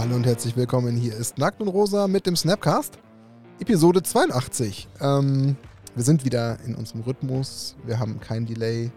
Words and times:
Hallo 0.00 0.16
und 0.16 0.24
herzlich 0.24 0.56
willkommen. 0.56 0.96
Hier 0.96 1.14
ist 1.14 1.36
Nackt 1.36 1.60
und 1.60 1.68
Rosa 1.68 2.08
mit 2.08 2.24
dem 2.24 2.34
Snapcast. 2.34 2.98
Episode 3.60 4.02
82. 4.02 4.88
Ähm, 4.98 5.56
wir 5.94 6.02
sind 6.02 6.24
wieder 6.24 6.56
in 6.64 6.74
unserem 6.74 7.02
Rhythmus. 7.02 7.76
Wir 7.84 7.98
haben 7.98 8.18
kein 8.18 8.46
Delay. 8.46 8.90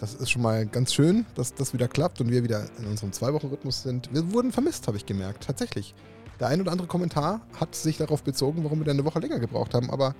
Das 0.00 0.14
ist 0.14 0.32
schon 0.32 0.42
mal 0.42 0.66
ganz 0.66 0.92
schön, 0.92 1.24
dass 1.36 1.54
das 1.54 1.72
wieder 1.72 1.86
klappt 1.86 2.20
und 2.20 2.32
wir 2.32 2.42
wieder 2.42 2.66
in 2.80 2.86
unserem 2.86 3.12
Zwei-Wochen-Rhythmus 3.12 3.84
sind. 3.84 4.12
Wir 4.12 4.32
wurden 4.32 4.50
vermisst, 4.50 4.88
habe 4.88 4.96
ich 4.96 5.06
gemerkt. 5.06 5.44
Tatsächlich. 5.46 5.94
Der 6.40 6.48
ein 6.48 6.60
oder 6.60 6.72
andere 6.72 6.88
Kommentar 6.88 7.40
hat 7.60 7.76
sich 7.76 7.98
darauf 7.98 8.24
bezogen, 8.24 8.64
warum 8.64 8.80
wir 8.80 8.86
dann 8.86 8.96
eine 8.96 9.04
Woche 9.04 9.20
länger 9.20 9.38
gebraucht 9.38 9.72
haben. 9.72 9.88
Aber 9.88 10.16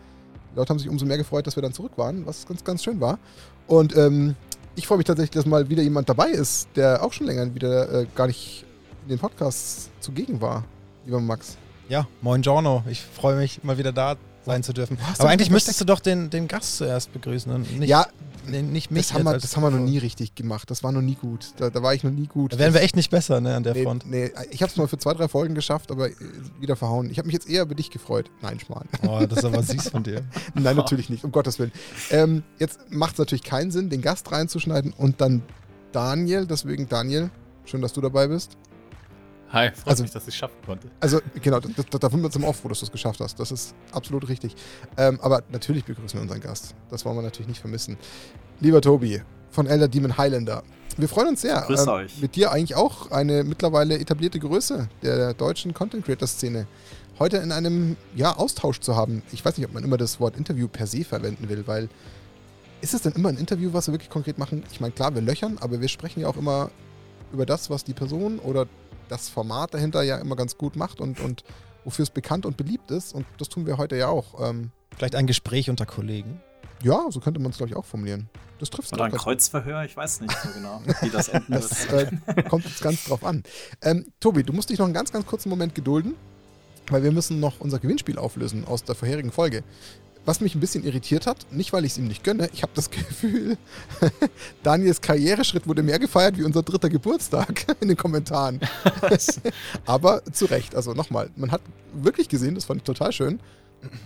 die 0.53 0.57
Leute 0.59 0.71
haben 0.71 0.79
sich 0.79 0.89
umso 0.89 1.07
mehr 1.07 1.19
gefreut, 1.19 1.49
dass 1.49 1.57
wir 1.57 1.63
dann 1.65 1.73
zurück 1.73 1.95
waren, 1.97 2.25
was 2.25 2.47
ganz, 2.47 2.63
ganz 2.63 2.85
schön 2.85 3.01
war. 3.01 3.19
Und 3.67 3.97
ähm, 3.97 4.37
ich 4.77 4.87
freue 4.87 4.99
mich 4.99 5.09
tatsächlich, 5.09 5.33
dass 5.35 5.45
mal 5.45 5.69
wieder 5.69 5.83
jemand 5.83 6.09
dabei 6.09 6.29
ist, 6.29 6.69
der 6.77 7.03
auch 7.03 7.13
schon 7.13 7.27
länger 7.27 7.53
wieder 7.53 8.03
äh, 8.03 8.07
gar 8.15 8.29
nicht 8.29 8.65
in 9.05 9.11
den 9.11 9.19
Podcasts 9.19 9.91
zugegen 10.01 10.41
war, 10.41 10.65
lieber 11.05 11.21
Max. 11.21 11.57
Ja, 11.89 12.07
moin 12.23 12.43
Giorno. 12.43 12.83
Ich 12.89 13.03
freue 13.03 13.37
mich, 13.37 13.63
mal 13.63 13.77
wieder 13.77 13.93
da 13.93 14.17
sein 14.45 14.63
zu 14.63 14.73
dürfen. 14.73 14.99
Hast 15.03 15.21
Aber 15.21 15.31
eigentlich 15.31 15.51
müsstest 15.51 15.81
du 15.81 15.85
doch 15.85 16.01
den, 16.01 16.31
den 16.31 16.49
Gast 16.49 16.77
zuerst 16.77 17.13
begrüßen 17.13 17.53
und 17.53 17.79
nicht, 17.79 17.89
ja, 17.89 18.07
nicht 18.47 18.91
mich. 18.91 19.09
das 19.09 19.15
haben, 19.15 19.25
wir, 19.25 19.39
das 19.39 19.57
haben 19.57 19.63
wir 19.63 19.71
noch 19.71 19.79
nie 19.79 19.99
richtig 19.99 20.35
gemacht. 20.35 20.71
Das 20.71 20.83
war 20.83 20.93
noch 20.93 21.01
nie 21.03 21.15
gut. 21.15 21.53
Da, 21.57 21.71
da 21.71 21.83
war 21.83 21.95
ich 21.95 22.05
noch 22.05 22.11
nie 22.11 22.27
gut. 22.27 22.53
Da 22.53 22.59
wären 22.59 22.75
wir 22.75 22.83
echt 22.83 22.97
nicht 22.97 23.11
besser 23.11 23.41
ne, 23.41 23.55
an 23.55 23.63
der 23.63 23.75
nee, 23.75 23.83
Front. 23.83 24.07
nee, 24.07 24.31
ich 24.51 24.63
habe 24.63 24.71
es 24.71 24.77
mal 24.77 24.87
für 24.87 24.99
zwei, 24.99 25.15
drei 25.15 25.29
Folgen 25.29 25.55
geschafft, 25.55 25.91
aber 25.91 26.11
äh, 26.11 26.15
wieder 26.61 26.77
verhauen. 26.77 27.11
Ich 27.11 27.19
habe 27.19 27.27
mich 27.27 27.35
jetzt 27.35 27.49
eher 27.49 27.63
über 27.63 27.75
dich 27.75 27.91
gefreut. 27.91 28.31
Nein, 28.43 28.61
Schmarrn. 28.61 28.89
Oh, 29.07 29.25
das 29.27 29.39
ist 29.39 29.45
aber 29.45 29.63
süß 29.63 29.89
von 29.89 30.03
dir. 30.03 30.23
Nein, 30.55 30.77
natürlich 30.77 31.09
nicht, 31.09 31.25
um 31.25 31.33
Gottes 31.33 31.59
Willen. 31.59 31.73
Ähm, 32.11 32.43
jetzt 32.59 32.79
macht 32.91 33.15
es 33.15 33.19
natürlich 33.19 33.45
keinen 33.45 33.71
Sinn, 33.71 33.89
den 33.91 34.03
Gast 34.03 34.31
reinzuschneiden 34.31 34.93
und 34.93 35.21
dann 35.21 35.43
Daniel. 35.93 36.47
Deswegen, 36.47 36.89
Daniel, 36.89 37.31
schön, 37.65 37.81
dass 37.81 37.93
du 37.93 38.01
dabei 38.01 38.29
bist. 38.29 38.57
Hi, 39.55 39.71
freut 39.71 39.87
Also- 39.89 40.03
mich, 40.03 40.11
dass 40.13 40.25
ich 40.25 40.29
es 40.31 40.35
schaffen 40.37 40.57
konnte. 40.67 40.89
Also, 41.01 41.21
genau, 41.41 41.61
da, 41.61 41.69
da, 41.91 41.99
da 41.99 42.13
wundert 42.13 42.33
es 42.33 42.37
im 42.37 42.45
Off, 42.45 42.65
wo 42.65 42.69
dass 42.69 42.81
du 42.81 42.87
es 42.87 42.93
geschafft 42.93 43.21
hast. 43.21 43.39
Das 43.39 43.53
ist 43.53 43.75
absolut 43.93 44.29
richtig. 44.29 44.55
Ähm, 44.97 45.19
aber 45.23 45.43
natürlich 45.51 45.85
begrüßen 45.85 46.19
wir 46.19 46.23
unseren 46.23 46.41
Gast. 46.41 46.75
Das 46.91 47.05
wollen 47.05 47.17
wir 47.17 47.23
natürlich 47.23 47.49
nicht 47.49 47.61
vermissen. 47.61 47.97
Lieber 48.61 48.81
Tobi 48.81 49.23
von 49.51 49.67
Elder 49.69 49.87
Demon 49.87 50.19
Highlander, 50.19 50.65
wir 50.97 51.09
freuen 51.09 51.29
uns 51.29 51.43
sehr. 51.43 51.57
ähm, 51.57 51.67
Grüß 51.67 51.87
euch. 51.89 52.21
Mit 52.21 52.37
dir 52.37 52.51
eigentlich 52.53 52.75
auch 52.75 53.11
eine 53.13 53.45
mittlerweile 53.45 53.99
etablierte 53.99 54.39
Größe 54.39 54.89
der 55.03 55.35
deutschen 55.35 55.73
Content 55.73 56.05
Creator 56.05 56.27
Szene. 56.29 56.67
Heute 57.21 57.37
in 57.37 57.53
einem 57.53 57.97
ja, 58.17 58.37
Austausch 58.37 58.81
zu 58.81 58.97
haben. 58.97 59.23
Ich 59.31 59.45
weiß 59.45 59.57
nicht, 59.57 59.67
ob 59.69 59.73
man 59.73 59.85
immer 59.85 59.97
das 59.97 60.19
Wort 60.19 60.37
Interview 60.37 60.67
per 60.67 60.89
se 60.89 61.05
verwenden 61.05 61.49
will, 61.49 61.65
weil 61.67 61.89
ist 62.81 62.93
es 62.93 63.03
denn 63.03 63.13
immer 63.13 63.29
ein 63.29 63.39
Interview, 63.39 63.73
was 63.73 63.87
wir 63.87 63.95
wirklich 63.95 64.11
konkret 64.11 64.37
machen? 64.37 64.65
Ich 64.73 64.81
meine, 64.81 64.93
klar, 64.93 65.15
wir 65.15 65.23
löchern, 65.23 65.59
aber 65.61 65.81
wir 65.81 65.89
sprechen 65.89 66.21
ja 66.21 66.29
auch 66.29 66.37
immer 66.37 66.71
über 67.33 67.47
das, 67.47 67.71
was 67.71 67.83
die 67.85 67.95
Person 67.95 68.39
oder 68.39 68.67
das 69.09 69.29
Format 69.29 69.75
dahinter 69.75 70.03
ja 70.03 70.17
immer 70.19 70.37
ganz 70.37 70.57
gut 70.59 70.77
macht 70.77 71.01
und, 71.01 71.21
und 71.21 71.45
wofür 71.85 72.03
es 72.05 72.11
bekannt 72.11 72.47
und 72.47 72.57
beliebt 72.57 72.91
ist. 72.91 73.15
Und 73.15 73.27
das 73.39 73.49
tun 73.49 73.67
wir 73.67 73.79
heute 73.79 73.97
ja 73.97 74.09
auch. 74.09 74.41
Ähm, 74.49 74.71
Vielleicht 74.97 75.15
ein 75.17 75.27
Gespräch 75.27 75.71
unter 75.71 75.87
Kollegen. 75.87 76.41
ja, 76.83 77.07
so 77.11 77.21
könnte 77.21 77.41
man 77.41 77.51
es, 77.51 77.57
glaube 77.57 77.71
ich, 77.71 77.77
auch 77.77 77.85
formulieren. 77.85 78.29
Das 78.61 78.71
trifft 78.71 78.93
Oder 78.93 79.05
ein 79.05 79.13
Kreuzverhör, 79.13 79.85
ich 79.85 79.97
weiß 79.97 80.21
nicht 80.21 80.33
so 80.41 80.49
genau, 80.55 80.81
wie 81.01 81.11
das 81.11 81.29
enden 81.29 81.53
Das 81.53 81.91
wird. 81.91 82.13
äh, 82.27 82.43
kommt 82.45 82.65
jetzt 82.65 82.81
ganz 82.83 83.05
drauf 83.05 83.25
an. 83.25 83.43
Ähm, 83.83 84.07
Tobi, 84.21 84.45
du 84.45 84.53
musst 84.53 84.71
dich 84.71 84.79
noch 84.79 84.85
einen 84.87 84.95
ganz, 84.95 85.11
ganz 85.13 85.27
kurzen 85.27 85.49
Moment 85.49 85.75
gedulden, 85.75 86.15
weil 86.89 87.03
wir 87.03 87.11
müssen 87.11 87.41
noch 87.41 87.59
unser 87.61 87.81
Gewinnspiel 87.81 88.17
auflösen 88.19 88.65
aus 88.65 88.85
der 88.85 88.95
vorherigen 88.95 89.33
Folge. 89.33 89.65
Was 90.27 90.41
mich 90.41 90.55
ein 90.55 90.61
bisschen 90.61 90.85
irritiert 90.85 91.27
hat, 91.27 91.47
nicht 91.51 91.73
weil 91.75 91.85
ich 91.85 91.93
es 91.93 91.99
ihm 91.99 92.07
nicht 92.09 92.25
gönne, 92.25 92.49
ich 92.55 92.63
habe 92.63 92.73
das 92.75 92.91
Gefühl, 92.91 93.59
Daniels 94.63 95.01
Karriereschritt 95.01 95.67
wurde 95.67 95.83
mehr 95.83 95.99
gefeiert 95.99 96.39
wie 96.39 96.45
unser 96.45 96.63
dritter 96.63 96.89
Geburtstag 96.89 97.67
in 97.81 97.89
den 97.89 97.97
Kommentaren. 97.97 98.61
Aber 99.87 100.23
zu 100.33 100.47
Recht, 100.47 100.75
also 100.75 100.93
nochmal, 100.95 101.31
man 101.37 101.51
hat 101.51 101.61
wirklich 101.93 102.29
gesehen, 102.29 102.55
das 102.55 102.65
fand 102.65 102.79
ich 102.81 102.85
total 102.85 103.13
schön, 103.13 103.41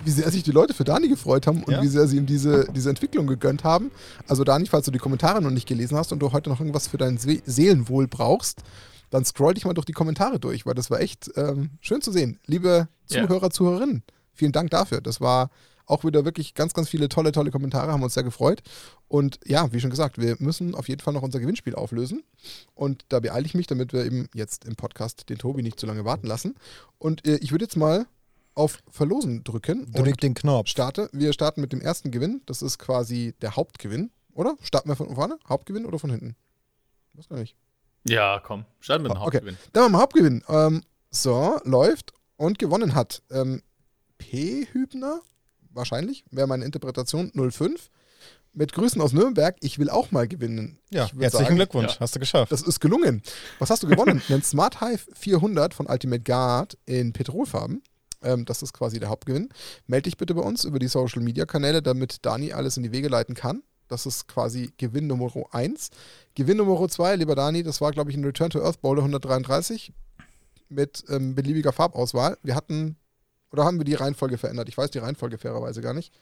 wie 0.04 0.10
sehr 0.10 0.28
sich 0.32 0.42
die 0.42 0.50
Leute 0.50 0.74
für 0.74 0.82
Dani 0.84 1.08
gefreut 1.08 1.46
haben 1.46 1.62
und 1.62 1.72
Ja. 1.72 1.82
wie 1.82 1.86
sehr 1.86 2.08
sie 2.08 2.16
ihm 2.16 2.26
diese, 2.26 2.66
diese 2.74 2.90
Entwicklung 2.90 3.28
gegönnt 3.28 3.62
haben. 3.62 3.92
Also 4.26 4.42
Dani, 4.42 4.66
falls 4.66 4.86
du 4.86 4.90
die 4.90 4.98
Kommentare 4.98 5.40
noch 5.40 5.50
nicht 5.50 5.68
gelesen 5.68 5.96
hast 5.96 6.10
und 6.12 6.18
du 6.18 6.32
heute 6.32 6.50
noch 6.50 6.58
irgendwas 6.58 6.88
für 6.88 6.98
dein 6.98 7.16
Se 7.18 7.40
Seelenwohl 7.46 8.08
brauchst, 8.08 8.62
dann 9.10 9.24
scroll 9.24 9.54
dich 9.54 9.64
mal 9.64 9.72
durch 9.74 9.86
die 9.86 9.92
Kommentare 9.92 10.40
durch, 10.40 10.66
weil 10.66 10.74
das 10.74 10.90
war 10.90 11.00
echt 11.00 11.30
ähm, 11.36 11.70
schön 11.80 12.02
zu 12.02 12.10
sehen. 12.10 12.40
Liebe 12.46 12.88
Ja. 13.08 13.22
Zuhörer, 13.22 13.50
Zuhörerinnen, 13.50 14.02
vielen 14.34 14.52
Dank 14.52 14.70
dafür. 14.70 15.00
Das 15.00 15.20
war 15.20 15.50
auch 15.88 16.04
wieder 16.04 16.24
wirklich 16.24 16.54
ganz, 16.54 16.74
ganz 16.74 16.88
viele 16.88 17.08
tolle, 17.08 17.32
tolle 17.32 17.50
Kommentare, 17.50 17.92
haben 17.92 18.02
uns 18.02 18.14
sehr 18.14 18.22
gefreut. 18.22 18.62
Und 19.08 19.40
ja, 19.46 19.72
wie 19.72 19.80
schon 19.80 19.90
gesagt, 19.90 20.18
wir 20.18 20.36
müssen 20.38 20.74
auf 20.74 20.88
jeden 20.88 21.00
Fall 21.00 21.14
noch 21.14 21.22
unser 21.22 21.40
Gewinnspiel 21.40 21.74
auflösen. 21.74 22.22
Und 22.74 23.04
da 23.08 23.20
beeile 23.20 23.46
ich 23.46 23.54
mich, 23.54 23.66
damit 23.66 23.92
wir 23.92 24.04
eben 24.04 24.28
jetzt 24.34 24.64
im 24.64 24.76
Podcast 24.76 25.28
den 25.28 25.38
Tobi 25.38 25.62
nicht 25.62 25.80
zu 25.80 25.86
lange 25.86 26.04
warten 26.04 26.26
lassen. 26.26 26.54
Und 26.98 27.26
äh, 27.26 27.36
ich 27.36 27.50
würde 27.52 27.64
jetzt 27.64 27.76
mal 27.76 28.06
auf 28.54 28.82
Verlosen 28.90 29.44
drücken. 29.44 29.90
Drück 29.92 30.06
und 30.06 30.22
den 30.22 30.34
Knopf. 30.34 30.68
starte. 30.68 31.08
Wir 31.12 31.32
starten 31.32 31.60
mit 31.60 31.72
dem 31.72 31.80
ersten 31.80 32.10
Gewinn. 32.10 32.42
Das 32.46 32.60
ist 32.60 32.78
quasi 32.78 33.34
der 33.40 33.56
Hauptgewinn, 33.56 34.10
oder? 34.32 34.56
Starten 34.62 34.88
wir 34.88 34.96
von 34.96 35.14
vorne? 35.14 35.38
Hauptgewinn 35.48 35.86
oder 35.86 35.98
von 35.98 36.10
hinten? 36.10 36.34
Ich 37.12 37.18
weiß 37.18 37.28
gar 37.28 37.38
nicht. 37.38 37.56
Ja, 38.04 38.40
komm, 38.40 38.64
starten 38.80 39.04
mit 39.04 39.12
dem 39.12 39.16
Ah, 39.18 39.26
okay. 39.26 39.36
Hauptgewinn. 39.38 39.58
Dann 39.72 39.84
haben 39.84 39.92
wir 39.92 39.98
Hauptgewinn. 40.00 40.44
Ähm, 40.48 40.82
so, 41.10 41.58
läuft 41.64 42.12
und 42.36 42.58
gewonnen 42.58 42.94
hat. 42.94 43.22
Ähm, 43.30 43.62
P. 44.18 44.66
Hübner, 44.72 45.20
wahrscheinlich, 45.78 46.24
wäre 46.30 46.46
meine 46.46 46.64
Interpretation 46.64 47.32
05. 47.32 47.90
Mit 48.54 48.72
Grüßen 48.72 49.00
aus 49.00 49.12
Nürnberg. 49.12 49.56
Ich 49.60 49.78
will 49.78 49.88
auch 49.88 50.10
mal 50.10 50.26
gewinnen. 50.26 50.78
Ja, 50.90 51.02
herzlichen 51.02 51.30
sagen, 51.30 51.56
Glückwunsch. 51.56 51.94
ja. 51.94 52.00
Hast 52.00 52.16
du 52.16 52.18
geschafft. 52.18 52.50
Das 52.50 52.62
ist 52.62 52.80
gelungen. 52.80 53.22
Was 53.58 53.70
hast 53.70 53.82
du 53.82 53.86
gewonnen? 53.86 54.20
Einen 54.28 54.42
Smart 54.42 54.80
Hive 54.80 55.06
400 55.14 55.74
von 55.74 55.86
Ultimate 55.86 56.22
Guard 56.22 56.76
in 56.86 57.12
Petrolfarben. 57.12 57.82
Ähm, 58.22 58.44
das 58.46 58.62
ist 58.62 58.72
quasi 58.72 58.98
der 58.98 59.10
Hauptgewinn. 59.10 59.50
Melde 59.86 60.04
dich 60.04 60.16
bitte 60.16 60.34
bei 60.34 60.42
uns 60.42 60.64
über 60.64 60.78
die 60.78 60.88
Social 60.88 61.22
Media 61.22 61.44
Kanäle, 61.44 61.82
damit 61.82 62.24
Dani 62.26 62.52
alles 62.52 62.76
in 62.76 62.82
die 62.82 62.90
Wege 62.92 63.08
leiten 63.08 63.34
kann. 63.34 63.62
Das 63.88 64.06
ist 64.06 64.28
quasi 64.28 64.70
Gewinn 64.76 65.06
Nummer 65.06 65.30
1. 65.50 65.90
Gewinn 66.34 66.58
Nummer 66.58 66.88
2, 66.88 67.16
lieber 67.16 67.34
Dani, 67.34 67.62
das 67.62 67.80
war, 67.80 67.90
glaube 67.92 68.10
ich, 68.10 68.16
ein 68.16 68.24
Return 68.24 68.50
to 68.50 68.62
Earth 68.62 68.80
Bowler 68.80 69.02
133 69.02 69.92
mit 70.68 71.04
ähm, 71.08 71.34
beliebiger 71.34 71.72
Farbauswahl. 71.72 72.36
Wir 72.42 72.54
hatten, 72.54 72.96
oder 73.52 73.64
haben 73.64 73.78
wir 73.78 73.84
die 73.84 73.94
Reihenfolge 73.94 74.38
verändert? 74.38 74.68
Ich 74.68 74.76
weiß 74.76 74.90
die 74.90 74.98
Reihenfolge 74.98 75.38
fairerweise 75.38 75.80
gar 75.80 75.94
nicht. 75.94 76.12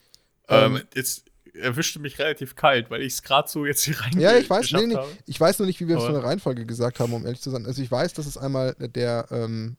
Ähm, 0.49 0.81
jetzt 0.95 1.25
erwischte 1.55 1.99
mich 1.99 2.19
relativ 2.19 2.55
kalt, 2.55 2.91
weil 2.91 3.03
ich 3.03 3.15
es 3.15 3.23
gerade 3.23 3.49
so 3.49 3.65
jetzt 3.65 3.83
hier 3.85 4.01
rein 4.01 4.19
Ja, 4.19 4.37
ich 4.37 4.49
weiß, 4.49 4.73
nee, 4.73 4.87
nee, 4.87 4.99
ich 5.27 5.41
weiß 5.41 5.59
nur 5.59 5.67
nicht, 5.67 5.81
wie 5.81 5.89
wir 5.89 5.97
es 5.97 6.05
von 6.05 6.15
der 6.15 6.25
Reihenfolge 6.25 6.67
gesagt 6.67 7.01
haben, 7.01 7.13
um 7.13 7.25
ehrlich 7.25 7.41
zu 7.41 7.51
sein. 7.51 7.67
Also 7.67 7.83
ich 7.83 7.91
weiß, 7.91 8.13
dass 8.15 8.27
es 8.27 8.37
einmal 8.37 8.75
der, 8.79 9.27
ähm, 9.31 9.77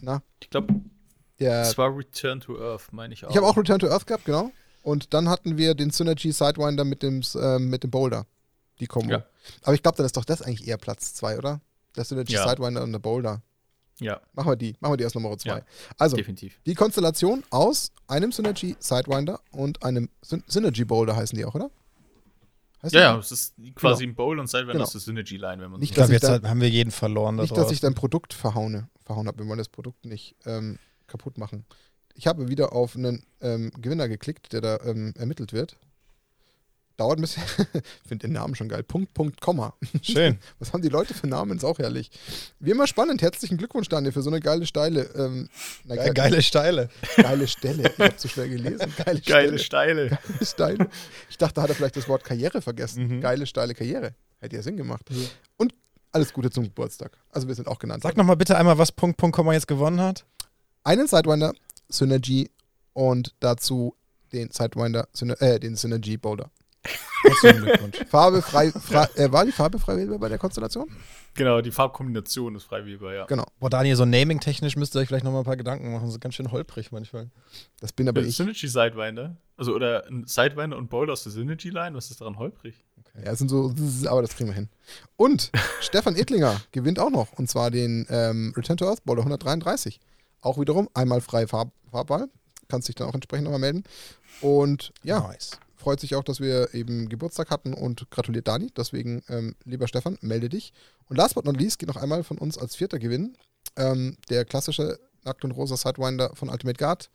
na, 0.00 0.22
Ich 0.42 0.50
glaube, 0.50 0.74
der 1.38 1.62
es 1.62 1.78
war 1.78 1.96
Return 1.96 2.40
to 2.40 2.58
Earth, 2.60 2.92
meine 2.92 3.14
ich 3.14 3.24
auch. 3.24 3.30
Ich 3.30 3.36
habe 3.36 3.46
auch 3.46 3.56
Return 3.56 3.78
to 3.78 3.88
Earth 3.88 4.06
gehabt, 4.06 4.24
genau. 4.24 4.50
Und 4.82 5.14
dann 5.14 5.28
hatten 5.28 5.56
wir 5.56 5.74
den 5.74 5.90
Synergy 5.90 6.32
Sidewinder 6.32 6.84
mit 6.84 7.02
dem, 7.02 7.22
ähm, 7.36 7.68
mit 7.68 7.82
dem 7.82 7.90
Boulder. 7.90 8.26
Die 8.80 8.86
Kombo. 8.86 9.12
Ja. 9.12 9.24
Aber 9.62 9.74
ich 9.74 9.82
glaube, 9.82 9.96
dann 9.98 10.06
ist 10.06 10.16
doch 10.16 10.24
das 10.24 10.42
eigentlich 10.42 10.66
eher 10.66 10.78
Platz 10.78 11.14
2, 11.14 11.38
oder? 11.38 11.60
Der 11.96 12.04
Synergy 12.04 12.32
Ja. 12.32 12.48
Sidewinder 12.48 12.82
und 12.82 12.92
der 12.92 12.98
Boulder. 12.98 13.42
Ja, 14.00 14.20
Machen 14.32 14.50
wir 14.52 14.56
die. 14.56 14.74
Machen 14.80 14.92
wir 14.92 14.96
die 14.96 15.04
als 15.04 15.14
Nummer 15.14 15.36
2. 15.36 15.48
Ja. 15.50 15.62
Also, 15.98 16.16
definitiv. 16.16 16.58
die 16.66 16.74
Konstellation 16.74 17.44
aus 17.50 17.92
einem 18.08 18.32
Synergy 18.32 18.76
Sidewinder 18.78 19.40
und 19.52 19.82
einem 19.82 20.08
Syn 20.22 20.42
Synergy 20.46 20.84
Boulder 20.84 21.14
heißen 21.16 21.36
die 21.36 21.44
auch, 21.44 21.54
oder? 21.54 21.70
Heißt 22.82 22.94
Ja, 22.94 23.00
ja, 23.00 23.18
es 23.18 23.30
ist 23.30 23.54
quasi 23.74 24.04
ein 24.04 24.14
Bowl 24.14 24.38
und 24.38 24.48
Sidewinder 24.48 24.72
Genau. 24.72 24.84
ist 24.84 24.94
das 24.94 25.04
Synergy-Line, 25.04 25.62
wenn 25.62 25.70
man 25.70 25.80
Nicht, 25.80 25.90
Ich 25.90 25.94
so 25.94 25.94
glaube, 25.96 26.12
dass 26.14 26.22
jetzt 26.22 26.28
ich 26.30 26.44
hat- 26.44 26.50
haben 26.50 26.60
wir 26.62 26.70
jeden 26.70 26.90
verloren. 26.90 27.36
Nicht, 27.36 27.54
dass 27.56 27.70
ich 27.70 27.80
dein 27.80 27.94
Produkt 27.94 28.32
verhaune, 28.32 28.88
verhauen 29.04 29.26
habe. 29.26 29.38
Wir 29.38 29.46
wollen 29.48 29.58
das 29.58 29.68
Produkt 29.68 30.06
nicht 30.06 30.34
ähm, 30.46 30.78
kaputt 31.06 31.36
machen. 31.36 31.66
Ich 32.14 32.26
habe 32.26 32.48
wieder 32.48 32.72
auf 32.72 32.96
einen 32.96 33.22
ähm, 33.42 33.70
Gewinner 33.78 34.08
geklickt, 34.08 34.52
der 34.54 34.60
da 34.62 34.78
ähm, 34.84 35.12
ermittelt 35.18 35.52
wird. 35.52 35.76
Dauert 36.96 37.18
ein 37.18 37.22
bisschen. 37.22 37.42
Ich 38.02 38.08
finde 38.08 38.26
den 38.26 38.32
Namen 38.34 38.54
schon 38.54 38.68
geil. 38.68 38.82
Punkt, 38.82 39.14
Punkt, 39.14 39.40
Komma. 39.40 39.72
Schön. 40.02 40.38
Was 40.58 40.72
haben 40.72 40.82
die 40.82 40.88
Leute 40.88 41.14
für 41.14 41.26
Namen? 41.26 41.56
Ist 41.56 41.64
auch 41.64 41.78
herrlich. 41.78 42.10
Wie 42.58 42.70
immer 42.72 42.86
spannend. 42.86 43.22
Herzlichen 43.22 43.56
Glückwunsch, 43.56 43.88
Daniel, 43.88 44.12
für 44.12 44.22
so 44.22 44.30
eine 44.30 44.40
geile 44.40 44.66
Steile. 44.66 45.02
Ähm, 45.14 45.48
na, 45.84 45.94
Ge 45.94 46.04
ge- 46.04 46.12
geile 46.14 46.42
Steile. 46.42 46.88
geile 47.16 47.46
Stelle. 47.48 47.90
Ich 47.90 47.98
habe 47.98 48.16
zu 48.16 48.28
schwer 48.28 48.48
gelesen. 48.48 48.92
Geile, 49.04 49.20
Geile. 49.20 49.58
Steile. 49.58 50.08
Geile 50.10 50.44
Steile. 50.46 50.88
Ich 51.30 51.38
dachte, 51.38 51.54
da 51.54 51.62
hat 51.62 51.68
er 51.70 51.74
vielleicht 51.76 51.96
das 51.96 52.08
Wort 52.08 52.24
Karriere 52.24 52.60
vergessen. 52.60 53.06
Mhm. 53.06 53.20
Geile, 53.20 53.46
steile 53.46 53.74
Karriere. 53.74 54.14
Hätte 54.40 54.56
ja 54.56 54.62
Sinn 54.62 54.76
gemacht. 54.76 55.02
Und 55.56 55.74
alles 56.12 56.32
Gute 56.32 56.50
zum 56.50 56.64
Geburtstag. 56.64 57.16
Also 57.30 57.46
wir 57.48 57.54
sind 57.54 57.68
auch 57.68 57.78
genannt. 57.78 58.02
Sag 58.02 58.16
nochmal 58.16 58.36
bitte 58.36 58.56
einmal, 58.58 58.76
was 58.78 58.90
Punkt, 58.92 59.16
Punkt, 59.16 59.36
Komma 59.36 59.52
jetzt 59.52 59.68
gewonnen 59.68 60.00
hat. 60.00 60.24
einen 60.84 61.06
Sidewinder 61.06 61.52
Synergy 61.88 62.50
und 62.92 63.34
dazu 63.40 63.94
den 64.32 64.50
Sidewinder, 64.50 65.08
Syner 65.12 65.40
äh, 65.40 65.58
den 65.60 65.76
Synergy 65.76 66.16
Boulder. 66.16 66.50
Herzlichen 67.22 67.64
Glückwunsch. 67.64 67.98
Farbe 68.08 68.42
frei, 68.42 68.70
frei 68.70 69.06
äh, 69.16 69.30
war 69.30 69.44
die 69.44 69.52
Farbe 69.52 69.78
frei 69.78 69.96
wählbar 69.96 70.18
bei 70.18 70.28
der 70.28 70.38
Konstellation? 70.38 70.88
Genau, 71.34 71.60
die 71.60 71.70
Farbkombination 71.70 72.54
ist 72.56 72.64
frei 72.64 72.84
wählbar, 72.86 73.14
ja. 73.14 73.26
Genau. 73.26 73.44
Boah, 73.58 73.70
Daniel, 73.70 73.96
so 73.96 74.04
naming-technisch 74.04 74.76
müsst 74.76 74.94
ihr 74.96 75.00
euch 75.00 75.08
vielleicht 75.08 75.24
nochmal 75.24 75.42
ein 75.42 75.44
paar 75.44 75.56
Gedanken 75.56 75.92
machen. 75.92 76.06
Das 76.06 76.14
ist 76.14 76.20
ganz 76.20 76.34
schön 76.34 76.50
holprig 76.50 76.90
manchmal. 76.92 77.30
Das 77.80 77.92
bin 77.92 78.08
aber 78.08 78.20
Der 78.20 78.28
ich. 78.28 78.36
Synergy 78.36 78.68
Sidewinder. 78.68 79.36
Also, 79.56 79.74
oder 79.74 80.06
ein 80.06 80.26
Sidewinder 80.26 80.78
und 80.78 80.88
Bowl 80.88 81.10
aus 81.10 81.22
der 81.22 81.32
Synergy-Line, 81.32 81.94
was 81.94 82.10
ist 82.10 82.20
daran 82.20 82.38
holprig? 82.38 82.74
Ja, 83.22 83.32
es 83.32 83.38
sind 83.38 83.48
so, 83.48 83.74
aber 84.08 84.22
das 84.22 84.34
kriegen 84.34 84.48
wir 84.48 84.54
hin. 84.54 84.70
Und 85.16 85.50
Stefan 85.80 86.16
Edlinger 86.16 86.60
gewinnt 86.72 86.98
auch 86.98 87.10
noch, 87.10 87.32
und 87.34 87.48
zwar 87.50 87.70
den 87.70 88.06
ähm, 88.08 88.54
Return 88.56 88.78
to 88.78 88.88
Earth 88.88 89.04
Boulder 89.04 89.22
133. 89.22 90.00
Auch 90.40 90.58
wiederum 90.58 90.88
einmal 90.94 91.20
frei 91.20 91.46
Farb 91.46 91.72
Farbball. 91.90 92.28
Kannst 92.68 92.88
dich 92.88 92.94
dann 92.94 93.08
auch 93.08 93.14
entsprechend 93.14 93.44
nochmal 93.44 93.60
melden. 93.60 93.84
Und 94.40 94.92
ja, 95.02 95.20
Nice. 95.20 95.58
Freut 95.80 96.00
sich 96.00 96.14
auch, 96.14 96.22
dass 96.22 96.40
wir 96.40 96.74
eben 96.74 97.08
Geburtstag 97.08 97.50
hatten 97.50 97.74
und 97.74 98.10
gratuliert 98.10 98.46
Dani. 98.46 98.70
Deswegen, 98.76 99.22
ähm, 99.28 99.56
lieber 99.64 99.88
Stefan, 99.88 100.18
melde 100.20 100.48
dich. 100.48 100.72
Und 101.08 101.16
last 101.16 101.34
but 101.34 101.44
not 101.44 101.58
least 101.58 101.78
geht 101.78 101.88
noch 101.88 101.96
einmal 101.96 102.22
von 102.22 102.38
uns 102.38 102.58
als 102.58 102.76
vierter 102.76 102.98
Gewinn 102.98 103.36
ähm, 103.76 104.16
der 104.28 104.44
klassische 104.44 104.98
Nackt 105.24 105.44
und 105.44 105.52
Rosa 105.52 105.76
Sidewinder 105.76 106.30
von 106.34 106.48
Ultimate 106.48 106.78
Guard, 106.78 107.10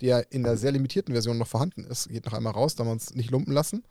der 0.00 0.30
in 0.32 0.42
der 0.42 0.56
sehr 0.56 0.72
limitierten 0.72 1.14
Version 1.14 1.38
noch 1.38 1.48
vorhanden 1.48 1.84
ist. 1.84 2.08
Geht 2.08 2.26
noch 2.26 2.34
einmal 2.34 2.52
raus, 2.52 2.74
da 2.74 2.84
wir 2.84 2.92
uns 2.92 3.14
nicht 3.14 3.30
lumpen 3.30 3.52
lassen. 3.52 3.84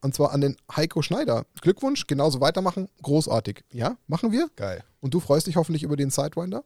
Und 0.00 0.14
zwar 0.14 0.32
an 0.32 0.40
den 0.40 0.56
Heiko 0.74 1.02
Schneider. 1.02 1.44
Glückwunsch, 1.60 2.06
genauso 2.06 2.40
weitermachen. 2.40 2.88
Großartig. 3.02 3.64
Ja, 3.72 3.96
machen 4.06 4.30
wir. 4.30 4.48
Geil. 4.54 4.84
Und 5.00 5.14
du 5.14 5.20
freust 5.20 5.46
dich 5.46 5.56
hoffentlich 5.56 5.82
über 5.82 5.96
den 5.96 6.10
Sidewinder. 6.10 6.62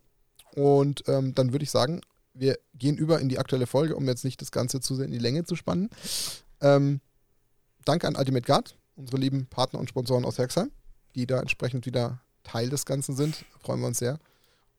Und 0.55 1.05
ähm, 1.09 1.35
dann 1.35 1.53
würde 1.53 1.63
ich 1.63 1.71
sagen, 1.71 2.03
wir 2.35 2.59
gehen 2.75 2.97
über 2.97 3.21
in 3.21 3.29
die 3.29 3.39
aktuelle 3.39 3.67
Folge, 3.67 3.97
um 3.97 4.07
jetzt 4.07 4.25
nicht 4.25 4.41
das 4.41 4.53
Ganze 4.53 4.81
zu 4.81 4.95
sehr 4.95 5.07
in 5.07 5.13
die 5.13 5.19
Länge 5.19 5.45
zu 5.45 5.57
spannen. 5.57 5.89
Ähm, 6.63 7.01
danke 7.85 8.07
an 8.09 8.17
Ultimate 8.17 8.47
Guard, 8.47 8.77
unsere 8.97 9.19
lieben 9.19 9.47
Partner 9.47 9.79
und 9.81 9.89
Sponsoren 9.89 10.25
aus 10.25 10.39
Herxheim, 10.39 10.71
die 11.15 11.27
da 11.27 11.41
entsprechend 11.41 11.85
wieder 11.87 12.21
Teil 12.45 12.71
des 12.71 12.87
Ganzen 12.87 13.15
sind. 13.15 13.45
Freuen 13.61 13.81
wir 13.81 13.87
uns 13.89 13.99
sehr. 13.99 14.19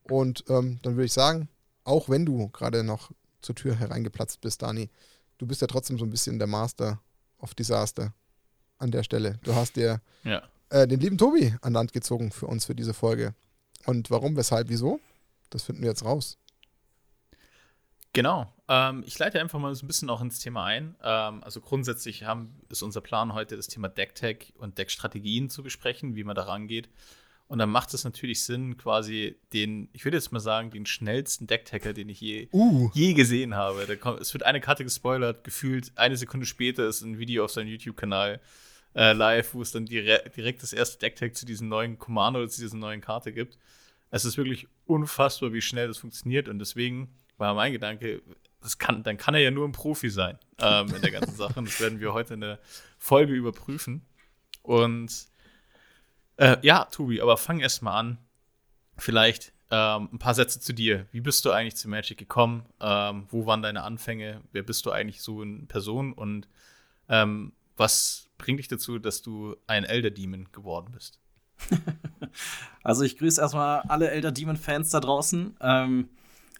Und 0.03 0.43
ähm, 0.49 0.79
dann 0.81 0.95
würde 0.95 1.05
ich 1.05 1.13
sagen, 1.13 1.47
auch 1.83 2.09
wenn 2.09 2.25
du 2.25 2.49
gerade 2.49 2.83
noch 2.83 3.11
zur 3.41 3.55
Tür 3.55 3.75
hereingeplatzt 3.75 4.41
bist, 4.41 4.61
Dani, 4.61 4.89
du 5.37 5.45
bist 5.45 5.61
ja 5.61 5.67
trotzdem 5.67 5.97
so 5.99 6.05
ein 6.05 6.09
bisschen 6.09 6.39
der 6.39 6.47
Master 6.47 6.99
of 7.39 7.53
Disaster 7.55 8.13
an 8.77 8.91
der 8.91 9.03
Stelle. 9.03 9.37
Du 9.43 9.53
hast 9.55 9.75
dir 9.75 10.01
Ja. 10.23 10.41
äh, 10.69 10.87
den 10.87 10.99
lieben 10.99 11.17
Tobi 11.17 11.55
an 11.61 11.73
Land 11.73 11.93
gezogen 11.93 12.31
für 12.31 12.47
uns 12.47 12.65
für 12.65 12.75
diese 12.75 12.93
Folge. 12.93 13.33
Und 13.85 14.09
warum, 14.11 14.35
weshalb, 14.37 14.69
wieso? 14.69 14.99
Das 15.49 15.63
finden 15.63 15.81
wir 15.81 15.89
jetzt 15.89 16.05
raus. 16.05 16.37
Genau. 18.13 18.51
Ähm, 18.69 19.03
ich 19.05 19.17
leite 19.19 19.41
einfach 19.41 19.59
mal 19.59 19.73
so 19.75 19.83
ein 19.85 19.87
bisschen 19.87 20.09
auch 20.09 20.21
ins 20.21 20.39
Thema 20.39 20.65
ein. 20.65 20.95
Ähm, 21.03 21.43
also 21.43 21.59
grundsätzlich 21.61 22.23
haben, 22.23 22.61
ist 22.69 22.81
unser 22.81 23.01
Plan 23.01 23.33
heute, 23.33 23.55
das 23.55 23.67
Thema 23.67 23.89
Decktech 23.89 24.53
und 24.57 24.77
Deckstrategien 24.77 25.49
zu 25.49 25.63
besprechen, 25.63 26.15
wie 26.15 26.23
man 26.23 26.35
da 26.35 26.43
rangeht. 26.43 26.89
Und 27.47 27.59
dann 27.59 27.69
macht 27.69 27.93
es 27.93 28.03
natürlich 28.03 28.43
Sinn, 28.43 28.77
quasi 28.77 29.35
den, 29.51 29.89
ich 29.91 30.05
würde 30.05 30.17
jetzt 30.17 30.31
mal 30.31 30.39
sagen, 30.39 30.71
den 30.71 30.85
schnellsten 30.85 31.45
Decktacker, 31.45 31.93
den 31.93 32.09
ich 32.09 32.21
je, 32.21 32.47
Uh, 32.51 32.89
je 32.93 33.13
gesehen 33.13 33.53
habe. 33.53 33.97
Kommt, 33.97 34.21
es 34.21 34.33
wird 34.33 34.43
eine 34.43 34.61
Karte 34.61 34.83
gespoilert, 34.83 35.43
gefühlt 35.43 35.91
eine 35.95 36.15
Sekunde 36.17 36.45
später 36.45 36.87
ist 36.87 37.01
ein 37.01 37.19
Video 37.19 37.43
auf 37.43 37.51
seinem 37.51 37.67
YouTube-Kanal 37.67 38.39
äh, 38.95 39.13
live, 39.13 39.53
wo 39.53 39.61
es 39.61 39.71
dann 39.71 39.85
dire 39.85 40.23
direkt 40.35 40.63
das 40.63 40.73
erste 40.73 40.99
Decktag 40.99 41.35
zu 41.35 41.45
diesem 41.45 41.67
neuen 41.67 41.99
Commander 41.99 42.39
oder 42.39 42.49
zu 42.49 42.61
dieser 42.61 42.77
neuen 42.77 43.01
Karte 43.01 43.33
gibt. 43.33 43.57
Es 44.09 44.25
ist 44.25 44.37
wirklich 44.37 44.67
unfassbar, 44.85 45.53
wie 45.53 45.61
schnell 45.61 45.87
das 45.87 45.97
funktioniert 45.97 46.47
und 46.47 46.59
deswegen 46.59 47.09
war 47.37 47.53
mein 47.53 47.73
Gedanke, 47.73 48.21
das 48.63 48.77
kann, 48.77 49.03
dann 49.03 49.17
kann 49.17 49.33
er 49.33 49.41
ja 49.41 49.51
nur 49.51 49.67
ein 49.67 49.71
Profi 49.71 50.09
sein 50.09 50.37
ähm, 50.59 50.93
in 50.95 51.01
der 51.01 51.11
ganzen 51.11 51.35
Sache. 51.35 51.61
Das 51.61 51.79
werden 51.79 51.99
wir 51.99 52.13
heute 52.13 52.33
in 52.33 52.41
der 52.41 52.59
Folge 52.97 53.33
überprüfen. 53.33 54.05
Und 54.61 55.27
äh, 56.37 56.57
ja, 56.61 56.85
Tobi, 56.85 57.21
aber 57.21 57.37
fang 57.37 57.59
erst 57.59 57.81
mal 57.81 57.97
an. 57.97 58.17
Vielleicht 58.97 59.53
ähm, 59.69 60.09
ein 60.13 60.19
paar 60.19 60.33
Sätze 60.33 60.59
zu 60.59 60.73
dir. 60.73 61.07
Wie 61.11 61.21
bist 61.21 61.45
du 61.45 61.51
eigentlich 61.51 61.75
zu 61.75 61.89
Magic 61.89 62.17
gekommen? 62.17 62.65
Ähm, 62.79 63.27
wo 63.29 63.45
waren 63.45 63.61
deine 63.61 63.83
Anfänge? 63.83 64.41
Wer 64.51 64.63
bist 64.63 64.85
du 64.85 64.91
eigentlich 64.91 65.21
so 65.21 65.41
in 65.41 65.67
Person? 65.67 66.13
Und 66.13 66.47
ähm, 67.09 67.53
was 67.75 68.29
bringt 68.37 68.59
dich 68.59 68.67
dazu, 68.67 68.99
dass 68.99 69.21
du 69.21 69.55
ein 69.67 69.83
Elder 69.83 70.11
Demon 70.11 70.47
geworden 70.51 70.91
bist? 70.93 71.19
Also 72.83 73.03
ich 73.03 73.17
grüße 73.17 73.39
erstmal 73.39 73.81
alle 73.87 74.11
Elder 74.11 74.31
Demon-Fans 74.31 74.89
da 74.89 74.99
draußen. 74.99 75.55
Ähm, 75.61 76.09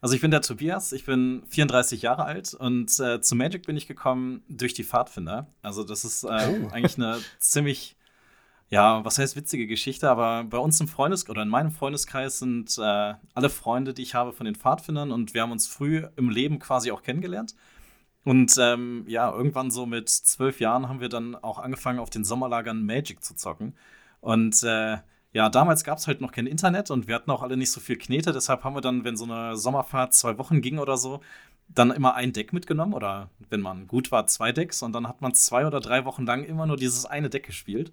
also 0.03 0.15
ich 0.15 0.21
bin 0.21 0.31
der 0.31 0.41
Tobias, 0.41 0.91
ich 0.91 1.05
bin 1.05 1.43
34 1.47 2.01
Jahre 2.01 2.25
alt 2.25 2.53
und 2.53 2.99
äh, 2.99 3.21
zu 3.21 3.37
Magic 3.37 3.65
bin 3.65 3.77
ich 3.77 3.87
gekommen 3.87 4.43
durch 4.49 4.73
die 4.73 4.83
Pfadfinder. 4.83 5.47
Also 5.61 5.85
das 5.85 6.03
ist 6.03 6.25
äh, 6.25 6.27
Oh. 6.27 6.67
eigentlich 6.73 6.97
eine 6.97 7.19
ziemlich, 7.39 7.95
ja, 8.69 9.05
was 9.05 9.17
heißt 9.17 9.37
witzige 9.37 9.65
Geschichte, 9.65 10.09
aber 10.09 10.43
bei 10.43 10.57
uns 10.57 10.77
im 10.81 10.89
Freundes- 10.89 11.29
oder 11.29 11.43
in 11.43 11.47
meinem 11.47 11.71
Freundeskreis 11.71 12.39
sind 12.39 12.77
äh, 12.77 13.13
alle 13.33 13.49
Freunde, 13.49 13.93
die 13.93 14.01
ich 14.01 14.13
habe 14.13 14.33
von 14.33 14.45
den 14.45 14.55
Pfadfindern 14.55 15.09
und 15.13 15.33
wir 15.33 15.41
haben 15.41 15.53
uns 15.53 15.67
früh 15.67 16.05
im 16.17 16.29
Leben 16.29 16.59
quasi 16.59 16.91
auch 16.91 17.01
kennengelernt. 17.01 17.55
Und 18.25 18.57
ähm, 18.59 19.05
ja, 19.07 19.31
irgendwann 19.31 19.71
so 19.71 19.85
mit 19.85 20.09
zwölf 20.09 20.59
Jahren 20.59 20.89
haben 20.89 20.99
wir 20.99 21.09
dann 21.09 21.35
auch 21.35 21.59
angefangen, 21.59 21.99
auf 21.99 22.09
den 22.09 22.25
Sommerlagern 22.25 22.85
Magic 22.85 23.23
zu 23.23 23.35
zocken. 23.35 23.73
Und 24.19 24.63
äh, 24.63 24.97
ja, 25.33 25.49
damals 25.49 25.83
gab 25.83 25.97
es 25.97 26.07
halt 26.07 26.21
noch 26.21 26.31
kein 26.31 26.47
Internet 26.47 26.91
und 26.91 27.07
wir 27.07 27.15
hatten 27.15 27.31
auch 27.31 27.41
alle 27.43 27.57
nicht 27.57 27.71
so 27.71 27.79
viel 27.81 27.97
Knete. 27.97 28.31
Deshalb 28.31 28.63
haben 28.63 28.75
wir 28.75 28.81
dann, 28.81 29.03
wenn 29.03 29.17
so 29.17 29.25
eine 29.25 29.57
Sommerfahrt 29.57 30.13
zwei 30.13 30.37
Wochen 30.37 30.61
ging 30.61 30.77
oder 30.79 30.95
so, 30.95 31.21
dann 31.69 31.91
immer 31.91 32.13
ein 32.13 32.33
Deck 32.33 32.53
mitgenommen 32.53 32.93
oder 32.93 33.29
wenn 33.49 33.61
man 33.61 33.87
gut 33.87 34.11
war, 34.11 34.27
zwei 34.27 34.51
Decks. 34.51 34.81
Und 34.83 34.93
dann 34.93 35.07
hat 35.07 35.21
man 35.21 35.33
zwei 35.33 35.65
oder 35.65 35.79
drei 35.79 36.05
Wochen 36.05 36.25
lang 36.25 36.43
immer 36.43 36.65
nur 36.67 36.77
dieses 36.77 37.05
eine 37.05 37.29
Deck 37.29 37.45
gespielt. 37.47 37.91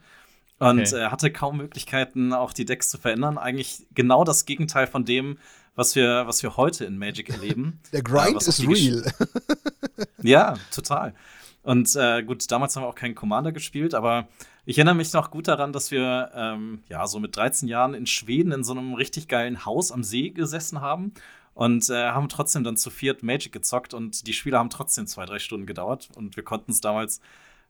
Und 0.59 0.81
Okay. 0.81 0.97
äh, 0.97 1.07
hatte 1.09 1.31
kaum 1.33 1.57
Möglichkeiten, 1.57 2.35
auch 2.35 2.53
die 2.53 2.67
Decks 2.67 2.91
zu 2.91 2.99
verändern. 2.99 3.39
Eigentlich 3.39 3.87
genau 3.95 4.25
das 4.25 4.45
Gegenteil 4.45 4.87
von 4.87 5.07
dem, 5.07 5.39
was 5.75 5.95
wir, 5.95 6.27
was 6.27 6.43
wir 6.43 6.59
heute 6.59 6.85
in 6.85 6.99
Magic 6.99 7.31
erleben. 7.31 7.81
der 7.93 8.03
Grind 8.03 8.43
ist 8.43 8.61
real. 8.69 9.03
Ja, 10.23 10.55
total. 10.75 11.15
Und 11.63 11.95
äh, 11.97 12.23
gut, 12.23 12.51
damals 12.51 12.77
haben 12.77 12.83
wir 12.83 12.89
auch 12.89 12.95
keinen 12.95 13.15
Commander 13.15 13.53
gespielt, 13.53 13.95
aber 13.95 14.29
ich 14.67 14.79
erinnere 14.79 14.95
mich 14.95 15.13
noch 15.13 15.31
gut 15.31 15.49
daran, 15.49 15.73
dass 15.73 15.91
wir 15.91 16.31
ähm, 16.35 16.83
ja 16.89 17.07
so 17.07 17.19
mit 17.21 17.37
13 17.37 17.69
Jahren 17.69 17.95
in 17.95 18.07
Schweden 18.07 18.53
in 18.53 18.65
so 18.65 18.73
einem 18.73 18.95
richtig 18.95 19.29
geilen 19.29 19.65
Haus 19.65 19.93
am 19.93 20.03
See 20.03 20.31
gesessen 20.31 20.81
haben 20.81 21.13
und 21.55 21.89
äh, 21.91 22.11
haben 22.11 22.29
trotzdem 22.29 22.65
dann 22.65 22.77
zu 22.77 22.91
viert 22.91 23.23
Magic 23.23 23.53
gezockt 23.53 23.95
und 23.95 24.27
die 24.27 24.33
Spiele 24.33 24.59
haben 24.59 24.71
trotzdem 24.71 25.07
zwei, 25.07 25.27
drei 25.27 25.39
Stunden 25.39 25.67
gedauert 25.67 26.09
und 26.15 26.37
wir 26.37 26.45
konnten 26.45 26.73
es 26.73 26.81
damals 26.81 27.21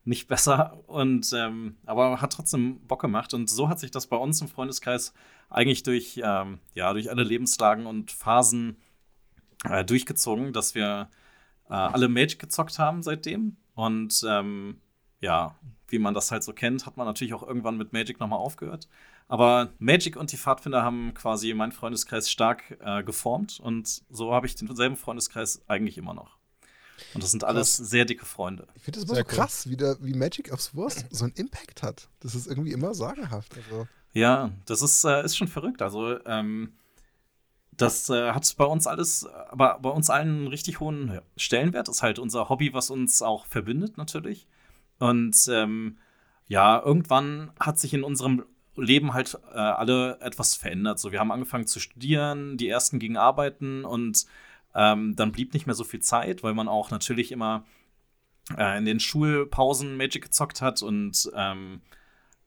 nicht 0.05 0.29
besser 0.29 0.83
und 0.87 1.33
ähm, 1.35 1.77
aber 1.87 2.21
hat 2.21 2.33
trotzdem 2.33 2.81
Bock 2.87 3.01
gemacht 3.01 3.35
und 3.35 3.51
so 3.51 3.69
hat 3.69 3.79
sich 3.79 3.91
das 3.91 4.07
bei 4.07 4.17
uns 4.17 4.41
im 4.41 4.49
Freundeskreis 4.49 5.13
eigentlich 5.51 5.83
durch 5.83 6.21
ähm, 6.25 6.59
ja 6.75 6.93
durch 6.93 7.11
alle 7.11 7.23
Lebenslagen 7.23 7.87
und 7.87 8.11
Phasen 8.11 8.77
äh, 9.65 9.85
durchgezogen, 9.85 10.53
dass 10.53 10.75
wir 10.75 11.11
äh, 11.69 11.75
alle 11.75 12.09
Magic 12.09 12.39
gezockt 12.39 12.79
haben 12.79 13.03
seitdem. 13.03 13.57
Und 13.75 14.25
ähm, 14.29 14.81
ja, 15.21 15.55
wie 15.89 15.99
man 15.99 16.15
das 16.15 16.31
halt 16.31 16.43
so 16.43 16.53
kennt, 16.53 16.87
hat 16.87 16.97
man 16.97 17.07
natürlich 17.07 17.35
auch 17.35 17.43
irgendwann 17.43 17.77
mit 17.77 17.93
Magic 17.93 18.21
nochmal 18.21 18.39
aufgehört. 18.39 18.89
Aber 19.29 19.73
Magic 19.79 20.17
und 20.17 20.33
die 20.33 20.37
Pfadfinder 20.37 20.83
haben 20.83 21.15
quasi 21.15 21.53
meinen 21.55 21.73
Freundeskreis 21.73 22.31
stark 22.31 22.79
äh, 22.81 23.03
geformt 23.03 23.61
und 23.61 24.03
so 24.11 24.33
habe 24.33 24.47
ich 24.47 24.55
denselben 24.57 24.97
Freundeskreis 24.97 25.63
eigentlich 25.69 25.99
immer 25.99 26.15
noch. 26.15 26.37
Und 27.15 27.23
das 27.23 27.31
sind 27.31 27.45
alles 27.45 27.77
sehr 27.77 28.05
dicke 28.05 28.25
Freunde. 28.27 28.67
Ich 28.75 28.83
finde 28.83 29.01
das 29.01 29.05
immer 29.05 29.15
Sehr 29.15 29.25
so 29.25 29.31
cool. 29.31 29.37
krass, 29.37 29.69
wie, 29.69 29.77
der, 29.77 29.97
wie 30.01 30.15
Magic 30.15 30.53
aufs 30.53 30.75
Wurst 30.75 31.07
so 31.11 31.25
einen 31.25 31.35
Impact 31.35 31.83
hat. 31.83 32.09
Das 32.21 32.35
ist 32.35 32.47
irgendwie 32.47 32.73
immer 32.73 32.95
sagenhaft. 32.95 33.57
Also, 33.57 33.89
Ja, 34.13 34.51
das 34.67 34.83
ist, 34.83 35.05
äh, 35.05 35.25
ist 35.25 35.37
schon 35.37 35.49
verrückt. 35.49 35.83
Also, 35.83 36.25
ähm, 36.27 36.75
das 37.73 38.11
äh, 38.11 38.33
hat 38.33 38.55
bei 38.59 38.65
uns 38.65 38.87
alles, 38.87 39.27
aber 39.27 39.79
bei 39.81 39.89
uns 39.89 40.11
allen 40.11 40.29
einen 40.29 40.47
richtig 40.49 40.81
hohen 40.81 41.21
Stellenwert. 41.37 41.89
Das 41.89 41.97
ist 41.97 42.03
halt 42.03 42.19
unser 42.19 42.49
Hobby, 42.49 42.75
was 42.75 42.91
uns 42.91 43.23
auch 43.23 43.47
verbindet, 43.47 43.97
natürlich. 43.97 44.47
Und 45.01 45.37
ähm, 45.51 45.99
ja, 46.47 46.81
irgendwann 46.81 47.51
hat 47.59 47.81
sich 47.81 47.93
in 47.93 48.05
unserem 48.05 48.45
Leben 48.77 49.13
halt 49.13 49.37
äh, 49.53 49.59
alle 49.59 50.21
etwas 50.21 50.55
verändert. 50.55 51.01
So, 51.01 51.11
wir 51.11 51.19
haben 51.19 51.33
angefangen 51.33 51.67
zu 51.67 51.81
studieren, 51.81 52.57
die 52.57 52.69
ersten 52.69 53.01
gingen 53.01 53.17
arbeiten 53.17 53.85
und 53.85 54.27
ähm, 54.75 55.17
dann 55.17 55.33
blieb 55.33 55.53
nicht 55.53 55.67
mehr 55.67 55.75
so 55.75 55.83
viel 55.85 56.01
Zeit, 56.01 56.45
weil 56.45 56.55
man 56.55 56.69
auch 56.69 56.91
natürlich 56.91 57.33
immer 57.33 57.65
äh, 58.57 58.79
in 58.79 58.85
den 58.85 59.01
Schulpausen 59.01 59.97
Magic 59.97 60.23
gezockt 60.23 60.63
hat 60.63 60.83
und 60.83 61.31
ähm, 61.35 61.81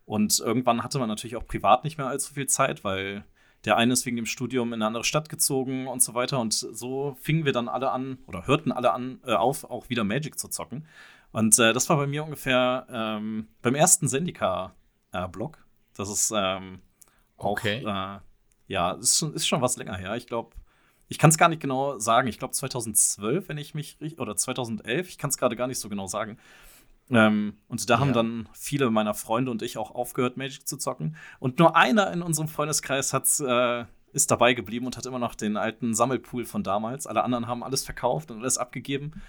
und 0.06 0.40
irgendwann 0.40 0.84
hatte 0.84 1.00
man 1.00 1.08
natürlich 1.08 1.36
auch 1.38 1.48
privat 1.48 1.84
nicht 1.84 1.98
mehr 1.98 2.08
allzu 2.08 2.34
viel 2.34 2.48
Zeit, 2.48 2.84
weil 2.84 3.24
der 3.66 3.78
eine 3.78 3.94
ist 3.94 4.06
wegen 4.06 4.18
dem 4.18 4.26
Studium 4.26 4.70
in 4.70 4.76
eine 4.76 4.88
andere 4.88 5.06
Stadt 5.06 5.30
gezogen 5.30 5.88
und 5.88 6.04
so 6.04 6.14
weiter. 6.14 6.40
Und 6.40 6.54
so 6.54 7.16
fingen 7.22 7.46
wir 7.46 7.54
dann 7.54 7.70
alle 7.70 7.92
an 7.92 8.18
oder 8.28 8.46
hörten 8.46 8.72
alle 8.72 8.92
an, 8.92 9.22
äh, 9.26 9.34
auf, 9.34 9.64
auch 9.64 9.90
wieder 9.90 10.04
Magic 10.04 10.38
zu 10.38 10.50
zocken. 10.50 10.86
Und 11.34 11.58
äh, 11.60 11.74
das 11.74 11.90
war 11.90 11.98
bei 11.98 12.08
mir 12.08 12.24
ungefähr 12.24 12.88
ähm, 12.90 13.48
beim 13.62 13.76
ersten 13.76 14.08
Sendika-Blog. 14.08 15.58
das 15.96 16.10
ist 16.10 16.32
ähm, 16.36 16.80
auch, 17.38 17.52
Okay. 17.52 17.84
äh, 17.86 18.20
ja, 18.68 18.92
ist 18.94 19.18
schon, 19.18 19.34
ist 19.34 19.48
schon 19.48 19.62
was 19.62 19.76
länger 19.78 19.96
her. 19.96 20.16
Ich 20.16 20.28
glaube, 20.28 20.56
ich 21.10 21.18
kann 21.20 21.30
es 21.30 21.38
gar 21.38 21.50
nicht 21.50 21.62
genau 21.62 22.00
sagen. 22.00 22.28
Ich 22.28 22.40
glaube 22.40 22.54
2012, 22.54 23.50
wenn 23.50 23.58
ich 23.58 23.74
mich 23.76 23.98
richtig, 24.00 24.20
oder 24.20 24.36
2011, 24.36 25.10
ich 25.10 25.18
kann 25.18 25.30
es 25.30 25.38
gerade 25.38 25.56
gar 25.56 25.68
nicht 25.68 25.80
so 25.80 25.90
genau 25.90 26.08
sagen. 26.08 26.38
Ähm, 27.10 27.58
und 27.68 27.90
da 27.90 28.00
haben 28.00 28.08
Ja. 28.10 28.14
dann 28.14 28.48
viele 28.54 28.90
meiner 28.90 29.14
Freunde 29.14 29.52
und 29.52 29.62
ich 29.62 29.78
auch 29.78 29.92
aufgehört, 29.94 30.38
Magic 30.38 30.68
zu 30.68 30.78
zocken. 30.78 31.16
Und 31.40 31.60
nur 31.60 31.76
einer 31.76 32.12
in 32.14 32.22
unserem 32.22 32.48
Freundeskreis 32.48 33.12
hat's, 33.12 33.40
äh, 33.42 33.86
ist 34.14 34.32
dabei 34.32 34.54
geblieben 34.54 34.86
und 34.86 34.96
hat 34.98 35.06
immer 35.08 35.20
noch 35.20 35.36
den 35.36 35.58
alten 35.58 35.94
Sammelpool 35.96 36.46
von 36.46 36.64
damals. 36.64 37.06
Alle 37.08 37.24
anderen 37.24 37.48
haben 37.48 37.64
alles 37.64 37.84
verkauft 37.84 38.32
und 38.32 38.40
alles 38.40 38.58
abgegeben 38.60 39.22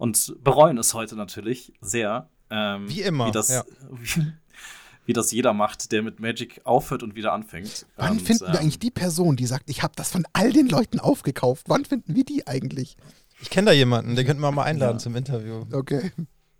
und 0.00 0.34
bereuen 0.42 0.78
es 0.78 0.94
heute 0.94 1.14
natürlich 1.14 1.72
sehr. 1.82 2.28
ähm, 2.48 2.88
Wie 2.88 3.02
immer, 3.02 3.26
Wie 3.28 3.32
das, 3.32 3.50
ja. 3.50 3.64
wie, 3.92 4.32
wie 5.06 5.12
das 5.12 5.30
jeder 5.30 5.52
macht, 5.52 5.92
der 5.92 6.02
mit 6.02 6.20
Magic 6.20 6.62
aufhört 6.64 7.02
und 7.02 7.14
wieder 7.14 7.32
anfängt. 7.34 7.86
Wann 7.96 8.12
und, 8.12 8.22
finden 8.22 8.46
wir 8.46 8.48
ähm, 8.54 8.56
eigentlich 8.56 8.78
die 8.78 8.90
Person, 8.90 9.36
die 9.36 9.44
sagt, 9.46 9.68
ich 9.68 9.82
habe 9.82 9.92
das 9.96 10.10
von 10.10 10.26
all 10.32 10.52
den 10.52 10.68
Leuten 10.68 11.00
aufgekauft? 11.00 11.66
Wann 11.68 11.84
finden 11.84 12.14
wir 12.14 12.24
die 12.24 12.46
eigentlich? 12.46 12.96
Ich 13.42 13.50
kenne 13.50 13.66
da 13.66 13.72
jemanden, 13.72 14.16
den 14.16 14.26
könnten 14.26 14.42
wir 14.42 14.50
mal 14.50 14.64
einladen 14.64 14.96
Ja. 14.96 15.02
zum 15.02 15.16
Interview. 15.16 15.64
Okay. 15.72 16.12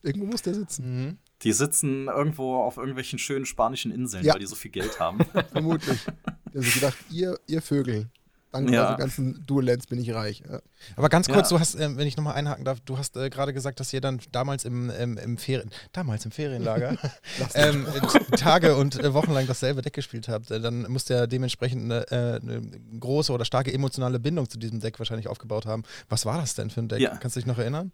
Irgendwo 0.03 0.27
muss 0.27 0.43
der 0.43 0.55
sitzen. 0.55 0.85
Mhm. 1.07 1.19
Die 1.43 1.53
sitzen 1.53 2.09
irgendwo 2.09 2.57
auf 2.57 2.77
irgendwelchen 2.77 3.19
schönen 3.19 3.47
spanischen 3.47 3.91
Inseln, 3.91 4.25
Ja. 4.25 4.35
weil 4.35 4.41
die 4.41 4.47
so 4.47 4.55
viel 4.57 4.71
Geld 4.71 5.01
haben. 5.01 5.19
Vermutlich. 5.53 5.99
Die 6.53 6.57
haben 6.59 6.63
sich 6.65 6.75
gedacht, 6.75 6.97
ihr, 7.11 7.39
ihr 7.47 7.63
Vögel. 7.63 8.11
Dank 8.53 8.71
Ja. 8.71 8.95
ganzen 8.97 9.45
Dual-Lands 9.47 9.87
bin 9.87 10.01
ich 10.01 10.13
reich. 10.13 10.43
Ja. 10.49 10.61
Aber 10.97 11.09
ganz 11.09 11.29
kurz, 11.29 11.51
Ja. 11.51 11.57
du 11.57 11.61
hast, 11.61 11.75
ähm, 11.77 11.97
wenn 11.97 12.07
ich 12.07 12.17
nochmal 12.17 12.35
einhaken 12.35 12.65
darf, 12.65 12.81
du 12.81 12.99
hast 12.99 13.17
äh, 13.17 13.31
gerade 13.31 13.53
gesagt, 13.53 13.79
dass 13.81 13.93
ihr 13.93 14.01
dann 14.01 14.21
damals 14.33 14.65
im, 14.65 14.91
im, 14.91 15.17
im 15.19 15.39
Ferien, 15.39 15.71
damals 15.93 16.25
im 16.25 16.31
Ferienlager 16.31 16.97
ähm, 17.55 17.87
äh, 17.87 18.37
Tage 18.37 18.77
und 18.77 18.99
äh, 18.99 19.15
Wochen 19.15 19.33
lang 19.33 19.47
dasselbe 19.47 19.83
Deck 19.83 19.93
gespielt 19.93 20.29
habt. 20.29 20.51
Äh, 20.51 20.61
dann 20.61 20.83
muss 20.91 21.05
der 21.05 21.27
dementsprechend 21.27 21.85
eine, 21.85 22.11
äh, 22.11 22.41
eine 22.41 22.63
große 22.99 23.33
oder 23.33 23.45
starke 23.45 23.73
emotionale 23.73 24.19
Bindung 24.19 24.49
zu 24.51 24.59
diesem 24.59 24.81
Deck 24.81 24.99
wahrscheinlich 24.99 25.29
aufgebaut 25.29 25.67
haben. 25.67 25.85
Was 26.09 26.27
war 26.27 26.39
das 26.39 26.55
denn 26.55 26.71
für 26.71 26.81
ein 26.81 26.89
Deck? 26.89 27.01
Ja. 27.01 27.17
Kannst 27.17 27.37
du 27.37 27.41
dich 27.41 27.47
noch 27.47 27.59
erinnern? 27.59 27.93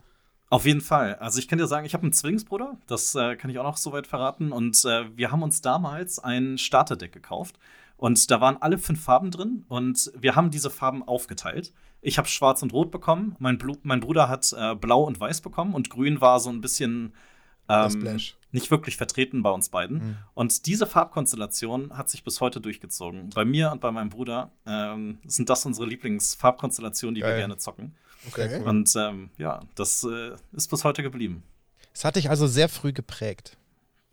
Auf 0.49 0.65
jeden 0.65 0.81
Fall. 0.81 1.17
Also 1.17 1.41
ich 1.41 1.49
kann 1.49 1.59
dir 1.59 1.67
sagen, 1.67 1.85
ich 1.87 1.93
habe 1.93 2.05
einen 2.05 2.13
Zwillingsbruder, 2.13 2.79
das 2.87 3.15
äh, 3.17 3.35
kann 3.35 3.51
ich 3.51 3.59
auch 3.59 3.65
noch 3.65 3.77
soweit 3.77 4.07
verraten. 4.07 4.53
Und 4.53 4.85
äh, 4.85 5.05
wir 5.17 5.33
haben 5.33 5.43
uns 5.43 5.61
damals 5.61 6.19
ein 6.21 6.57
Starterdeck 6.57 7.13
gekauft. 7.13 7.59
Und 7.97 8.31
da 8.31 8.41
waren 8.41 8.57
alle 8.61 8.79
fünf 8.79 9.03
Farben 9.03 9.31
drin 9.31 9.65
und 9.69 10.13
wir 10.17 10.35
haben 10.37 10.51
diese 10.51 10.71
Farben 10.71 11.03
aufgeteilt. 11.03 11.73
Ich 12.03 12.19
habe 12.19 12.29
Schwarz 12.29 12.63
und 12.63 12.73
Rot 12.73 12.91
bekommen, 12.91 13.35
mein, 13.39 13.59
Blu 13.59 13.77
mein 13.83 14.01
Bruder 14.01 14.29
hat 14.29 14.53
äh, 14.57 14.75
Blau 14.75 15.03
und 15.05 15.19
Weiß 15.19 15.41
bekommen 15.41 15.75
und 15.75 15.89
Grün 15.89 16.21
war 16.21 16.39
so 16.41 16.51
ein 16.51 16.61
bisschen 16.61 17.15
ähm, 17.69 18.19
nicht 18.53 18.71
wirklich 18.71 18.97
vertreten 18.97 19.43
bei 19.43 19.51
uns 19.51 19.71
beiden. 19.71 19.99
Mhm. 19.99 20.17
Und 20.35 20.67
diese 20.67 20.87
Farbkonstellation 20.87 21.97
hat 21.97 22.09
sich 22.09 22.23
bis 22.23 22.41
heute 22.41 22.61
durchgezogen. 22.61 23.31
Bei 23.31 23.45
mir 23.45 23.73
und 23.73 23.81
bei 23.81 23.91
meinem 23.91 24.11
Bruder 24.11 24.51
ähm, 24.67 25.19
sind 25.27 25.49
das 25.51 25.67
unsere 25.67 25.87
Lieblingsfarbkonstellationen, 25.87 27.15
die 27.15 27.23
wir 27.23 27.29
Geil. 27.29 27.39
gerne 27.39 27.57
zocken. 27.57 27.95
Okay. 28.29 28.63
Und 28.63 28.95
ähm, 28.97 29.31
ja, 29.39 29.61
das 29.75 30.05
äh, 30.05 30.33
ist 30.53 30.71
bis 30.71 30.85
heute 30.85 31.03
geblieben. 31.03 31.43
Es 31.93 32.05
hat 32.05 32.17
dich 32.17 32.29
also 32.31 32.47
sehr 32.47 32.69
früh 32.69 32.93
geprägt. 32.93 33.57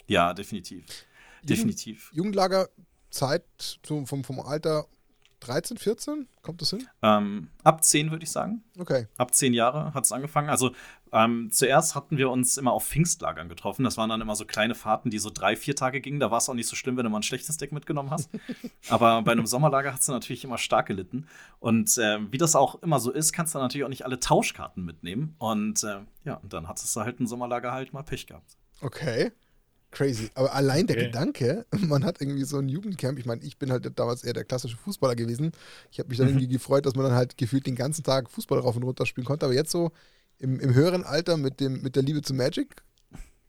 Ja, 0.08 0.34
definitiv. 0.34 0.86
Definitiv. 1.44 2.12
Jugendlager, 2.14 2.70
Zeit 3.14 3.44
zum, 3.84 4.08
vom, 4.08 4.24
vom 4.24 4.40
Alter 4.40 4.86
13, 5.44 5.78
14? 5.78 6.28
Kommt 6.42 6.62
das 6.62 6.70
hin? 6.70 6.88
Ähm, 7.02 7.50
ab 7.64 7.84
10 7.84 8.12
würde 8.12 8.24
ich 8.24 8.32
sagen. 8.32 8.64
Okay. 8.78 9.08
Ab 9.18 9.34
10 9.34 9.54
Jahre 9.54 9.94
hat 9.94 10.06
es 10.06 10.12
angefangen. 10.12 10.50
Also 10.50 10.72
ähm, 11.12 11.50
zuerst 11.52 11.96
hatten 11.96 12.18
wir 12.18 12.30
uns 12.30 12.58
immer 12.58 12.72
auf 12.72 12.88
Pfingstlagern 12.88 13.50
getroffen. 13.50 13.84
Das 13.84 13.98
waren 13.98 14.10
dann 14.10 14.22
immer 14.22 14.36
so 14.36 14.46
kleine 14.46 14.74
Fahrten, 14.74 15.10
die 15.10 15.20
so 15.20 15.30
drei, 15.30 15.56
vier 15.56 15.76
Tage 15.76 16.02
gingen. 16.02 16.20
Da 16.20 16.32
war 16.32 16.38
es 16.38 16.50
auch 16.50 16.54
nicht 16.54 16.68
so 16.68 16.76
schlimm, 16.76 16.98
wenn 16.98 17.04
du 17.04 17.10
mal 17.10 17.20
ein 17.20 17.24
schlechtes 17.24 17.58
Deck 17.58 17.72
mitgenommen 17.72 18.10
hast. 18.10 18.30
Aber 18.90 19.22
bei 19.22 19.34
einem 19.34 19.46
Sommerlager 19.46 19.94
hat 19.94 20.00
es 20.00 20.08
natürlich 20.08 20.44
immer 20.44 20.58
stark 20.58 20.88
gelitten. 20.88 21.28
Und 21.60 21.98
ähm, 22.02 22.30
wie 22.32 22.38
das 22.38 22.56
auch 22.56 22.82
immer 22.82 23.00
so 23.00 23.12
ist, 23.12 23.34
kannst 23.34 23.54
du 23.54 23.60
natürlich 23.60 23.84
auch 23.84 23.90
nicht 23.90 24.06
alle 24.06 24.20
Tauschkarten 24.20 24.84
mitnehmen. 24.84 25.36
Und 25.40 25.84
äh, 25.84 26.00
ja, 26.24 26.36
und 26.36 26.54
dann 26.54 26.68
hattest 26.68 26.96
du 26.96 27.02
halt 27.02 27.20
ein 27.20 27.28
Sommerlager 27.28 27.74
halt 27.74 27.94
mal 27.94 28.04
Pech 28.04 28.28
gehabt. 28.28 28.58
Okay. 28.82 29.32
Crazy. 29.94 30.30
Aber 30.36 30.54
allein 30.54 30.88
der 30.88 30.98
Okay. 30.98 31.06
Gedanke, 31.06 31.66
man 31.88 32.04
hat 32.04 32.20
irgendwie 32.20 32.44
so 32.44 32.58
ein 32.58 32.68
Jugendcamp. 32.68 33.18
Ich 33.20 33.26
meine, 33.26 33.42
ich 33.44 33.58
bin 33.58 33.72
halt 33.72 33.90
damals 33.98 34.24
eher 34.24 34.34
der 34.34 34.44
klassische 34.44 34.76
Fußballer 34.78 35.16
gewesen. 35.16 35.52
Ich 35.92 36.00
habe 36.00 36.10
mich 36.10 36.18
dann 36.18 36.28
irgendwie 36.28 36.48
gefreut, 36.48 36.86
dass 36.86 36.96
man 36.96 37.06
dann 37.06 37.14
halt 37.16 37.38
gefühlt 37.38 37.66
den 37.68 37.76
ganzen 37.76 38.04
Tag 38.04 38.30
Fußball 38.30 38.60
rauf 38.60 38.76
und 38.76 38.84
runter 38.84 39.06
spielen 39.06 39.26
konnte. 39.26 39.46
Aber 39.46 39.54
jetzt 39.56 39.72
so 39.72 39.92
im, 40.40 40.60
im 40.60 40.74
höheren 40.74 41.04
Alter 41.04 41.38
mit, 41.38 41.60
dem, 41.60 41.82
mit 41.82 41.96
der 41.96 42.04
Liebe 42.04 42.22
zu 42.22 42.34
Magic 42.34 42.76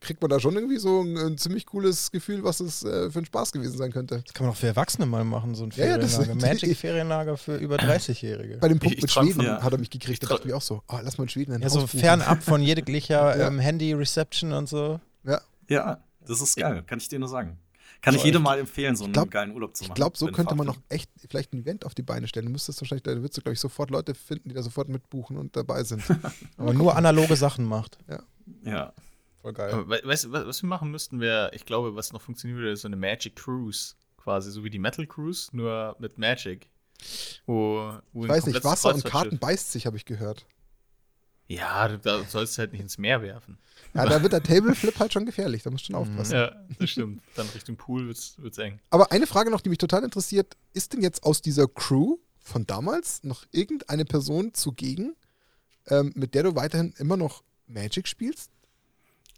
kriegt 0.01 0.21
man 0.21 0.29
da 0.29 0.39
schon 0.39 0.55
irgendwie 0.55 0.77
so 0.77 1.01
ein, 1.01 1.17
ein 1.17 1.39
ziemlich 1.39 1.65
cooles 1.65 2.11
Gefühl, 2.13 2.45
was 2.45 2.61
es 2.61 2.85
äh, 2.85 3.11
für 3.11 3.21
ein 3.21 3.25
Spaß 3.25 3.53
gewesen 3.53 3.79
sein 3.79 3.91
könnte. 3.91 4.21
Das 4.23 4.35
kann 4.35 4.45
man 4.45 4.53
auch 4.55 4.59
für 4.59 4.67
Erwachsene 4.67 5.07
mal 5.07 5.25
machen, 5.25 5.55
so 5.55 5.65
ein 5.65 5.71
Ja, 5.77 5.87
ja, 5.87 5.97
das- 5.99 6.17
Ferienlager. 6.17 6.47
Magic-Ferienlager 6.47 7.37
für 7.39 7.57
über 7.57 7.77
30-Jährige. 7.77 8.59
Bei 8.59 8.69
dem 8.69 8.79
Punkt 8.81 8.97
ich 8.97 9.03
mit 9.03 9.11
träum 9.11 9.25
Schweden 9.25 9.37
von- 9.37 9.47
ja. 9.47 9.63
hat 9.63 9.73
er 9.73 9.79
mich 9.79 9.89
gekriegt. 9.89 10.23
Da 10.23 10.27
Ich 10.27 10.31
dachte 10.31 10.47
ich 10.49 10.53
auch 10.53 10.61
so, 10.61 10.83
oh, 10.89 10.99
lass 11.03 11.17
mal 11.17 11.25
in 11.25 11.31
Schweden 11.31 11.53
ein 11.55 11.63
Ja, 11.63 11.71
so 11.71 11.81
Haus 11.81 11.91
buchen. 11.91 12.01
fernab 12.01 12.43
von 12.43 12.61
jeglicher 12.63 13.35
Ja. 13.39 13.47
ähm, 13.49 13.59
Handy-Reception 13.59 14.53
und 14.53 14.69
so. 14.69 15.01
Ja, 15.71 16.04
das 16.27 16.41
ist 16.41 16.57
geil, 16.57 16.83
kann 16.87 16.99
ich 16.99 17.09
dir 17.09 17.19
nur 17.19 17.29
sagen. 17.29 17.59
Kann 18.01 18.15
So 18.15 18.19
ich 18.19 18.25
jedem 18.25 18.43
echt. 18.43 18.45
mal 18.45 18.59
empfehlen, 18.59 18.97
so 18.97 19.05
einen 19.05 19.13
glaub- 19.15 19.31
geilen 19.31 19.53
Urlaub 19.53 19.75
zu 19.77 19.85
machen. 19.85 19.93
Ich 19.93 19.95
glaube, 19.95 20.17
so 20.19 20.27
könnte 20.27 20.55
man 20.55 20.67
noch 20.67 20.77
echt 20.89 21.11
vielleicht 21.29 21.53
ein 21.55 21.61
Event 21.63 21.87
auf 21.87 21.95
die 21.95 22.03
Beine 22.03 22.29
stellen. 22.29 22.47
Du 22.47 22.53
müsstest 22.53 22.81
wahrscheinlich, 22.81 23.03
da 23.03 23.13
würdest 23.13 23.37
du, 23.39 23.41
glaube 23.41 23.55
ich, 23.55 23.61
sofort 23.61 23.91
Leute 23.91 24.15
finden, 24.15 24.49
die 24.51 24.55
da 24.55 24.63
sofort 24.63 24.89
mitbuchen 24.89 25.39
und 25.39 25.57
dabei 25.57 25.83
sind. 25.85 26.03
Aber 26.59 26.75
nur 26.75 26.97
analoge 26.97 27.37
Sachen 27.37 27.65
macht. 27.65 27.99
Ja. 28.65 28.93
Voll 29.41 29.53
geil. 29.55 29.73
Aber 29.73 29.89
we- 29.89 30.03
weißt 30.05 30.25
du, 30.25 30.33
was, 30.33 30.47
was 30.47 30.63
wir 30.63 30.69
machen 30.69 30.91
müssten, 30.91 31.21
wäre, 31.21 31.51
ich 31.55 31.65
glaube, 31.65 31.95
was 31.95 32.13
noch 32.13 32.21
funktionieren 32.21 32.59
würde, 32.59 32.73
ist 32.73 32.83
so 32.83 32.89
eine 32.89 32.97
Magic 32.97 33.37
Cruise. 33.37 33.95
Quasi 34.19 34.51
so 34.51 34.65
wie 34.65 34.71
die 34.71 34.79
Metal 34.79 35.07
Cruise, 35.07 35.49
nur 35.53 35.97
mit 35.99 36.19
Magic. 36.19 36.69
Wo, 37.47 37.93
wo 38.13 38.25
Ich 38.25 38.31
weiß 38.31 38.47
nicht, 38.47 38.65
Wasser 38.65 38.95
und 38.95 39.05
Karten 39.05 39.39
beißt 39.39 39.73
sich, 39.73 39.87
habe 39.87 39.97
ich 39.97 40.05
gehört. 40.07 40.47
Ja, 41.47 41.89
du, 41.89 41.99
da 41.99 42.25
sollst 42.25 42.57
du 42.57 42.61
halt 42.61 42.73
nicht 42.73 42.81
ins 42.81 42.99
Meer 42.99 43.23
werfen. 43.23 43.59
Ja, 43.93 44.07
da 44.07 44.23
wird 44.23 44.33
der 44.33 44.43
Tableflip 44.43 44.99
halt 44.99 45.13
schon 45.13 45.27
gefährlich, 45.27 45.63
da 45.63 45.71
musst 45.71 45.85
du 45.85 45.93
schon 45.93 45.97
aufpassen. 45.97 46.35
Ja, 46.35 46.53
das 46.79 46.91
stimmt. 46.91 47.23
Dann 47.37 47.49
Richtung 47.51 47.77
Pool 47.77 48.07
wird's, 48.07 48.35
wird's 48.39 48.59
eng. 48.59 48.81
Aber 48.91 49.13
eine 49.13 49.27
Frage 49.27 49.51
noch, 49.51 49.61
die 49.61 49.69
mich 49.69 49.79
total 49.79 50.03
interessiert: 50.05 50.57
Ist 50.73 50.93
denn 50.93 51.03
jetzt 51.03 51.23
aus 51.23 51.43
dieser 51.43 51.69
Crew 51.69 52.17
von 52.39 52.67
damals 52.67 53.23
noch 53.25 53.45
irgendeine 53.53 54.05
Person 54.05 54.55
zugegen, 54.55 55.15
ähm, 55.89 56.13
mit 56.17 56.35
der 56.35 56.45
du 56.45 56.57
weiterhin 56.57 56.95
immer 56.99 57.17
noch 57.17 57.43
Magic 57.67 58.09
spielst? 58.09 58.51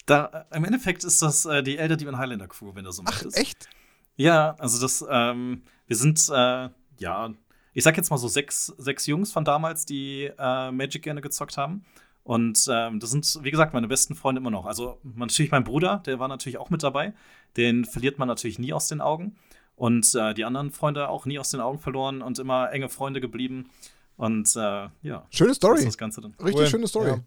Da, 0.06 0.46
Im 0.52 0.64
Endeffekt 0.64 1.02
ist 1.02 1.20
das 1.20 1.44
äh, 1.46 1.62
die 1.62 1.78
Elder 1.78 1.96
Demon 1.96 2.16
Highlander 2.16 2.46
Crew, 2.46 2.72
wenn 2.74 2.84
du 2.84 2.92
so 2.92 3.02
Ach, 3.04 3.12
möchtest. 3.12 3.36
echt? 3.36 3.68
Ja, 4.14 4.54
also 4.58 4.80
das, 4.80 5.04
ähm, 5.10 5.62
wir 5.86 5.96
sind, 5.96 6.20
äh, 6.30 6.68
ja, 6.98 7.34
ich 7.76 7.84
sag 7.84 7.94
jetzt 7.98 8.08
mal 8.08 8.16
so 8.16 8.26
sechs, 8.26 8.72
sechs 8.78 9.06
Jungs 9.06 9.32
von 9.32 9.44
damals, 9.44 9.84
die 9.84 10.30
äh, 10.38 10.70
Magic 10.70 11.02
gerne 11.02 11.20
gezockt 11.20 11.58
haben. 11.58 11.84
Und 12.24 12.66
ähm, 12.70 13.00
das 13.00 13.10
sind, 13.10 13.38
wie 13.42 13.50
gesagt, 13.50 13.74
meine 13.74 13.86
besten 13.86 14.14
Freunde 14.14 14.40
immer 14.40 14.50
noch. 14.50 14.64
Also 14.64 14.98
natürlich 15.02 15.50
mein 15.52 15.62
Bruder, 15.62 16.02
der 16.06 16.18
war 16.18 16.26
natürlich 16.26 16.56
auch 16.56 16.70
mit 16.70 16.82
dabei. 16.82 17.12
Den 17.58 17.84
verliert 17.84 18.18
man 18.18 18.28
natürlich 18.28 18.58
nie 18.58 18.72
aus 18.72 18.88
den 18.88 19.02
Augen. 19.02 19.36
Und 19.74 20.14
äh, 20.14 20.32
die 20.32 20.46
anderen 20.46 20.70
Freunde 20.70 21.10
auch 21.10 21.26
nie 21.26 21.38
aus 21.38 21.50
den 21.50 21.60
Augen 21.60 21.78
verloren 21.78 22.22
und 22.22 22.38
immer 22.38 22.72
enge 22.72 22.88
Freunde 22.88 23.20
geblieben. 23.20 23.68
Und 24.16 24.56
äh, 24.56 24.88
ja, 25.02 25.26
Schöne 25.28 25.50
das 25.50 25.58
Story. 25.58 25.80
ist 25.80 25.86
das 25.86 25.98
Ganze 25.98 26.22
dann. 26.22 26.34
Richtig 26.40 26.62
Cool. 26.62 26.66
schöne 26.68 26.88
Story. 26.88 27.10
Ja. 27.10 27.20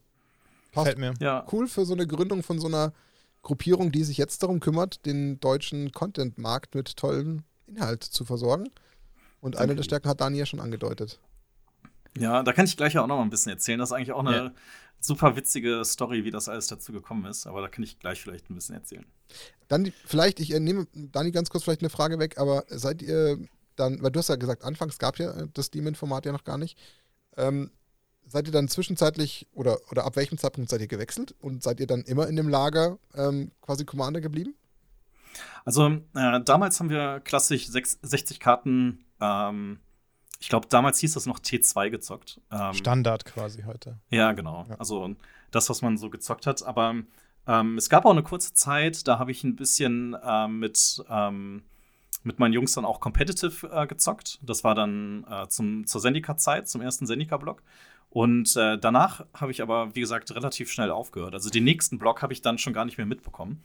Passt. 0.72 0.98
Mir. 0.98 1.14
Ja, 1.20 1.46
Cool 1.52 1.68
für 1.68 1.86
so 1.86 1.94
eine 1.94 2.08
Gründung 2.08 2.42
von 2.42 2.60
so 2.60 2.66
einer 2.66 2.92
Gruppierung, 3.44 3.92
die 3.92 4.04
sich 4.04 4.18
jetzt 4.18 4.42
darum 4.42 4.60
kümmert, 4.60 5.06
den 5.06 5.40
deutschen 5.40 5.92
Content-Markt 5.92 6.74
mit 6.74 6.98
tollem 6.98 7.44
Inhalt 7.68 8.04
zu 8.04 8.26
versorgen. 8.26 8.70
Und 9.42 9.56
eine 9.56 9.68
Danke 9.68 9.76
der. 9.78 9.84
Stärken 9.84 10.10
hat 10.10 10.22
Dani 10.22 10.38
ja 10.38 10.46
schon 10.46 10.60
angedeutet. 10.60 11.20
Ja, 12.18 12.44
da 12.44 12.54
kann 12.54 12.66
ich 12.66 12.76
gleich 12.76 12.98
auch 12.98 13.08
noch 13.08 13.18
mal 13.18 13.24
ein 13.24 13.30
bisschen 13.30 13.52
erzählen. 13.52 13.80
Das 13.80 13.90
ist 13.90 13.94
eigentlich 13.94 14.12
auch 14.12 14.26
eine 14.26 14.36
Ja. 14.36 14.52
super 15.00 15.36
witzige 15.36 15.84
Story, 15.86 16.26
wie 16.26 16.32
das 16.32 16.50
alles 16.50 16.68
dazu 16.68 16.92
gekommen 16.92 17.26
ist. 17.26 17.48
Aber 17.48 17.62
da 17.62 17.68
kann 17.68 17.84
ich 17.84 18.00
gleich 18.00 18.22
vielleicht 18.22 18.50
ein 18.50 18.56
bisschen 18.56 18.76
erzählen. 18.76 19.06
Dann 19.68 19.92
vielleicht, 20.06 20.40
ich 20.40 20.52
äh, 20.54 20.60
nehme 20.60 20.88
Dani 20.94 21.32
ganz 21.32 21.50
kurz 21.50 21.64
vielleicht 21.64 21.82
eine 21.82 21.90
Frage 21.90 22.20
weg, 22.20 22.38
aber 22.38 22.64
seid 22.68 23.02
ihr 23.02 23.38
dann, 23.76 24.02
weil 24.02 24.12
du 24.12 24.20
hast 24.20 24.28
ja 24.28 24.36
gesagt, 24.36 24.64
anfangs 24.66 24.98
gab 24.98 25.18
ja 25.20 25.32
äh, 25.32 25.48
das 25.54 25.70
Demon-Format 25.72 26.26
ja 26.26 26.32
noch 26.34 26.44
gar 26.44 26.58
nicht. 26.58 26.78
Ähm, 27.38 27.72
seid 28.26 28.48
ihr 28.48 28.52
dann 28.52 28.68
zwischenzeitlich 28.68 29.48
oder, 29.54 29.78
oder 29.92 30.06
ab 30.06 30.16
welchem 30.18 30.38
Zeitpunkt 30.38 30.70
seid 30.70 30.82
ihr 30.82 30.88
gewechselt 30.88 31.34
und 31.40 31.64
seid 31.64 31.80
ihr 31.80 31.88
dann 31.88 32.02
immer 32.02 32.28
in 32.28 32.36
dem 32.36 32.50
Lager 32.50 32.98
ähm, 33.16 33.52
quasi 33.62 33.86
Commander 33.86 34.20
geblieben? 34.20 34.56
Also 35.64 35.88
äh, 36.16 36.42
damals 36.44 36.80
haben 36.80 36.90
wir 36.90 37.20
klassisch 37.22 37.68
sechs- 37.70 38.00
60 38.02 38.40
Karten. 38.40 39.06
Ähm, 39.22 39.80
ich 40.40 40.50
glaube, 40.50 40.68
damals 40.70 41.00
hieß 41.00 41.14
das 41.14 41.26
noch 41.26 41.40
T2 41.40 41.90
gezockt. 41.90 42.40
Ähm, 42.52 42.74
Standard 42.74 43.26
quasi 43.26 43.64
heute. 43.64 44.00
Ja, 44.10 44.32
genau. 44.32 44.66
Ja. 44.70 44.76
Also 44.76 45.16
das, 45.52 45.70
was 45.70 45.82
man 45.82 45.98
so 45.98 46.10
gezockt 46.10 46.48
hat. 46.48 46.64
Aber 46.64 46.96
ähm, 47.48 47.78
es 47.78 47.90
gab 47.90 48.06
auch 48.06 48.12
eine 48.12 48.24
kurze 48.24 48.54
Zeit, 48.54 49.08
da 49.08 49.20
habe 49.20 49.32
ich 49.32 49.44
ein 49.44 49.56
bisschen 49.56 50.16
ähm, 50.24 50.60
mit, 50.60 51.04
ähm, 51.10 51.64
mit 52.24 52.40
meinen 52.40 52.54
Jungs 52.54 52.74
dann 52.74 52.86
auch 52.86 53.02
competitive 53.02 53.68
äh, 53.68 53.88
gezockt. 53.88 54.40
Das 54.42 54.64
war 54.64 54.76
dann 54.76 55.26
äh, 55.30 55.48
zum, 55.48 55.86
zur 55.86 56.00
Sendika-Zeit, 56.00 56.70
zum 56.70 56.82
ersten 56.82 57.06
Sendika-Block. 57.06 57.62
Und 58.10 58.56
äh, 58.56 58.78
danach 58.78 59.26
habe 59.34 59.52
ich 59.52 59.62
aber, 59.62 59.94
wie 59.94 60.00
gesagt, 60.00 60.34
relativ 60.34 60.72
schnell 60.72 60.90
aufgehört. 60.90 61.34
Also 61.34 61.50
den 61.50 61.64
nächsten 61.64 62.00
Block 62.00 62.22
habe 62.22 62.34
ich 62.34 62.42
dann 62.42 62.58
schon 62.58 62.74
gar 62.74 62.86
nicht 62.86 62.98
mehr 62.98 63.06
mitbekommen. 63.06 63.62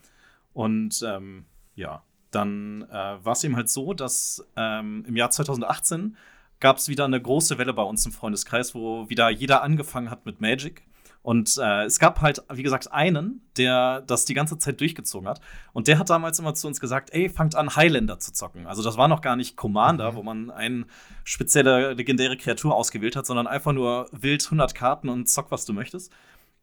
Und 0.53 1.03
ähm, 1.07 1.47
ja, 1.75 2.03
dann 2.35 2.83
äh, 2.91 2.95
war 2.95 3.33
es 3.33 3.45
eben 3.45 3.57
halt 3.57 3.71
so, 3.71 3.95
dass 3.95 4.47
ähm, 4.57 5.05
im 5.07 5.17
Jahr 5.17 5.31
2018 5.31 6.17
gab 6.61 6.79
es 6.79 6.89
wieder 6.89 7.05
eine 7.05 7.21
große 7.21 7.59
Welle 7.59 7.73
bei 7.73 7.83
uns 7.83 8.07
im 8.07 8.13
Freundeskreis, 8.13 8.75
wo 8.75 9.09
wieder 9.09 9.29
jeder 9.31 9.63
angefangen 9.63 10.11
hat 10.11 10.27
mit 10.27 10.41
Magic. 10.41 10.83
Und 11.25 11.57
äh, 11.57 11.85
es 11.85 11.99
gab 11.99 12.21
halt, 12.21 12.43
wie 12.53 12.63
gesagt, 12.63 12.93
einen, 12.93 13.41
der 13.57 14.03
das 14.03 14.27
die 14.27 14.35
ganze 14.35 14.59
Zeit 14.59 14.79
durchgezogen 14.79 15.27
hat. 15.27 15.41
Und 15.73 15.89
der 15.89 15.99
hat 15.99 16.11
damals 16.11 16.39
immer 16.39 16.53
zu 16.53 16.67
uns 16.67 16.81
gesagt, 16.81 17.15
ey, 17.15 17.31
fangt 17.31 17.55
an, 17.55 17.77
Highlander 17.77 18.19
zu 18.19 18.31
zocken. 18.35 18.67
Also 18.67 18.83
das 18.83 18.99
war 18.99 19.09
noch 19.09 19.23
gar 19.23 19.35
nicht 19.35 19.57
Commander, 19.57 20.17
wo 20.17 20.23
man 20.23 20.51
eine 20.51 20.85
spezielle 21.25 21.95
legendäre 21.95 22.37
Kreatur 22.37 22.75
ausgewählt 22.75 23.17
hat, 23.17 23.25
sondern 23.25 23.47
einfach 23.47 23.73
nur 23.73 24.07
wild 24.13 24.45
100 24.45 24.75
Karten 24.75 25.09
und 25.09 25.27
zock, 25.27 25.51
was 25.51 25.65
du 25.65 25.73
möchtest. 25.73 26.13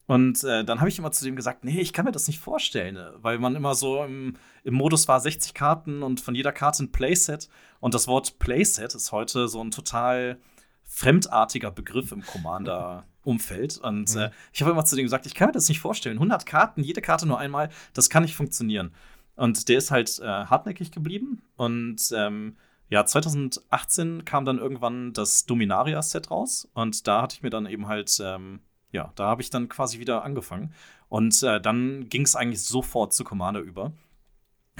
Und 0.07 0.43
äh, 0.43 0.65
dann 0.65 0.79
habe 0.79 0.89
ich 0.89 0.99
immer 0.99 1.11
zu 1.11 1.23
dem 1.23 1.35
gesagt, 1.35 1.63
nee, 1.63 1.79
ich 1.79 1.93
kann 1.93 2.05
mir 2.05 2.11
das 2.11 2.27
nicht 2.27 2.39
vorstellen, 2.39 2.95
ne? 2.95 3.13
weil 3.21 3.39
man 3.39 3.55
immer 3.55 3.75
so 3.75 4.03
im, 4.03 4.35
im, 4.63 4.73
Modus 4.73 5.07
war 5.07 5.19
60 5.19 5.53
Karten 5.53 6.03
und 6.03 6.19
von 6.19 6.35
jeder 6.35 6.51
Karte 6.51 6.83
ein 6.83 6.91
Playset. 6.91 7.49
Und 7.79 7.93
das 7.93 8.07
Wort 8.07 8.39
Playset 8.39 8.93
ist 8.93 9.11
heute 9.11 9.47
so 9.47 9.63
ein 9.63 9.71
total 9.71 10.39
fremdartiger 10.83 11.71
Begriff 11.71 12.11
im 12.11 12.25
Commander-Umfeld. 12.25 13.77
Und 13.77 14.13
mhm. 14.13 14.21
äh, 14.21 14.31
ich 14.51 14.61
habe 14.61 14.71
immer 14.71 14.83
zu 14.83 14.95
dem 14.95 15.05
gesagt, 15.05 15.25
ich 15.25 15.35
kann 15.35 15.47
mir 15.47 15.53
das 15.53 15.69
nicht 15.69 15.79
vorstellen. 15.79 16.17
100 16.17 16.45
Karten, 16.45 16.83
jede 16.83 17.01
Karte 17.01 17.25
nur 17.25 17.39
einmal, 17.39 17.69
das 17.93 18.09
kann 18.09 18.23
nicht 18.23 18.35
funktionieren. 18.35 18.91
Und 19.35 19.69
der 19.69 19.77
ist 19.77 19.91
halt 19.91 20.19
äh, 20.19 20.25
hartnäckig 20.25 20.91
geblieben. 20.91 21.41
Und 21.55 22.11
ähm, 22.13 22.57
ja, 22.89 23.05
2018 23.05 24.25
kam 24.25 24.43
dann 24.43 24.57
irgendwann 24.57 25.13
das 25.13 25.45
Dominaria-Set 25.45 26.29
raus. 26.29 26.67
Und 26.73 27.07
da 27.07 27.21
hatte 27.21 27.35
ich 27.35 27.43
mir 27.43 27.49
dann 27.49 27.65
eben 27.65 27.87
halt 27.87 28.19
ähm, 28.21 28.59
ja, 28.91 29.11
da 29.15 29.25
habe 29.25 29.41
ich 29.41 29.49
dann 29.49 29.69
quasi 29.69 29.99
wieder 29.99 30.23
angefangen. 30.23 30.73
Und 31.09 31.41
äh, 31.43 31.59
dann 31.59 32.07
ging 32.09 32.23
es 32.23 32.35
eigentlich 32.35 32.61
sofort 32.61 33.13
zu 33.13 33.23
Commander 33.23 33.59
über. 33.59 33.91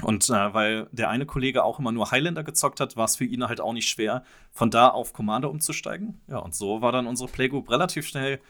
Und 0.02 0.28
äh, 0.30 0.54
weil 0.54 0.88
der 0.90 1.10
eine 1.10 1.26
Kollege 1.26 1.62
auch 1.64 1.78
immer 1.78 1.92
nur 1.92 2.10
Highlander 2.10 2.42
gezockt 2.42 2.80
hat, 2.80 2.96
war 2.96 3.04
es 3.04 3.16
für 3.16 3.24
ihn 3.24 3.46
halt 3.46 3.60
auch 3.60 3.72
nicht 3.72 3.88
schwer, 3.88 4.24
von 4.50 4.70
da 4.70 4.88
auf 4.88 5.12
Commander 5.12 5.50
umzusteigen. 5.50 6.20
Ja, 6.28 6.38
und 6.38 6.54
so 6.54 6.80
war 6.80 6.92
dann 6.92 7.06
unsere 7.06 7.28
Playgroup 7.28 7.70
relativ 7.70 8.06
schnell 8.06 8.40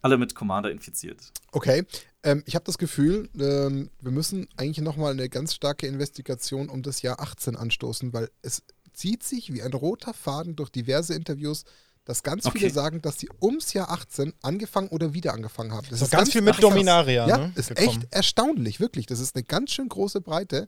alle 0.00 0.18
mit 0.18 0.34
Commander 0.34 0.70
infiziert. 0.70 1.32
Okay, 1.52 1.84
ähm, 2.24 2.42
ich 2.46 2.54
habe 2.54 2.64
das 2.64 2.78
Gefühl, 2.78 3.28
ähm, 3.38 3.90
wir 4.00 4.10
müssen 4.10 4.48
eigentlich 4.56 4.84
noch 4.84 4.96
mal 4.96 5.12
eine 5.12 5.28
ganz 5.28 5.54
starke 5.54 5.86
Investigation 5.86 6.68
um 6.68 6.82
das 6.82 7.02
Jahr 7.02 7.20
18 7.20 7.56
anstoßen, 7.56 8.12
weil 8.12 8.28
es 8.42 8.64
zieht 8.92 9.22
sich 9.22 9.52
wie 9.52 9.62
ein 9.62 9.72
roter 9.72 10.12
Faden 10.12 10.56
durch 10.56 10.70
diverse 10.70 11.14
Interviews 11.14 11.64
dass 12.04 12.22
ganz 12.22 12.46
okay. 12.46 12.58
viele 12.58 12.70
sagen, 12.70 13.00
dass 13.00 13.18
sie 13.18 13.28
ums 13.40 13.72
Jahr 13.72 13.90
18 13.90 14.32
angefangen 14.42 14.88
oder 14.88 15.14
wieder 15.14 15.34
angefangen 15.34 15.72
haben. 15.72 15.86
Das 15.90 16.02
ist 16.02 16.10
ganz, 16.10 16.22
ganz 16.22 16.32
viel 16.32 16.42
mit 16.42 16.60
Dominaria. 16.62 17.28
Ja, 17.28 17.38
ne, 17.38 17.52
ist 17.54 17.68
gekommen. 17.68 17.88
echt 17.88 18.12
erstaunlich, 18.12 18.80
wirklich. 18.80 19.06
Das 19.06 19.20
ist 19.20 19.36
eine 19.36 19.44
ganz 19.44 19.70
schön 19.70 19.88
große 19.88 20.20
Breite, 20.20 20.66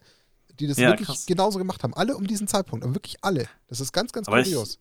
die 0.60 0.66
das 0.66 0.78
ja, 0.78 0.90
wirklich 0.90 1.08
krass. 1.08 1.26
genauso 1.26 1.58
gemacht 1.58 1.82
haben. 1.82 1.94
Alle 1.94 2.16
um 2.16 2.26
diesen 2.26 2.46
Zeitpunkt, 2.46 2.84
aber 2.84 2.94
wirklich 2.94 3.16
alle. 3.22 3.48
Das 3.66 3.80
ist 3.80 3.92
ganz, 3.92 4.12
ganz 4.12 4.28
aber 4.28 4.42
kurios. 4.42 4.78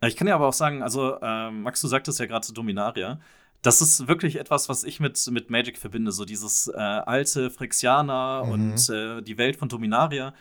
Ich, 0.00 0.08
ich 0.08 0.16
kann 0.16 0.26
ja 0.26 0.34
aber 0.34 0.48
auch 0.48 0.54
sagen, 0.54 0.82
also 0.82 1.16
äh, 1.20 1.50
Max, 1.50 1.80
du 1.82 1.88
sagtest 1.88 2.18
ja 2.18 2.26
gerade 2.26 2.46
zu 2.46 2.54
Dominaria. 2.54 3.20
Das 3.60 3.82
ist 3.82 4.08
wirklich 4.08 4.36
etwas, 4.36 4.70
was 4.70 4.84
ich 4.84 5.00
mit, 5.00 5.22
mit 5.30 5.50
Magic 5.50 5.76
verbinde. 5.76 6.12
So 6.12 6.24
dieses 6.24 6.68
äh, 6.68 6.78
alte 6.78 7.50
Frixianer 7.50 8.44
mhm. 8.46 8.52
und 8.52 8.88
äh, 8.88 9.20
die 9.20 9.36
Welt 9.36 9.56
von 9.56 9.68
Dominaria. 9.68 10.32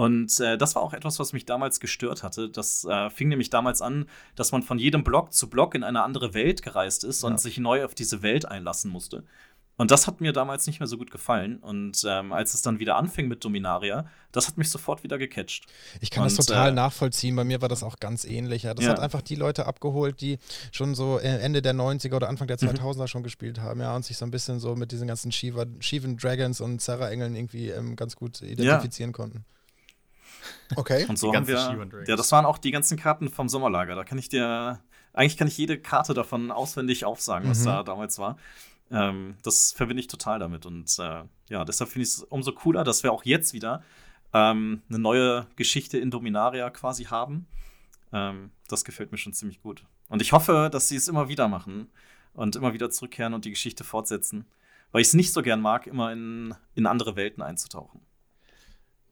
Und 0.00 0.40
äh, 0.40 0.56
das 0.56 0.76
war 0.76 0.82
auch 0.82 0.94
etwas, 0.94 1.18
was 1.18 1.34
mich 1.34 1.44
damals 1.44 1.78
gestört 1.78 2.22
hatte. 2.22 2.48
Das 2.48 2.86
äh, 2.86 3.10
fing 3.10 3.28
nämlich 3.28 3.50
damals 3.50 3.82
an, 3.82 4.06
dass 4.34 4.50
man 4.50 4.62
von 4.62 4.78
jedem 4.78 5.04
Block 5.04 5.34
zu 5.34 5.50
Block 5.50 5.74
in 5.74 5.84
eine 5.84 6.02
andere 6.02 6.32
Welt 6.32 6.62
gereist 6.62 7.04
ist 7.04 7.22
ja. 7.22 7.28
und 7.28 7.38
sich 7.38 7.58
neu 7.58 7.84
auf 7.84 7.94
diese 7.94 8.22
Welt 8.22 8.46
einlassen 8.46 8.90
musste. 8.90 9.24
Und 9.76 9.90
das 9.90 10.06
hat 10.06 10.22
mir 10.22 10.32
damals 10.32 10.66
nicht 10.66 10.80
mehr 10.80 10.86
so 10.86 10.96
gut 10.96 11.10
gefallen. 11.10 11.58
Und 11.58 12.02
ähm, 12.08 12.32
als 12.32 12.54
es 12.54 12.62
dann 12.62 12.78
wieder 12.78 12.96
anfing 12.96 13.28
mit 13.28 13.44
Dominaria, 13.44 14.06
das 14.32 14.48
hat 14.48 14.56
mich 14.56 14.70
sofort 14.70 15.02
wieder 15.02 15.18
gecatcht. 15.18 15.66
Ich 16.00 16.10
kann 16.10 16.22
und, 16.22 16.38
das 16.38 16.46
total 16.46 16.70
äh, 16.70 16.72
nachvollziehen. 16.72 17.36
Bei 17.36 17.44
mir 17.44 17.60
war 17.60 17.68
das 17.68 17.82
auch 17.82 17.98
ganz 17.98 18.24
ähnlich. 18.24 18.62
Ja. 18.62 18.72
Das 18.72 18.86
ja. 18.86 18.92
hat 18.92 19.00
einfach 19.00 19.20
die 19.20 19.34
Leute 19.34 19.66
abgeholt, 19.66 20.22
die 20.22 20.38
schon 20.72 20.94
so 20.94 21.18
äh, 21.18 21.40
Ende 21.40 21.60
der 21.60 21.74
90er 21.74 22.16
oder 22.16 22.30
Anfang 22.30 22.48
der 22.48 22.56
2000er 22.56 23.02
mhm. 23.02 23.06
schon 23.06 23.22
gespielt 23.22 23.60
haben. 23.60 23.80
Ja, 23.80 23.94
und 23.94 24.06
sich 24.06 24.16
so 24.16 24.24
ein 24.24 24.30
bisschen 24.30 24.60
so 24.60 24.76
mit 24.76 24.92
diesen 24.92 25.08
ganzen 25.08 25.30
Shiva, 25.30 25.66
Shivan 25.80 26.16
Dragons 26.16 26.62
und 26.62 26.80
Zerra-Engeln 26.80 27.36
irgendwie 27.36 27.68
ähm, 27.68 27.96
ganz 27.96 28.16
gut 28.16 28.40
identifizieren 28.40 29.10
ja. 29.10 29.14
konnten. 29.14 29.44
Okay. 30.76 31.06
Und 31.08 31.18
so 31.18 31.34
haben 31.34 31.46
wir, 31.46 32.04
ja, 32.06 32.16
das 32.16 32.32
waren 32.32 32.44
auch 32.44 32.58
die 32.58 32.70
ganzen 32.70 32.98
Karten 32.98 33.28
vom 33.28 33.48
Sommerlager. 33.48 33.94
Da 33.94 34.04
kann 34.04 34.18
ich 34.18 34.28
dir, 34.28 34.80
eigentlich 35.12 35.36
kann 35.36 35.48
ich 35.48 35.58
jede 35.58 35.78
Karte 35.78 36.14
davon 36.14 36.50
auswendig 36.50 37.04
aufsagen, 37.04 37.48
was 37.48 37.60
mhm. 37.60 37.66
da 37.66 37.82
damals 37.82 38.18
war. 38.18 38.36
Ähm, 38.90 39.36
das 39.42 39.72
verbinde 39.72 40.00
ich 40.00 40.08
total 40.08 40.38
damit. 40.38 40.66
Und 40.66 40.98
äh, 40.98 41.22
ja, 41.48 41.64
deshalb 41.64 41.90
finde 41.90 42.04
ich 42.04 42.14
es 42.14 42.22
umso 42.24 42.52
cooler, 42.52 42.84
dass 42.84 43.02
wir 43.02 43.12
auch 43.12 43.24
jetzt 43.24 43.52
wieder 43.52 43.82
ähm, 44.32 44.82
eine 44.88 44.98
neue 44.98 45.46
Geschichte 45.56 45.98
in 45.98 46.10
Dominaria 46.10 46.70
quasi 46.70 47.04
haben. 47.04 47.46
Ähm, 48.12 48.50
das 48.68 48.84
gefällt 48.84 49.12
mir 49.12 49.18
schon 49.18 49.32
ziemlich 49.32 49.62
gut. 49.62 49.84
Und 50.08 50.22
ich 50.22 50.32
hoffe, 50.32 50.68
dass 50.72 50.88
sie 50.88 50.96
es 50.96 51.08
immer 51.08 51.28
wieder 51.28 51.48
machen 51.48 51.88
und 52.32 52.56
immer 52.56 52.72
wieder 52.72 52.90
zurückkehren 52.90 53.34
und 53.34 53.44
die 53.44 53.50
Geschichte 53.50 53.84
fortsetzen. 53.84 54.46
Weil 54.92 55.02
ich 55.02 55.08
es 55.08 55.14
nicht 55.14 55.32
so 55.32 55.42
gern 55.42 55.60
mag, 55.60 55.86
immer 55.86 56.12
in, 56.12 56.54
in 56.74 56.86
andere 56.86 57.14
Welten 57.14 57.42
einzutauchen. 57.42 58.00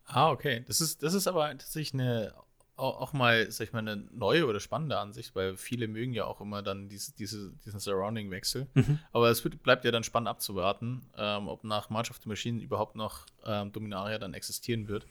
Ah, 0.08 0.30
okay. 0.30 0.64
Das 0.66 0.80
ist, 0.80 1.02
das 1.02 1.14
ist 1.14 1.26
aber 1.26 1.50
tatsächlich 1.50 1.94
eine 1.94 2.34
auch 2.78 3.12
mal, 3.12 3.50
sag 3.50 3.66
ich 3.66 3.72
mal, 3.72 3.80
eine 3.80 3.96
neue 4.12 4.46
oder 4.46 4.60
spannende 4.60 4.98
Ansicht, 4.98 5.34
weil 5.34 5.56
viele 5.56 5.88
mögen 5.88 6.12
ja 6.12 6.26
auch 6.26 6.40
immer 6.40 6.62
dann 6.62 6.88
diese, 6.88 7.12
diese, 7.12 7.52
diesen 7.64 7.80
Surrounding-Wechsel. 7.80 8.68
Mhm. 8.74 9.00
Aber 9.12 9.30
es 9.30 9.42
wird, 9.42 9.62
bleibt 9.64 9.84
ja 9.84 9.90
dann 9.90 10.04
spannend 10.04 10.28
abzuwarten, 10.28 11.02
ähm, 11.16 11.48
ob 11.48 11.64
nach 11.64 11.90
March 11.90 12.10
of 12.10 12.20
the 12.22 12.28
Machine 12.28 12.62
überhaupt 12.62 12.94
noch 12.94 13.26
ähm, 13.44 13.72
Dominaria 13.72 14.18
dann 14.18 14.32
existieren 14.32 14.86
wird. 14.86 15.06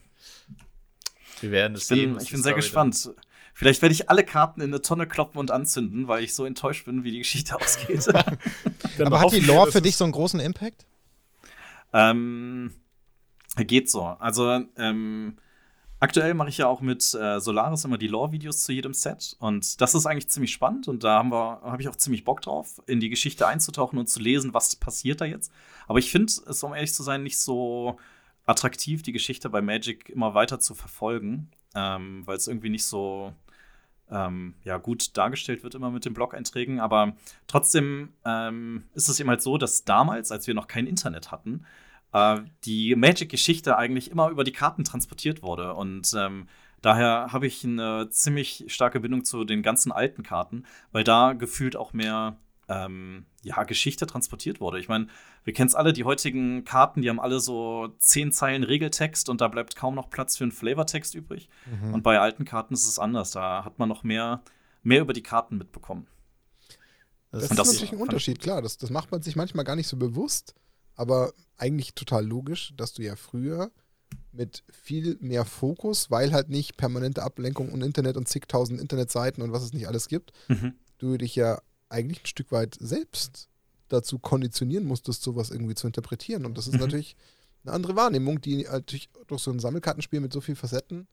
Wir 1.41 1.51
werden 1.51 1.75
es 1.75 1.89
sehen. 1.89 2.17
Ich 2.21 2.31
bin 2.31 2.41
sehr 2.41 2.53
gespannt. 2.53 3.12
Vielleicht 3.53 3.81
werde 3.81 3.93
ich 3.93 4.10
alle 4.10 4.23
Karten 4.23 4.62
in 4.62 4.69
eine 4.69 4.81
Tonne 4.81 5.05
kloppen 5.05 5.38
und 5.38 5.51
anzünden, 5.51 6.07
weil 6.07 6.23
ich 6.23 6.36
so 6.36 6.45
enttäuscht 6.45 6.86
bin, 6.86 7.03
wie 7.03 7.12
die 7.12 7.19
Geschichte 7.19 7.55
ausgeht. 7.60 8.07
Aber 8.99 9.19
hat 9.19 9.33
die 9.33 9.41
Lore 9.41 9.71
für 9.71 9.81
dich 9.81 9.97
so 9.97 10.05
einen 10.05 10.13
großen 10.13 10.39
Impact? 10.39 10.86
Ähm 11.91 12.71
Geht 13.58 13.89
so. 13.89 14.04
Also, 14.04 14.63
ähm, 14.78 15.38
aktuell 16.00 16.34
mache 16.34 16.50
ich 16.50 16.60
ja 16.60 16.67
auch 16.67 16.82
mit 16.82 17.13
äh, 17.13 17.39
Solaris 17.39 17.86
immer 17.86 17.98
die 17.98 18.08
Lore-Videos 18.08 18.63
zu 18.63 18.72
jedem 18.72 18.93
Set. 18.93 19.36
Und 19.39 19.82
das 19.82 19.96
ist 19.96 20.06
eigentlich 20.06 20.30
ziemlich 20.30 20.54
spannend. 20.54 20.88
Und 20.88 21.04
da 21.04 21.24
habe 21.24 21.36
hab 21.36 21.80
ich 21.80 21.89
auch 21.89 21.96
ziemlich 21.96 22.24
Bock 22.24 22.41
drauf, 22.41 22.82
in 22.86 23.00
die 23.00 23.10
Geschichte 23.10 23.48
einzutauchen 23.48 23.98
und 23.98 24.08
zu 24.08 24.20
lesen, 24.20 24.54
was 24.54 24.76
passiert 24.76 25.22
da 25.22 25.26
jetzt. 25.26 25.52
Aber 25.88 26.00
ich 26.00 26.12
finde 26.12 26.32
es, 26.48 26.63
um 26.63 26.74
ehrlich 26.74 26.93
zu 26.93 27.04
sein, 27.04 27.24
nicht 27.24 27.39
so 27.39 27.98
attraktiv, 28.46 29.02
die 29.02 29.12
Geschichte 29.12 29.50
bei 29.50 29.62
Magic 29.62 30.10
immer 30.10 30.34
weiter 30.34 30.60
zu 30.60 30.74
verfolgen, 30.74 31.50
ähm, 31.76 32.26
weil 32.26 32.38
es 32.38 32.48
irgendwie 32.48 32.70
nicht 32.70 32.86
so 32.86 33.34
ähm, 34.10 34.56
ja, 34.63 34.78
gut 34.78 35.17
dargestellt 35.17 35.63
wird 35.63 35.76
immer 35.76 35.91
mit 35.91 36.06
den 36.06 36.13
Blog-Einträgen. 36.13 36.80
Aber 36.80 37.15
trotzdem 37.48 38.13
ähm, 38.24 38.84
ist 38.93 39.10
es 39.10 39.20
eben 39.20 39.30
halt 39.30 39.41
so, 39.41 39.58
dass 39.58 39.84
damals, 39.84 40.32
als 40.32 40.48
wir 40.48 40.54
noch 40.54 40.67
kein 40.67 40.88
Internet 40.88 41.32
hatten, 41.32 41.65
äh, 42.13 42.38
die 42.65 42.96
Magic-Geschichte 42.96 43.78
eigentlich 43.78 44.12
immer 44.12 44.30
über 44.30 44.43
die 44.43 44.52
Karten 44.52 44.84
transportiert 44.84 45.41
wurde. 45.41 45.74
Und 45.74 46.13
ähm, 46.17 46.48
daher 46.82 47.28
habe 47.32 47.48
ich 47.48 47.63
eine 47.63 48.10
ziemlich 48.10 48.65
starke 48.67 49.00
Bindung 49.00 49.24
zu 49.26 49.43
den 49.43 49.62
ganzen 49.62 49.91
alten 49.91 50.24
Karten, 50.24 50.65
weil 50.91 51.04
da 51.04 51.34
gefühlt 51.34 51.76
auch 51.76 51.93
mehr 51.93 52.38
ähm, 52.70 53.26
ja, 53.43 53.63
Geschichte 53.63 54.06
transportiert 54.06 54.60
wurde. 54.60 54.80
Ich 54.80 54.89
meine, 54.89 55.08
wir 55.43 55.54
kennen 55.54 55.67
es 55.67 55.76
alle, 55.76 55.93
die 55.93 56.04
heutigen 56.04 56.65
Karten, 56.65 57.02
die 57.02 57.10
haben 57.10 57.20
alle 57.20 57.39
so 57.39 57.89
zehn 57.98 58.32
Zeilen 58.32 58.63
Regeltext 58.63 59.30
und 59.30 59.39
da 59.41 59.48
bleibt 59.48 59.76
kaum 59.76 59.96
noch 59.96 60.10
Platz 60.10 60.38
für 60.38 60.43
einen 60.43 60.52
Flavortext 60.52 61.15
übrig. 61.15 61.50
Mhm. 61.65 61.93
Und 61.93 62.04
bei 62.04 62.20
alten 62.20 62.46
Karten 62.46 62.74
ist 62.74 62.88
es 62.88 63.00
anders. 63.00 63.32
Da 63.32 63.63
hat 63.63 63.80
man 63.80 63.88
noch 63.88 64.04
mehr, 64.04 64.41
mehr 64.84 65.02
über 65.02 65.13
die 65.13 65.24
Karten 65.24 65.58
mitbekommen. 65.58 66.08
Das, 67.32 67.50
das 67.50 67.52
ist 67.52 67.58
natürlich 67.58 67.91
ein 67.93 68.00
Unterschied, 68.00 68.39
klar. 68.39 68.62
Das, 68.62 68.78
das 68.78 68.89
macht 68.89 69.12
man 69.12 69.22
sich 69.22 69.36
manchmal 69.36 69.65
gar 69.65 69.76
nicht 69.76 69.88
so 69.88 69.98
bewusst 69.98 70.56
aber 70.97 71.33
eigentlich 71.57 71.93
total 71.93 72.25
logisch, 72.25 72.73
dass 72.75 72.93
du 72.93 73.03
ja 73.03 73.15
früher 73.15 73.71
mit 74.31 74.63
viel 74.69 75.17
mehr 75.21 75.45
Fokus, 75.45 76.12
weil 76.12 76.33
halt 76.33 76.49
nicht 76.49 76.77
permanente 76.77 77.23
Ablenkung 77.23 77.71
und 77.71 77.81
Internet 77.81 78.17
und 78.17 78.27
zigtausend 78.27 78.81
Internetseiten 78.81 79.41
und 79.41 79.51
was 79.51 79.63
es 79.63 79.73
nicht 79.73 79.88
alles 79.88 80.07
gibt, 80.07 80.31
mhm. 80.47 80.73
du 80.97 81.17
dich 81.17 81.36
ja 81.36 81.62
eigentlich 81.89 82.23
ein 82.23 82.27
Stück 82.27 82.51
weit 82.51 82.77
selbst 82.79 83.47
dazu 83.88 84.19
konditionieren 84.19 84.86
musstest, 84.86 85.23
sowas 85.23 85.49
irgendwie 85.49 85.75
zu 85.75 85.88
interpretieren. 85.88 86.45
Und 86.45 86.57
das 86.57 86.67
ist 86.67 86.73
mhm. 86.73 86.81
natürlich 86.81 87.15
eine 87.63 87.73
andere 87.73 87.95
Wahrnehmung, 87.95 88.41
die 88.41 88.63
natürlich 88.63 89.10
durch 89.27 89.41
so 89.41 89.51
ein 89.51 89.60
Sammelkartenspiel 89.60 90.19
mit 90.19 90.33
so 90.33 90.41
vielen 90.41 90.57
Facetten 90.57 91.07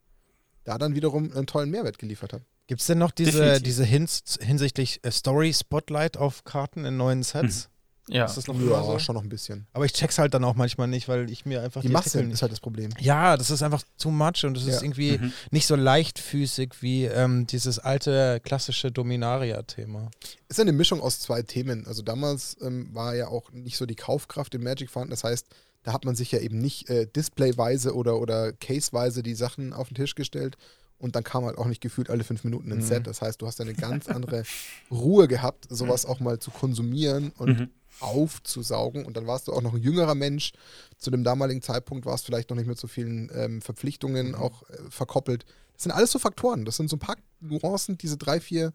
da 0.64 0.79
dann 0.79 0.94
wiederum 0.94 1.31
einen 1.33 1.47
tollen 1.47 1.70
Mehrwert 1.70 1.99
geliefert 1.99 2.33
hat. 2.33 2.42
Gibt 2.66 2.81
es 2.81 2.87
denn 2.87 2.99
noch 2.99 3.11
diese, 3.11 3.61
diese 3.61 3.85
Hints 3.85 4.38
hinsichtlich 4.40 5.01
äh, 5.03 5.11
Story 5.11 5.53
Spotlight 5.53 6.16
auf 6.16 6.44
Karten 6.44 6.87
in 6.87 6.97
neuen 6.97 7.23
Sets? 7.23 7.68
Mhm. 7.68 7.74
Ja. 8.09 8.27
Ist 8.27 8.37
das 8.37 8.47
noch 8.47 8.61
ja, 8.61 8.83
so? 8.83 8.99
schon 8.99 9.14
noch 9.14 9.23
ein 9.23 9.29
bisschen. 9.29 9.67
Aber 9.73 9.87
ich 9.87 9.93
check's 9.93 10.19
halt 10.19 10.35
dann 10.35 10.45
auch 10.45 10.55
manchmal 10.55 10.88
nicht, 10.88 11.09
weil 11.09 11.31
ich 11.31 11.47
mir 11.47 11.62
einfach 11.62 11.81
die, 11.81 11.88
die 11.88 11.93
Masse 11.93 12.21
ist 12.21 12.43
halt 12.43 12.53
das 12.53 12.61
Problem. 12.61 12.90
Ja, 13.01 13.37
das 13.37 13.51
ist 13.51 13.62
einfach 13.62 13.83
too 13.99 14.11
much 14.11 14.45
und 14.45 14.57
es 14.59 14.67
ja. 14.67 14.75
ist 14.75 14.83
irgendwie 14.83 15.19
mhm. 15.19 15.33
nicht 15.51 15.67
so 15.67 15.75
leichtfüßig 15.75 16.75
wie 16.81 17.05
ähm, 17.05 17.47
dieses 17.47 17.79
alte 17.79 18.40
klassische 18.45 18.93
Dominaria-Thema. 18.93 20.11
Ist 20.49 20.61
eine 20.61 20.73
Mischung 20.73 21.01
aus 21.01 21.21
zwei 21.21 21.43
Themen. 21.43 21.87
Also 21.87 22.03
damals 22.03 22.59
ähm, 22.61 22.90
war 22.93 23.14
ja 23.14 23.29
auch 23.29 23.51
nicht 23.53 23.79
so 23.79 23.87
die 23.87 23.97
Kaufkraft 23.97 24.55
im 24.55 24.64
Magic 24.64 24.90
vorhanden. 24.90 25.12
Das 25.12 25.25
heißt, 25.25 25.47
da 25.83 25.95
hat 25.95 26.05
man 26.05 26.14
sich 26.14 26.31
ja 26.31 26.40
eben 26.40 26.59
nicht 26.59 26.90
äh, 26.90 27.07
displayweise 27.07 27.95
oder, 27.95 28.19
oder 28.19 28.53
caseweise 28.53 29.23
die 29.23 29.35
Sachen 29.35 29.73
auf 29.73 29.88
den 29.88 29.95
Tisch 29.95 30.14
gestellt 30.14 30.59
und 30.99 31.17
dann 31.17 31.25
kam 31.25 31.45
halt 31.45 31.57
auch 31.59 31.67
nicht 31.67 31.81
gefühlt 31.81 32.11
alle 32.11 32.25
fünf 32.25 32.45
Minuten 32.45 32.71
ein 32.71 32.79
mhm. 32.79 32.83
Set. 32.83 33.07
Das 33.07 33.21
heißt, 33.23 33.40
du 33.40 33.47
hast 33.47 33.61
eine 33.61 33.75
ganz 33.75 34.09
andere 34.09 34.45
Ruhe 34.90 35.27
gehabt, 35.27 35.67
sowas 35.69 36.07
auch 36.07 36.21
mal 36.21 36.38
zu 36.38 36.51
konsumieren 36.51 37.33
und 37.37 37.61
mhm 37.61 37.71
aufzusaugen. 38.05 39.05
Und 39.05 39.17
dann 39.17 39.27
warst 39.27 39.49
du 39.49 39.53
auch 39.53 39.62
noch 39.62 39.75
ein 39.75 39.83
jüngerer 39.83 40.14
Mensch. 40.14 40.53
Zu 40.99 41.11
dem 41.11 41.25
damaligen 41.25 41.62
Zeitpunkt 41.62 42.07
warst 42.07 42.25
du 42.25 42.27
vielleicht 42.27 42.51
noch 42.51 42.57
nicht 42.57 42.67
mit 42.67 42.79
so 42.79 42.87
vielen 42.87 43.31
ähm, 43.35 43.62
Verpflichtungen 43.62 44.29
mhm. 44.29 44.35
auch 44.35 44.69
äh, 44.71 44.77
verkoppelt. 44.90 45.45
Das 45.75 45.85
sind 45.85 45.93
alles 45.93 46.12
so 46.12 46.19
Faktoren. 46.19 46.64
Das 46.64 46.77
sind 46.77 46.88
so 46.88 46.97
ein 46.97 47.01
paar 47.01 47.17
Nuancen, 47.40 47.99
diese 47.99 48.17
drei, 48.17 48.40
vier, 48.40 48.73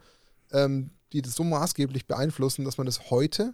ähm, 0.51 0.91
die 1.13 1.21
das 1.21 1.35
so 1.35 1.43
maßgeblich 1.43 2.07
beeinflussen, 2.07 2.65
dass 2.65 2.77
man 2.77 2.85
das 2.85 3.09
heute 3.09 3.53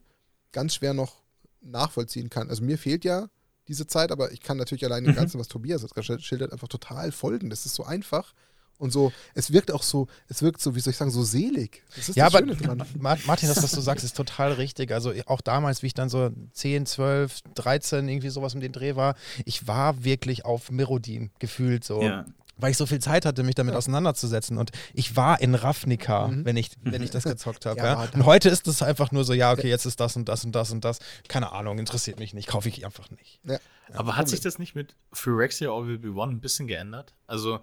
ganz 0.51 0.75
schwer 0.75 0.93
noch 0.93 1.21
nachvollziehen 1.61 2.29
kann. 2.29 2.49
Also 2.49 2.63
mir 2.63 2.77
fehlt 2.77 3.05
ja 3.05 3.27
diese 3.67 3.87
Zeit, 3.87 4.11
aber 4.11 4.31
ich 4.31 4.41
kann 4.41 4.57
natürlich 4.57 4.85
allein 4.85 5.03
dem 5.03 5.13
Mhm. 5.13 5.17
Ganzen, 5.17 5.39
was 5.39 5.47
Tobias 5.47 5.81
jetzt 5.81 5.95
gerade 5.95 6.21
schildert, 6.21 6.53
einfach 6.53 6.67
total 6.67 7.11
folgen. 7.11 7.49
Das 7.49 7.65
ist 7.65 7.75
so 7.75 7.83
einfach 7.83 8.33
und 8.77 8.91
so, 8.91 9.11
es 9.33 9.51
wirkt 9.53 9.71
auch 9.71 9.83
so, 9.83 10.07
es 10.27 10.41
wirkt 10.41 10.61
so, 10.61 10.75
wie 10.75 10.79
soll 10.79 10.91
ich 10.91 10.97
sagen, 10.97 11.11
so 11.11 11.23
selig. 11.23 11.83
Das 11.95 12.09
ist 12.09 12.15
Ja, 12.15 12.25
das 12.25 12.35
aber 12.35 12.47
Schöne 12.47 12.55
dran. 12.61 12.83
Ma- 12.97 13.17
Martin, 13.25 13.47
das, 13.49 13.61
was 13.63 13.71
du 13.71 13.81
sagst, 13.81 14.03
ist 14.03 14.15
total 14.17 14.53
richtig. 14.53 14.91
Also 14.91 15.13
auch 15.27 15.41
damals, 15.41 15.81
wie 15.83 15.87
ich 15.87 15.93
dann 15.93 16.09
so 16.09 16.29
10, 16.53 16.85
12, 16.85 17.39
13, 17.55 18.07
irgendwie 18.09 18.29
sowas 18.29 18.53
um 18.53 18.59
den 18.61 18.71
Dreh 18.71 18.95
war, 18.95 19.15
ich 19.45 19.67
war 19.67 20.03
wirklich 20.03 20.45
auf 20.45 20.71
Mirodin 20.71 21.31
gefühlt 21.39 21.83
so. 21.83 22.01
Ja. 22.01 22.25
Weil 22.57 22.71
ich 22.71 22.77
so 22.77 22.85
viel 22.85 22.99
Zeit 22.99 23.25
hatte, 23.25 23.43
mich 23.43 23.55
damit 23.55 23.75
auseinanderzusetzen. 23.75 24.57
Und 24.57 24.71
ich 24.93 25.17
war 25.17 25.41
in 25.41 25.55
Ravnica, 25.55 26.29
Mhm. 26.29 26.45
wenn, 26.45 26.55
ich, 26.55 26.71
wenn 26.83 27.03
ich 27.03 27.11
das 27.11 27.23
gezockt 27.25 27.65
habe. 27.65 27.77
Ja, 27.79 28.03
Ja, 28.05 28.09
Und 28.13 28.25
heute 28.25 28.47
ist 28.47 28.65
es 28.67 28.81
einfach 28.81 29.11
nur 29.11 29.25
so, 29.25 29.33
ja, 29.33 29.51
okay, 29.51 29.67
jetzt 29.67 29.85
ist 29.85 29.99
das 29.99 30.15
und 30.15 30.29
das 30.29 30.45
und 30.45 30.53
das 30.53 30.71
und 30.71 30.85
das. 30.85 30.99
Keine 31.27 31.51
Ahnung, 31.51 31.79
interessiert 31.79 32.17
mich 32.17 32.33
nicht, 32.33 32.47
kaufe 32.47 32.69
ich 32.69 32.85
einfach 32.85 33.09
nicht. 33.11 33.41
Ja. 33.43 33.57
Aber 33.93 34.15
hat 34.15 34.29
sich 34.29 34.39
das 34.39 34.57
nicht 34.57 34.73
mit 34.73 34.95
Phyrexia 35.11 35.69
All 35.69 35.85
Will 35.87 35.97
Be 35.99 36.11
One 36.13 36.31
ein 36.31 36.39
bisschen 36.39 36.65
geändert? 36.67 37.13
Also, 37.27 37.59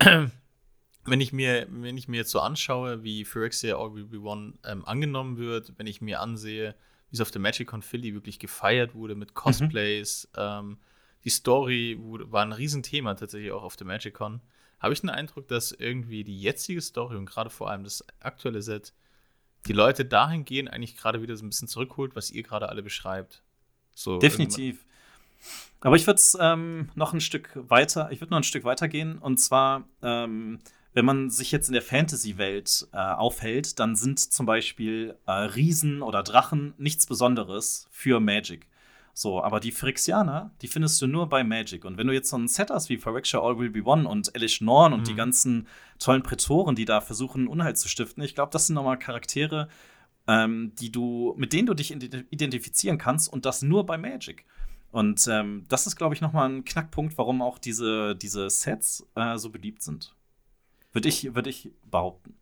wenn 1.04 1.20
ich 1.20 1.32
mir, 1.32 1.66
wenn 1.70 1.96
ich 1.96 2.08
mir 2.08 2.18
jetzt 2.18 2.30
so 2.30 2.40
anschaue, 2.40 3.02
wie 3.02 3.24
Phyrexia 3.24 3.76
All 3.76 3.90
One 4.22 4.54
ähm, 4.64 4.84
angenommen 4.84 5.36
wird, 5.36 5.72
wenn 5.76 5.86
ich 5.86 6.00
mir 6.00 6.20
ansehe, 6.20 6.74
wie 7.10 7.14
es 7.14 7.20
auf 7.20 7.30
der 7.30 7.40
MagicCon 7.40 7.82
Philly 7.82 8.14
wirklich 8.14 8.38
gefeiert 8.38 8.94
wurde 8.94 9.14
mit 9.14 9.34
Cosplays, 9.34 10.28
ähm, 10.36 10.78
die 11.24 11.30
Story 11.30 11.98
wurde, 12.00 12.30
war 12.30 12.42
ein 12.42 12.52
Riesenthema 12.52 13.14
tatsächlich 13.14 13.52
auch 13.52 13.62
auf 13.62 13.76
der 13.76 13.86
MagicCon, 13.86 14.40
habe 14.80 14.92
ich 14.92 15.00
den 15.00 15.10
Eindruck, 15.10 15.48
dass 15.48 15.72
irgendwie 15.72 16.24
die 16.24 16.40
jetzige 16.40 16.80
Story 16.80 17.16
und 17.16 17.26
gerade 17.26 17.50
vor 17.50 17.70
allem 17.70 17.84
das 17.84 18.04
aktuelle 18.20 18.62
Set 18.62 18.92
die 19.66 19.72
Leute 19.72 20.04
dahingehend 20.04 20.70
eigentlich 20.70 20.96
gerade 20.96 21.22
wieder 21.22 21.36
so 21.36 21.44
ein 21.44 21.50
bisschen 21.50 21.68
zurückholt, 21.68 22.16
was 22.16 22.30
ihr 22.30 22.42
gerade 22.42 22.68
alle 22.68 22.82
beschreibt. 22.82 23.42
So 23.94 24.18
Definitiv. 24.18 24.84
Aber 25.80 25.96
ich 25.96 26.06
würde 26.06 26.18
es 26.18 26.36
ähm, 26.40 26.90
noch 26.94 27.12
ein 27.12 27.20
Stück 27.20 27.50
weiter, 27.54 28.10
ich 28.10 28.20
würde 28.20 28.30
noch 28.30 28.38
ein 28.38 28.44
Stück 28.44 28.64
weiter 28.64 28.88
gehen. 28.88 29.18
Und 29.18 29.38
zwar, 29.38 29.84
ähm, 30.02 30.58
wenn 30.94 31.04
man 31.04 31.30
sich 31.30 31.52
jetzt 31.52 31.68
in 31.68 31.72
der 31.72 31.82
Fantasy-Welt 31.82 32.88
äh, 32.92 32.96
aufhält, 32.96 33.78
dann 33.78 33.96
sind 33.96 34.18
zum 34.18 34.46
Beispiel 34.46 35.16
äh, 35.26 35.32
Riesen 35.32 36.02
oder 36.02 36.22
Drachen 36.22 36.74
nichts 36.78 37.06
Besonderes 37.06 37.86
für 37.90 38.20
Magic. 38.20 38.66
So, 39.14 39.42
aber 39.42 39.60
die 39.60 39.72
Phyrexianer, 39.72 40.52
die 40.62 40.68
findest 40.68 41.00
du 41.02 41.06
nur 41.06 41.28
bei 41.28 41.44
Magic. 41.44 41.84
Und 41.84 41.98
wenn 41.98 42.06
du 42.06 42.14
jetzt 42.14 42.30
so 42.30 42.38
ein 42.38 42.48
Set 42.48 42.70
hast 42.70 42.88
wie 42.88 42.96
Phyrexia 42.96 43.40
All 43.40 43.58
Will 43.58 43.68
Be 43.70 43.82
One 43.84 44.08
und 44.08 44.34
Elish 44.34 44.60
Norn 44.62 44.92
und 44.94 45.00
Mhm. 45.00 45.04
die 45.04 45.14
ganzen 45.14 45.66
tollen 45.98 46.22
Prätoren, 46.22 46.74
die 46.76 46.86
da 46.86 47.00
versuchen, 47.02 47.46
Unheil 47.46 47.76
zu 47.76 47.88
stiften, 47.88 48.22
ich 48.22 48.34
glaube, 48.34 48.52
das 48.52 48.66
sind 48.66 48.74
nochmal 48.74 48.98
Charaktere, 48.98 49.68
ähm, 50.26 50.72
die 50.80 50.90
du, 50.90 51.34
mit 51.36 51.52
denen 51.52 51.66
du 51.66 51.74
dich 51.74 51.92
ident- 51.94 52.24
identifizieren 52.30 52.96
kannst 52.96 53.30
und 53.30 53.44
das 53.44 53.60
nur 53.60 53.84
bei 53.84 53.98
Magic. 53.98 54.46
Und 54.92 55.26
ähm, 55.28 55.64
das 55.68 55.86
ist, 55.86 55.96
glaube 55.96 56.14
ich, 56.14 56.20
nochmal 56.22 56.48
ein 56.48 56.64
Knackpunkt, 56.64 57.18
warum 57.18 57.42
auch 57.42 57.58
diese, 57.58 58.14
diese 58.16 58.48
Sets 58.50 59.06
äh, 59.14 59.36
so 59.36 59.50
beliebt 59.50 59.82
sind. 59.82 60.14
Würde 60.92 61.08
ich, 61.08 61.34
würd 61.34 61.46
ich 61.46 61.70
behaupten. 61.90 62.34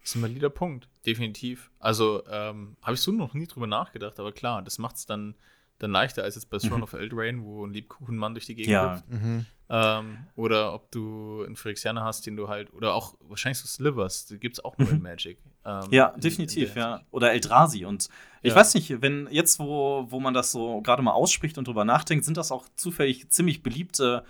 Das 0.00 0.10
ist 0.10 0.16
ein 0.16 0.22
valider 0.22 0.50
Punkt, 0.50 0.88
definitiv. 1.04 1.70
Also 1.78 2.22
ähm, 2.30 2.76
habe 2.82 2.94
ich 2.94 3.00
so 3.00 3.12
noch 3.12 3.34
nie 3.34 3.46
drüber 3.46 3.66
nachgedacht, 3.66 4.18
aber 4.20 4.32
klar, 4.32 4.62
das 4.62 4.78
macht 4.78 4.96
es 4.96 5.06
dann, 5.06 5.34
dann 5.78 5.90
leichter 5.90 6.22
als 6.22 6.34
jetzt 6.36 6.48
bei 6.50 6.58
Throne 6.58 6.78
Mhm. 6.78 6.82
of 6.84 6.92
Eldraine, 6.94 7.42
wo 7.42 7.66
ein 7.66 7.72
Liebkuchenmann 7.72 8.34
durch 8.34 8.46
die 8.46 8.54
Gegend 8.54 8.70
Ja. 8.72 8.94
hüpft. 8.94 9.08
Mhm. 9.10 9.46
Ähm, 9.70 10.18
oder 10.34 10.72
ob 10.72 10.90
du 10.92 11.42
einen 11.44 11.56
Phyrexianer 11.56 12.02
hast, 12.02 12.24
den 12.26 12.36
du 12.36 12.48
halt, 12.48 12.72
oder 12.72 12.94
auch 12.94 13.16
wahrscheinlich 13.20 13.58
so 13.58 13.66
Slivers, 13.66 14.24
die 14.24 14.38
gibt 14.38 14.56
es 14.56 14.64
auch 14.64 14.78
nur 14.78 14.88
in 14.88 14.96
Mhm. 14.96 15.02
Magic. 15.02 15.38
Ähm, 15.66 15.88
Ja, 15.90 16.06
in- 16.08 16.14
in 16.14 16.20
definitiv, 16.22 16.74
ja. 16.74 17.02
Oder 17.10 17.32
Eldrazi. 17.32 17.84
Und 17.84 18.08
ich 18.40 18.50
Ja. 18.52 18.56
weiß 18.56 18.74
nicht, 18.74 19.02
wenn 19.02 19.28
jetzt, 19.30 19.58
wo, 19.58 20.06
wo 20.08 20.20
man 20.20 20.32
das 20.32 20.52
so 20.52 20.80
gerade 20.80 21.02
mal 21.02 21.12
ausspricht 21.12 21.58
und 21.58 21.66
drüber 21.68 21.84
nachdenkt, 21.84 22.24
sind 22.24 22.38
das 22.38 22.50
auch 22.50 22.66
zufällig 22.76 23.28
ziemlich 23.28 23.62
beliebte 23.62 24.24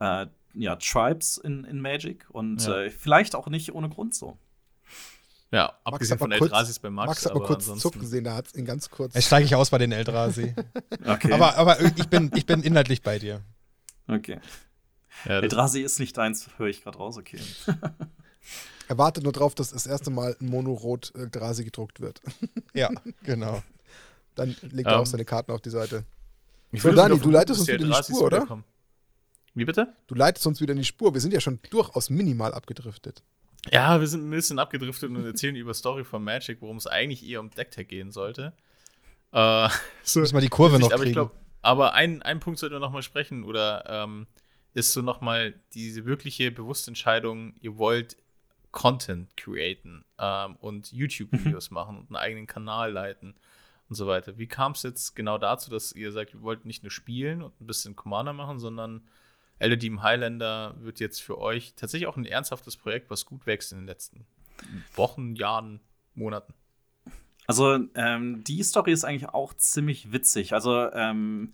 äh, 0.00 0.26
ja, 0.54 0.76
Tribes 0.76 1.36
in, 1.38 1.64
in 1.64 1.80
Magic 1.80 2.26
und 2.30 2.64
Ja. 2.66 2.82
äh, 2.82 2.90
vielleicht 2.90 3.34
auch 3.34 3.46
nicht 3.48 3.72
ohne 3.72 3.88
Grund 3.88 4.14
so. 4.14 4.36
Ja, 5.52 5.72
abgesehen 5.82 6.14
mal 6.16 6.18
von 6.18 6.30
kurz- 6.30 6.42
Eldrasis 6.42 6.78
bei 6.78 6.90
Max. 6.90 7.08
Max 7.08 7.24
hat 7.24 7.32
mal 7.34 7.38
aber 7.40 7.46
kurz 7.48 7.62
ansonsten- 7.64 7.82
zucken 7.82 8.00
gesehen, 8.02 8.22
da 8.24 8.36
hat 8.36 8.46
es 8.46 8.54
ihn 8.54 8.64
ganz 8.64 8.88
kurz. 8.88 9.14
Jetzt 9.14 9.26
steige 9.26 9.46
ich 9.46 9.54
aus 9.56 9.70
bei 9.70 9.78
den 9.78 9.90
Eldrazi. 9.92 10.54
Okay. 11.06 11.32
aber 11.32 11.56
aber 11.56 11.80
ich, 11.80 12.08
bin, 12.08 12.30
ich 12.34 12.46
bin 12.46 12.62
inhaltlich 12.62 13.02
bei 13.02 13.18
dir. 13.18 13.42
okay. 14.06 14.38
Ja, 15.24 15.34
das, 15.40 15.42
Eldrazi 15.42 15.80
ist 15.82 15.98
nicht 15.98 16.16
deins, 16.16 16.48
höre 16.56 16.68
ich 16.68 16.82
gerade 16.82 16.96
raus, 16.98 17.16
okay. 17.18 17.40
Er 18.88 18.98
wartet 18.98 19.22
nur 19.24 19.32
drauf, 19.32 19.54
dass 19.54 19.70
das 19.70 19.86
erste 19.86 20.10
Mal 20.10 20.36
ein 20.40 20.46
Monorot 20.46 21.12
äh, 21.14 21.28
Drasi 21.28 21.64
gedruckt 21.64 22.00
wird. 22.00 22.20
Ja, 22.74 22.90
genau. 23.24 23.62
Dann 24.36 24.56
legt 24.62 24.86
er 24.88 24.94
Ähm. 24.94 25.00
auch 25.00 25.06
seine 25.06 25.24
Karten 25.24 25.50
auf 25.52 25.60
die 25.60 25.70
Seite. 25.70 26.04
ich 26.72 26.80
So, 26.82 26.92
Dani, 26.92 27.18
du 27.18 27.30
leitest 27.30 27.60
uns 27.60 27.68
wieder 27.68 27.78
die 27.78 27.92
Spur, 28.04 28.22
oder? 28.22 28.36
wiederkommen. 28.38 28.64
Wie 29.54 29.64
bitte? 29.64 29.94
Du 30.06 30.14
leitest 30.14 30.46
uns 30.46 30.60
wieder 30.60 30.72
in 30.72 30.78
die 30.78 30.84
Spur. 30.84 31.12
Wir 31.14 31.20
sind 31.20 31.32
ja 31.32 31.40
schon 31.40 31.58
durchaus 31.70 32.10
minimal 32.10 32.54
abgedriftet. 32.54 33.22
Ja, 33.70 34.00
wir 34.00 34.06
sind 34.06 34.26
ein 34.26 34.30
bisschen 34.30 34.58
abgedriftet 34.58 35.10
und 35.10 35.24
erzählen 35.24 35.56
über 35.56 35.74
Story 35.74 36.04
von 36.04 36.22
Magic, 36.22 36.60
worum 36.60 36.76
es 36.76 36.86
eigentlich 36.86 37.26
eher 37.28 37.40
um 37.40 37.50
Decktech 37.50 37.88
gehen 37.88 38.10
sollte. 38.10 38.52
Äh, 39.32 39.68
so, 40.02 40.20
Müssen 40.20 40.34
wir 40.34 40.40
die 40.40 40.48
Kurve 40.50 40.78
noch 40.78 40.92
aber 40.92 40.96
ich 40.96 41.00
kriegen. 41.00 41.12
glaube, 41.14 41.32
aber 41.62 41.92
ein, 41.94 42.22
ein 42.22 42.40
Punkt 42.40 42.58
sollten 42.58 42.74
wir 42.74 42.80
nochmal 42.80 43.02
sprechen, 43.02 43.44
oder 43.44 43.84
ähm, 43.86 44.26
ist 44.72 44.92
so 44.92 45.02
nochmal 45.02 45.54
diese 45.74 46.04
wirkliche 46.06 46.50
bewusste 46.50 46.90
Entscheidung, 46.90 47.54
ihr 47.60 47.76
wollt 47.76 48.16
Content 48.70 49.36
createn 49.36 50.04
ähm, 50.18 50.56
und 50.56 50.92
YouTube-Videos 50.92 51.70
machen 51.70 51.98
und 51.98 52.06
einen 52.08 52.16
eigenen 52.16 52.46
Kanal 52.46 52.92
leiten 52.92 53.34
und 53.88 53.96
so 53.96 54.06
weiter. 54.06 54.38
Wie 54.38 54.46
kam 54.46 54.72
es 54.72 54.84
jetzt 54.84 55.16
genau 55.16 55.38
dazu, 55.38 55.70
dass 55.70 55.92
ihr 55.92 56.12
sagt, 56.12 56.34
ihr 56.34 56.42
wollt 56.42 56.64
nicht 56.64 56.82
nur 56.82 56.92
spielen 56.92 57.42
und 57.42 57.60
ein 57.60 57.66
bisschen 57.66 57.96
Commander 57.96 58.32
machen, 58.32 58.60
sondern 58.60 59.02
Elodie 59.60 59.96
Highlander 60.00 60.74
wird 60.80 60.98
jetzt 60.98 61.22
für 61.22 61.38
euch 61.38 61.74
tatsächlich 61.76 62.08
auch 62.08 62.16
ein 62.16 62.24
ernsthaftes 62.24 62.76
Projekt, 62.76 63.10
was 63.10 63.26
gut 63.26 63.46
wächst 63.46 63.72
in 63.72 63.78
den 63.78 63.86
letzten 63.86 64.26
Wochen, 64.94 65.36
Jahren, 65.36 65.80
Monaten. 66.14 66.54
Also, 67.46 67.78
ähm, 67.94 68.42
die 68.44 68.62
Story 68.62 68.92
ist 68.92 69.04
eigentlich 69.04 69.28
auch 69.28 69.54
ziemlich 69.54 70.12
witzig. 70.12 70.54
Also, 70.54 70.90
ähm, 70.92 71.50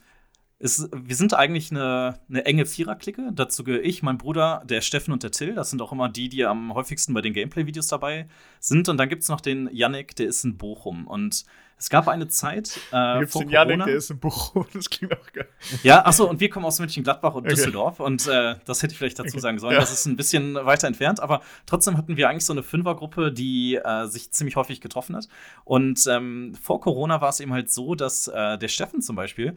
es, 0.59 0.89
wir 0.93 1.17
sind 1.17 1.35
eigentlich 1.35 1.71
eine, 1.71 2.19
eine 2.29 2.45
enge 2.45 2.65
Vierer-Clique. 2.65 3.31
Dazu 3.33 3.65
gehöre 3.65 3.83
ich, 3.83 4.03
mein 4.03 4.19
Bruder, 4.19 4.63
der 4.65 4.81
Steffen 4.81 5.13
und 5.13 5.23
der 5.23 5.31
Till. 5.31 5.55
Das 5.55 5.71
sind 5.71 5.83
auch 5.83 5.93
immer 5.93 6.09
die, 6.09 6.29
die 6.29 6.45
am 6.45 6.75
häufigsten 6.75 7.13
bei 7.13 7.21
den 7.21 7.35
Gameplay-Videos 7.35 7.89
dabei 7.89 8.29
sind. 8.61 8.89
Und 8.89 8.97
dann 8.99 9.09
gibt 9.09 9.23
es 9.23 9.29
noch 9.29 9.41
den 9.41 9.69
Yannick, 9.73 10.17
der 10.17 10.29
ist 10.29 10.45
in 10.45 10.57
Bochum. 10.57 11.07
Und 11.07 11.45
es 11.79 11.91
gab 11.91 12.09
eine 12.09 12.27
Zeit 12.29 12.79
äh, 12.91 13.27
vor 13.27 13.45
Corona. 13.45 13.85
ist 13.87 14.11
in 14.11 14.19
Bochum, 14.19 14.67
das 14.73 14.89
klingt 14.89 15.13
auch 15.13 15.33
geil. 15.33 15.49
Ja, 15.83 16.05
achso, 16.07 16.29
und 16.29 16.41
wir 16.41 16.49
kommen 16.49 16.65
aus 16.65 16.79
Mönchengladbach 16.79 17.35
und 17.35 17.45
Okay. 17.45 17.55
Düsseldorf. 17.55 18.01
Und 18.01 18.27
äh, 18.27 18.55
das 18.65 18.83
hätte 18.83 18.93
ich 18.93 18.99
vielleicht 18.99 19.19
dazu 19.19 19.29
Okay. 19.35 19.41
sagen 19.41 19.59
sollen. 19.59 19.75
Ja. 19.75 19.81
Das 19.81 19.93
ist 19.93 20.07
ein 20.07 20.17
bisschen 20.17 20.55
weiter 20.55 20.87
entfernt, 20.87 21.21
aber 21.21 21.43
trotzdem 21.67 21.97
hatten 21.97 22.17
wir 22.17 22.29
eigentlich 22.29 22.47
so 22.47 22.53
eine 22.53 22.63
Fünfergruppe, 22.63 23.31
die 23.33 23.77
äh, 23.77 24.07
sich 24.07 24.31
ziemlich 24.33 24.57
häufig 24.57 24.81
getroffen 24.81 25.15
hat. 25.17 25.29
Und 25.65 26.07
ähm, 26.09 26.55
vor 26.61 26.81
Corona 26.81 27.21
war 27.21 27.29
es 27.29 27.41
eben 27.41 27.53
halt 27.53 27.71
so, 27.71 27.95
dass 27.95 28.27
äh, 28.29 28.57
der 28.59 28.69
Steffen 28.69 29.03
zum 29.03 29.17
Beispiel 29.17 29.57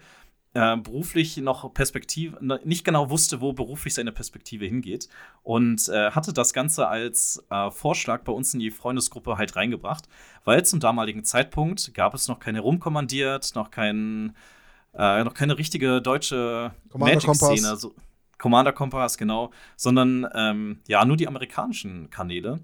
äh, 0.53 0.77
beruflich 0.77 1.37
noch 1.37 1.73
Perspektive, 1.73 2.37
nicht 2.63 2.83
genau 2.83 3.09
wusste, 3.09 3.41
wo 3.41 3.53
beruflich 3.53 3.93
seine 3.93 4.11
Perspektive 4.11 4.65
hingeht. 4.65 5.09
Und 5.43 5.87
äh, 5.89 6.11
hatte 6.11 6.33
das 6.33 6.53
Ganze 6.53 6.87
als 6.87 7.43
äh, 7.49 7.71
Vorschlag 7.71 8.23
bei 8.23 8.31
uns 8.31 8.53
in 8.53 8.59
die 8.59 8.71
Freundesgruppe 8.71 9.37
halt 9.37 9.55
reingebracht, 9.55 10.07
weil 10.45 10.65
zum 10.65 10.79
damaligen 10.79 11.23
Zeitpunkt 11.23 11.93
gab 11.93 12.13
es 12.13 12.27
noch 12.27 12.39
keine 12.39 12.61
rumkommandiert, 12.61 13.53
noch 13.55 13.71
kein 13.71 14.35
äh, 14.93 15.23
noch 15.23 15.33
keine 15.33 15.57
richtige 15.57 16.01
deutsche 16.01 16.71
Magic-Szene. 16.93 17.75
So, 17.77 17.93
Commander 18.39 18.73
Kompass, 18.73 19.17
genau. 19.17 19.51
Sondern 19.75 20.27
ähm, 20.33 20.79
ja, 20.87 21.05
nur 21.05 21.17
die 21.17 21.27
amerikanischen 21.27 22.09
Kanäle. 22.09 22.59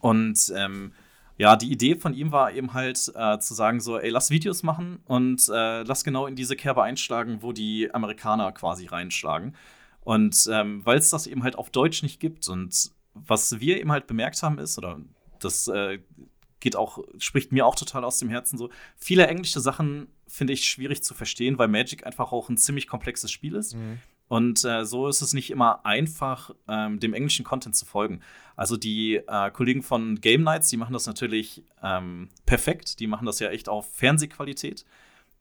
Und 0.00 0.52
ähm, 0.56 0.92
ja, 1.38 1.56
die 1.56 1.70
Idee 1.70 1.96
von 1.96 2.14
ihm 2.14 2.32
war 2.32 2.52
eben 2.52 2.72
halt 2.72 3.12
äh, 3.14 3.38
zu 3.38 3.54
sagen 3.54 3.80
so, 3.80 3.98
ey, 3.98 4.10
lass 4.10 4.30
Videos 4.30 4.62
machen 4.62 5.00
und 5.04 5.48
äh, 5.48 5.82
lass 5.82 6.04
genau 6.04 6.26
in 6.26 6.36
diese 6.36 6.56
Kerbe 6.56 6.82
einschlagen, 6.82 7.38
wo 7.42 7.52
die 7.52 7.92
Amerikaner 7.92 8.52
quasi 8.52 8.86
reinschlagen. 8.86 9.54
Und 10.00 10.48
ähm, 10.50 10.84
weil 10.86 10.98
es 10.98 11.10
das 11.10 11.26
eben 11.26 11.42
halt 11.42 11.56
auf 11.56 11.70
Deutsch 11.70 12.02
nicht 12.02 12.20
gibt 12.20 12.48
und 12.48 12.90
was 13.12 13.60
wir 13.60 13.80
eben 13.80 13.92
halt 13.92 14.06
bemerkt 14.06 14.42
haben 14.42 14.58
ist, 14.58 14.78
oder 14.78 15.00
das 15.40 15.68
äh, 15.68 15.98
geht 16.60 16.76
auch, 16.76 16.98
spricht 17.18 17.52
mir 17.52 17.66
auch 17.66 17.74
total 17.74 18.04
aus 18.04 18.18
dem 18.18 18.28
Herzen 18.28 18.56
so, 18.56 18.70
viele 18.96 19.26
englische 19.26 19.60
Sachen 19.60 20.08
finde 20.26 20.52
ich 20.52 20.64
schwierig 20.64 21.02
zu 21.02 21.14
verstehen, 21.14 21.58
weil 21.58 21.68
Magic 21.68 22.06
einfach 22.06 22.32
auch 22.32 22.48
ein 22.48 22.56
ziemlich 22.56 22.86
komplexes 22.86 23.30
Spiel 23.30 23.54
ist. 23.54 23.74
Mhm. 23.74 23.98
Und 24.28 24.64
äh, 24.64 24.84
so 24.84 25.08
ist 25.08 25.22
es 25.22 25.34
nicht 25.34 25.50
immer 25.50 25.86
einfach, 25.86 26.50
ähm, 26.68 26.98
dem 26.98 27.14
englischen 27.14 27.44
Content 27.44 27.76
zu 27.76 27.86
folgen. 27.86 28.20
Also 28.56 28.76
die 28.76 29.16
äh, 29.16 29.50
Kollegen 29.52 29.82
von 29.82 30.20
Game 30.20 30.42
Nights, 30.42 30.68
die 30.68 30.76
machen 30.76 30.92
das 30.92 31.06
natürlich 31.06 31.62
ähm, 31.82 32.28
perfekt. 32.44 32.98
Die 32.98 33.06
machen 33.06 33.26
das 33.26 33.38
ja 33.38 33.50
echt 33.50 33.68
auf 33.68 33.92
Fernsehqualität. 33.94 34.84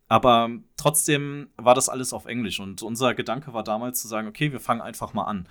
Aber 0.08 0.50
trotzdem 0.78 1.50
war 1.58 1.74
das 1.74 1.89
alles 1.89 2.13
auf 2.13 2.26
Englisch. 2.26 2.60
Und 2.60 2.84
unser 2.84 3.15
Gedanke 3.15 3.54
war 3.54 3.63
damals 3.63 4.02
zu 4.02 4.08
sagen, 4.08 4.28
okay, 4.28 4.52
wir 4.52 4.60
fangen 4.60 4.82
einfach 4.82 5.13
mal 5.13 5.24
an. 5.24 5.48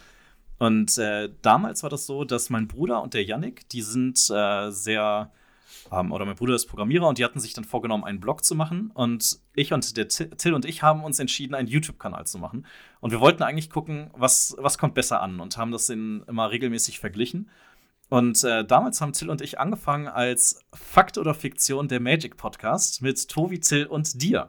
Und 0.58 0.96
äh, 0.98 1.30
damals 1.42 1.82
war 1.82 1.90
das 1.90 2.06
so, 2.06 2.24
dass 2.24 2.50
mein 2.50 2.68
Bruder 2.68 3.02
und 3.02 3.14
der 3.14 3.24
Yannick, 3.24 3.68
die 3.70 3.82
sind 3.82 4.18
äh, 4.30 4.70
sehr 4.70 5.32
Ähm, 6.00 6.12
oder 6.12 6.24
mein 6.24 6.36
Bruder 6.36 6.54
ist 6.54 6.66
Programmierer 6.66 7.06
und 7.06 7.18
die 7.18 7.24
hatten 7.24 7.40
sich 7.40 7.52
dann 7.54 7.64
vorgenommen, 7.64 8.04
einen 8.04 8.20
Blog 8.20 8.44
zu 8.44 8.54
machen. 8.54 8.90
Und 8.94 9.38
ich 9.54 9.72
und 9.72 9.96
der 9.96 10.08
Till 10.08 10.54
und 10.54 10.64
ich 10.64 10.82
haben 10.82 11.04
uns 11.04 11.18
entschieden, 11.18 11.54
einen 11.54 11.68
YouTube-Kanal 11.68 12.26
zu 12.26 12.38
machen. 12.38 12.66
Und 13.00 13.10
wir 13.10 13.20
wollten 13.20 13.42
eigentlich 13.42 13.70
gucken, 13.70 14.10
was, 14.16 14.56
was 14.58 14.78
kommt 14.78 14.94
besser 14.94 15.20
an 15.20 15.40
und 15.40 15.56
haben 15.56 15.72
das 15.72 15.88
in, 15.88 16.24
immer 16.26 16.50
regelmäßig 16.50 17.00
verglichen. 17.00 17.50
Und 18.10 18.44
äh, 18.44 18.64
damals 18.64 19.00
haben 19.00 19.12
Till 19.12 19.30
und 19.30 19.40
ich 19.40 19.58
angefangen 19.58 20.08
als 20.08 20.60
Fakt 20.72 21.18
oder 21.18 21.34
Fiktion 21.34 21.88
der 21.88 22.00
Magic 22.00 22.36
Podcast 22.36 23.02
mit 23.02 23.28
Tobi, 23.28 23.60
Till 23.60 23.86
und 23.86 24.22
dir. 24.22 24.48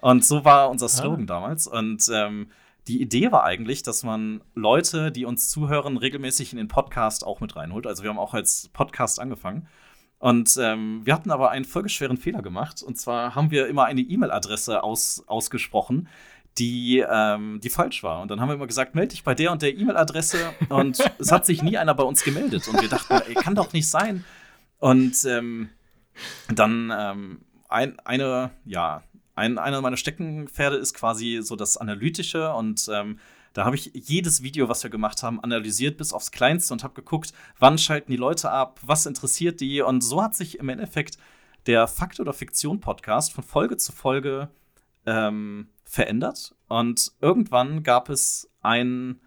Und 0.00 0.24
so 0.24 0.44
war 0.44 0.70
unser 0.70 0.88
Slogan 0.88 1.22
ah. 1.22 1.26
damals. 1.26 1.66
Und 1.66 2.08
ähm, 2.12 2.50
die 2.88 3.00
Idee 3.00 3.30
war 3.32 3.44
eigentlich, 3.44 3.82
dass 3.82 4.02
man 4.02 4.42
Leute, 4.54 5.12
die 5.12 5.24
uns 5.24 5.48
zuhören, 5.50 5.96
regelmäßig 5.96 6.52
in 6.52 6.58
den 6.58 6.68
Podcast 6.68 7.26
auch 7.26 7.40
mit 7.40 7.56
reinholt. 7.56 7.86
Also 7.86 8.02
wir 8.02 8.10
haben 8.10 8.18
auch 8.18 8.34
als 8.34 8.68
Podcast 8.72 9.20
angefangen. 9.20 9.68
Und 10.20 10.58
ähm, 10.60 11.00
wir 11.04 11.14
hatten 11.14 11.30
aber 11.30 11.50
einen 11.50 11.64
folgeschweren 11.64 12.18
Fehler 12.18 12.42
gemacht. 12.42 12.82
Und 12.82 12.98
zwar 12.98 13.34
haben 13.34 13.50
wir 13.50 13.66
immer 13.68 13.86
eine 13.86 14.02
E-Mail-Adresse 14.02 14.82
aus, 14.82 15.24
ausgesprochen, 15.26 16.08
die, 16.58 17.02
ähm, 17.10 17.58
die 17.64 17.70
falsch 17.70 18.02
war. 18.02 18.20
Und 18.20 18.30
dann 18.30 18.38
haben 18.38 18.50
wir 18.50 18.54
immer 18.54 18.66
gesagt, 18.66 18.94
melde 18.94 19.12
dich 19.12 19.24
bei 19.24 19.34
der 19.34 19.50
und 19.50 19.62
der 19.62 19.74
E-Mail-Adresse. 19.74 20.52
Und 20.68 20.98
es 21.18 21.32
hat 21.32 21.46
sich 21.46 21.62
nie 21.62 21.78
einer 21.78 21.94
bei 21.94 22.04
uns 22.04 22.22
gemeldet. 22.22 22.68
Und 22.68 22.82
wir 22.82 22.88
dachten, 22.90 23.14
ey, 23.14 23.34
kann 23.34 23.54
doch 23.54 23.72
nicht 23.72 23.88
sein. 23.88 24.26
Und 24.78 25.24
ähm, 25.24 25.70
dann 26.54 26.92
ähm, 26.94 27.40
ein, 27.70 27.98
eine, 28.00 28.50
ja, 28.66 29.02
ein, 29.34 29.56
einer 29.56 29.80
meiner 29.80 29.96
Steckenpferde 29.96 30.76
ist 30.76 30.92
quasi 30.92 31.40
so 31.42 31.56
das 31.56 31.78
Analytische 31.78 32.52
und 32.52 32.90
ähm, 32.92 33.18
da 33.52 33.64
habe 33.64 33.76
ich 33.76 33.90
jedes 33.94 34.42
Video, 34.42 34.68
was 34.68 34.82
wir 34.82 34.90
gemacht 34.90 35.22
haben, 35.22 35.42
analysiert 35.42 35.96
bis 35.96 36.12
aufs 36.12 36.30
Kleinste 36.30 36.72
und 36.72 36.84
habe 36.84 36.94
geguckt, 36.94 37.32
wann 37.58 37.78
schalten 37.78 38.10
die 38.10 38.16
Leute 38.16 38.50
ab, 38.50 38.80
was 38.82 39.06
interessiert 39.06 39.60
die. 39.60 39.82
Und 39.82 40.02
so 40.02 40.22
hat 40.22 40.36
sich 40.36 40.58
im 40.58 40.68
Endeffekt 40.68 41.18
der 41.66 41.88
Fakt- 41.88 42.20
oder 42.20 42.32
Fiktion-Podcast 42.32 43.32
von 43.32 43.44
Folge 43.44 43.76
zu 43.76 43.92
Folge 43.92 44.50
ähm, 45.06 45.68
verändert. 45.84 46.54
Und 46.68 47.12
irgendwann 47.20 47.82
gab 47.82 48.08
es 48.08 48.50
ein, 48.60 49.20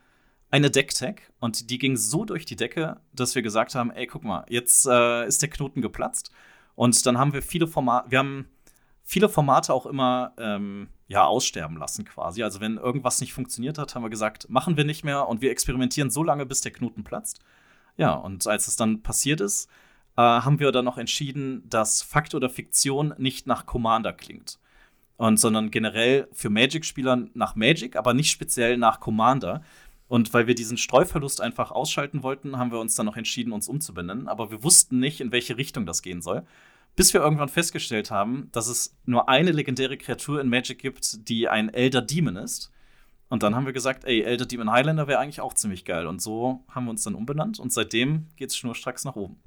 eine 0.50 0.72
Decktag 0.72 1.34
und 1.40 1.70
die 1.70 1.78
ging 1.78 1.98
so 1.98 2.24
durch 2.26 2.46
die 2.46 2.56
Decke, 2.56 3.02
dass 3.12 3.36
wir 3.36 3.42
gesagt 3.42 3.76
haben: 3.76 3.92
Ey, 3.92 4.08
guck 4.08 4.24
mal, 4.24 4.46
jetzt 4.48 4.86
äh, 4.86 5.28
ist 5.28 5.42
der 5.42 5.50
Knoten 5.50 5.82
geplatzt. 5.82 6.32
Und 6.76 7.06
dann 7.06 7.18
haben 7.18 7.34
wir 7.34 7.42
viele 7.42 7.68
Formate, 7.68 8.10
wir 8.10 8.20
haben 8.20 8.48
viele 9.04 9.30
Formate 9.30 9.74
auch 9.74 9.86
immer 9.86 10.34
ähm, 10.38 10.88
ja, 11.14 11.26
aussterben 11.26 11.78
lassen 11.78 12.06
quasi. 12.06 12.42
Also 12.42 12.60
wenn 12.60 12.78
irgendwas 12.78 13.22
nicht 13.22 13.34
funktioniert 13.34 13.78
hat, 13.78 13.94
haben 13.94 14.02
wir 14.02 14.10
gesagt, 14.10 14.50
machen 14.50 14.78
wir 14.78 14.84
nicht 14.84 15.04
mehr 15.04 15.28
und 15.28 15.42
wir 15.42 15.52
experimentieren 15.52 16.10
so 16.10 16.24
lange, 16.24 16.46
bis 16.48 16.62
der 16.62 16.72
Knoten 16.72 17.04
platzt. 17.04 17.40
Ja, 17.98 18.14
und 18.14 18.48
als 18.48 18.68
es 18.68 18.76
dann 18.76 19.04
passiert 19.04 19.40
ist, 19.40 19.70
äh, 20.18 20.22
haben 20.22 20.60
wir 20.60 20.72
dann 20.72 20.86
noch 20.86 20.98
entschieden, 20.98 21.70
dass 21.70 22.02
Fakt 22.02 22.34
oder 22.34 22.50
Fiktion 22.50 23.14
nicht 23.20 23.46
nach 23.46 23.68
Commander 23.68 24.12
klingt. 24.12 24.58
Und 25.18 25.40
sondern 25.40 25.70
generell 25.70 26.28
für 26.32 26.50
Magic-Spieler 26.50 27.28
nach 27.36 27.56
Magic, 27.56 27.96
aber 27.96 28.16
nicht 28.16 28.32
speziell 28.32 28.78
nach 28.78 29.00
Commander. 29.00 29.62
Und 30.08 30.34
weil 30.34 30.48
wir 30.48 30.56
diesen 30.56 30.78
Streuverlust 30.78 31.42
einfach 31.42 31.70
ausschalten 31.72 32.24
wollten, 32.24 32.58
haben 32.58 32.72
wir 32.72 32.80
uns 32.80 32.96
dann 32.96 33.06
noch 33.06 33.18
entschieden, 33.18 33.54
uns 33.54 33.68
umzubenennen. 33.68 34.28
Aber 34.28 34.50
wir 34.50 34.64
wussten 34.64 35.00
nicht, 35.00 35.22
in 35.22 35.32
welche 35.32 35.58
Richtung 35.58 35.86
das 35.86 36.02
gehen 36.02 36.24
soll. 36.24 36.44
Bis 36.96 37.14
wir 37.14 37.22
irgendwann 37.22 37.50
festgestellt 37.50 38.12
haben, 38.12 38.50
dass 38.52 38.68
es 38.68 38.96
nur 39.06 39.28
eine 39.30 39.52
legendäre 39.52 39.98
Kreatur 39.98 40.40
in 40.40 40.50
Magic 40.50 40.80
gibt, 40.80 41.28
die 41.28 41.50
ein 41.50 41.74
Elder 41.74 42.02
Demon 42.02 42.36
ist. 42.36 42.72
Und 43.30 43.42
dann 43.42 43.56
haben 43.56 43.66
wir 43.66 43.74
gesagt, 43.74 44.06
ey, 44.06 44.22
Elder 44.22 44.46
Demon 44.46 44.72
Highlander 44.72 45.08
wäre 45.08 45.20
eigentlich 45.20 45.42
auch 45.42 45.54
ziemlich 45.54 45.86
geil. 45.86 46.06
Und 46.06 46.22
so 46.22 46.64
haben 46.70 46.86
wir 46.86 46.92
uns 46.92 47.04
dann 47.04 47.16
umbenannt 47.16 47.60
und 47.60 47.74
seitdem 47.74 48.28
geht 48.36 48.52
es 48.52 48.58
schnurstracks 48.58 49.06
nach 49.06 49.16
oben. 49.16 49.42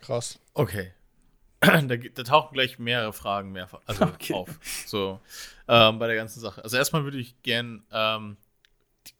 Krass. 0.00 0.40
Okay. 0.54 0.92
da, 1.60 1.80
da, 1.80 2.22
tauchen 2.22 2.54
gleich 2.54 2.78
mehrere 2.78 3.12
Fragen 3.12 3.52
mehr 3.52 3.68
also 3.86 4.04
okay. 4.06 4.34
auf. 4.34 4.48
So 4.86 5.20
ähm, 5.66 5.98
bei 5.98 6.06
der 6.06 6.16
ganzen 6.16 6.40
Sache. 6.40 6.62
Also 6.62 6.76
erstmal 6.76 7.04
würde 7.04 7.18
ich 7.18 7.40
gern 7.42 7.84
ähm, 7.92 8.36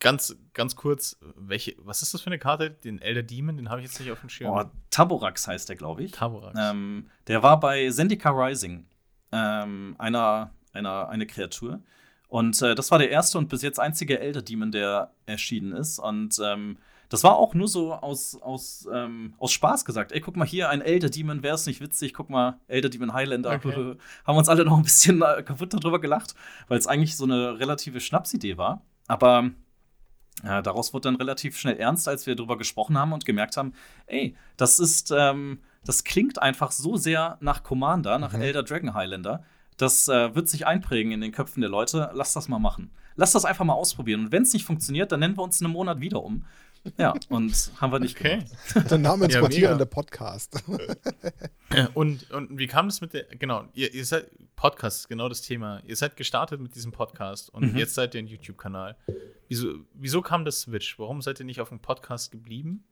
ganz, 0.01 0.37
ganz 0.55 0.77
kurz, 0.77 1.19
welche, 1.37 1.75
was 1.79 2.03
ist 2.03 2.15
das 2.15 2.21
für 2.21 2.29
eine 2.29 2.39
Karte? 2.39 2.71
Den 2.71 3.01
Elder 3.01 3.23
Demon, 3.23 3.57
den 3.57 3.71
habe 3.71 3.81
ich 3.81 3.87
jetzt 3.87 4.01
nicht 4.01 4.11
auf 4.11 4.21
dem 4.21 4.29
Schirm. 4.29 4.51
Oh, 4.51 4.65
Taborax 4.91 5.47
heißt 5.47 5.69
der, 5.69 5.77
glaube 5.77 6.03
ich. 6.03 6.13
Taborax. 6.13 6.59
Ähm, 6.59 7.09
der 7.27 7.43
war 7.43 7.61
bei 7.61 7.89
Zendika 7.91 8.31
Rising, 8.31 8.87
ähm, 9.33 9.95
einer, 9.99 10.53
einer, 10.73 11.09
eine 11.09 11.27
Kreatur. 11.27 11.83
Und 12.29 12.61
äh, 12.61 12.75
das 12.75 12.91
war 12.91 12.99
der 12.99 13.11
erste 13.11 13.39
und 13.39 13.49
bis 13.49 13.63
jetzt 13.63 13.81
einzige 13.81 14.21
Elder 14.21 14.43
Demon, 14.43 14.71
der 14.71 15.13
erschienen 15.27 15.73
ist. 15.73 15.99
Und 15.99 16.39
ähm, 16.45 16.79
das 17.09 17.25
war 17.25 17.37
auch 17.37 17.55
nur 17.55 17.69
so 17.69 17.95
aus, 17.95 18.35
aus, 18.43 18.87
ähm, 18.93 19.33
aus 19.39 19.53
Spaß 19.53 19.87
gesagt. 19.87 20.13
Ey, 20.13 20.21
guck 20.21 20.37
mal 20.37 20.47
hier, 20.47 20.69
ein 20.69 20.83
Elder 20.83 21.09
Demon, 21.09 21.43
wäre 21.43 21.55
es 21.55 21.67
nicht 21.67 21.81
witzig? 21.81 22.13
Guck 22.13 22.29
mal, 22.29 22.61
Elder 22.69 22.91
Demon 22.91 23.15
Highlander. 23.15 23.53
Okay. 23.53 23.97
Haben 24.25 24.39
uns 24.39 24.49
alle 24.51 24.65
noch 24.65 24.77
ein 24.77 24.83
bisschen 24.83 25.23
äh, 25.23 25.43
kaputt 25.43 25.73
darüber 25.73 26.01
gelacht, 26.01 26.35
weil 26.69 26.79
es 26.79 26.87
eigentlich 26.87 27.17
so 27.17 27.25
eine 27.25 27.59
relative 27.59 28.01
Schnapsidee 28.01 28.59
war. 28.59 28.83
Aber 29.07 29.51
äh, 30.45 30.63
daraus 30.63 30.93
wurde 30.93 31.09
dann 31.09 31.17
relativ 31.17 31.59
schnell 31.59 31.77
ernst, 31.77 32.09
als 32.09 32.27
wir 32.27 32.37
darüber 32.37 32.57
gesprochen 32.57 32.97
haben 32.97 33.13
und 33.13 33.25
gemerkt 33.25 33.57
haben, 33.57 33.73
ey, 34.07 34.37
das 34.57 34.79
ist, 34.79 35.13
ähm, 35.17 35.61
das 35.85 36.05
klingt 36.05 36.41
einfach 36.41 36.71
so 36.71 36.97
sehr 36.97 37.39
nach 37.41 37.63
Commander, 37.63 38.19
nach 38.19 38.33
mhm. 38.33 38.43
Elder 38.43 38.63
Dragon 38.63 38.95
Highlander. 38.95 39.43
Das 39.77 40.09
äh, 40.09 40.35
wird 40.35 40.49
sich 40.49 40.67
einprägen 40.67 41.13
in 41.13 41.21
den 41.21 41.33
Köpfen 41.33 41.61
der 41.61 41.71
Leute. 41.71 42.11
Lass 42.13 42.33
das 42.33 42.49
mal 42.49 42.59
machen. 42.59 42.91
Lass 43.15 43.33
das 43.33 43.45
einfach 43.45 43.65
mal 43.65 43.75
ausprobieren. 43.75 44.27
Und 44.27 44.33
wenn 44.33 44.43
es 44.43 44.53
nicht 44.53 44.65
funktioniert, 44.65 45.13
dann 45.13 45.21
nennen 45.21 45.37
wir 45.37 45.43
uns 45.43 45.63
einen 45.63 45.73
Monat 45.73 46.01
wieder 46.01 46.23
um. 46.23 46.45
Ja, 46.97 47.15
und 47.29 47.73
haben 47.81 47.93
wir 47.93 48.01
nicht 48.01 48.19
okay. 48.19 48.45
gemacht. 48.73 48.91
Der 48.91 48.99
namensrotierende 48.99 49.85
ja, 49.85 49.91
Podcast. 49.91 50.63
und, 51.95 52.31
und 52.31 52.59
wie 52.59 52.67
kam 52.67 52.89
das 52.89 53.01
mit 53.01 53.13
der, 53.13 53.25
genau, 53.25 53.65
ihr, 53.75 53.93
ihr 53.93 54.05
seid, 54.05 54.31
Podcast, 54.59 55.09
genau 55.09 55.29
das 55.29 55.43
Thema. 55.43 55.81
Ihr 55.87 55.95
seid 55.95 56.17
gestartet 56.17 56.61
mit 56.61 56.75
diesem 56.75 56.91
Podcast 56.91 57.49
und 57.51 57.73
mhm. 57.73 57.79
jetzt 57.79 57.95
seid 57.95 58.15
ihr 58.15 58.23
ein 58.23 58.27
YouTube-Kanal. 58.27 58.97
Wieso, 59.49 59.73
wieso 59.95 60.21
kam 60.21 60.45
das 60.45 60.63
Switch? 60.63 60.99
Warum 60.99 61.23
seid 61.23 61.39
ihr 61.39 61.47
nicht 61.47 61.61
auf 61.61 61.69
dem 61.69 61.79
Podcast 61.79 62.33
geblieben? 62.33 62.85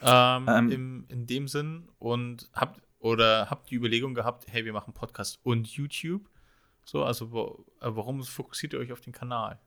Ähm, 0.00 0.46
ähm. 0.48 0.70
Im, 0.70 1.04
in 1.08 1.26
dem 1.26 1.46
Sinn 1.46 1.88
und 1.98 2.48
habt, 2.54 2.80
oder 3.00 3.50
habt 3.50 3.70
die 3.70 3.74
Überlegung 3.74 4.14
gehabt, 4.14 4.46
hey, 4.48 4.64
wir 4.64 4.72
machen 4.72 4.94
Podcast 4.94 5.40
und 5.42 5.68
YouTube? 5.68 6.28
So, 6.84 7.04
also 7.04 7.32
wo, 7.32 7.66
äh, 7.80 7.88
warum 7.90 8.22
fokussiert 8.24 8.72
ihr 8.72 8.78
euch 8.78 8.92
auf 8.92 9.02
den 9.02 9.12
Kanal? 9.12 9.58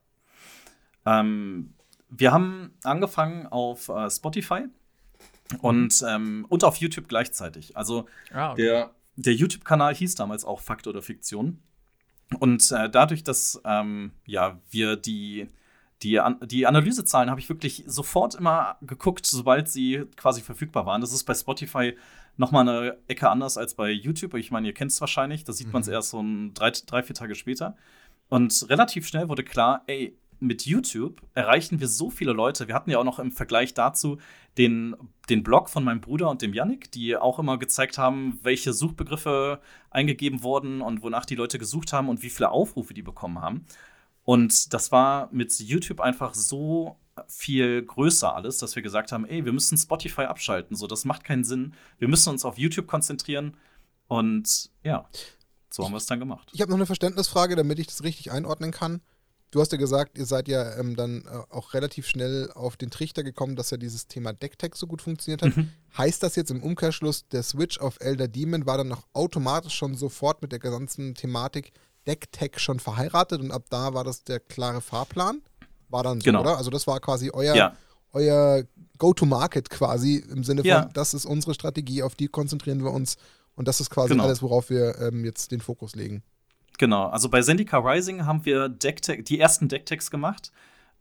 Ähm, 1.06 1.74
wir 2.14 2.32
haben 2.32 2.74
angefangen 2.84 3.46
auf 3.46 3.88
äh, 3.88 4.10
Spotify 4.10 4.66
und, 5.60 6.04
ähm, 6.06 6.46
und 6.48 6.62
auf 6.62 6.76
YouTube 6.76 7.08
gleichzeitig. 7.08 7.76
Also 7.76 8.06
ah, 8.32 8.52
okay. 8.52 8.62
der, 8.62 8.90
der 9.16 9.34
YouTube-Kanal 9.34 9.94
hieß 9.94 10.14
damals 10.14 10.44
auch 10.44 10.60
Fakt 10.60 10.86
oder 10.86 11.02
Fiktion. 11.02 11.62
Und 12.38 12.70
äh, 12.70 12.88
dadurch, 12.90 13.24
dass 13.24 13.60
ähm, 13.64 14.12
ja, 14.26 14.60
wir 14.70 14.96
die, 14.96 15.48
die, 16.02 16.20
die 16.42 16.66
Analysezahlen 16.66 17.30
habe 17.30 17.40
ich 17.40 17.48
wirklich 17.48 17.84
sofort 17.86 18.34
immer 18.34 18.76
geguckt, 18.82 19.26
sobald 19.26 19.68
sie 19.68 20.04
quasi 20.16 20.42
verfügbar 20.42 20.86
waren. 20.86 21.00
Das 21.00 21.12
ist 21.12 21.24
bei 21.24 21.34
Spotify 21.34 21.96
nochmal 22.36 22.68
eine 22.68 22.98
Ecke 23.08 23.28
anders 23.28 23.56
als 23.56 23.74
bei 23.74 23.90
YouTube. 23.90 24.34
Ich 24.34 24.50
meine, 24.50 24.66
ihr 24.66 24.74
kennt 24.74 24.90
es 24.90 25.00
wahrscheinlich, 25.00 25.44
da 25.44 25.52
sieht 25.52 25.68
mhm. 25.68 25.74
man 25.74 25.82
es 25.82 25.88
erst 25.88 26.10
so 26.10 26.20
ein 26.20 26.54
drei, 26.54 26.70
drei, 26.70 27.02
vier 27.02 27.14
Tage 27.14 27.34
später. 27.34 27.76
Und 28.28 28.66
relativ 28.68 29.06
schnell 29.06 29.28
wurde 29.28 29.44
klar, 29.44 29.82
ey, 29.86 30.16
mit 30.42 30.66
YouTube 30.66 31.22
erreichen 31.34 31.80
wir 31.80 31.88
so 31.88 32.10
viele 32.10 32.32
Leute. 32.32 32.68
Wir 32.68 32.74
hatten 32.74 32.90
ja 32.90 32.98
auch 32.98 33.04
noch 33.04 33.18
im 33.18 33.32
Vergleich 33.32 33.74
dazu 33.74 34.18
den, 34.58 34.96
den 35.30 35.42
Blog 35.42 35.70
von 35.70 35.84
meinem 35.84 36.00
Bruder 36.00 36.28
und 36.28 36.42
dem 36.42 36.52
Yannick, 36.52 36.90
die 36.90 37.16
auch 37.16 37.38
immer 37.38 37.58
gezeigt 37.58 37.96
haben, 37.96 38.38
welche 38.42 38.72
Suchbegriffe 38.72 39.60
eingegeben 39.90 40.42
wurden 40.42 40.82
und 40.82 41.02
wonach 41.02 41.24
die 41.24 41.36
Leute 41.36 41.58
gesucht 41.58 41.92
haben 41.92 42.08
und 42.08 42.22
wie 42.22 42.30
viele 42.30 42.50
Aufrufe 42.50 42.92
die 42.92 43.02
bekommen 43.02 43.40
haben. 43.40 43.64
Und 44.24 44.74
das 44.74 44.92
war 44.92 45.28
mit 45.32 45.58
YouTube 45.58 46.00
einfach 46.00 46.34
so 46.34 46.96
viel 47.28 47.82
größer 47.82 48.34
alles, 48.34 48.58
dass 48.58 48.74
wir 48.74 48.82
gesagt 48.82 49.12
haben, 49.12 49.24
ey, 49.26 49.44
wir 49.44 49.52
müssen 49.52 49.76
Spotify 49.76 50.22
abschalten, 50.22 50.76
so 50.76 50.86
das 50.86 51.04
macht 51.04 51.24
keinen 51.24 51.44
Sinn. 51.44 51.74
Wir 51.98 52.08
müssen 52.08 52.30
uns 52.30 52.44
auf 52.44 52.58
YouTube 52.58 52.86
konzentrieren 52.86 53.56
und 54.08 54.70
ja, 54.82 55.08
so 55.70 55.84
haben 55.84 55.92
wir 55.92 55.98
es 55.98 56.06
dann 56.06 56.20
gemacht. 56.20 56.50
Ich 56.52 56.60
habe 56.60 56.70
noch 56.70 56.78
eine 56.78 56.86
Verständnisfrage, 56.86 57.56
damit 57.56 57.78
ich 57.78 57.86
das 57.86 58.02
richtig 58.02 58.30
einordnen 58.30 58.70
kann. 58.70 59.00
Du 59.52 59.60
hast 59.60 59.70
ja 59.70 59.76
gesagt, 59.76 60.16
ihr 60.16 60.24
seid 60.24 60.48
ja 60.48 60.78
ähm, 60.78 60.96
dann 60.96 61.26
äh, 61.26 61.54
auch 61.54 61.74
relativ 61.74 62.06
schnell 62.06 62.50
auf 62.54 62.78
den 62.78 62.90
Trichter 62.90 63.22
gekommen, 63.22 63.54
dass 63.54 63.70
ja 63.70 63.76
dieses 63.76 64.06
Thema 64.06 64.32
Decktech 64.32 64.74
so 64.74 64.86
gut 64.86 65.02
funktioniert 65.02 65.42
hat. 65.42 65.54
Mhm. 65.54 65.68
Heißt 65.96 66.22
das 66.22 66.36
jetzt 66.36 66.50
im 66.50 66.62
Umkehrschluss, 66.62 67.28
der 67.28 67.42
Switch 67.42 67.78
auf 67.78 68.00
Elder 68.00 68.28
Demon 68.28 68.64
war 68.64 68.78
dann 68.78 68.88
noch 68.88 69.02
automatisch 69.12 69.74
schon 69.74 69.94
sofort 69.94 70.40
mit 70.40 70.52
der 70.52 70.58
ganzen 70.58 71.14
Thematik 71.14 71.72
Decktech 72.06 72.58
schon 72.60 72.80
verheiratet 72.80 73.42
und 73.42 73.50
ab 73.50 73.64
da 73.68 73.92
war 73.92 74.04
das 74.04 74.24
der 74.24 74.40
klare 74.40 74.80
Fahrplan? 74.80 75.42
War 75.90 76.02
dann 76.02 76.20
so, 76.20 76.24
genau. 76.24 76.40
oder? 76.40 76.56
Also 76.56 76.70
das 76.70 76.86
war 76.86 76.98
quasi 77.00 77.30
euer, 77.30 77.54
ja. 77.54 77.76
euer 78.14 78.64
Go-to-Market 78.96 79.68
quasi 79.68 80.24
im 80.30 80.44
Sinne 80.44 80.62
von, 80.62 80.68
ja. 80.68 80.88
das 80.94 81.12
ist 81.12 81.26
unsere 81.26 81.52
Strategie, 81.52 82.02
auf 82.02 82.14
die 82.14 82.28
konzentrieren 82.28 82.82
wir 82.82 82.90
uns 82.90 83.16
und 83.54 83.68
das 83.68 83.80
ist 83.80 83.90
quasi 83.90 84.14
genau. 84.14 84.24
alles, 84.24 84.40
worauf 84.40 84.70
wir 84.70 84.98
ähm, 84.98 85.26
jetzt 85.26 85.52
den 85.52 85.60
Fokus 85.60 85.94
legen. 85.94 86.22
Genau, 86.78 87.06
also 87.08 87.28
bei 87.28 87.42
Zendika 87.42 87.78
Rising 87.78 88.24
haben 88.26 88.44
wir 88.44 88.68
Decktech, 88.68 89.24
die 89.24 89.38
ersten 89.38 89.68
Decktext 89.68 90.10
gemacht, 90.10 90.52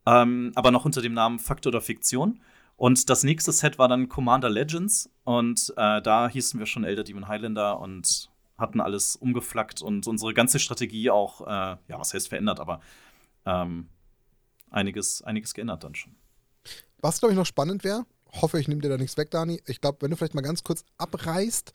ähm, 0.05 0.51
aber 0.55 0.71
noch 0.71 0.86
unter 0.86 1.01
dem 1.01 1.13
Namen 1.13 1.39
Fakt 1.39 1.65
oder 1.67 1.81
Fiktion. 1.81 2.39
Und 2.81 3.10
das 3.12 3.23
nächste 3.23 3.51
Set 3.51 3.77
war 3.77 3.88
dann 3.88 4.10
Commander 4.10 4.49
Legends. 4.49 5.07
Und 5.23 5.71
äh, 5.77 6.01
da 6.01 6.27
hießen 6.27 6.60
wir 6.60 6.65
schon 6.65 6.84
Elder 6.84 7.03
Demon 7.03 7.27
Highlander 7.27 7.79
und 7.79 8.31
hatten 8.57 8.79
alles 8.81 9.15
umgeflackt 9.15 9.81
und 9.81 10.07
unsere 10.07 10.34
ganze 10.34 10.57
Strategie 10.57 11.10
auch, 11.10 11.41
äh, 11.41 11.51
ja, 11.51 11.99
was 11.99 12.13
heißt 12.13 12.29
verändert, 12.29 12.60
aber 12.60 12.81
ähm, 13.45 13.88
einiges, 14.69 15.21
einiges 15.21 15.53
geändert 15.53 15.84
dann 15.84 15.95
schon. 15.95 16.15
Was, 16.99 17.19
glaube 17.19 17.34
ich, 17.34 17.38
noch 17.38 17.45
spannend 17.45 17.84
wäre, 17.84 18.05
hoffe, 18.31 18.60
ich 18.60 18.67
nehme 18.67 18.81
dir 18.81 18.89
da 18.89 18.97
nichts 18.97 19.17
weg, 19.17 19.31
Dani. 19.31 19.62
Ich 19.65 19.81
glaube, 19.81 19.97
wenn 20.01 20.12
du 20.12 20.17
vielleicht 20.17 20.36
mal 20.36 20.41
ganz 20.41 20.63
kurz 20.63 20.86
abreißt, 20.97 21.73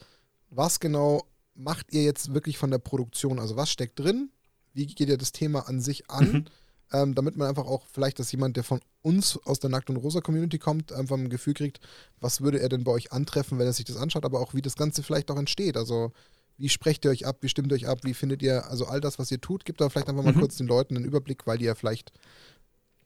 was 0.51 0.81
genau 0.81 1.25
macht 1.57 1.93
ihr 1.93 2.03
jetzt 2.03 2.35
wirklich 2.35 2.59
von 2.59 2.71
der 2.71 2.79
Produktion? 2.79 3.39
Also 3.39 3.57
was 3.57 3.71
steckt 3.71 3.99
drin? 3.99 4.31
Wie 4.73 4.87
geht 4.87 5.09
ihr 5.09 5.19
das 5.19 5.33
Thema 5.33 5.69
an 5.69 5.81
sich 5.81 6.11
an? 6.11 6.33
Mhm. 6.33 6.45
Ähm, 6.93 7.15
damit 7.17 7.37
man 7.37 7.49
einfach 7.49 7.67
auch 7.67 7.85
vielleicht, 7.93 8.21
dass 8.21 8.31
jemand, 8.31 8.57
der 8.57 8.63
von 8.63 8.81
uns 9.03 9.37
aus 9.45 9.59
der 9.59 9.71
Nackt- 9.71 9.91
und 9.91 9.97
Rosa-Community 9.97 10.59
kommt, 10.59 10.93
einfach 10.93 11.17
ein 11.17 11.31
Gefühl 11.31 11.55
kriegt, 11.55 11.81
was 12.21 12.43
würde 12.43 12.61
er 12.61 12.69
denn 12.69 12.85
bei 12.85 12.93
euch 12.93 13.11
antreffen, 13.11 13.59
wenn 13.59 13.67
er 13.67 13.73
sich 13.73 13.87
das 13.87 13.97
anschaut, 13.97 14.25
aber 14.25 14.39
auch 14.39 14.55
wie 14.55 14.63
das 14.63 14.77
Ganze 14.77 15.03
vielleicht 15.03 15.29
auch 15.33 15.39
entsteht. 15.39 15.77
Also 15.77 16.13
wie 16.59 16.69
sprecht 16.69 17.05
ihr 17.05 17.11
euch 17.11 17.27
ab, 17.27 17.39
wie 17.41 17.49
stimmt 17.49 17.73
ihr 17.73 17.75
euch 17.75 17.89
ab, 17.89 17.99
wie 18.03 18.15
findet 18.15 18.41
ihr, 18.41 18.71
also 18.71 18.87
all 18.87 19.01
das, 19.01 19.19
was 19.19 19.33
ihr 19.33 19.41
tut, 19.41 19.65
gibt 19.65 19.81
da 19.81 19.89
vielleicht 19.89 20.09
einfach 20.09 20.23
mal 20.23 20.33
mhm. 20.33 20.39
kurz 20.39 20.57
den 20.57 20.69
Leuten 20.69 20.97
einen 20.97 21.05
Überblick, 21.05 21.47
weil 21.47 21.59
die 21.59 21.65
ja 21.65 21.75
vielleicht 21.75 22.13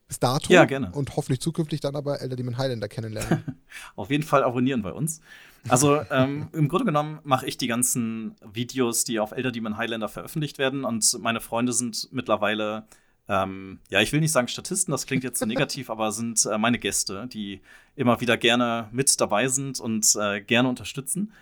bis 0.09 0.19
dato 0.19 0.53
ja, 0.53 0.67
und 0.93 1.17
hoffentlich 1.17 1.41
zukünftig 1.41 1.81
dann 1.81 1.97
aber 1.97 2.21
Elder 2.21 2.37
Demon 2.37 2.59
Highlander 2.59 2.89
kennenlernen. 2.89 3.45
Auf 3.97 4.11
jeden 4.11 4.25
Fall 4.25 4.43
abonnieren 4.43 4.83
bei 4.83 4.93
uns. 4.93 5.21
Also 5.69 6.01
ähm, 6.11 6.49
im 6.53 6.69
Grunde 6.69 6.87
genommen 6.87 7.21
mache 7.23 7.47
ich 7.47 7.59
die 7.59 7.67
ganzen 7.67 8.35
Videos, 8.53 9.05
die 9.05 9.21
auf 9.21 9.33
Elder 9.33 9.53
Demon 9.53 9.77
Highlander 9.77 10.09
veröffentlicht 10.09 10.59
werden 10.59 10.85
und 10.85 11.19
meine 11.21 11.41
Freunde 11.41 11.73
sind 11.73 12.09
mittlerweile 12.13 12.85
ähm, 13.31 13.79
ja, 13.91 14.01
ich 14.01 14.13
will 14.13 14.19
nicht 14.19 14.33
sagen 14.33 14.49
Statisten, 14.49 14.91
das 14.91 15.07
klingt 15.07 15.23
jetzt 15.23 15.39
so 15.39 15.47
negativ, 15.47 15.89
aber 15.89 16.11
sind 16.11 16.45
äh, 16.47 16.59
meine 16.59 16.81
Gäste, 16.81 17.29
die 17.29 17.61
immer 17.95 18.21
wieder 18.21 18.37
gerne 18.37 18.89
mit 18.91 19.21
dabei 19.21 19.47
sind 19.47 19.79
und 19.79 20.17
äh, 20.17 20.41
gerne 20.41 20.69
unterstützen. 20.69 21.33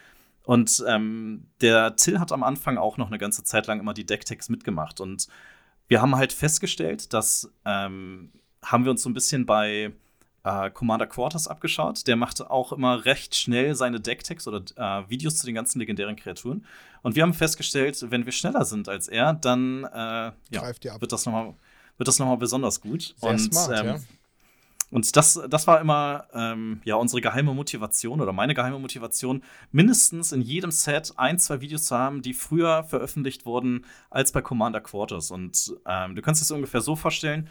Und 0.44 0.84
ähm, 0.86 1.46
der 1.62 1.96
Till 1.96 2.20
hat 2.20 2.30
am 2.30 2.42
Anfang 2.42 2.76
auch 2.76 2.98
noch 2.98 3.06
eine 3.06 3.16
ganze 3.16 3.42
Zeit 3.42 3.66
lang 3.66 3.80
immer 3.80 3.94
die 3.94 4.04
Decktext 4.04 4.50
mitgemacht. 4.50 5.00
Und 5.00 5.28
wir 5.88 6.02
haben 6.02 6.14
halt 6.14 6.34
festgestellt, 6.34 7.14
dass 7.14 7.50
ähm, 7.64 8.32
haben 8.62 8.84
wir 8.84 8.90
uns 8.90 9.02
so 9.02 9.08
ein 9.08 9.14
bisschen 9.14 9.46
bei 9.46 9.92
äh, 10.44 10.70
Commander 10.70 11.06
Quarters 11.06 11.48
abgeschaut. 11.48 12.06
Der 12.06 12.16
machte 12.16 12.50
auch 12.50 12.72
immer 12.72 13.04
recht 13.04 13.34
schnell 13.34 13.74
seine 13.74 14.00
Decktext 14.00 14.48
oder 14.48 14.62
äh, 14.76 15.08
Videos 15.08 15.36
zu 15.36 15.46
den 15.46 15.54
ganzen 15.54 15.78
legendären 15.78 16.16
Kreaturen. 16.16 16.64
Und 17.02 17.16
wir 17.16 17.22
haben 17.22 17.34
festgestellt, 17.34 18.04
wenn 18.10 18.24
wir 18.24 18.32
schneller 18.32 18.64
sind 18.64 18.88
als 18.88 19.08
er, 19.08 19.32
dann 19.34 19.84
äh, 19.84 20.32
ja, 20.50 20.62
wird 21.00 21.12
das 21.12 21.26
nochmal 21.26 21.54
wird 21.96 22.06
das 22.06 22.18
nochmal 22.18 22.36
besonders 22.36 22.80
gut. 22.80 23.14
Sehr 23.18 23.30
und, 23.30 23.38
smart, 23.38 23.80
ähm, 23.80 23.86
ja. 23.86 23.98
Und 24.90 25.16
das, 25.16 25.38
das 25.50 25.66
war 25.66 25.80
immer 25.80 26.26
ähm, 26.32 26.80
ja 26.84 26.94
unsere 26.94 27.20
geheime 27.20 27.52
Motivation 27.52 28.20
oder 28.20 28.32
meine 28.32 28.54
geheime 28.54 28.78
Motivation, 28.78 29.42
mindestens 29.70 30.32
in 30.32 30.40
jedem 30.40 30.70
Set 30.70 31.12
ein, 31.16 31.38
zwei 31.38 31.60
Videos 31.60 31.84
zu 31.84 31.98
haben, 31.98 32.22
die 32.22 32.32
früher 32.32 32.84
veröffentlicht 32.84 33.44
wurden 33.44 33.84
als 34.08 34.32
bei 34.32 34.40
Commander 34.40 34.80
Quarters. 34.80 35.30
Und 35.30 35.74
ähm, 35.86 36.14
du 36.14 36.22
kannst 36.22 36.40
es 36.40 36.50
ungefähr 36.50 36.80
so 36.80 36.96
vorstellen, 36.96 37.48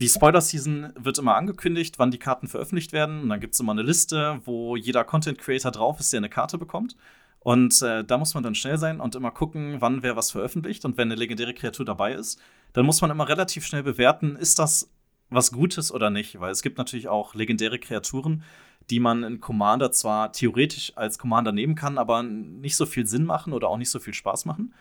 die 0.00 0.08
Spoiler-Season 0.08 0.92
wird 0.96 1.18
immer 1.18 1.36
angekündigt, 1.36 1.98
wann 1.98 2.10
die 2.10 2.18
Karten 2.18 2.48
veröffentlicht 2.48 2.92
werden. 2.92 3.22
Und 3.22 3.28
dann 3.28 3.40
gibt 3.40 3.54
es 3.54 3.60
immer 3.60 3.72
eine 3.72 3.82
Liste, 3.82 4.40
wo 4.44 4.76
jeder 4.76 5.04
Content-Creator 5.04 5.70
drauf 5.70 6.00
ist, 6.00 6.12
der 6.12 6.18
eine 6.18 6.28
Karte 6.28 6.58
bekommt. 6.58 6.96
Und 7.38 7.82
äh, 7.82 8.02
da 8.04 8.18
muss 8.18 8.34
man 8.34 8.42
dann 8.42 8.54
schnell 8.54 8.78
sein 8.78 9.00
und 9.00 9.14
immer 9.14 9.30
gucken, 9.30 9.76
wann 9.80 10.02
wer 10.02 10.16
was 10.16 10.30
veröffentlicht. 10.30 10.84
Und 10.84 10.96
wenn 10.96 11.08
eine 11.08 11.14
legendäre 11.14 11.54
Kreatur 11.54 11.84
dabei 11.84 12.14
ist, 12.14 12.40
dann 12.72 12.86
muss 12.86 13.00
man 13.02 13.10
immer 13.10 13.28
relativ 13.28 13.66
schnell 13.66 13.82
bewerten, 13.82 14.34
ist 14.36 14.58
das 14.58 14.90
was 15.30 15.52
Gutes 15.52 15.92
oder 15.92 16.10
nicht. 16.10 16.40
Weil 16.40 16.52
es 16.52 16.62
gibt 16.62 16.78
natürlich 16.78 17.08
auch 17.08 17.34
legendäre 17.34 17.78
Kreaturen, 17.78 18.42
die 18.90 18.98
man 18.98 19.22
in 19.22 19.40
Commander 19.40 19.92
zwar 19.92 20.32
theoretisch 20.32 20.92
als 20.96 21.18
Commander 21.18 21.52
nehmen 21.52 21.74
kann, 21.74 21.98
aber 21.98 22.22
nicht 22.22 22.76
so 22.76 22.86
viel 22.86 23.06
Sinn 23.06 23.24
machen 23.24 23.52
oder 23.52 23.68
auch 23.68 23.78
nicht 23.78 23.90
so 23.90 24.00
viel 24.00 24.14
Spaß 24.14 24.44
machen. 24.44 24.74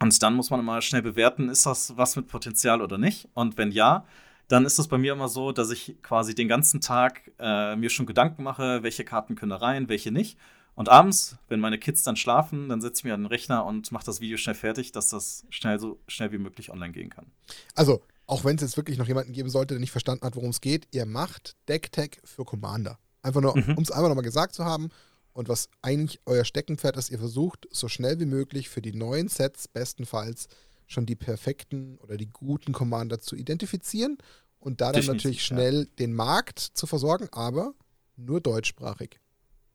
Und 0.00 0.22
dann 0.22 0.34
muss 0.34 0.50
man 0.50 0.60
immer 0.60 0.82
schnell 0.82 1.02
bewerten, 1.02 1.48
ist 1.48 1.66
das 1.66 1.96
was 1.96 2.16
mit 2.16 2.28
Potenzial 2.28 2.82
oder 2.82 2.98
nicht? 2.98 3.28
Und 3.34 3.56
wenn 3.56 3.70
ja, 3.70 4.04
dann 4.48 4.64
ist 4.64 4.78
es 4.78 4.88
bei 4.88 4.98
mir 4.98 5.12
immer 5.12 5.28
so, 5.28 5.52
dass 5.52 5.70
ich 5.70 5.96
quasi 6.02 6.34
den 6.34 6.48
ganzen 6.48 6.80
Tag 6.80 7.32
äh, 7.38 7.76
mir 7.76 7.90
schon 7.90 8.06
Gedanken 8.06 8.42
mache, 8.42 8.82
welche 8.82 9.04
Karten 9.04 9.34
können 9.34 9.50
da 9.50 9.56
rein, 9.56 9.88
welche 9.88 10.12
nicht. 10.12 10.38
Und 10.74 10.90
abends, 10.90 11.36
wenn 11.48 11.58
meine 11.58 11.78
Kids 11.78 12.02
dann 12.02 12.16
schlafen, 12.16 12.68
dann 12.68 12.82
setze 12.82 13.00
ich 13.00 13.04
mir 13.04 13.14
an 13.14 13.22
den 13.22 13.26
Rechner 13.26 13.64
und 13.64 13.90
mache 13.92 14.04
das 14.04 14.20
Video 14.20 14.36
schnell 14.36 14.54
fertig, 14.54 14.92
dass 14.92 15.08
das 15.08 15.46
schnell 15.48 15.80
so 15.80 15.98
schnell 16.06 16.32
wie 16.32 16.38
möglich 16.38 16.70
online 16.70 16.92
gehen 16.92 17.08
kann. 17.08 17.26
Also, 17.74 18.02
auch 18.26 18.44
wenn 18.44 18.56
es 18.56 18.62
jetzt 18.62 18.76
wirklich 18.76 18.98
noch 18.98 19.08
jemanden 19.08 19.32
geben 19.32 19.48
sollte, 19.48 19.74
der 19.74 19.80
nicht 19.80 19.90
verstanden 19.90 20.26
hat, 20.26 20.36
worum 20.36 20.50
es 20.50 20.60
geht, 20.60 20.86
ihr 20.92 21.06
macht 21.06 21.56
Decktech 21.68 22.20
für 22.24 22.44
Commander. 22.44 22.98
Einfach 23.22 23.40
nur, 23.40 23.56
mhm. 23.56 23.74
um 23.76 23.82
es 23.82 23.90
einfach 23.90 24.08
nochmal 24.08 24.24
gesagt 24.24 24.54
zu 24.54 24.66
haben. 24.66 24.90
Und 25.36 25.50
was 25.50 25.68
eigentlich 25.82 26.22
euer 26.24 26.46
Steckenpferd 26.46 26.96
ist, 26.96 27.10
ihr 27.10 27.18
versucht 27.18 27.68
so 27.70 27.88
schnell 27.88 28.18
wie 28.18 28.24
möglich 28.24 28.70
für 28.70 28.80
die 28.80 28.94
neuen 28.94 29.28
Sets 29.28 29.68
bestenfalls 29.68 30.48
schon 30.86 31.04
die 31.04 31.14
perfekten 31.14 31.98
oder 31.98 32.16
die 32.16 32.30
guten 32.30 32.72
Commander 32.72 33.20
zu 33.20 33.36
identifizieren 33.36 34.16
und 34.60 34.80
da 34.80 34.86
dann 34.86 35.02
Definitiv, 35.02 35.24
natürlich 35.24 35.44
schnell 35.44 35.80
ja. 35.80 35.90
den 35.98 36.14
Markt 36.14 36.58
zu 36.58 36.86
versorgen, 36.86 37.28
aber 37.32 37.74
nur 38.16 38.40
deutschsprachig. 38.40 39.20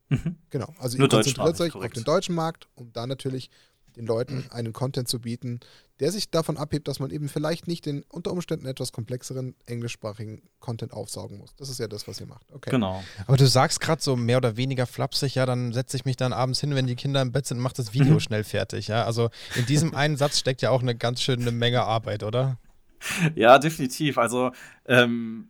Mhm. 0.09 0.37
Genau. 0.49 0.73
Also 0.79 0.97
Nur 0.97 1.05
ihr 1.05 1.11
konzentriert 1.11 1.61
euch 1.61 1.73
korrekt. 1.73 1.91
auf 1.91 2.03
den 2.03 2.05
deutschen 2.05 2.33
Markt, 2.33 2.67
um 2.73 2.91
da 2.91 3.05
natürlich 3.05 3.51
den 3.95 4.05
Leuten 4.05 4.45
einen 4.51 4.73
Content 4.73 5.07
zu 5.07 5.19
bieten, 5.19 5.59
der 5.99 6.11
sich 6.11 6.31
davon 6.31 6.57
abhebt, 6.57 6.87
dass 6.87 6.99
man 6.99 7.11
eben 7.11 7.29
vielleicht 7.29 7.67
nicht 7.67 7.85
den 7.85 8.03
unter 8.09 8.31
Umständen 8.31 8.65
etwas 8.65 8.91
komplexeren 8.91 9.55
englischsprachigen 9.65 10.41
Content 10.59 10.93
aufsaugen 10.93 11.37
muss. 11.37 11.55
Das 11.55 11.69
ist 11.69 11.79
ja 11.79 11.87
das, 11.87 12.07
was 12.07 12.19
ihr 12.19 12.25
macht. 12.25 12.51
Okay. 12.51 12.71
Genau. 12.71 13.03
Aber 13.27 13.37
du 13.37 13.47
sagst 13.47 13.79
gerade 13.79 14.01
so 14.01 14.15
mehr 14.15 14.37
oder 14.37 14.57
weniger 14.57 14.87
flapsig, 14.87 15.35
ja, 15.35 15.45
dann 15.45 15.73
setze 15.73 15.97
ich 15.97 16.05
mich 16.05 16.17
dann 16.17 16.33
abends 16.33 16.59
hin, 16.59 16.73
wenn 16.73 16.87
die 16.87 16.95
Kinder 16.95 17.21
im 17.21 17.31
Bett 17.31 17.45
sind 17.45 17.57
und 17.57 17.63
mache 17.63 17.75
das 17.75 17.93
Video 17.93 18.13
mhm. 18.13 18.19
schnell 18.19 18.43
fertig, 18.43 18.87
ja. 18.87 19.05
Also 19.05 19.29
in 19.55 19.65
diesem 19.67 19.93
einen 19.95 20.17
Satz 20.17 20.39
steckt 20.39 20.61
ja 20.61 20.71
auch 20.71 20.81
eine 20.81 20.95
ganz 20.95 21.21
schöne 21.21 21.51
Menge 21.51 21.83
Arbeit, 21.83 22.23
oder? 22.23 22.57
Ja, 23.35 23.59
definitiv. 23.59 24.17
Also 24.17 24.51
ähm, 24.85 25.49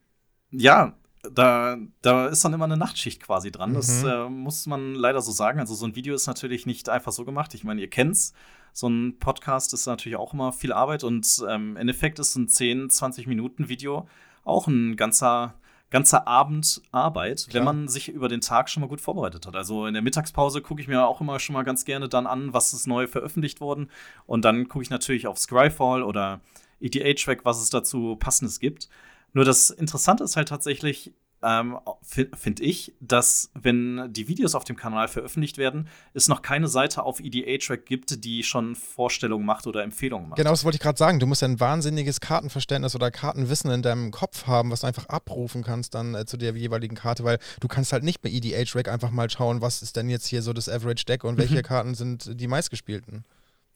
ja, 0.49 0.97
da, 1.29 1.77
da 2.01 2.27
ist 2.27 2.43
dann 2.43 2.53
immer 2.53 2.65
eine 2.65 2.77
Nachtschicht 2.77 3.21
quasi 3.21 3.51
dran. 3.51 3.71
Mhm. 3.71 3.75
Das 3.75 4.03
äh, 4.03 4.29
muss 4.29 4.65
man 4.65 4.95
leider 4.95 5.21
so 5.21 5.31
sagen. 5.31 5.60
Also 5.60 5.75
so 5.75 5.86
ein 5.86 5.95
Video 5.95 6.15
ist 6.15 6.27
natürlich 6.27 6.65
nicht 6.65 6.89
einfach 6.89 7.12
so 7.12 7.25
gemacht. 7.25 7.53
Ich 7.53 7.63
meine, 7.63 7.81
ihr 7.81 7.89
kennt's. 7.89 8.34
So 8.73 8.88
ein 8.88 9.19
Podcast 9.19 9.73
ist 9.73 9.86
natürlich 9.86 10.17
auch 10.17 10.34
immer 10.34 10.53
viel 10.53 10.71
Arbeit 10.71 11.03
und 11.03 11.43
ähm, 11.49 11.71
im 11.71 11.77
Endeffekt 11.77 12.19
ist 12.19 12.36
ein 12.36 12.47
10, 12.47 12.89
20 12.89 13.27
Minuten 13.27 13.67
Video 13.67 14.07
auch 14.43 14.67
ein 14.67 14.95
ganzer, 14.95 15.55
ganzer 15.89 16.27
Abend 16.27 16.81
Arbeit, 16.91 17.47
Klar. 17.49 17.53
wenn 17.53 17.65
man 17.65 17.88
sich 17.88 18.10
über 18.10 18.29
den 18.29 18.41
Tag 18.41 18.69
schon 18.69 18.81
mal 18.81 18.88
gut 18.88 19.01
vorbereitet 19.01 19.45
hat. 19.45 19.55
Also 19.55 19.86
in 19.86 19.93
der 19.93 20.01
Mittagspause 20.01 20.62
gucke 20.62 20.81
ich 20.81 20.88
mir 20.88 21.05
auch 21.05 21.21
immer 21.21 21.39
schon 21.39 21.53
mal 21.53 21.63
ganz 21.63 21.86
gerne 21.86 22.07
dann 22.07 22.27
an, 22.27 22.53
was 22.53 22.73
ist 22.73 22.88
neu 22.88 23.07
veröffentlicht 23.07 23.62
worden. 23.62 23.89
Und 24.25 24.45
dann 24.45 24.67
gucke 24.67 24.84
ich 24.84 24.89
natürlich 24.89 25.27
auf 25.27 25.38
Scryfall 25.38 26.01
oder 26.01 26.39
EDH-Track, 26.79 27.45
was 27.45 27.62
es 27.62 27.69
dazu 27.69 28.15
passendes 28.15 28.60
gibt. 28.60 28.89
Nur 29.33 29.45
das 29.45 29.69
Interessante 29.69 30.23
ist 30.23 30.35
halt 30.35 30.49
tatsächlich, 30.49 31.13
ähm, 31.43 31.79
finde 32.03 32.63
ich, 32.63 32.93
dass 32.99 33.49
wenn 33.53 34.11
die 34.13 34.27
Videos 34.27 34.53
auf 34.53 34.63
dem 34.63 34.75
Kanal 34.75 35.07
veröffentlicht 35.07 35.57
werden, 35.57 35.87
es 36.13 36.27
noch 36.27 36.41
keine 36.41 36.67
Seite 36.67 37.03
auf 37.03 37.19
EDA-Track 37.19 37.85
gibt, 37.85 38.23
die 38.23 38.43
schon 38.43 38.75
Vorstellungen 38.75 39.45
macht 39.45 39.65
oder 39.65 39.83
Empfehlungen 39.83 40.29
macht. 40.29 40.37
Genau, 40.37 40.51
das 40.51 40.63
wollte 40.63 40.75
ich 40.75 40.81
gerade 40.81 40.97
sagen. 40.97 41.19
Du 41.19 41.25
musst 41.25 41.41
ja 41.41 41.47
ein 41.47 41.59
wahnsinniges 41.59 42.19
Kartenverständnis 42.19 42.93
oder 42.95 43.09
Kartenwissen 43.09 43.71
in 43.71 43.81
deinem 43.81 44.11
Kopf 44.11 44.45
haben, 44.45 44.69
was 44.69 44.81
du 44.81 44.87
einfach 44.87 45.07
abrufen 45.07 45.63
kannst 45.63 45.95
dann 45.95 46.13
äh, 46.13 46.25
zu 46.25 46.37
der 46.37 46.55
jeweiligen 46.55 46.95
Karte, 46.95 47.23
weil 47.23 47.39
du 47.59 47.67
kannst 47.67 47.93
halt 47.93 48.03
nicht 48.03 48.21
bei 48.21 48.29
EDA-Track 48.29 48.87
einfach 48.87 49.11
mal 49.11 49.29
schauen, 49.29 49.61
was 49.61 49.81
ist 49.81 49.95
denn 49.95 50.09
jetzt 50.09 50.27
hier 50.27 50.41
so 50.41 50.53
das 50.53 50.69
Average-Deck 50.69 51.23
und 51.23 51.37
welche 51.37 51.57
mhm. 51.57 51.63
Karten 51.63 51.95
sind 51.95 52.39
die 52.39 52.47
meistgespielten. 52.47 53.25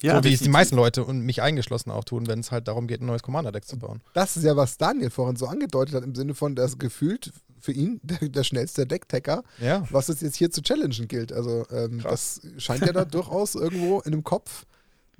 Ja, 0.01 0.17
so 0.17 0.23
wie 0.23 0.33
es 0.33 0.41
die 0.41 0.49
meisten 0.49 0.75
Leute 0.75 1.03
und 1.03 1.21
mich 1.21 1.41
eingeschlossen 1.41 1.89
auch 1.91 2.03
tun, 2.03 2.27
wenn 2.27 2.39
es 2.39 2.51
halt 2.51 2.67
darum 2.67 2.87
geht, 2.87 3.01
ein 3.01 3.05
neues 3.05 3.23
Commander-Deck 3.23 3.65
zu 3.65 3.79
bauen. 3.79 4.01
Das 4.13 4.35
ist 4.35 4.43
ja, 4.43 4.55
was 4.55 4.77
Daniel 4.77 5.09
vorhin 5.09 5.35
so 5.35 5.47
angedeutet 5.47 5.95
hat, 5.95 6.03
im 6.03 6.15
Sinne 6.15 6.35
von, 6.35 6.55
dass 6.55 6.77
gefühlt 6.77 7.31
für 7.59 7.71
ihn 7.71 7.99
der, 8.03 8.29
der 8.29 8.43
schnellste 8.43 8.85
Decktacker, 8.85 9.43
ja. 9.59 9.83
was 9.89 10.09
es 10.09 10.21
jetzt 10.21 10.35
hier 10.35 10.51
zu 10.51 10.61
challengen 10.61 11.07
gilt. 11.07 11.31
Also 11.31 11.65
ähm, 11.71 12.01
das 12.01 12.41
scheint 12.57 12.85
ja 12.85 12.93
da 12.93 13.05
durchaus 13.05 13.55
irgendwo 13.55 14.01
in 14.01 14.11
dem 14.11 14.23
Kopf 14.23 14.65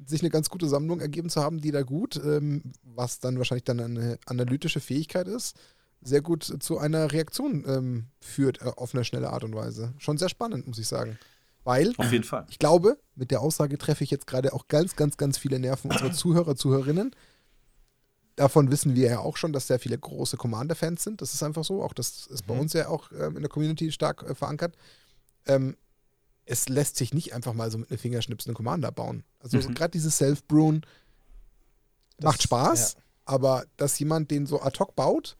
sich 0.06 0.22
eine 0.22 0.30
ganz 0.30 0.50
gute 0.50 0.68
Sammlung 0.68 1.00
ergeben 1.00 1.30
zu 1.30 1.42
haben, 1.42 1.62
die 1.62 1.72
da 1.72 1.84
gut, 1.84 2.18
ähm, 2.24 2.74
was 2.84 3.20
dann 3.20 3.38
wahrscheinlich 3.38 3.64
dann 3.64 3.80
eine 3.80 4.20
analytische 4.26 4.82
Fähigkeit 4.82 5.28
ist, 5.28 5.56
sehr 6.02 6.22
gut 6.22 6.44
zu 6.44 6.78
einer 6.78 7.12
Reaktion 7.12 7.64
ähm, 7.68 8.06
führt 8.20 8.62
äh, 8.62 8.72
auf 8.76 8.94
eine 8.94 9.04
schnelle 9.04 9.32
Art 9.32 9.44
und 9.44 9.56
Weise. 9.56 9.94
Schon 9.98 10.18
sehr 10.18 10.30
spannend, 10.30 10.68
muss 10.68 10.78
ich 10.78 10.88
sagen. 10.88 11.18
Weil, 11.66 11.94
Auf 11.98 12.12
jeden 12.12 12.24
Fall. 12.24 12.46
ich 12.50 12.60
glaube, 12.60 13.00
mit 13.16 13.32
der 13.32 13.42
Aussage 13.42 13.78
treffe 13.80 14.04
ich 14.04 14.12
jetzt 14.12 14.28
gerade 14.28 14.54
auch 14.54 14.68
ganz, 14.68 14.96
ganz, 14.96 15.18
ganz 15.18 15.40
viele 15.40 15.60
Nerven 15.60 15.92
unserer 15.92 16.12
Zuhörer, 16.14 16.56
Zuhörerinnen. 16.56 17.14
Davon 18.36 18.70
wissen 18.70 18.96
wir 18.96 19.10
ja 19.10 19.20
auch 19.20 19.36
schon, 19.36 19.52
dass 19.52 19.66
sehr 19.66 19.80
viele 19.80 19.98
große 19.98 20.38
Commander-Fans 20.38 21.04
sind. 21.04 21.22
Das 21.22 21.34
ist 21.34 21.42
einfach 21.42 21.64
so. 21.64 21.82
Auch 21.82 21.94
das 21.94 22.28
ist 22.28 22.46
bei 22.46 22.54
mhm. 22.54 22.62
uns 22.62 22.74
ja 22.74 22.88
auch 22.88 23.12
ähm, 23.12 23.36
in 23.36 23.42
der 23.42 23.50
Community 23.50 23.92
stark 23.92 24.24
äh, 24.24 24.36
verankert. 24.36 24.76
Ähm, 25.48 25.76
es 26.46 26.70
lässt 26.70 26.98
sich 26.98 27.16
nicht 27.16 27.34
einfach 27.34 27.54
mal 27.54 27.72
so 27.72 27.80
mit 27.80 27.90
einem 27.90 27.98
Fingerschnips 27.98 28.46
einen 28.46 28.54
Commander 28.54 28.92
bauen. 28.92 29.24
Also 29.40 29.58
mhm. 29.58 29.74
gerade 29.74 29.92
dieses 29.92 30.18
Self-Brewen 30.18 30.86
macht 32.22 32.44
Spaß, 32.44 32.94
ja. 32.94 33.02
aber 33.26 33.66
dass 33.78 33.98
jemand 33.98 34.30
den 34.30 34.46
so 34.46 34.62
ad 34.62 34.78
hoc 34.80 34.96
baut, 34.96 35.36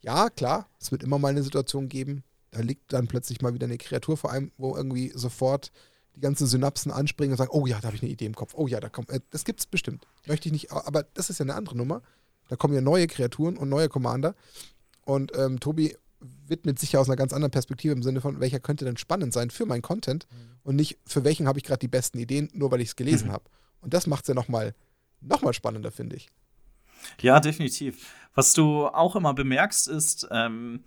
ja, 0.00 0.30
klar, 0.30 0.66
es 0.80 0.90
wird 0.92 1.02
immer 1.02 1.18
mal 1.18 1.28
eine 1.28 1.42
Situation 1.42 1.90
geben, 1.90 2.24
da 2.50 2.60
liegt 2.60 2.92
dann 2.92 3.08
plötzlich 3.08 3.40
mal 3.40 3.54
wieder 3.54 3.66
eine 3.66 3.78
Kreatur 3.78 4.16
vor 4.16 4.32
einem, 4.32 4.52
wo 4.56 4.76
irgendwie 4.76 5.12
sofort 5.14 5.70
die 6.16 6.20
ganzen 6.20 6.46
Synapsen 6.46 6.90
anspringen 6.90 7.32
und 7.32 7.38
sagen, 7.38 7.50
oh 7.52 7.66
ja, 7.66 7.78
da 7.80 7.86
habe 7.88 7.96
ich 7.96 8.02
eine 8.02 8.10
Idee 8.10 8.26
im 8.26 8.34
Kopf. 8.34 8.54
Oh 8.54 8.66
ja, 8.66 8.80
da 8.80 8.88
kommt, 8.88 9.10
äh, 9.10 9.20
das 9.30 9.44
gibt's 9.44 9.66
bestimmt. 9.66 10.06
Möchte 10.26 10.48
ich 10.48 10.52
nicht, 10.52 10.72
aber 10.72 11.04
das 11.14 11.30
ist 11.30 11.38
ja 11.38 11.44
eine 11.44 11.54
andere 11.54 11.76
Nummer. 11.76 12.02
Da 12.48 12.56
kommen 12.56 12.74
ja 12.74 12.80
neue 12.80 13.06
Kreaturen 13.06 13.56
und 13.56 13.68
neue 13.68 13.88
Commander. 13.88 14.34
Und 15.04 15.36
ähm, 15.36 15.60
Tobi 15.60 15.96
widmet 16.20 16.78
sich 16.78 16.92
ja 16.92 17.00
aus 17.00 17.08
einer 17.08 17.16
ganz 17.16 17.32
anderen 17.32 17.52
Perspektive 17.52 17.92
im 17.92 18.02
Sinne 18.02 18.20
von, 18.20 18.40
welcher 18.40 18.58
könnte 18.58 18.84
denn 18.84 18.96
spannend 18.96 19.32
sein 19.32 19.50
für 19.50 19.66
meinen 19.66 19.82
Content 19.82 20.26
und 20.64 20.74
nicht 20.74 20.98
für 21.06 21.22
welchen 21.22 21.46
habe 21.46 21.58
ich 21.58 21.64
gerade 21.64 21.78
die 21.78 21.88
besten 21.88 22.18
Ideen, 22.18 22.48
nur 22.52 22.72
weil 22.72 22.80
ich 22.80 22.88
es 22.88 22.96
gelesen 22.96 23.28
Mhm. 23.28 23.32
habe. 23.34 23.44
Und 23.80 23.94
das 23.94 24.06
macht 24.08 24.24
es 24.24 24.28
ja 24.28 24.34
nochmal 24.34 24.74
noch 25.20 25.42
mal 25.42 25.52
spannender, 25.52 25.92
finde 25.92 26.16
ich. 26.16 26.28
Ja, 27.20 27.38
definitiv. 27.38 28.12
Was 28.34 28.52
du 28.54 28.86
auch 28.86 29.14
immer 29.14 29.34
bemerkst, 29.34 29.86
ist, 29.86 30.26
ähm, 30.32 30.82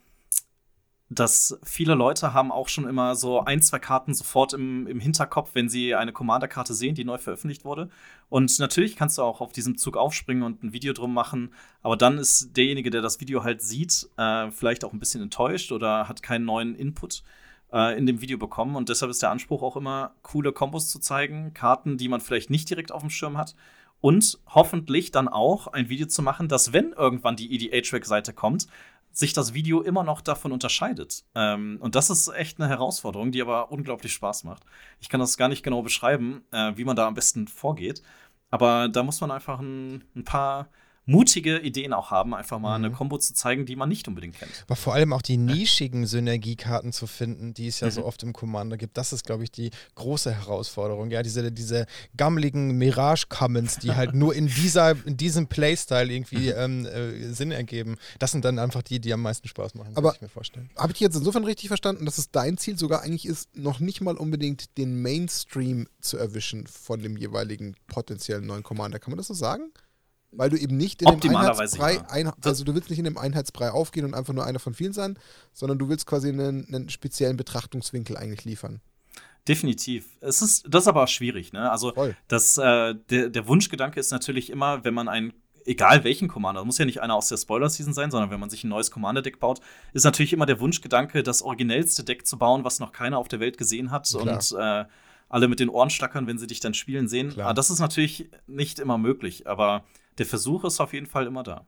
dass 1.14 1.60
viele 1.62 1.94
Leute 1.94 2.34
haben 2.34 2.54
auch 2.54 2.70
schon 2.70 2.88
immer 2.88 3.16
so 3.16 3.44
ein, 3.44 3.62
zwei 3.62 3.80
Karten 3.80 4.14
sofort 4.14 4.54
im, 4.54 4.88
im 4.88 5.02
Hinterkopf, 5.02 5.52
wenn 5.56 5.68
sie 5.68 5.94
eine 5.94 6.14
Commander-Karte 6.14 6.74
sehen, 6.74 6.96
die 6.96 7.04
neu 7.04 7.18
veröffentlicht 7.18 7.66
wurde. 7.66 7.90
Und 8.30 8.58
natürlich 8.60 8.96
kannst 8.96 9.18
du 9.18 9.24
auch 9.24 9.42
auf 9.42 9.52
diesen 9.52 9.78
Zug 9.78 9.98
aufspringen 9.98 10.44
und 10.44 10.64
ein 10.64 10.72
Video 10.72 10.94
drum 10.94 11.14
machen, 11.14 11.54
aber 11.82 11.98
dann 11.98 12.18
ist 12.18 12.56
derjenige, 12.56 12.92
der 12.92 13.02
das 13.02 13.20
Video 13.20 13.44
halt 13.44 13.62
sieht, 13.62 14.10
äh, 14.16 14.50
vielleicht 14.52 14.86
auch 14.86 14.94
ein 14.94 15.00
bisschen 15.00 15.22
enttäuscht 15.22 15.74
oder 15.74 16.08
hat 16.08 16.24
keinen 16.24 16.46
neuen 16.46 16.76
Input 16.76 17.24
äh, 17.74 17.98
in 17.98 18.06
dem 18.06 18.22
Video 18.22 18.38
bekommen. 18.38 18.78
Und 18.78 18.88
deshalb 18.88 19.12
ist 19.12 19.22
der 19.22 19.32
Anspruch 19.32 19.64
auch 19.64 19.76
immer, 19.76 20.14
coole 20.22 20.54
Kombos 20.54 20.90
zu 20.90 21.00
zeigen, 21.00 21.54
Karten, 21.54 21.98
die 21.98 22.08
man 22.08 22.22
vielleicht 22.22 22.50
nicht 22.50 22.70
direkt 22.70 22.94
auf 22.94 23.02
dem 23.02 23.10
Schirm 23.10 23.38
hat. 23.38 23.54
Und 24.00 24.40
hoffentlich 24.48 25.12
dann 25.12 25.28
auch 25.28 25.68
ein 25.68 25.90
Video 25.90 26.08
zu 26.08 26.24
machen, 26.24 26.48
dass, 26.48 26.74
wenn 26.74 26.94
irgendwann 26.94 27.36
die 27.36 27.54
EDH-Track-Seite 27.54 28.34
kommt, 28.34 28.68
sich 29.12 29.34
das 29.34 29.54
Video 29.54 29.82
immer 29.82 30.04
noch 30.04 30.22
davon 30.22 30.52
unterscheidet. 30.52 31.24
Ähm, 31.36 31.78
und 31.82 31.96
das 31.96 32.10
ist 32.10 32.28
echt 32.30 32.60
eine 32.60 32.70
Herausforderung, 32.70 33.32
die 33.32 33.42
aber 33.42 33.72
unglaublich 33.72 34.14
Spaß 34.14 34.44
macht. 34.44 34.64
Ich 35.00 35.10
kann 35.10 35.20
das 35.20 35.38
gar 35.38 35.50
nicht 35.50 35.64
genau 35.64 35.82
beschreiben, 35.82 36.44
äh, 36.52 36.74
wie 36.76 36.86
man 36.86 36.96
da 36.96 37.08
am 37.08 37.14
besten 37.14 37.48
vorgeht. 37.48 38.02
Aber 38.50 38.90
da 38.90 39.04
muss 39.04 39.22
man 39.22 39.32
einfach 39.32 39.60
ein, 39.60 40.04
ein 40.16 40.26
paar 40.26 40.70
mutige 41.12 41.60
Ideen 41.60 41.94
auch 41.94 42.10
haben, 42.12 42.34
einfach 42.34 42.60
mal 42.60 42.78
Mhm. 42.80 42.86
eine 42.86 42.94
Combo 42.96 43.18
zu 43.18 43.34
zeigen, 43.34 43.66
die 43.66 43.76
man 43.76 43.90
nicht 43.90 44.08
unbedingt 44.08 44.36
kennt. 44.38 44.52
Aber 44.68 44.76
vor 44.76 44.94
allem 44.94 45.14
auch 45.14 45.22
die 45.22 45.38
nischigen 45.38 46.06
Synergiekarten 46.06 46.92
zu 46.94 47.06
finden, 47.08 47.54
die 47.54 47.68
es 47.68 47.80
ja 47.82 47.92
so 47.92 48.02
Mhm. 48.02 48.08
oft 48.08 48.24
im 48.24 48.34
Commander 48.34 48.78
gibt, 48.78 48.98
das 48.98 49.14
ist, 49.14 49.26
glaube 49.26 49.44
ich, 49.44 49.52
die 49.52 49.72
große 49.96 50.34
Herausforderung. 50.34 51.12
Ja, 51.12 51.22
diese, 51.24 51.52
diese 51.52 51.86
gammeligen 52.18 52.78
Mirage-Commons, 52.78 53.80
die 53.80 53.92
halt 53.94 54.14
nur 54.16 54.34
in, 54.34 54.48
dieser, 54.48 54.92
in 55.06 55.18
diesem 55.18 55.48
Playstyle 55.48 56.12
irgendwie 56.12 56.50
ähm, 56.50 56.86
äh, 56.86 57.34
Sinn 57.34 57.52
ergeben, 57.52 57.98
das 58.20 58.32
sind 58.32 58.46
dann 58.46 58.58
einfach 58.60 58.82
die, 58.82 59.00
die 59.00 59.14
am 59.14 59.22
meisten 59.22 59.48
Spaß 59.48 59.76
machen, 59.76 59.92
Aber- 59.96 60.10
kann 60.10 60.16
ich 60.18 60.22
mir 60.22 60.30
vorstellen. 60.30 60.70
Habe 60.78 60.94
ich 60.94 61.00
jetzt 61.00 61.16
insofern 61.16 61.44
richtig 61.44 61.68
verstanden, 61.68 62.06
dass 62.06 62.18
es 62.18 62.32
dein 62.32 62.58
Ziel 62.58 62.78
sogar 62.78 63.02
eigentlich 63.02 63.26
ist, 63.26 63.56
noch 63.56 63.80
nicht 63.80 64.02
mal 64.02 64.16
unbedingt 64.18 64.78
den 64.78 65.02
Mainstream 65.02 65.88
zu 66.00 66.18
erwischen 66.18 66.68
von 66.68 67.02
dem 67.02 67.18
jeweiligen 67.18 67.76
potenziellen 67.88 68.46
neuen 68.46 68.64
Commander. 68.64 69.00
Kann 69.00 69.12
man 69.12 69.18
das 69.18 69.28
so 69.28 69.34
sagen? 69.34 69.72
Weil 70.34 70.50
du 70.50 70.58
eben 70.58 70.78
nicht 70.78 71.02
in 71.02 71.20
dem 71.20 71.36
Einheitsbrei, 71.36 71.96
ja. 71.96 72.06
ein, 72.10 72.32
also 72.44 72.64
du 72.64 72.74
willst 72.74 72.90
nicht 72.90 73.00
in 73.00 73.06
dem 73.06 73.18
Einheitsbrei 73.18 73.72
aufgehen 73.72 74.06
und 74.06 74.14
einfach 74.14 74.34
nur 74.34 74.46
einer 74.46 74.60
von 74.60 74.74
vielen 74.74 74.94
sein, 74.94 75.20
sondern 75.52 75.78
du 75.78 75.90
willst 75.90 76.06
quasi 76.06 76.30
einen, 76.30 76.66
einen 76.68 76.90
speziellen 76.90 77.36
Betrachtungswinkel 77.36 78.16
eigentlich 78.16 78.46
liefern. 78.46 78.80
Definitiv. 79.48 80.06
Es 80.22 80.42
ist, 80.42 80.66
das 80.70 80.84
ist 80.84 80.88
aber 80.88 81.04
auch 81.04 81.08
schwierig, 81.08 81.52
ne? 81.52 81.72
Also, 81.72 81.94
Voll. 81.94 82.16
das, 82.28 82.58
äh, 82.58 82.96
der, 83.10 83.30
der 83.30 83.48
Wunschgedanke 83.48 84.00
ist 84.00 84.12
natürlich 84.12 84.52
immer, 84.52 84.84
wenn 84.84 84.94
man 84.94 85.10
einen, 85.10 85.34
egal 85.66 86.04
welchen 86.04 86.28
Commander, 86.28 86.64
muss 86.64 86.78
ja 86.78 86.86
nicht 86.86 87.02
einer 87.02 87.16
aus 87.16 87.28
der 87.28 87.38
Spoiler-Season 87.38 87.94
sein, 87.94 88.12
sondern 88.12 88.30
wenn 88.30 88.40
man 88.40 88.50
sich 88.50 88.64
ein 88.64 88.70
neues 88.70 88.92
Commander-Deck 88.92 89.40
baut, 89.40 89.60
ist 89.94 90.04
natürlich 90.04 90.34
immer 90.34 90.46
der 90.46 90.60
Wunschgedanke, 90.60 91.24
das 91.24 91.42
originellste 91.42 92.04
Deck 92.04 92.28
zu 92.28 92.38
bauen, 92.38 92.64
was 92.64 92.80
noch 92.80 92.92
keiner 92.92 93.18
auf 93.18 93.28
der 93.28 93.40
Welt 93.40 93.58
gesehen 93.58 93.90
hat 93.90 94.08
Klar. 94.08 94.22
und 94.22 94.56
äh, 94.58 94.86
alle 95.28 95.48
mit 95.48 95.60
den 95.60 95.70
Ohren 95.70 95.90
stackern, 95.90 96.28
wenn 96.28 96.38
sie 96.38 96.48
dich 96.48 96.60
dann 96.60 96.74
spielen 96.74 97.08
sehen. 97.08 97.32
Klar. 97.32 97.48
Aber 97.48 97.54
das 97.54 97.70
ist 97.70 97.80
natürlich 97.80 98.30
nicht 98.48 98.80
immer 98.80 98.98
möglich, 98.98 99.48
aber 99.48 99.86
der 100.22 100.28
Versuch 100.28 100.64
ist 100.66 100.80
auf 100.80 100.94
jeden 100.94 101.08
Fall 101.08 101.26
immer 101.26 101.42
da. 101.42 101.66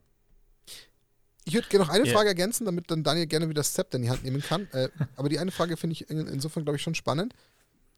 Ich 1.44 1.56
würde 1.56 1.68
gerne 1.70 1.86
noch 1.86 1.92
eine 1.92 2.06
Ja. 2.06 2.14
Frage 2.14 2.30
ergänzen, 2.30 2.66
damit 2.66 2.90
dann 2.92 3.04
Daniel 3.04 3.26
gerne 3.26 3.50
wieder 3.50 3.62
das 3.62 3.74
Zepter 3.74 3.96
in 3.96 4.04
die 4.04 4.10
Hand 4.12 4.24
nehmen 4.24 4.42
kann. 4.42 4.68
Äh, 4.74 4.90
aber 5.16 5.28
die 5.28 5.40
eine 5.40 5.50
Frage 5.52 5.76
finde 5.76 5.94
ich 5.94 6.08
in, 6.08 6.28
insofern, 6.28 6.64
glaube 6.64 6.78
ich, 6.78 6.84
schon 6.84 6.94
spannend. 6.94 7.34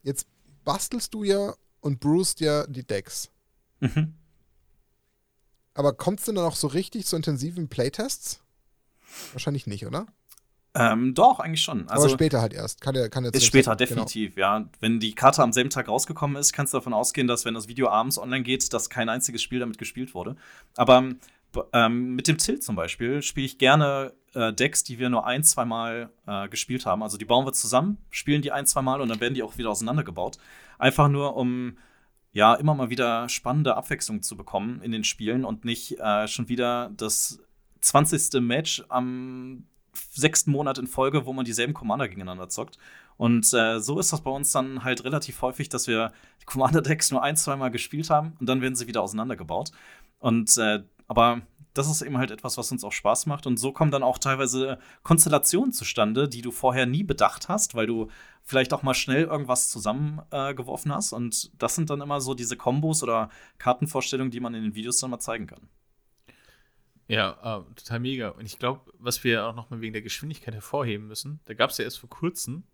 Jetzt 0.02 0.26
bastelst 0.64 1.12
du 1.12 1.24
ja 1.24 1.54
und 1.80 2.00
brewst 2.00 2.40
ja 2.40 2.66
die 2.66 2.84
Decks. 2.84 3.28
Mhm. 3.80 4.14
Aber 5.74 5.92
kommt 5.92 6.20
es 6.20 6.24
denn 6.24 6.36
dann 6.36 6.46
auch 6.46 6.56
so 6.56 6.68
richtig 6.68 7.04
zu 7.04 7.16
intensiven 7.16 7.68
Playtests? 7.68 8.40
Wahrscheinlich 9.32 9.66
nicht, 9.66 9.84
oder? 9.86 10.06
Ähm, 10.78 11.14
doch, 11.14 11.40
eigentlich 11.40 11.62
schon. 11.62 11.88
Also, 11.88 12.04
aber 12.06 12.12
später 12.14 12.40
halt 12.42 12.52
erst. 12.52 12.80
Kann 12.82 12.92
der, 12.94 13.08
kann 13.08 13.22
der 13.24 13.32
Ist 13.32 13.44
später, 13.46 13.70
Zeitpunkt- 13.76 13.88
genau. 13.88 14.04
definitiv, 14.04 14.36
ja. 14.36 14.68
Wenn 14.80 15.00
die 15.00 15.14
Karte 15.14 15.42
am 15.42 15.52
selben 15.52 15.70
Tag 15.70 15.88
rausgekommen 15.88 16.36
ist, 16.36 16.52
kannst 16.52 16.74
du 16.74 16.78
davon 16.78 16.92
ausgehen, 16.92 17.26
dass, 17.26 17.44
wenn 17.44 17.54
das 17.54 17.66
Video 17.68 17.88
abends 17.88 18.18
online 18.18 18.42
geht, 18.42 18.72
dass 18.74 18.90
kein 18.90 19.08
einziges 19.08 19.42
Spiel 19.42 19.60
damit 19.60 19.78
gespielt 19.78 20.12
wurde. 20.14 20.36
Aber 20.76 21.02
b- 21.52 21.60
ähm, 21.72 22.14
mit 22.14 22.28
dem 22.28 22.36
Tilt 22.36 22.62
zum 22.62 22.76
Beispiel 22.76 23.22
spiele 23.22 23.46
ich 23.46 23.56
gerne 23.58 24.12
äh, 24.34 24.52
Decks, 24.52 24.84
die 24.84 24.98
wir 24.98 25.08
nur 25.08 25.26
ein, 25.26 25.42
zweimal 25.44 26.10
äh, 26.26 26.48
gespielt 26.48 26.84
haben. 26.84 27.02
Also 27.02 27.16
die 27.16 27.24
bauen 27.24 27.46
wir 27.46 27.54
zusammen, 27.54 27.96
spielen 28.10 28.42
die 28.42 28.52
ein, 28.52 28.66
zweimal 28.66 29.00
und 29.00 29.08
dann 29.08 29.20
werden 29.20 29.32
die 29.34 29.42
auch 29.42 29.56
wieder 29.56 29.70
auseinandergebaut. 29.70 30.36
Einfach 30.78 31.08
nur, 31.08 31.36
um 31.36 31.78
ja 32.32 32.54
immer 32.54 32.74
mal 32.74 32.90
wieder 32.90 33.30
spannende 33.30 33.76
Abwechslung 33.78 34.22
zu 34.22 34.36
bekommen 34.36 34.82
in 34.82 34.92
den 34.92 35.04
Spielen 35.04 35.46
und 35.46 35.64
nicht 35.64 35.98
äh, 35.98 36.28
schon 36.28 36.50
wieder 36.50 36.90
das 36.94 37.40
20. 37.80 38.42
Match 38.42 38.84
am 38.90 39.64
sechsten 40.12 40.50
Monat 40.50 40.78
in 40.78 40.86
Folge, 40.86 41.26
wo 41.26 41.32
man 41.32 41.44
dieselben 41.44 41.74
Commander 41.74 42.08
gegeneinander 42.08 42.48
zockt. 42.48 42.78
Und 43.16 43.52
äh, 43.54 43.80
so 43.80 43.98
ist 43.98 44.12
das 44.12 44.20
bei 44.20 44.30
uns 44.30 44.52
dann 44.52 44.84
halt 44.84 45.04
relativ 45.04 45.40
häufig, 45.42 45.68
dass 45.68 45.86
wir 45.86 46.12
die 46.40 46.46
Commander-Decks 46.46 47.10
nur 47.10 47.22
ein, 47.22 47.36
zweimal 47.36 47.70
gespielt 47.70 48.10
haben 48.10 48.34
und 48.40 48.48
dann 48.48 48.60
werden 48.60 48.74
sie 48.74 48.86
wieder 48.86 49.02
auseinandergebaut. 49.02 49.72
Und 50.18 50.56
äh, 50.58 50.82
aber 51.08 51.42
das 51.76 51.90
ist 51.90 52.02
eben 52.02 52.16
halt 52.18 52.30
etwas, 52.30 52.56
was 52.56 52.72
uns 52.72 52.84
auch 52.84 52.92
Spaß 52.92 53.26
macht. 53.26 53.46
Und 53.46 53.58
so 53.58 53.72
kommen 53.72 53.90
dann 53.90 54.02
auch 54.02 54.18
teilweise 54.18 54.78
Konstellationen 55.02 55.72
zustande, 55.72 56.28
die 56.28 56.42
du 56.42 56.50
vorher 56.50 56.86
nie 56.86 57.04
bedacht 57.04 57.48
hast, 57.48 57.74
weil 57.74 57.86
du 57.86 58.08
vielleicht 58.42 58.72
auch 58.72 58.82
mal 58.82 58.94
schnell 58.94 59.24
irgendwas 59.24 59.70
zusammengeworfen 59.70 60.90
äh, 60.90 60.94
hast. 60.94 61.12
Und 61.12 61.50
das 61.60 61.74
sind 61.74 61.90
dann 61.90 62.00
immer 62.00 62.20
so 62.20 62.34
diese 62.34 62.56
Kombos 62.56 63.02
oder 63.02 63.28
Kartenvorstellungen, 63.58 64.30
die 64.30 64.40
man 64.40 64.54
in 64.54 64.62
den 64.62 64.74
Videos 64.74 64.98
dann 64.98 65.10
mal 65.10 65.20
zeigen 65.20 65.46
kann. 65.46 65.68
Ja, 67.08 67.60
äh, 67.60 67.74
total 67.74 68.00
mega. 68.00 68.30
Und 68.30 68.46
ich 68.46 68.58
glaube, 68.58 68.92
was 68.98 69.22
wir 69.22 69.46
auch 69.46 69.54
nochmal 69.54 69.80
wegen 69.80 69.92
der 69.92 70.02
Geschwindigkeit 70.02 70.54
hervorheben 70.54 71.06
müssen, 71.06 71.40
da 71.44 71.54
gab 71.54 71.70
es 71.70 71.78
ja 71.78 71.84
erst 71.84 71.98
vor 72.00 72.10
kurzem 72.10 72.64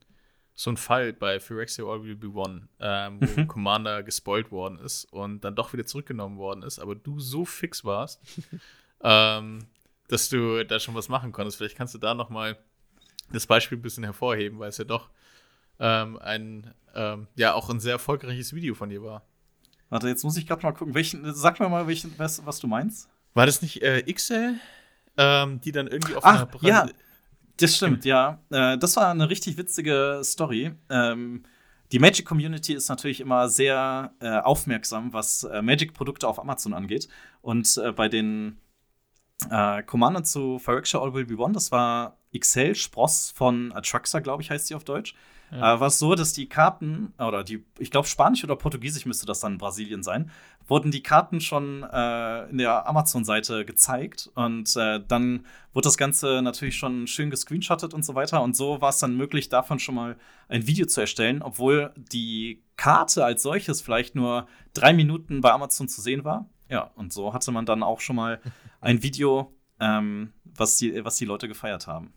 so 0.55 0.70
einen 0.70 0.76
Fall 0.76 1.12
bei 1.12 1.41
Phyrexia 1.41 1.85
All 1.85 2.03
Will 2.03 2.14
Be 2.16 2.28
One, 2.28 2.68
ähm, 2.78 3.20
wo 3.20 3.41
Mhm. 3.41 3.49
Commander 3.49 4.03
gespoilt 4.03 4.51
worden 4.51 4.78
ist 4.78 5.05
und 5.12 5.41
dann 5.45 5.55
doch 5.55 5.72
wieder 5.72 5.87
zurückgenommen 5.87 6.37
worden 6.39 6.62
ist, 6.62 6.78
aber 6.78 6.95
du 6.95 7.20
so 7.20 7.45
fix 7.47 7.85
warst, 7.85 8.20
ähm, 9.03 9.66
dass 10.09 10.28
du 10.28 10.64
da 10.64 10.78
schon 10.78 10.95
was 10.95 11.09
machen 11.09 11.33
konntest. 11.33 11.57
Vielleicht 11.57 11.76
kannst 11.76 11.95
du 11.95 11.99
da 11.99 12.12
nochmal 12.14 12.59
das 13.33 13.47
Beispiel 13.47 13.78
ein 13.78 13.83
bisschen 13.83 14.05
hervorheben, 14.05 14.59
weil 14.59 14.68
es 14.68 14.76
ja 14.78 14.85
doch 14.85 15.09
ähm, 15.78 16.18
ein, 16.18 16.74
ähm, 16.95 17.28
ja, 17.35 17.55
auch 17.55 17.70
ein 17.70 17.80
sehr 17.80 17.93
erfolgreiches 17.93 18.55
Video 18.55 18.74
von 18.74 18.91
dir 18.91 19.03
war. 19.03 19.22
Warte, 19.89 20.09
jetzt 20.09 20.22
muss 20.22 20.37
ich 20.37 20.47
gerade 20.47 20.62
mal 20.62 20.72
gucken. 20.72 20.95
Welchen, 20.95 21.35
sag 21.35 21.61
mir 21.61 21.68
mal, 21.68 21.87
welchen, 21.87 22.16
was, 22.18 22.45
was 22.45 22.59
du 22.61 22.66
meinst. 22.66 23.09
War 23.35 23.47
das 23.47 23.62
nicht 23.62 23.83
äh, 23.83 24.03
XL, 24.12 24.55
ähm, 25.16 25.61
die 25.61 25.72
dann 25.72 25.87
irgendwie 25.87 26.14
auf 26.14 26.24
Ach, 26.24 26.47
einer 26.47 26.68
ja. 26.68 26.89
Das 27.59 27.76
stimmt, 27.76 28.05
ja. 28.05 28.41
Äh, 28.51 28.78
das 28.78 28.97
war 28.97 29.11
eine 29.11 29.28
richtig 29.28 29.57
witzige 29.57 30.20
Story. 30.24 30.72
Ähm, 30.91 31.45
die 31.93 31.99
Magic-Community 31.99 32.72
ist 32.72 32.89
natürlich 32.89 33.20
immer 33.20 33.49
sehr 33.49 34.14
äh, 34.20 34.39
aufmerksam, 34.39 35.12
was 35.12 35.45
äh, 35.45 35.61
Magic-Produkte 35.61 36.26
auf 36.26 36.41
Amazon 36.41 36.72
angeht. 36.72 37.09
Und 37.43 37.76
äh, 37.76 37.93
bei 37.93 38.09
den 38.09 38.57
äh, 39.51 39.83
Commander 39.83 40.24
zu 40.24 40.59
Phyrexia 40.59 41.01
All 41.01 41.12
Will 41.12 41.26
Be 41.26 41.37
One, 41.37 41.53
das 41.53 41.70
war 41.70 42.16
XL 42.37 42.74
Spross 42.74 43.30
von 43.30 43.72
Atraxa, 43.72 44.20
glaube 44.20 44.43
ich, 44.43 44.51
heißt 44.51 44.68
sie 44.68 44.74
auf 44.74 44.85
Deutsch. 44.85 45.14
Ja. 45.53 45.74
Äh, 45.74 45.80
war 45.80 45.88
es 45.88 45.98
so, 45.98 46.14
dass 46.14 46.32
die 46.32 46.48
Karten, 46.48 47.12
oder 47.18 47.44
die, 47.44 47.62
ich 47.78 47.90
glaube, 47.90 48.09
Spanisch 48.09 48.42
oder 48.42 48.57
Portugiesisch 48.57 49.05
müsste 49.05 49.26
das 49.26 49.40
dann 49.40 49.53
in 49.53 49.59
Brasilien 49.59 50.03
sein, 50.03 50.30
wurden 50.66 50.90
die 50.90 51.03
Karten 51.03 51.40
schon 51.40 51.82
äh, 51.82 52.48
in 52.48 52.57
der 52.57 52.86
Amazon-Seite 52.86 53.66
gezeigt 53.66 54.30
und 54.34 54.74
äh, 54.76 55.00
dann 55.07 55.44
wurde 55.74 55.88
das 55.88 55.98
Ganze 55.98 56.40
natürlich 56.40 56.76
schon 56.76 57.07
schön 57.07 57.28
gescreenshottet 57.28 57.92
und 57.92 58.03
so 58.05 58.14
weiter. 58.14 58.42
Und 58.42 58.57
so 58.57 58.80
war 58.80 58.88
es 58.88 58.98
dann 58.98 59.14
möglich, 59.16 59.50
davon 59.50 59.78
schon 59.78 59.94
mal 59.94 60.16
ein 60.48 60.66
Video 60.66 60.86
zu 60.86 61.03
erstellen, 61.03 61.42
obwohl 61.42 61.92
die 61.96 62.62
Karte 62.76 63.24
als 63.24 63.42
solches 63.42 63.82
vielleicht 63.82 64.14
nur 64.14 64.46
drei 64.72 64.94
Minuten 64.94 65.42
bei 65.42 65.53
Amazon 65.53 65.88
zu 65.88 66.00
sehen 66.00 66.24
war. 66.24 66.48
Ja, 66.70 66.90
und 66.94 67.12
so 67.12 67.34
hatte 67.34 67.53
man 67.53 67.66
dann 67.66 67.82
auch 67.82 68.00
schon 68.00 68.16
mal 68.16 68.40
ein 68.80 69.03
Video, 69.03 69.55
ähm, 69.80 70.32
was, 70.44 70.78
die, 70.78 71.05
was 71.05 71.16
die 71.16 71.26
Leute 71.26 71.46
gefeiert 71.46 71.86
haben. 71.86 72.14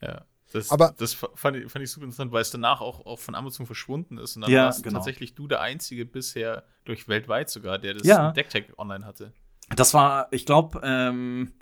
Ja. 0.00 0.22
Das, 0.52 0.70
Aber- 0.70 0.94
das 0.98 1.14
fand 1.14 1.56
ich, 1.56 1.70
fand 1.70 1.82
ich 1.84 1.90
super 1.90 2.04
interessant, 2.04 2.30
weil 2.32 2.42
es 2.42 2.50
danach 2.50 2.80
auch, 2.80 3.04
auch 3.06 3.18
von 3.18 3.34
Amazon 3.34 3.66
verschwunden 3.66 4.18
ist. 4.18 4.36
Und 4.36 4.42
dann 4.42 4.50
Ja, 4.50 4.66
warst 4.66 4.82
genau. 4.82 4.98
tatsächlich 4.98 5.34
du 5.34 5.48
der 5.48 5.60
Einzige 5.60 6.04
bisher, 6.06 6.64
durch 6.84 7.08
weltweit 7.08 7.48
sogar, 7.50 7.78
der 7.78 7.94
das 7.94 8.06
Ja. 8.06 8.32
Decktag 8.32 8.64
online 8.78 9.04
hatte. 9.06 9.32
Das 9.74 9.94
war, 9.94 10.28
ich 10.32 10.44
glaube, 10.46 10.80
ähm, 10.84 11.52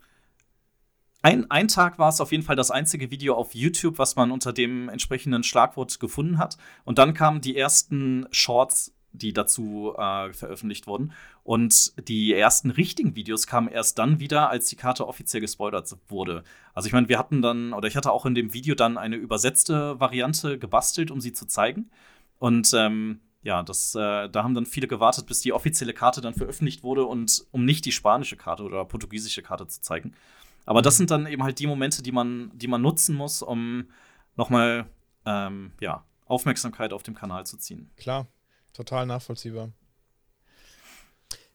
ein, 1.22 1.50
ein 1.50 1.68
Tag 1.68 1.98
war 1.98 2.08
es 2.08 2.20
auf 2.20 2.32
jeden 2.32 2.42
Fall 2.42 2.56
das 2.56 2.70
einzige 2.70 3.10
Video 3.10 3.34
auf 3.34 3.54
YouTube, 3.54 3.98
was 3.98 4.16
man 4.16 4.30
unter 4.30 4.52
dem 4.54 4.88
entsprechenden 4.88 5.42
Schlagwort 5.42 6.00
gefunden 6.00 6.38
hat. 6.38 6.56
Und 6.84 6.98
dann 6.98 7.12
kamen 7.12 7.42
die 7.42 7.56
ersten 7.56 8.26
Shorts, 8.30 8.94
die 9.12 9.32
dazu 9.32 9.94
äh, 9.96 10.32
veröffentlicht 10.32 10.86
wurden. 10.86 11.12
Und 11.42 11.92
die 12.08 12.32
ersten 12.32 12.70
richtigen 12.70 13.16
Videos 13.16 13.46
kamen 13.46 13.68
erst 13.68 13.98
dann 13.98 14.20
wieder, 14.20 14.50
als 14.50 14.66
die 14.66 14.76
Karte 14.76 15.06
offiziell 15.06 15.40
gespoilert 15.40 15.96
wurde. 16.08 16.44
Also 16.74 16.86
ich 16.86 16.92
meine, 16.92 17.08
wir 17.08 17.18
hatten 17.18 17.42
dann, 17.42 17.72
oder 17.72 17.88
ich 17.88 17.96
hatte 17.96 18.12
auch 18.12 18.26
in 18.26 18.34
dem 18.34 18.52
Video 18.52 18.74
dann 18.74 18.98
eine 18.98 19.16
übersetzte 19.16 19.98
Variante 19.98 20.58
gebastelt, 20.58 21.10
um 21.10 21.20
sie 21.20 21.32
zu 21.32 21.46
zeigen. 21.46 21.90
Und 22.38 22.72
ähm, 22.74 23.20
ja, 23.42 23.62
das, 23.62 23.94
äh, 23.94 24.28
da 24.28 24.42
haben 24.42 24.54
dann 24.54 24.66
viele 24.66 24.86
gewartet, 24.86 25.26
bis 25.26 25.40
die 25.40 25.52
offizielle 25.52 25.94
Karte 25.94 26.20
dann 26.20 26.34
veröffentlicht 26.34 26.82
wurde 26.82 27.04
und 27.04 27.44
um 27.50 27.64
nicht 27.64 27.84
die 27.84 27.92
spanische 27.92 28.36
Karte 28.36 28.62
oder 28.62 28.84
portugiesische 28.84 29.42
Karte 29.42 29.66
zu 29.66 29.80
zeigen. 29.80 30.12
Aber 30.66 30.82
das 30.82 30.96
sind 30.98 31.10
dann 31.10 31.26
eben 31.26 31.42
halt 31.42 31.58
die 31.58 31.66
Momente, 31.66 32.02
die 32.02 32.12
man, 32.12 32.50
die 32.54 32.68
man 32.68 32.82
nutzen 32.82 33.16
muss, 33.16 33.42
um 33.42 33.86
nochmal 34.36 34.86
ähm, 35.24 35.72
ja, 35.80 36.04
Aufmerksamkeit 36.26 36.92
auf 36.92 37.02
dem 37.02 37.14
Kanal 37.14 37.46
zu 37.46 37.56
ziehen. 37.56 37.90
Klar, 37.96 38.26
total 38.72 39.06
nachvollziehbar. 39.06 39.70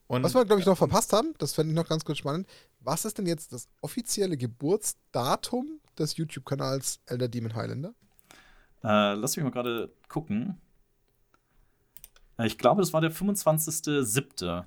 Und 0.08 0.24
Was 0.24 0.36
wir, 0.36 0.46
glaube 0.46 0.62
ich, 0.62 0.68
noch 0.68 0.78
verpasst 0.78 1.14
haben, 1.14 1.34
das 1.40 1.54
fände 1.54 1.72
ich 1.72 1.76
noch 1.76 1.88
ganz 1.88 2.06
kurz 2.06 2.20
spannend. 2.20 2.48
Was 2.80 3.06
ist 3.06 3.18
denn 3.18 3.26
jetzt 3.26 3.54
das 3.54 3.68
offizielle 3.82 4.38
Geburtsdatum 4.38 5.80
des 5.98 6.18
YouTube-Kanals 6.18 7.00
Elder 7.08 7.28
Demon 7.28 7.56
Highlander? 7.56 7.94
Äh, 8.84 9.16
lass 9.16 9.36
mich 9.36 9.44
mal 9.44 9.52
gerade 9.52 9.92
gucken. 10.08 10.62
Äh, 12.38 12.46
ich 12.46 12.60
glaube, 12.60 12.82
das 12.82 12.94
war 12.94 13.02
der 13.02 13.12
25.07. 13.12 14.66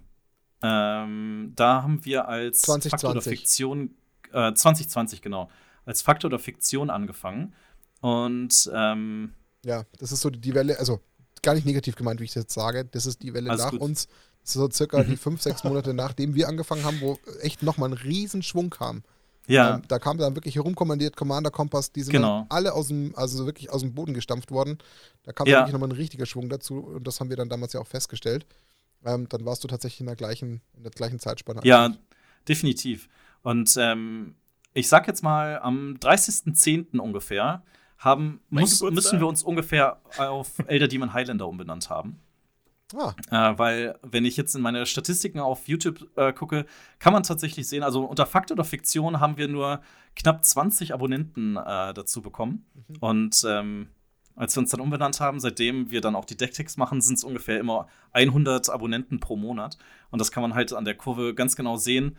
Ähm, 0.61 1.53
da 1.55 1.83
haben 1.83 2.05
wir 2.05 2.27
als 2.27 2.63
2020. 2.63 2.91
Faktor 2.91 3.13
der 3.15 3.23
Fiktion 3.23 3.95
äh, 4.33 4.53
2020 4.53 5.23
genau, 5.23 5.49
als 5.85 6.03
Faktor 6.03 6.31
der 6.31 6.41
Fiktion 6.41 6.91
angefangen. 6.91 7.55
Und 8.01 8.71
ähm, 8.75 9.35
ja, 9.65 9.85
das 9.99 10.11
ist 10.11 10.21
so 10.21 10.31
die 10.31 10.55
Welle, 10.55 10.79
also 10.79 11.01
gar 11.43 11.55
nicht 11.55 11.67
negativ 11.67 11.97
gemeint, 11.97 12.21
wie 12.21 12.25
ich 12.25 12.33
das 12.33 12.45
jetzt 12.45 12.55
sage. 12.55 12.85
Das 12.85 13.07
ist 13.07 13.23
die 13.23 13.35
Welle 13.35 13.57
nach 13.57 13.71
gut. 13.71 13.81
uns. 13.81 14.09
so 14.43 14.69
circa 14.71 15.03
die 15.03 15.17
fünf, 15.19 15.43
sechs 15.43 15.65
Monate 15.65 15.95
nachdem 15.95 16.35
wir 16.35 16.49
angefangen 16.49 16.85
haben, 16.85 17.01
wo 17.01 17.19
echt 17.43 17.63
nochmal 17.63 17.91
ein 17.91 17.95
Riesenschwung 17.95 18.71
kam. 18.71 19.03
Ja. 19.47 19.77
Ähm, 19.77 19.83
da 19.89 19.99
kam 19.99 20.19
dann 20.19 20.37
wirklich 20.37 20.57
herumkommandiert, 20.57 21.17
Commander 21.17 21.51
Kompass, 21.51 21.91
die 21.91 22.03
sind 22.03 22.13
genau. 22.13 22.47
alle 22.51 22.75
aus 22.75 22.89
dem, 22.89 23.17
also 23.17 23.47
wirklich 23.47 23.71
aus 23.71 23.81
dem 23.81 23.95
Boden 23.95 24.13
gestampft 24.13 24.51
worden. 24.51 24.79
Da 25.25 25.33
kam 25.33 25.47
ja. 25.47 25.61
wirklich 25.61 25.73
nochmal 25.73 25.89
ein 25.89 25.97
richtiger 25.97 26.27
Schwung 26.27 26.51
dazu 26.51 26.79
und 26.79 27.07
das 27.07 27.19
haben 27.19 27.31
wir 27.31 27.37
dann 27.37 27.49
damals 27.49 27.73
ja 27.73 27.81
auch 27.81 27.87
festgestellt. 27.87 28.47
Ähm, 29.05 29.29
dann 29.29 29.45
warst 29.47 29.65
du 29.65 29.69
tatsächlich 29.69 30.01
in 30.01 30.07
der 30.07 30.17
gleichen, 30.17 30.61
in 30.77 30.83
der 30.83 30.93
gleichen 30.93 31.19
Zeitspanne. 31.19 31.63
Ja, 31.65 31.95
definitiv. 32.47 33.09
Und 33.43 33.75
ähm, 33.79 34.35
ich 34.75 34.89
sag 34.89 35.07
jetzt 35.09 35.23
mal, 35.23 35.59
am 35.61 35.97
30.10. 36.01 36.99
ungefähr 36.99 37.63
haben, 37.99 38.41
muss, 38.49 38.81
müssen 38.83 39.21
wir 39.21 39.27
uns 39.27 39.43
ungefähr 39.43 40.01
auf 40.19 40.53
Elder 40.67 40.89
Demon 40.89 41.13
Highlander 41.13 41.49
umbenannt 41.49 41.91
haben. 41.91 42.21
Ah. 42.97 43.15
Äh, 43.31 43.59
weil, 43.59 43.99
wenn 44.03 44.25
ich 44.25 44.37
jetzt 44.37 44.55
in 44.55 44.63
meine 44.63 44.87
Statistiken 44.87 45.41
auf 45.41 45.69
YouTube 45.69 46.09
äh, 46.17 46.33
gucke, 46.33 46.65
kann 46.99 47.13
man 47.13 47.23
tatsächlich 47.23 47.69
sehen, 47.69 47.83
also 47.83 48.05
unter 48.05 48.25
Fakt 48.25 48.51
oder 48.51 48.65
Fiktion 48.65 49.21
haben 49.21 49.37
wir 49.37 49.47
nur 49.49 49.83
knapp 50.17 50.43
20 50.43 50.95
Abonnenten 50.95 51.57
äh, 51.57 51.93
dazu 51.93 52.23
bekommen. 52.23 52.65
Mhm. 52.75 52.97
Und 53.01 53.45
ähm, 53.47 53.89
als 54.37 54.57
wir 54.57 54.63
uns 54.63 54.71
dann 54.71 54.81
umbenannt 54.81 55.21
haben, 55.21 55.39
seitdem 55.39 55.91
wir 55.91 56.01
dann 56.01 56.17
auch 56.17 56.25
die 56.25 56.37
Decktext 56.37 56.79
machen, 56.79 57.03
sind 57.03 57.19
es 57.19 57.25
ungefähr 57.25 57.61
immer 57.61 57.89
100 58.13 58.71
Abonnenten 58.71 59.21
pro 59.21 59.37
Monat. 59.37 59.77
Und 60.11 60.19
das 60.21 60.31
kann 60.31 60.43
man 60.43 60.55
halt 60.55 60.73
an 60.73 60.87
der 60.87 60.95
Kurve 60.95 61.35
ganz 61.35 61.57
genau 61.57 61.77
sehen 61.77 62.17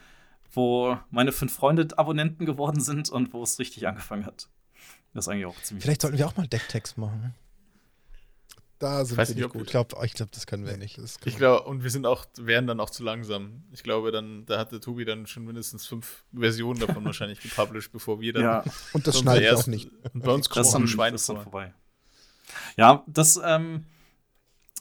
wo 0.52 0.98
meine 1.12 1.32
fünf 1.32 1.54
Freunde 1.54 1.88
Abonnenten 1.98 2.46
geworden 2.46 2.80
sind 2.80 3.10
und 3.10 3.34
wo 3.34 3.44
es 3.44 3.60
richtig 3.60 3.88
angefangen 3.88 4.26
hat. 4.26 4.50
Das 5.14 5.26
ist 5.26 5.30
eigentlich 5.30 5.46
auch 5.46 5.62
ziemlich. 5.62 5.84
Vielleicht 5.84 6.02
sollten 6.02 6.18
wir 6.18 6.28
auch 6.28 6.38
mal 6.38 6.48
Decktext 6.48 6.98
machen. 6.98 7.34
Da 8.80 9.04
sind 9.04 9.18
wir 9.18 9.36
nicht 9.36 9.50
gut. 9.50 9.64
Ich 9.64 9.68
glaube, 9.68 10.06
ich 10.06 10.14
glaub, 10.14 10.32
das 10.32 10.48
können 10.48 10.66
wir 10.66 10.78
nicht. 10.78 10.98
ich 11.26 11.36
glaube, 11.36 11.68
und 11.68 11.84
wir 11.84 11.90
sind 11.90 12.06
auch, 12.06 12.26
wären 12.38 12.66
dann 12.66 12.80
auch 12.80 12.90
zu 12.90 13.04
langsam. 13.04 13.64
Ich 13.72 13.84
glaube, 13.84 14.12
dann, 14.12 14.46
da 14.46 14.58
hatte 14.58 14.80
Tobi 14.80 15.04
dann 15.04 15.28
schon 15.28 15.44
mindestens 15.44 15.86
fünf 15.86 16.24
Versionen 16.34 16.80
davon 16.80 17.04
wahrscheinlich 17.04 17.42
gepublished, 17.42 17.92
bevor 17.92 18.22
wir 18.22 18.32
dann. 18.32 18.44
Ja. 18.44 18.64
Und 18.94 19.06
das 19.06 19.20
schneidet 19.20 19.54
auch 19.54 19.68
nicht. 19.68 19.90
Und 20.14 20.24
bei 20.24 20.32
uns 20.32 20.48
das 20.48 20.68
ist 20.68 20.74
dann, 20.74 20.88
Schwein 20.88 21.12
das 21.12 21.22
ist 21.22 21.30
dann 21.30 21.42
vorbei. 21.42 21.74
Ja, 22.78 23.04
das, 23.06 23.40
ähm, 23.44 23.86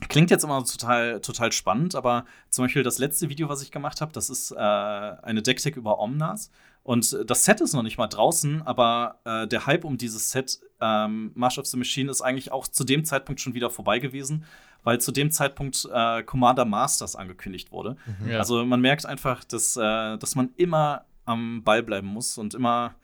Klingt 0.06 0.30
jetzt 0.30 0.44
immer 0.44 0.64
total, 0.64 1.20
total 1.20 1.50
spannend, 1.50 1.96
aber 1.96 2.24
zum 2.50 2.64
Beispiel 2.64 2.84
das 2.84 2.98
letzte 2.98 3.28
Video, 3.28 3.48
was 3.48 3.62
ich 3.62 3.72
gemacht 3.72 4.00
habe, 4.00 4.12
das 4.12 4.30
ist 4.30 4.52
äh, 4.52 4.56
eine 4.56 5.42
Decktick 5.42 5.76
über 5.76 5.98
Omnas. 5.98 6.52
Und 6.88 7.18
das 7.26 7.44
Set 7.44 7.60
ist 7.60 7.74
noch 7.74 7.82
nicht 7.82 7.98
mal 7.98 8.06
draußen, 8.06 8.62
aber 8.62 9.20
äh, 9.24 9.46
der 9.46 9.66
Hype 9.66 9.84
um 9.84 9.98
dieses 9.98 10.30
Set, 10.30 10.58
ähm, 10.80 11.32
March 11.34 11.58
of 11.58 11.66
the 11.66 11.76
Machine, 11.76 12.10
ist 12.10 12.22
eigentlich 12.22 12.50
auch 12.50 12.66
zu 12.66 12.82
dem 12.82 13.04
Zeitpunkt 13.04 13.42
schon 13.42 13.52
wieder 13.52 13.68
vorbei 13.68 13.98
gewesen, 13.98 14.46
weil 14.84 14.98
zu 14.98 15.12
dem 15.12 15.30
Zeitpunkt 15.30 15.86
äh, 15.92 16.22
Commander 16.22 16.64
Masters 16.64 17.14
angekündigt 17.14 17.72
wurde. 17.72 17.98
Mhm, 18.22 18.30
ja. 18.30 18.38
Also 18.38 18.64
man 18.64 18.80
merkt 18.80 19.04
einfach, 19.04 19.44
dass, 19.44 19.76
äh, 19.76 20.16
dass 20.16 20.34
man 20.34 20.48
immer 20.56 21.04
am 21.26 21.62
Ball 21.62 21.82
bleiben 21.82 22.08
muss 22.08 22.38
und 22.38 22.54
immer 22.54 22.94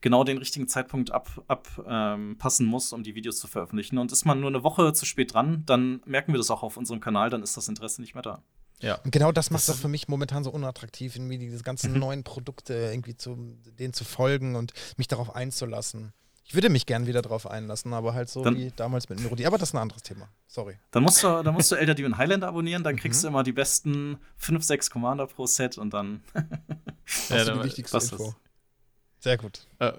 genau 0.00 0.24
den 0.24 0.38
richtigen 0.38 0.66
Zeitpunkt 0.66 1.12
abpassen 1.12 1.44
ab, 1.46 1.68
ähm, 1.86 2.66
muss, 2.66 2.92
um 2.92 3.04
die 3.04 3.14
Videos 3.14 3.38
zu 3.38 3.46
veröffentlichen. 3.46 3.98
Und 3.98 4.10
ist 4.10 4.24
man 4.24 4.40
nur 4.40 4.50
eine 4.50 4.64
Woche 4.64 4.92
zu 4.94 5.06
spät 5.06 5.32
dran, 5.34 5.62
dann 5.64 6.02
merken 6.06 6.32
wir 6.32 6.38
das 6.38 6.50
auch 6.50 6.64
auf 6.64 6.76
unserem 6.76 6.98
Kanal, 6.98 7.30
dann 7.30 7.44
ist 7.44 7.56
das 7.56 7.68
Interesse 7.68 8.00
nicht 8.00 8.14
mehr 8.14 8.22
da. 8.24 8.42
Ja. 8.80 8.96
Und 8.96 9.10
genau 9.10 9.32
das 9.32 9.50
macht 9.50 9.68
es 9.68 9.80
für 9.80 9.88
mich 9.88 10.08
momentan 10.08 10.44
so 10.44 10.50
unattraktiv, 10.50 11.16
irgendwie 11.16 11.38
diese 11.38 11.62
ganzen 11.62 11.92
mhm. 11.92 11.98
neuen 11.98 12.24
Produkte 12.24 12.74
irgendwie 12.74 13.16
zu 13.16 13.36
denen 13.78 13.92
zu 13.92 14.04
folgen 14.04 14.56
und 14.56 14.72
mich 14.96 15.08
darauf 15.08 15.34
einzulassen. 15.34 16.12
Ich 16.44 16.54
würde 16.54 16.70
mich 16.70 16.86
gern 16.86 17.06
wieder 17.06 17.20
darauf 17.20 17.46
einlassen, 17.46 17.92
aber 17.92 18.14
halt 18.14 18.30
so 18.30 18.42
dann, 18.42 18.56
wie 18.56 18.72
damals 18.74 19.10
mit 19.10 19.20
Melodie. 19.20 19.46
Aber 19.46 19.58
das 19.58 19.68
ist 19.68 19.74
ein 19.74 19.82
anderes 19.82 20.02
Thema. 20.02 20.30
Sorry. 20.46 20.78
Dann 20.92 21.02
musst 21.02 21.22
du, 21.22 21.42
dann 21.42 21.52
musst 21.52 21.70
du 21.70 21.74
Elder 21.74 21.94
Demon 21.94 22.16
Highlander 22.16 22.48
abonnieren, 22.48 22.82
dann 22.82 22.96
kriegst 22.96 23.20
mhm. 23.20 23.26
du 23.26 23.28
immer 23.28 23.42
die 23.42 23.52
besten 23.52 24.18
5, 24.38 24.64
6 24.64 24.88
Commander 24.88 25.26
pro 25.26 25.46
Set 25.46 25.76
und 25.76 25.92
dann. 25.92 26.22
das 26.32 27.42
ist 27.42 27.48
die 27.48 27.64
wichtigste 27.64 27.98
Info. 27.98 28.34
Sehr 29.20 29.36
gut. 29.36 29.66
Äh, 29.78 29.92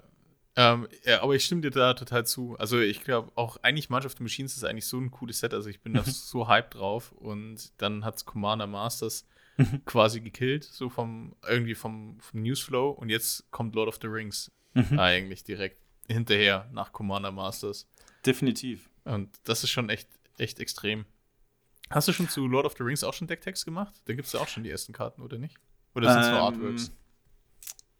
ähm, 0.56 0.88
ja, 1.04 1.22
aber 1.22 1.34
ich 1.34 1.44
stimme 1.44 1.60
dir 1.60 1.70
da 1.70 1.94
total 1.94 2.26
zu. 2.26 2.56
Also 2.58 2.80
ich 2.80 3.02
glaube 3.02 3.30
auch 3.36 3.58
eigentlich 3.62 3.88
March 3.88 4.06
of 4.06 4.14
the 4.16 4.22
Machines 4.22 4.56
ist 4.56 4.64
eigentlich 4.64 4.86
so 4.86 4.98
ein 4.98 5.10
cooles 5.10 5.40
Set. 5.40 5.54
Also 5.54 5.70
ich 5.70 5.80
bin 5.80 5.94
da 5.94 6.02
so 6.04 6.48
hyped 6.48 6.74
drauf. 6.74 7.12
Und 7.12 7.72
dann 7.80 8.04
hat 8.04 8.24
Commander 8.24 8.66
Masters 8.66 9.26
mhm. 9.56 9.84
quasi 9.84 10.20
gekillt, 10.20 10.64
so 10.64 10.88
vom 10.88 11.36
irgendwie 11.48 11.74
vom, 11.74 12.18
vom 12.20 12.42
Newsflow. 12.42 12.90
Und 12.90 13.10
jetzt 13.10 13.50
kommt 13.50 13.74
Lord 13.74 13.88
of 13.88 13.98
the 14.02 14.08
Rings 14.08 14.50
mhm. 14.74 14.98
eigentlich 14.98 15.44
direkt 15.44 15.78
hinterher 16.08 16.68
nach 16.72 16.92
Commander 16.92 17.30
Masters. 17.30 17.88
Definitiv. 18.26 18.90
Und 19.04 19.30
das 19.44 19.62
ist 19.64 19.70
schon 19.70 19.88
echt, 19.88 20.08
echt 20.36 20.58
extrem. 20.58 21.06
Hast 21.90 22.08
du 22.08 22.12
schon 22.12 22.28
zu 22.28 22.46
Lord 22.46 22.66
of 22.66 22.74
the 22.76 22.82
Rings 22.82 23.02
auch 23.02 23.14
schon 23.14 23.28
Decktext 23.28 23.64
gemacht? 23.64 23.94
Da 24.04 24.14
gibt 24.14 24.26
es 24.26 24.32
ja 24.32 24.40
auch 24.40 24.48
schon 24.48 24.62
die 24.62 24.70
ersten 24.70 24.92
Karten, 24.92 25.22
oder 25.22 25.38
nicht? 25.38 25.56
Oder 25.94 26.12
sind 26.12 26.22
es 26.22 26.28
ähm, 26.28 26.34
nur 26.34 26.42
Artworks? 26.42 26.92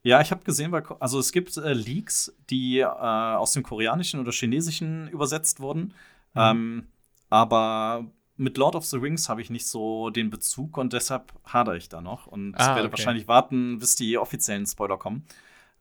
Ja, 0.03 0.21
ich 0.21 0.31
habe 0.31 0.45
gesehen, 0.45 0.75
also 0.75 1.19
es 1.19 1.31
gibt 1.31 1.57
äh, 1.57 1.73
Leaks, 1.75 2.35
die 2.49 2.79
äh, 2.79 2.85
aus 2.85 3.53
dem 3.53 3.63
Koreanischen 3.63 4.19
oder 4.21 4.33
Chinesischen 4.33 5.09
übersetzt 5.09 5.61
wurden. 5.61 5.95
Mhm. 6.35 6.41
Ähm, 6.41 6.89
aber 7.29 8.11
mit 8.37 8.57
Lord 8.57 8.75
of 8.75 8.87
the 8.87 8.97
Rings 8.97 9.29
habe 9.29 9.43
ich 9.43 9.51
nicht 9.51 9.67
so 9.67 10.09
den 10.09 10.31
Bezug 10.31 10.79
und 10.79 10.95
deshalb 10.95 11.33
hadere 11.45 11.77
ich 11.77 11.91
da 11.91 12.01
noch 12.01 12.27
und 12.27 12.55
ah, 12.55 12.75
werde 12.75 12.89
okay. 12.89 12.93
wahrscheinlich 12.93 13.29
warten, 13.29 13.79
bis 13.79 13.95
die 13.95 14.17
offiziellen 14.17 14.67
Spoiler 14.67 14.97
kommen. 14.97 15.27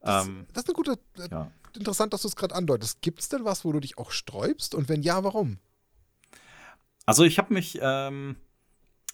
Das, 0.02 0.26
ähm, 0.26 0.46
das 0.52 0.64
ist 0.64 0.68
eine 0.68 0.74
gute, 0.74 0.92
äh, 1.18 1.28
ja. 1.30 1.50
interessant, 1.74 2.12
dass 2.12 2.22
du 2.22 2.28
es 2.28 2.36
gerade 2.36 2.54
andeutest. 2.54 3.00
Gibt 3.00 3.20
es 3.20 3.30
denn 3.30 3.44
was, 3.44 3.64
wo 3.64 3.72
du 3.72 3.80
dich 3.80 3.96
auch 3.96 4.10
sträubst 4.10 4.74
und 4.74 4.90
wenn 4.90 5.02
ja, 5.02 5.24
warum? 5.24 5.58
Also 7.06 7.24
ich 7.24 7.38
habe 7.38 7.54
mich 7.54 7.78
ähm, 7.80 8.36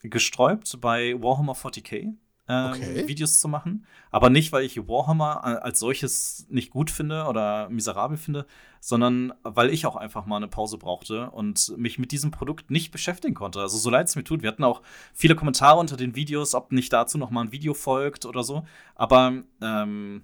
gesträubt 0.02 0.80
bei 0.80 1.14
Warhammer 1.22 1.54
40k 1.54 2.14
ähm, 2.49 2.72
okay. 2.72 3.09
Videos 3.09 3.40
zu 3.40 3.49
machen. 3.49 3.86
Aber 4.11 4.30
nicht, 4.30 4.53
weil 4.53 4.64
ich 4.64 4.76
Warhammer 4.88 5.44
als 5.64 5.80
solches 5.80 6.47
nicht 6.49 6.70
gut 6.70 6.90
finde 6.90 7.24
oder 7.24 7.68
miserabel 7.68 8.16
finde, 8.16 8.47
sondern 8.80 9.34
weil 9.42 9.70
ich 9.70 9.86
auch 9.86 9.97
einfach 9.97 10.26
mal 10.26 10.36
eine 10.36 10.49
Pause 10.49 10.78
brauchte 10.78 11.30
und 11.30 11.76
mich 11.76 11.99
mit 11.99 12.12
diesem 12.12 12.30
Produkt 12.30 12.70
nicht 12.70 12.92
beschäftigen 12.92 13.34
konnte. 13.34 13.61
Also 13.61 13.78
so 13.78 13.90
leid 13.90 14.07
es 14.07 14.16
mir 14.16 14.24
tut. 14.24 14.42
Wir 14.42 14.49
hatten 14.49 14.64
auch 14.64 14.82
viele 15.12 15.34
Kommentare 15.34 15.78
unter 15.78 15.97
den 15.97 16.14
Videos, 16.14 16.55
ob 16.55 16.72
nicht 16.72 16.92
dazu 16.92 17.18
noch 17.18 17.30
mal 17.30 17.42
ein 17.42 17.53
Video 17.53 17.74
folgt 17.74 18.26
oder 18.26 18.44
so. 18.44 18.64
Aber 18.94 19.42
ähm, 19.61 20.22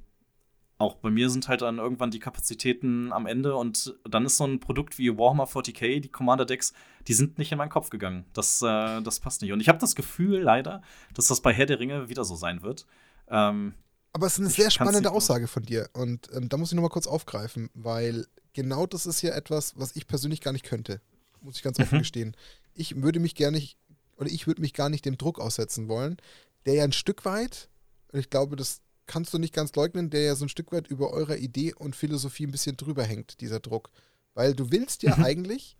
auch 0.82 0.96
bei 0.96 1.10
mir 1.10 1.30
sind 1.30 1.48
halt 1.48 1.62
dann 1.62 1.78
irgendwann 1.78 2.10
die 2.10 2.18
Kapazitäten 2.18 3.12
am 3.12 3.26
Ende 3.26 3.56
und 3.56 3.94
dann 4.08 4.26
ist 4.26 4.36
so 4.36 4.44
ein 4.44 4.60
Produkt 4.60 4.98
wie 4.98 5.16
Warhammer 5.16 5.44
40k, 5.44 6.00
die 6.00 6.08
Commander 6.08 6.44
Decks, 6.44 6.72
die 7.08 7.14
sind 7.14 7.38
nicht 7.38 7.52
in 7.52 7.58
meinen 7.58 7.70
Kopf 7.70 7.90
gegangen. 7.90 8.24
Das, 8.32 8.60
äh, 8.62 9.00
das 9.00 9.20
passt 9.20 9.42
nicht. 9.42 9.52
Und 9.52 9.60
ich 9.60 9.68
habe 9.68 9.78
das 9.78 9.94
Gefühl 9.94 10.40
leider, 10.40 10.82
dass 11.14 11.28
das 11.28 11.40
bei 11.40 11.52
Herr 11.52 11.66
der 11.66 11.80
Ringe 11.80 12.08
wieder 12.08 12.24
so 12.24 12.36
sein 12.36 12.62
wird. 12.62 12.86
Ähm, 13.28 13.74
Aber 14.12 14.26
es 14.26 14.34
ist 14.34 14.40
eine 14.40 14.50
sehr 14.50 14.70
spannende 14.70 15.10
Aussage 15.10 15.46
von 15.46 15.62
dir 15.62 15.88
und 15.94 16.28
ähm, 16.34 16.48
da 16.48 16.56
muss 16.56 16.70
ich 16.72 16.76
noch 16.76 16.82
mal 16.82 16.88
kurz 16.88 17.06
aufgreifen, 17.06 17.70
weil 17.74 18.26
genau 18.52 18.86
das 18.86 19.06
ist 19.06 19.22
ja 19.22 19.34
etwas, 19.34 19.78
was 19.78 19.96
ich 19.96 20.06
persönlich 20.06 20.40
gar 20.40 20.52
nicht 20.52 20.64
könnte. 20.64 21.00
Muss 21.40 21.56
ich 21.56 21.62
ganz 21.62 21.78
offen 21.80 21.96
mhm. 21.96 22.02
gestehen. 22.02 22.36
Ich 22.74 23.02
würde 23.02 23.20
mich 23.20 23.34
gerne 23.34 23.56
nicht, 23.56 23.76
oder 24.16 24.30
ich 24.30 24.46
würde 24.46 24.60
mich 24.60 24.74
gar 24.74 24.88
nicht 24.88 25.04
dem 25.04 25.16
Druck 25.16 25.40
aussetzen 25.40 25.88
wollen, 25.88 26.18
der 26.66 26.74
ja 26.74 26.84
ein 26.84 26.92
Stück 26.92 27.24
weit, 27.24 27.68
und 28.12 28.20
ich 28.20 28.30
glaube, 28.30 28.56
das 28.56 28.80
kannst 29.06 29.32
du 29.34 29.38
nicht 29.38 29.54
ganz 29.54 29.74
leugnen, 29.74 30.10
der 30.10 30.22
ja 30.22 30.34
so 30.34 30.44
ein 30.44 30.48
Stück 30.48 30.72
weit 30.72 30.86
über 30.88 31.10
eurer 31.10 31.36
Idee 31.36 31.74
und 31.74 31.96
Philosophie 31.96 32.46
ein 32.46 32.52
bisschen 32.52 32.76
drüber 32.76 33.04
hängt, 33.04 33.40
dieser 33.40 33.60
Druck. 33.60 33.90
Weil 34.34 34.54
du 34.54 34.70
willst 34.70 35.02
ja 35.02 35.16
Mhm. 35.16 35.24
eigentlich, 35.24 35.76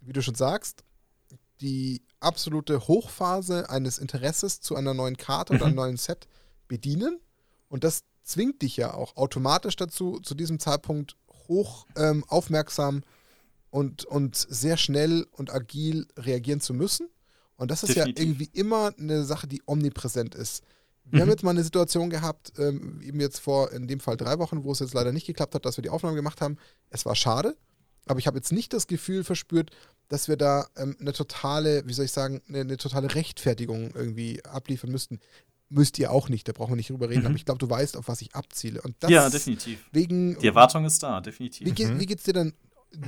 wie 0.00 0.12
du 0.12 0.22
schon 0.22 0.34
sagst, 0.34 0.84
die 1.60 2.02
absolute 2.20 2.88
Hochphase 2.88 3.70
eines 3.70 3.98
Interesses 3.98 4.60
zu 4.60 4.74
einer 4.76 4.94
neuen 4.94 5.16
Karte 5.16 5.52
oder 5.52 5.66
einem 5.66 5.74
Mhm. 5.74 5.80
neuen 5.80 5.96
Set 5.96 6.26
bedienen. 6.68 7.20
Und 7.68 7.84
das 7.84 8.02
zwingt 8.22 8.62
dich 8.62 8.76
ja 8.76 8.94
auch 8.94 9.16
automatisch 9.16 9.76
dazu, 9.76 10.18
zu 10.20 10.34
diesem 10.34 10.58
Zeitpunkt 10.58 11.16
hoch 11.48 11.86
ähm, 11.96 12.24
aufmerksam 12.28 13.02
und, 13.70 14.04
und 14.04 14.34
sehr 14.36 14.76
schnell 14.76 15.26
und 15.32 15.52
agil 15.52 16.06
reagieren 16.16 16.60
zu 16.60 16.74
müssen. 16.74 17.08
Und 17.56 17.70
das 17.70 17.82
ist 17.84 17.90
Definitiv. 17.94 18.16
ja 18.18 18.22
irgendwie 18.24 18.50
immer 18.52 18.92
eine 18.98 19.24
Sache, 19.24 19.46
die 19.46 19.62
omnipräsent 19.66 20.34
ist. 20.34 20.64
Wir 21.04 21.20
haben 21.20 21.26
Mhm. 21.28 21.32
jetzt 21.32 21.42
mal 21.44 21.50
eine 21.50 21.62
Situation 21.64 22.10
gehabt, 22.10 22.52
ähm, 22.58 23.00
eben 23.02 23.20
jetzt 23.20 23.38
vor 23.40 23.72
in 23.72 23.86
dem 23.86 24.00
Fall 24.00 24.16
drei 24.16 24.38
Wochen, 24.38 24.64
wo 24.64 24.72
es 24.72 24.78
jetzt 24.80 24.94
leider 24.94 25.12
nicht 25.12 25.26
geklappt 25.26 25.54
hat, 25.54 25.64
dass 25.66 25.76
wir 25.76 25.82
die 25.82 25.90
Aufnahme 25.90 26.16
gemacht 26.16 26.40
haben. 26.40 26.56
Es 26.90 27.04
war 27.04 27.14
schade, 27.14 27.56
aber 28.06 28.18
ich 28.18 28.26
habe 28.26 28.38
jetzt 28.38 28.52
nicht 28.52 28.72
das 28.72 28.86
Gefühl 28.86 29.22
verspürt, 29.24 29.70
dass 30.08 30.28
wir 30.28 30.36
da 30.36 30.66
ähm, 30.76 30.96
eine 31.00 31.12
totale, 31.12 31.82
wie 31.86 31.92
soll 31.92 32.06
ich 32.06 32.12
sagen, 32.12 32.42
eine, 32.48 32.60
eine 32.60 32.76
totale 32.78 33.14
Rechtfertigung 33.14 33.92
irgendwie 33.94 34.44
abliefern 34.44 34.90
müssten. 34.90 35.20
Müsst 35.70 35.98
ihr 35.98 36.10
auch 36.12 36.28
nicht, 36.28 36.46
da 36.48 36.52
brauchen 36.52 36.72
wir 36.72 36.76
nicht 36.76 36.90
drüber 36.90 37.08
reden, 37.08 37.20
Mhm. 37.22 37.26
aber 37.28 37.36
ich 37.36 37.44
glaube, 37.44 37.58
du 37.58 37.68
weißt, 37.68 37.96
auf 37.96 38.08
was 38.08 38.20
ich 38.22 38.34
abziele. 38.34 38.80
Und 38.82 38.94
das 39.00 39.10
ja, 39.10 39.28
definitiv. 39.30 39.80
wegen. 39.92 40.38
Die 40.38 40.46
Erwartung 40.46 40.84
ist 40.84 41.02
da, 41.02 41.20
definitiv. 41.20 41.66
Wie, 41.66 41.72
geht, 41.72 41.88
Mhm. 41.90 42.00
wie 42.00 42.06
geht's 42.06 42.24
dir 42.24 42.34
denn, 42.34 42.54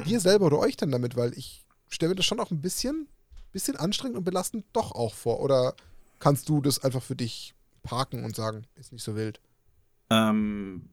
dir 0.07 0.21
selber 0.21 0.47
oder 0.47 0.59
euch 0.59 0.77
denn 0.77 0.91
damit? 0.91 1.17
Weil 1.17 1.33
ich 1.37 1.65
stelle 1.89 2.11
mir 2.11 2.17
das 2.17 2.25
schon 2.27 2.41
auch 2.41 2.51
ein 2.51 2.61
bisschen, 2.61 3.09
bisschen 3.53 3.77
anstrengend 3.77 4.17
und 4.19 4.25
belastend 4.25 4.65
doch 4.73 4.93
auch 4.93 5.15
vor. 5.15 5.41
Oder 5.41 5.75
kannst 6.19 6.49
du 6.49 6.61
das 6.61 6.83
einfach 6.83 7.03
für 7.03 7.15
dich 7.17 7.55
parken 7.87 8.25
und 8.25 8.37
sagen, 8.37 8.67
ist 8.75 8.93
nicht 8.93 9.03
so 9.03 9.17
wild? 9.17 9.41
Ähm, 10.11 10.91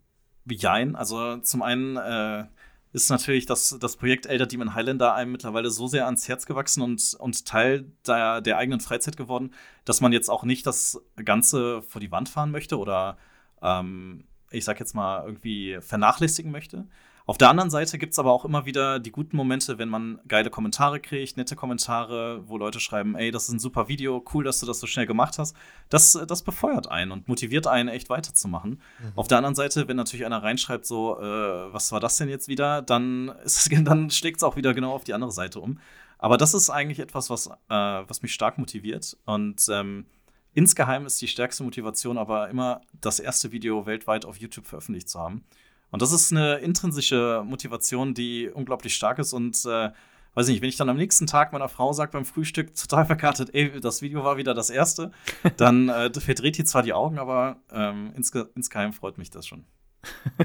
jein. 0.49 0.95
Also 0.95 1.37
zum 1.37 1.61
einen 1.61 1.97
äh, 1.97 2.45
ist 2.93 3.09
natürlich 3.09 3.45
das, 3.45 3.75
das 3.79 3.97
Projekt 3.97 4.27
Elder 4.27 4.45
Demon 4.45 4.75
Highlander 4.75 5.15
einem 5.15 5.31
mittlerweile 5.31 5.71
so 5.71 5.87
sehr 5.87 6.05
ans 6.05 6.27
Herz 6.27 6.45
gewachsen 6.45 6.81
und, 6.81 7.15
und 7.19 7.45
Teil 7.45 7.91
der, 8.07 8.41
der 8.41 8.57
eigenen 8.57 8.79
Freizeit 8.79 9.17
geworden, 9.17 9.53
dass 9.83 9.99
man 9.99 10.13
jetzt 10.13 10.29
auch 10.29 10.43
nicht 10.43 10.65
das 10.65 11.01
Ganze 11.23 11.81
vor 11.81 11.99
die 11.99 12.11
Wand 12.11 12.29
fahren 12.29 12.51
möchte 12.51 12.77
oder 12.77 13.17
ähm, 13.61 14.25
ich 14.51 14.63
sag 14.63 14.79
jetzt 14.79 14.93
mal 14.93 15.25
irgendwie 15.25 15.79
vernachlässigen 15.81 16.51
möchte. 16.51 16.87
Auf 17.25 17.37
der 17.37 17.49
anderen 17.49 17.69
Seite 17.69 17.97
gibt 17.97 18.11
es 18.11 18.19
aber 18.19 18.33
auch 18.33 18.43
immer 18.43 18.65
wieder 18.65 18.99
die 18.99 19.11
guten 19.11 19.37
Momente, 19.37 19.77
wenn 19.77 19.87
man 19.87 20.19
geile 20.27 20.49
Kommentare 20.49 20.99
kriegt, 20.99 21.37
nette 21.37 21.55
Kommentare, 21.55 22.47
wo 22.49 22.57
Leute 22.57 22.81
schreiben, 22.81 23.15
ey, 23.15 23.31
das 23.31 23.43
ist 23.43 23.53
ein 23.53 23.59
super 23.59 23.87
Video, 23.87 24.23
cool, 24.33 24.43
dass 24.43 24.59
du 24.59 24.65
das 24.65 24.81
so 24.81 24.87
schnell 24.87 25.05
gemacht 25.05 25.39
hast. 25.39 25.55
Das, 25.87 26.19
das 26.27 26.41
befeuert 26.41 26.91
einen 26.91 27.11
und 27.11 27.29
motiviert 27.29 27.65
einen, 27.65 27.87
echt 27.87 28.09
weiterzumachen. 28.09 28.81
Auf 29.15 29.29
der 29.29 29.37
anderen 29.37 29.55
Seite, 29.55 29.87
wenn 29.87 29.95
natürlich 29.95 30.25
einer 30.25 30.43
reinschreibt, 30.43 30.85
so, 30.85 31.17
äh, 31.17 31.73
was 31.73 31.93
war 31.93 32.01
das 32.01 32.17
denn 32.17 32.27
jetzt 32.27 32.49
wieder, 32.49 32.81
dann, 32.81 33.29
ist 33.45 33.71
dann 33.71 34.09
schlägt 34.09 34.37
es 34.37 34.43
auch 34.43 34.57
wieder 34.57 34.73
genau 34.73 34.91
auf 34.91 35.05
die 35.05 35.13
andere 35.13 35.31
Seite 35.31 35.61
um. 35.61 35.79
Aber 36.17 36.37
das 36.37 36.53
ist 36.53 36.69
eigentlich 36.69 36.99
etwas, 36.99 37.29
was, 37.29 37.47
äh, 37.47 37.51
was 37.69 38.21
mich 38.21 38.33
stark 38.33 38.57
motiviert. 38.57 39.17
Und 39.25 39.65
ähm, 39.69 40.07
insgeheim 40.53 41.05
ist 41.05 41.21
die 41.21 41.27
stärkste 41.29 41.63
Motivation 41.63 42.17
aber 42.17 42.49
immer, 42.49 42.81
das 42.99 43.19
erste 43.19 43.53
Video 43.53 43.85
weltweit 43.85 44.25
auf 44.25 44.37
YouTube 44.37 44.65
veröffentlicht 44.65 45.07
zu 45.07 45.19
haben. 45.19 45.45
Und 45.93 46.01
das 46.01 46.11
ist 46.11 46.31
eine 46.31 46.55
intrinsische 46.57 47.43
Motivation, 47.45 48.13
die 48.13 48.49
unglaublich 48.49 48.95
stark 48.95 49.19
ist. 49.19 49.31
Und 49.33 49.63
äh, 49.65 49.91
weiß 50.33 50.47
nicht, 50.47 50.61
wenn 50.61 50.69
ich 50.69 50.75
dann 50.77 50.89
am 50.89 50.97
nächsten 50.97 51.27
Tag 51.27 51.53
meiner 51.53 51.69
Frau 51.69 51.93
sage 51.93 52.11
beim 52.11 52.25
Frühstück 52.25 52.75
total 52.75 53.05
verkartet, 53.05 53.51
ey, 53.53 53.79
das 53.79 54.01
Video 54.01 54.23
war 54.23 54.35
wieder 54.37 54.53
das 54.53 54.69
erste, 54.71 55.11
dann 55.57 55.89
äh, 55.89 56.11
verdreht 56.11 56.57
die 56.57 56.63
zwar 56.63 56.81
die 56.83 56.93
Augen, 56.93 57.19
aber 57.19 57.57
ähm, 57.71 58.11
insge 58.15 58.49
insgeheim 58.55 58.91
freut 58.91 59.17
mich 59.17 59.29
das 59.29 59.45
schon. 59.47 59.65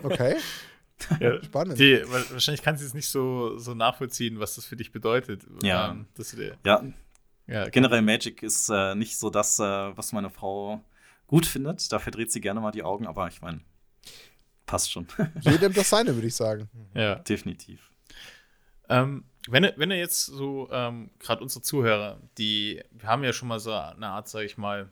Okay, 0.03 0.36
Ja, 1.20 1.42
spannend. 1.42 1.78
die, 1.78 2.03
wa- 2.07 2.24
wahrscheinlich 2.30 2.62
kannst 2.62 2.82
du 2.82 2.86
es 2.86 2.92
nicht 2.94 3.09
so, 3.09 3.57
so 3.57 3.72
nachvollziehen, 3.74 4.40
was 4.40 4.57
das 4.57 4.66
für 4.66 4.76
dich 4.76 4.92
bedeutet. 4.92 5.46
Ja. 5.62 5.90
Ähm, 5.92 6.07
dass 6.14 6.30
du 6.32 6.36
dir, 6.36 6.57
Ja, 6.64 6.82
ja, 7.46 7.68
generell 7.70 8.03
Magic 8.03 8.42
ist 8.42 8.68
äh, 8.68 8.94
nicht 8.94 9.16
so 9.16 9.30
das, 9.30 9.59
äh, 9.59 9.62
was 9.64 10.12
meine 10.12 10.28
Frau 10.28 10.84
gut 11.26 11.46
findet. 11.46 11.90
Da 11.92 11.99
verdreht 11.99 12.30
sie 12.32 12.40
gerne 12.42 12.61
mal 12.61 12.72
die 12.72 12.82
Augen, 12.82 13.07
aber 13.07 13.26
ich 13.28 13.40
meine, 13.40 13.61
passt 14.69 14.93
schon. 14.93 15.09
Jedem 15.41 15.73
das 15.73 15.91
seine, 15.91 16.14
würde 16.14 16.29
ich 16.29 16.37
sagen. 16.37 16.69
ja. 16.95 17.16
Definitiv. 17.16 17.91
Ähm, 18.89 19.25
wenn, 19.49 19.64
du- 19.64 19.75
wenn 19.77 19.91
du 19.91 19.97
jetzt 19.97 20.27
so, 20.27 20.69
ähm, 20.71 21.11
gerade 21.19 21.43
unsere 21.43 21.62
Zuhörer, 21.62 22.21
die, 22.39 22.81
wir 22.93 23.09
haben 23.09 23.25
ja 23.25 23.33
schon 23.33 23.49
mal 23.49 23.59
so 23.59 23.73
eine 23.73 24.07
Art, 24.07 24.29
sag 24.29 24.45
ich 24.45 24.57
mal, 24.57 24.91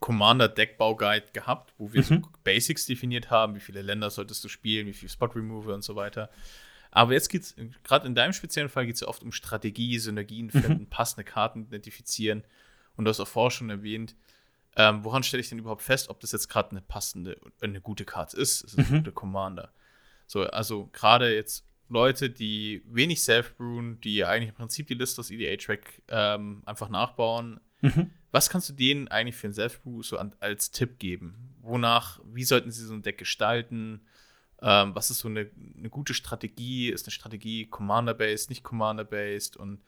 Commander-Deckbau-Guide 0.00 1.26
gehabt, 1.32 1.72
wo 1.78 1.92
wir 1.92 2.02
so 2.02 2.14
Mhm. 2.14 2.26
Basics 2.44 2.86
definiert 2.86 3.30
haben, 3.30 3.54
wie 3.54 3.60
viele 3.60 3.82
Länder 3.82 4.10
solltest 4.10 4.42
du 4.44 4.48
spielen, 4.48 4.86
wie 4.86 4.92
viel 4.92 5.08
Spot-Remover 5.08 5.74
und 5.74 5.82
so 5.82 5.96
weiter. 5.96 6.30
Aber 6.90 7.12
jetzt 7.12 7.28
geht 7.28 7.42
es, 7.42 7.54
gerade 7.84 8.06
in 8.06 8.14
deinem 8.14 8.32
speziellen 8.32 8.68
Fall, 8.68 8.86
geht 8.86 8.94
es 8.94 9.00
ja 9.02 9.08
oft 9.08 9.22
um 9.22 9.32
Strategie, 9.32 9.98
Synergien 9.98 10.50
finden, 10.50 10.86
passende 10.86 11.24
Karten 11.24 11.64
identifizieren. 11.64 12.44
Und 12.96 13.04
du 13.04 13.10
hast 13.10 13.20
auch 13.20 13.28
vorher 13.28 13.50
schon 13.50 13.68
erwähnt, 13.70 14.14
ähm, 14.76 15.04
woran 15.04 15.22
stelle 15.22 15.40
ich 15.40 15.48
denn 15.48 15.58
überhaupt 15.58 15.82
fest, 15.82 16.08
ob 16.08 16.20
das 16.20 16.32
jetzt 16.32 16.48
gerade 16.48 16.70
eine 16.70 16.80
passende, 16.82 17.38
eine 17.60 17.80
gute 17.80 18.04
Karte 18.04 18.36
ist? 18.36 18.62
Ist 18.62 18.72
es 18.74 18.78
ein 18.78 18.86
Mhm. 18.92 18.98
guter 18.98 19.12
Commander? 19.12 19.72
So, 20.26 20.42
also 20.44 20.88
gerade 20.92 21.34
jetzt 21.34 21.64
Leute, 21.88 22.28
die 22.30 22.82
wenig 22.86 23.22
self-brewen, 23.22 24.00
die 24.00 24.24
eigentlich 24.24 24.48
im 24.50 24.54
Prinzip 24.56 24.86
die 24.88 24.94
Liste 24.94 25.20
aus 25.20 25.30
EDA-Track 25.30 26.02
ähm, 26.08 26.62
einfach 26.66 26.88
nachbauen. 26.88 27.60
Mhm. 27.80 28.10
Was 28.32 28.50
kannst 28.50 28.68
du 28.68 28.72
denen 28.72 29.08
eigentlich 29.08 29.36
für 29.36 29.46
ein 29.46 29.54
Self-Brew 29.54 30.02
so 30.02 30.18
an, 30.18 30.34
als 30.40 30.70
Tipp 30.72 30.98
geben? 30.98 31.54
Wonach, 31.60 32.20
wie 32.24 32.44
sollten 32.44 32.70
sie 32.72 32.84
so 32.84 32.92
ein 32.92 33.02
Deck 33.02 33.18
gestalten? 33.18 34.00
Ähm, 34.60 34.94
was 34.94 35.10
ist 35.10 35.18
so 35.18 35.28
eine, 35.28 35.48
eine 35.78 35.88
gute 35.90 36.12
Strategie? 36.12 36.88
Ist 36.90 37.06
eine 37.06 37.12
Strategie 37.12 37.66
Commander-based, 37.66 38.50
nicht 38.50 38.64
Commander-based? 38.64 39.56
Und 39.56 39.80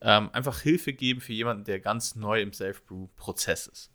ähm, 0.00 0.30
einfach 0.32 0.60
Hilfe 0.60 0.92
geben 0.92 1.20
für 1.20 1.32
jemanden, 1.32 1.64
der 1.64 1.80
ganz 1.80 2.14
neu 2.14 2.40
im 2.40 2.52
Self-Brew-Prozess 2.52 3.66
ist. 3.66 3.91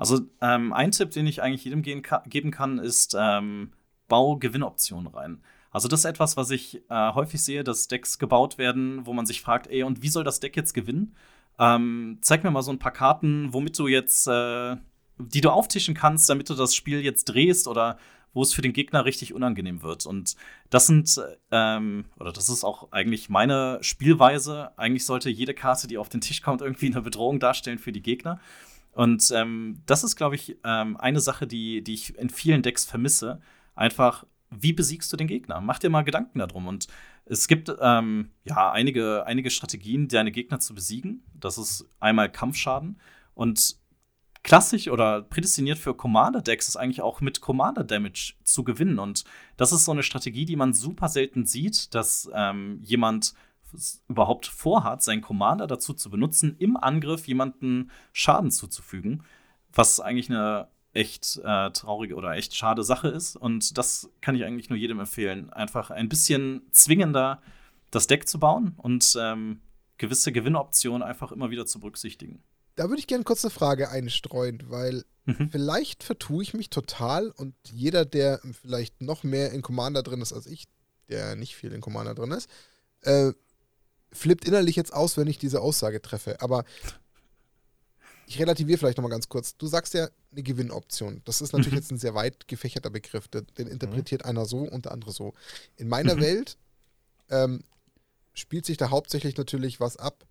Also 0.00 0.20
ähm, 0.40 0.72
ein 0.72 0.92
Tipp, 0.92 1.10
den 1.10 1.26
ich 1.26 1.42
eigentlich 1.42 1.62
jedem 1.62 2.00
ka 2.00 2.22
geben 2.26 2.50
kann, 2.50 2.78
ist 2.78 3.14
ähm, 3.18 3.72
bau 4.08 4.36
Gewinnoptionen 4.36 5.08
rein. 5.08 5.42
Also 5.70 5.88
das 5.88 6.00
ist 6.00 6.04
etwas, 6.06 6.38
was 6.38 6.50
ich 6.50 6.82
äh, 6.88 7.12
häufig 7.12 7.42
sehe, 7.42 7.64
dass 7.64 7.86
Decks 7.86 8.18
gebaut 8.18 8.56
werden, 8.56 9.04
wo 9.04 9.12
man 9.12 9.26
sich 9.26 9.42
fragt, 9.42 9.66
ey, 9.66 9.82
und 9.82 10.00
wie 10.00 10.08
soll 10.08 10.24
das 10.24 10.40
Deck 10.40 10.56
jetzt 10.56 10.72
gewinnen? 10.72 11.14
Ähm, 11.58 12.16
zeig 12.22 12.44
mir 12.44 12.50
mal 12.50 12.62
so 12.62 12.72
ein 12.72 12.78
paar 12.78 12.94
Karten, 12.94 13.52
womit 13.52 13.78
du 13.78 13.88
jetzt, 13.88 14.26
äh, 14.26 14.76
die 15.18 15.42
du 15.42 15.50
auftischen 15.50 15.94
kannst, 15.94 16.30
damit 16.30 16.48
du 16.48 16.54
das 16.54 16.74
Spiel 16.74 17.00
jetzt 17.00 17.26
drehst 17.26 17.68
oder 17.68 17.98
wo 18.32 18.40
es 18.40 18.54
für 18.54 18.62
den 18.62 18.72
Gegner 18.72 19.04
richtig 19.04 19.34
unangenehm 19.34 19.82
wird. 19.82 20.06
Und 20.06 20.34
das 20.70 20.86
sind, 20.86 21.20
ähm, 21.50 22.06
oder 22.18 22.32
das 22.32 22.48
ist 22.48 22.64
auch 22.64 22.90
eigentlich 22.90 23.28
meine 23.28 23.76
Spielweise. 23.82 24.70
Eigentlich 24.78 25.04
sollte 25.04 25.28
jede 25.28 25.52
Karte, 25.52 25.88
die 25.88 25.98
auf 25.98 26.08
den 26.08 26.22
Tisch 26.22 26.40
kommt, 26.40 26.62
irgendwie 26.62 26.86
eine 26.86 27.02
Bedrohung 27.02 27.38
darstellen 27.38 27.78
für 27.78 27.92
die 27.92 28.00
Gegner. 28.00 28.40
Und 28.92 29.30
ähm, 29.34 29.82
das 29.86 30.04
ist, 30.04 30.16
glaube 30.16 30.34
ich, 30.34 30.56
ähm, 30.64 30.96
eine 30.96 31.20
Sache, 31.20 31.46
die, 31.46 31.82
die 31.82 31.94
ich 31.94 32.18
in 32.18 32.30
vielen 32.30 32.62
Decks 32.62 32.84
vermisse. 32.84 33.40
Einfach, 33.74 34.26
wie 34.50 34.72
besiegst 34.72 35.12
du 35.12 35.16
den 35.16 35.28
Gegner? 35.28 35.60
Mach 35.60 35.78
dir 35.78 35.90
mal 35.90 36.02
Gedanken 36.02 36.40
darum. 36.40 36.66
Und 36.66 36.88
es 37.24 37.46
gibt 37.46 37.72
ähm, 37.80 38.30
ja 38.44 38.72
einige, 38.72 39.26
einige 39.26 39.50
Strategien, 39.50 40.08
deine 40.08 40.32
Gegner 40.32 40.58
zu 40.58 40.74
besiegen. 40.74 41.22
Das 41.34 41.58
ist 41.58 41.88
einmal 42.00 42.30
Kampfschaden. 42.30 43.00
Und 43.34 43.76
klassisch 44.42 44.88
oder 44.88 45.22
prädestiniert 45.22 45.78
für 45.78 45.94
Commander-Decks 45.94 46.68
ist 46.68 46.76
eigentlich 46.76 47.02
auch 47.02 47.20
mit 47.20 47.40
Commander-Damage 47.40 48.34
zu 48.42 48.64
gewinnen. 48.64 48.98
Und 48.98 49.24
das 49.56 49.72
ist 49.72 49.84
so 49.84 49.92
eine 49.92 50.02
Strategie, 50.02 50.44
die 50.44 50.56
man 50.56 50.74
super 50.74 51.08
selten 51.08 51.46
sieht, 51.46 51.94
dass 51.94 52.28
ähm, 52.34 52.80
jemand 52.82 53.34
überhaupt 54.08 54.46
vorhat, 54.46 55.02
seinen 55.02 55.22
Commander 55.22 55.66
dazu 55.66 55.94
zu 55.94 56.10
benutzen, 56.10 56.56
im 56.58 56.76
Angriff 56.76 57.26
jemanden 57.26 57.90
Schaden 58.12 58.50
zuzufügen, 58.50 59.22
was 59.72 60.00
eigentlich 60.00 60.30
eine 60.30 60.68
echt 60.92 61.40
äh, 61.44 61.70
traurige 61.70 62.16
oder 62.16 62.32
echt 62.32 62.54
schade 62.54 62.82
Sache 62.82 63.08
ist. 63.08 63.36
Und 63.36 63.78
das 63.78 64.10
kann 64.20 64.34
ich 64.34 64.44
eigentlich 64.44 64.70
nur 64.70 64.78
jedem 64.78 64.98
empfehlen, 65.00 65.50
einfach 65.50 65.90
ein 65.90 66.08
bisschen 66.08 66.62
zwingender 66.72 67.40
das 67.90 68.06
Deck 68.06 68.28
zu 68.28 68.38
bauen 68.38 68.74
und 68.76 69.16
ähm, 69.18 69.60
gewisse 69.98 70.32
Gewinnoptionen 70.32 71.02
einfach 71.02 71.32
immer 71.32 71.50
wieder 71.50 71.66
zu 71.66 71.80
berücksichtigen. 71.80 72.42
Da 72.76 72.88
würde 72.88 73.00
ich 73.00 73.06
gerne 73.06 73.24
kurz 73.24 73.44
eine 73.44 73.50
Frage 73.50 73.90
einstreuen, 73.90 74.62
weil 74.68 75.04
Mhm. 75.26 75.50
vielleicht 75.50 76.02
vertue 76.02 76.42
ich 76.42 76.54
mich 76.54 76.70
total 76.70 77.30
und 77.30 77.54
jeder, 77.70 78.04
der 78.04 78.40
vielleicht 78.62 79.02
noch 79.02 79.22
mehr 79.22 79.52
in 79.52 79.62
Commander 79.62 80.02
drin 80.02 80.22
ist 80.22 80.32
als 80.32 80.46
ich, 80.46 80.64
der 81.08 81.36
nicht 81.36 81.54
viel 81.56 81.72
in 81.72 81.80
Commander 81.80 82.14
drin 82.14 82.30
ist, 82.32 82.48
äh, 83.02 83.32
flippt 84.12 84.44
innerlich 84.46 84.76
jetzt 84.76 84.92
aus, 84.92 85.16
wenn 85.16 85.26
ich 85.28 85.38
diese 85.38 85.60
Aussage 85.60 86.00
treffe. 86.02 86.40
Aber 86.40 86.64
ich 88.26 88.38
relativiere 88.38 88.78
vielleicht 88.78 88.96
nochmal 88.98 89.10
ganz 89.10 89.28
kurz. 89.28 89.56
Du 89.56 89.66
sagst 89.66 89.92
ja 89.94 90.08
eine 90.32 90.42
Gewinnoption. 90.42 91.20
Das 91.24 91.40
ist 91.40 91.52
natürlich 91.52 91.72
Mhm. 91.72 91.78
jetzt 91.78 91.90
ein 91.92 91.98
sehr 91.98 92.14
weit 92.14 92.46
gefächerter 92.46 92.90
Begriff. 92.90 93.26
Den, 93.28 93.46
interpretiert 93.66 94.24
einer 94.24 94.46
so 94.46 94.58
und 94.58 94.84
der 94.84 94.92
andere 94.92 95.12
so. 95.12 95.32
In 95.76 95.88
meiner 95.88 96.20
Welt 96.20 96.56
ähm, 97.28 97.64
spielt 98.32 98.66
sich 98.66 98.76
da 98.76 98.90
hauptsächlich 98.90 99.36
natürlich 99.36 99.80
was 99.80 99.96
ab, 99.96 100.24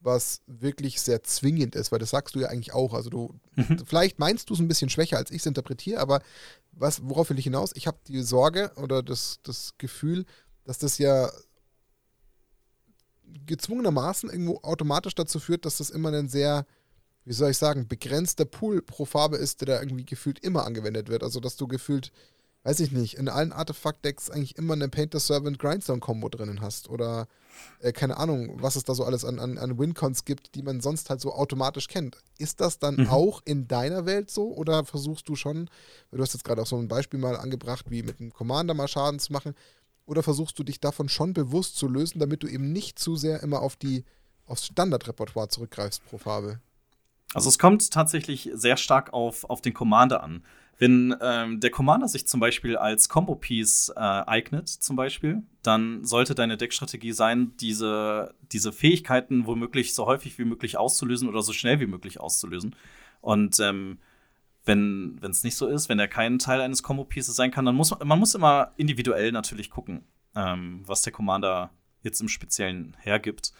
was 0.00 0.40
wirklich 0.46 1.00
sehr 1.00 1.22
zwingend 1.22 1.74
ist, 1.74 1.92
weil 1.92 1.98
das 1.98 2.10
sagst 2.10 2.34
du 2.34 2.40
ja 2.40 2.48
eigentlich 2.48 2.72
auch. 2.74 2.94
Also 2.94 3.10
du, 3.10 3.34
Mhm. 3.56 3.84
vielleicht 3.86 4.18
meinst 4.18 4.48
du 4.48 4.54
es 4.54 4.60
ein 4.60 4.68
bisschen 4.68 4.90
schwächer, 4.90 5.18
als 5.18 5.30
ich 5.30 5.38
es 5.38 5.46
interpretiere, 5.46 6.00
aber 6.00 6.22
was, 6.72 7.00
worauf 7.04 7.28
will 7.30 7.38
ich 7.38 7.44
hinaus? 7.44 7.72
Ich 7.74 7.86
habe 7.86 7.98
die 8.08 8.22
Sorge 8.22 8.72
oder 8.76 9.02
das, 9.02 9.38
das 9.42 9.74
Gefühl, 9.78 10.24
dass 10.64 10.78
das 10.78 10.96
ja 10.98 11.30
gezwungenermaßen 13.46 14.30
irgendwo 14.30 14.60
automatisch 14.62 15.14
dazu 15.14 15.38
führt, 15.40 15.64
dass 15.64 15.78
das 15.78 15.90
immer 15.90 16.12
ein 16.12 16.28
sehr, 16.28 16.66
wie 17.24 17.32
soll 17.32 17.50
ich 17.50 17.58
sagen, 17.58 17.88
begrenzter 17.88 18.44
Pool 18.44 18.82
pro 18.82 19.04
Farbe 19.04 19.36
ist, 19.36 19.60
der 19.60 19.66
da 19.66 19.80
irgendwie 19.80 20.04
gefühlt 20.06 20.38
immer 20.40 20.64
angewendet 20.64 21.08
wird. 21.08 21.22
Also 21.22 21.40
dass 21.40 21.56
du 21.56 21.66
gefühlt, 21.66 22.10
weiß 22.62 22.80
ich 22.80 22.92
nicht, 22.92 23.14
in 23.14 23.28
allen 23.28 23.52
Artefakt-Decks 23.52 24.30
eigentlich 24.30 24.56
immer 24.56 24.72
eine 24.74 24.88
Painter 24.88 25.20
Servant 25.20 25.58
Grindstone-Kombo 25.58 26.28
drinnen 26.30 26.60
hast. 26.62 26.88
Oder 26.88 27.28
äh, 27.80 27.92
keine 27.92 28.16
Ahnung, 28.16 28.56
was 28.62 28.76
es 28.76 28.84
da 28.84 28.94
so 28.94 29.04
alles 29.04 29.24
an, 29.24 29.38
an, 29.38 29.58
an 29.58 29.78
Wincons 29.78 30.24
gibt, 30.24 30.54
die 30.54 30.62
man 30.62 30.80
sonst 30.80 31.10
halt 31.10 31.20
so 31.20 31.32
automatisch 31.34 31.88
kennt. 31.88 32.16
Ist 32.38 32.60
das 32.60 32.78
dann 32.78 32.96
Mhm. 32.96 33.08
auch 33.10 33.42
in 33.44 33.68
deiner 33.68 34.06
Welt 34.06 34.30
so? 34.30 34.54
Oder 34.54 34.84
versuchst 34.84 35.28
du 35.28 35.36
schon, 35.36 35.68
du 36.10 36.22
hast 36.22 36.32
jetzt 36.32 36.44
gerade 36.44 36.62
auch 36.62 36.66
so 36.66 36.76
ein 36.78 36.88
Beispiel 36.88 37.20
mal 37.20 37.36
angebracht, 37.36 37.90
wie 37.90 38.02
mit 38.02 38.20
einem 38.20 38.32
Commander 38.32 38.72
mal 38.74 38.88
Schaden 38.88 39.18
zu 39.20 39.32
machen, 39.32 39.54
oder 40.06 40.22
versuchst 40.22 40.58
du 40.58 40.64
dich 40.64 40.80
davon 40.80 41.08
schon 41.08 41.32
bewusst 41.32 41.76
zu 41.76 41.88
lösen, 41.88 42.18
damit 42.18 42.42
du 42.42 42.46
eben 42.46 42.72
nicht 42.72 42.98
zu 42.98 43.16
sehr 43.16 43.42
immer 43.42 43.60
auf 43.60 43.76
die, 43.76 44.04
aufs 44.46 44.66
Standardrepertoire 44.66 45.48
zurückgreifst 45.48 46.04
pro 46.06 46.18
Farbe? 46.18 46.60
Also 47.32 47.48
es 47.48 47.58
kommt 47.58 47.90
tatsächlich 47.90 48.50
sehr 48.54 48.76
stark 48.76 49.12
auf, 49.12 49.44
auf 49.44 49.60
den 49.60 49.74
Commander 49.74 50.22
an. 50.22 50.44
Wenn 50.78 51.14
ähm, 51.20 51.60
der 51.60 51.70
Commander 51.70 52.08
sich 52.08 52.26
zum 52.26 52.40
Beispiel 52.40 52.76
als 52.76 53.08
Combo-Piece 53.08 53.92
äh, 53.96 54.00
eignet, 54.00 54.68
zum 54.68 54.96
Beispiel, 54.96 55.42
dann 55.62 56.04
sollte 56.04 56.34
deine 56.34 56.56
Deckstrategie 56.56 57.12
sein, 57.12 57.52
diese, 57.60 58.34
diese 58.52 58.72
Fähigkeiten 58.72 59.46
womöglich 59.46 59.94
so 59.94 60.06
häufig 60.06 60.36
wie 60.38 60.44
möglich 60.44 60.76
auszulösen 60.76 61.28
oder 61.28 61.42
so 61.42 61.52
schnell 61.52 61.78
wie 61.78 61.86
möglich 61.86 62.20
auszulösen. 62.20 62.74
Und 63.20 63.60
ähm, 63.60 63.98
wenn 64.64 65.18
es 65.22 65.44
nicht 65.44 65.56
so 65.56 65.66
ist, 65.66 65.88
wenn 65.88 65.98
er 65.98 66.08
kein 66.08 66.38
Teil 66.38 66.60
eines 66.60 66.82
Combo-Pieces 66.82 67.36
sein 67.36 67.50
kann, 67.50 67.66
dann 67.66 67.74
muss 67.74 67.90
man, 67.90 68.06
man 68.06 68.18
muss 68.18 68.34
immer 68.34 68.72
individuell 68.76 69.32
natürlich 69.32 69.70
gucken, 69.70 70.04
ähm, 70.34 70.82
was 70.86 71.02
der 71.02 71.12
Commander 71.12 71.70
jetzt 72.02 72.20
im 72.20 72.28
Speziellen 72.28 72.96
hergibt. 73.00 73.52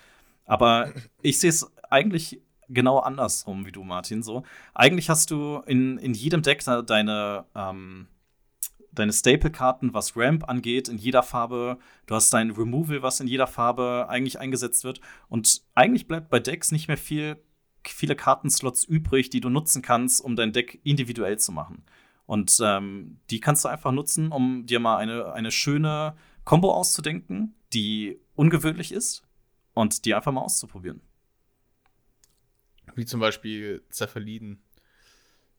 Aber 0.46 0.92
ich 1.22 1.38
sehe 1.38 1.50
es 1.50 1.70
eigentlich 1.90 2.40
genau 2.68 2.98
andersrum 2.98 3.66
wie 3.66 3.72
du, 3.72 3.84
Martin. 3.84 4.22
So, 4.22 4.44
eigentlich 4.74 5.10
hast 5.10 5.30
du 5.30 5.62
in, 5.66 5.98
in 5.98 6.14
jedem 6.14 6.42
Deck 6.42 6.64
deine, 6.64 7.44
ähm, 7.54 8.08
deine 8.92 9.12
Staple-Karten, 9.12 9.92
was 9.92 10.16
Ramp 10.16 10.48
angeht, 10.48 10.88
in 10.88 10.98
jeder 10.98 11.22
Farbe. 11.22 11.78
Du 12.06 12.14
hast 12.14 12.32
dein 12.32 12.50
Removal, 12.50 13.02
was 13.02 13.20
in 13.20 13.26
jeder 13.26 13.46
Farbe 13.46 14.06
eigentlich 14.08 14.38
eingesetzt 14.38 14.84
wird. 14.84 15.00
Und 15.28 15.62
eigentlich 15.74 16.06
bleibt 16.06 16.30
bei 16.30 16.40
Decks 16.40 16.72
nicht 16.72 16.88
mehr 16.88 16.96
viel, 16.96 17.36
viele 17.88 18.16
Kartenslots 18.16 18.84
übrig, 18.84 19.30
die 19.30 19.40
du 19.40 19.48
nutzen 19.50 19.82
kannst, 19.82 20.20
um 20.22 20.36
dein 20.36 20.52
Deck 20.52 20.80
individuell 20.84 21.38
zu 21.38 21.52
machen. 21.52 21.84
Und 22.26 22.58
ähm, 22.62 23.18
die 23.30 23.40
kannst 23.40 23.64
du 23.64 23.68
einfach 23.68 23.92
nutzen, 23.92 24.32
um 24.32 24.64
dir 24.66 24.80
mal 24.80 24.96
eine, 24.96 25.32
eine 25.32 25.50
schöne 25.50 26.16
Combo 26.44 26.72
auszudenken, 26.72 27.54
die 27.72 28.18
ungewöhnlich 28.34 28.92
ist 28.92 29.22
und 29.74 30.04
die 30.04 30.14
einfach 30.14 30.32
mal 30.32 30.40
auszuprobieren. 30.40 31.00
Wie 32.94 33.04
zum 33.04 33.20
Beispiel 33.20 33.82
Cephaliden. 33.90 34.62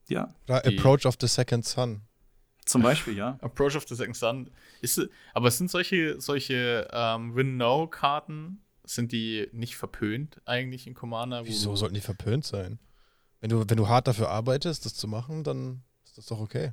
Ja, 0.08 0.34
Oder 0.48 0.60
Die- 0.62 0.78
Approach 0.78 1.04
of 1.06 1.16
the 1.20 1.26
Second 1.26 1.64
Son. 1.64 2.02
zum 2.64 2.82
Beispiel, 2.82 3.16
ja. 3.16 3.38
Approach 3.42 3.76
of 3.76 3.86
the 3.88 3.94
Second 3.94 4.16
Sun. 4.16 4.50
Ist, 4.80 5.00
aber 5.34 5.50
sind 5.50 5.70
solche, 5.70 6.20
solche 6.20 6.88
ähm, 6.92 7.34
Win-No-Karten, 7.34 8.62
sind 8.86 9.12
die 9.12 9.48
nicht 9.52 9.76
verpönt 9.76 10.40
eigentlich 10.44 10.86
in 10.86 10.94
Commander? 10.94 11.44
Wieso 11.44 11.76
sollten 11.76 11.94
die 11.94 12.00
verpönt 12.00 12.44
sein? 12.44 12.78
Wenn 13.40 13.50
du, 13.50 13.68
wenn 13.68 13.76
du 13.76 13.88
hart 13.88 14.08
dafür 14.08 14.30
arbeitest, 14.30 14.86
das 14.86 14.94
zu 14.94 15.08
machen, 15.08 15.44
dann 15.44 15.82
ist 16.04 16.16
das 16.16 16.26
doch 16.26 16.40
okay. 16.40 16.72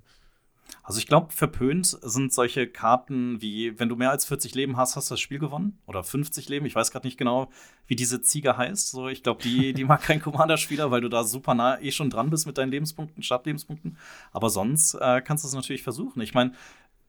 Also 0.82 0.99
ich 0.99 1.07
glaube, 1.07 1.32
verpönt 1.32 1.86
sind 2.01 2.34
solche 2.34 2.68
Karten 2.68 3.41
wie, 3.41 3.80
wenn 3.80 3.89
du 3.89 3.95
mehr 3.95 4.11
als 4.11 4.26
40 4.26 4.55
Leben 4.55 4.76
hast, 4.76 4.95
hast 4.95 5.09
du 5.09 5.14
das 5.14 5.20
Spiel 5.20 5.39
gewonnen. 5.39 5.80
Oder 5.86 6.03
50 6.03 6.49
Leben. 6.49 6.66
Ich 6.66 6.76
weiß 6.76 6.91
gerade 6.91 7.07
nicht 7.07 7.18
genau, 7.18 7.49
wie 7.88 7.95
diese 7.95 8.22
Ziege 8.22 8.57
heißt. 8.57 8.91
So, 8.91 9.07
ich 9.07 9.24
glaube, 9.24 9.41
die, 9.43 9.74
die 9.74 9.84
mag 9.86 10.01
kein 10.01 10.22
Commander-Spieler, 10.22 10.91
weil 10.91 11.01
du 11.01 11.09
da 11.09 11.24
super 11.24 11.53
nah 11.53 11.80
eh 11.80 11.91
schon 11.91 12.09
dran 12.09 12.30
bist 12.30 12.47
mit 12.47 12.57
deinen 12.57 12.72
Lebenspunkten, 12.72 13.24
Startlebenspunkten. 13.24 13.97
Aber 14.32 14.49
sonst 14.49 14.95
äh, 14.95 15.22
kannst 15.22 15.43
du 15.43 15.47
es 15.47 15.53
natürlich 15.53 15.84
versuchen. 15.84 16.22
Ich 16.22 16.34
meine, 16.34 16.53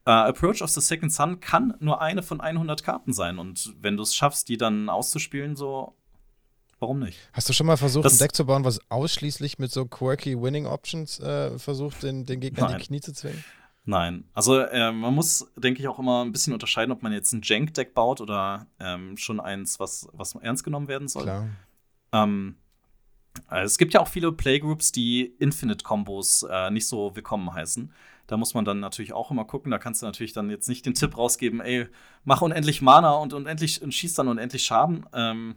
äh, 0.05 0.11
Approach 0.11 0.61
of 0.61 0.69
the 0.69 0.81
Second 0.81 1.11
Sun 1.11 1.39
kann 1.39 1.73
nur 1.79 2.01
eine 2.01 2.23
von 2.23 2.39
100 2.41 2.83
Karten 2.83 3.13
sein. 3.13 3.39
Und 3.39 3.73
wenn 3.81 3.97
du 3.97 4.03
es 4.03 4.15
schaffst, 4.15 4.49
die 4.49 4.57
dann 4.57 4.89
auszuspielen, 4.89 5.55
so, 5.55 5.95
warum 6.79 6.99
nicht? 6.99 7.17
Hast 7.33 7.49
du 7.49 7.53
schon 7.53 7.65
mal 7.67 7.77
versucht, 7.77 8.05
Das- 8.05 8.13
ein 8.15 8.19
Deck 8.19 8.35
zu 8.35 8.45
bauen, 8.45 8.63
was 8.63 8.79
ausschließlich 8.89 9.59
mit 9.59 9.71
so 9.71 9.85
quirky 9.85 10.39
Winning 10.41 10.65
Options 10.67 11.19
äh, 11.19 11.57
versucht, 11.57 12.03
den, 12.03 12.25
den 12.25 12.39
Gegner 12.39 12.69
in 12.71 12.77
die 12.77 12.83
Knie 12.83 13.01
zu 13.01 13.13
zwingen? 13.13 13.43
Nein. 13.87 14.23
Also 14.33 14.59
äh, 14.59 14.91
man 14.91 15.13
muss, 15.13 15.47
denke 15.55 15.79
ich, 15.81 15.87
auch 15.87 15.99
immer 15.99 16.23
ein 16.25 16.31
bisschen 16.31 16.53
unterscheiden, 16.53 16.91
ob 16.91 17.03
man 17.03 17.11
jetzt 17.13 17.31
ein 17.33 17.41
Jank-Deck 17.43 17.93
baut 17.93 18.19
oder 18.19 18.65
ähm, 18.79 19.15
schon 19.17 19.39
eins, 19.39 19.79
was, 19.79 20.07
was 20.11 20.33
ernst 20.35 20.63
genommen 20.63 20.87
werden 20.87 21.07
soll. 21.07 21.23
Klar. 21.23 21.47
Ähm, 22.11 22.55
äh, 23.51 23.61
es 23.63 23.77
gibt 23.77 23.93
ja 23.93 23.99
auch 23.99 24.07
viele 24.07 24.31
Playgroups, 24.31 24.91
die 24.91 25.25
Infinite-Kombos 25.39 26.47
äh, 26.49 26.71
nicht 26.71 26.87
so 26.87 27.15
willkommen 27.15 27.53
heißen. 27.53 27.91
Da 28.27 28.37
muss 28.37 28.53
man 28.53 28.65
dann 28.65 28.79
natürlich 28.79 29.13
auch 29.13 29.31
immer 29.31 29.45
gucken. 29.45 29.71
Da 29.71 29.77
kannst 29.77 30.01
du 30.01 30.05
natürlich 30.05 30.33
dann 30.33 30.49
jetzt 30.49 30.67
nicht 30.67 30.85
den 30.85 30.93
Tipp 30.93 31.17
rausgeben, 31.17 31.61
ey, 31.61 31.87
mach 32.23 32.41
unendlich 32.41 32.81
Mana 32.81 33.13
und 33.13 33.33
unendlich 33.33 33.81
und 33.81 33.93
schieß 33.93 34.13
dann 34.15 34.27
unendlich 34.27 34.63
Schaden. 34.63 35.05
Ähm, 35.13 35.55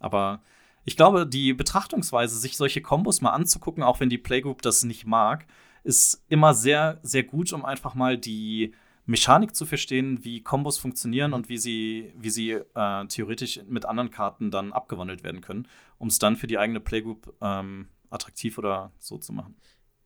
aber 0.00 0.42
ich 0.84 0.96
glaube, 0.96 1.26
die 1.26 1.52
Betrachtungsweise, 1.52 2.38
sich 2.38 2.56
solche 2.56 2.82
Kombos 2.82 3.20
mal 3.20 3.30
anzugucken, 3.30 3.82
auch 3.82 4.00
wenn 4.00 4.10
die 4.10 4.18
Playgroup 4.18 4.62
das 4.62 4.82
nicht 4.82 5.06
mag, 5.06 5.46
ist 5.84 6.24
immer 6.28 6.54
sehr, 6.54 6.98
sehr 7.02 7.22
gut, 7.22 7.52
um 7.52 7.64
einfach 7.64 7.94
mal 7.94 8.18
die 8.18 8.74
Mechanik 9.04 9.54
zu 9.56 9.66
verstehen, 9.66 10.24
wie 10.24 10.42
Kombos 10.42 10.78
funktionieren 10.78 11.32
und 11.32 11.48
wie 11.48 11.58
sie, 11.58 12.12
wie 12.16 12.30
sie 12.30 12.50
äh, 12.50 13.06
theoretisch 13.06 13.60
mit 13.66 13.84
anderen 13.84 14.10
Karten 14.10 14.50
dann 14.50 14.72
abgewandelt 14.72 15.24
werden 15.24 15.40
können, 15.40 15.66
um 15.98 16.08
es 16.08 16.18
dann 16.18 16.36
für 16.36 16.46
die 16.46 16.58
eigene 16.58 16.80
Playgroup 16.80 17.34
ähm, 17.40 17.88
attraktiv 18.10 18.58
oder 18.58 18.92
so 18.98 19.18
zu 19.18 19.32
machen. 19.32 19.56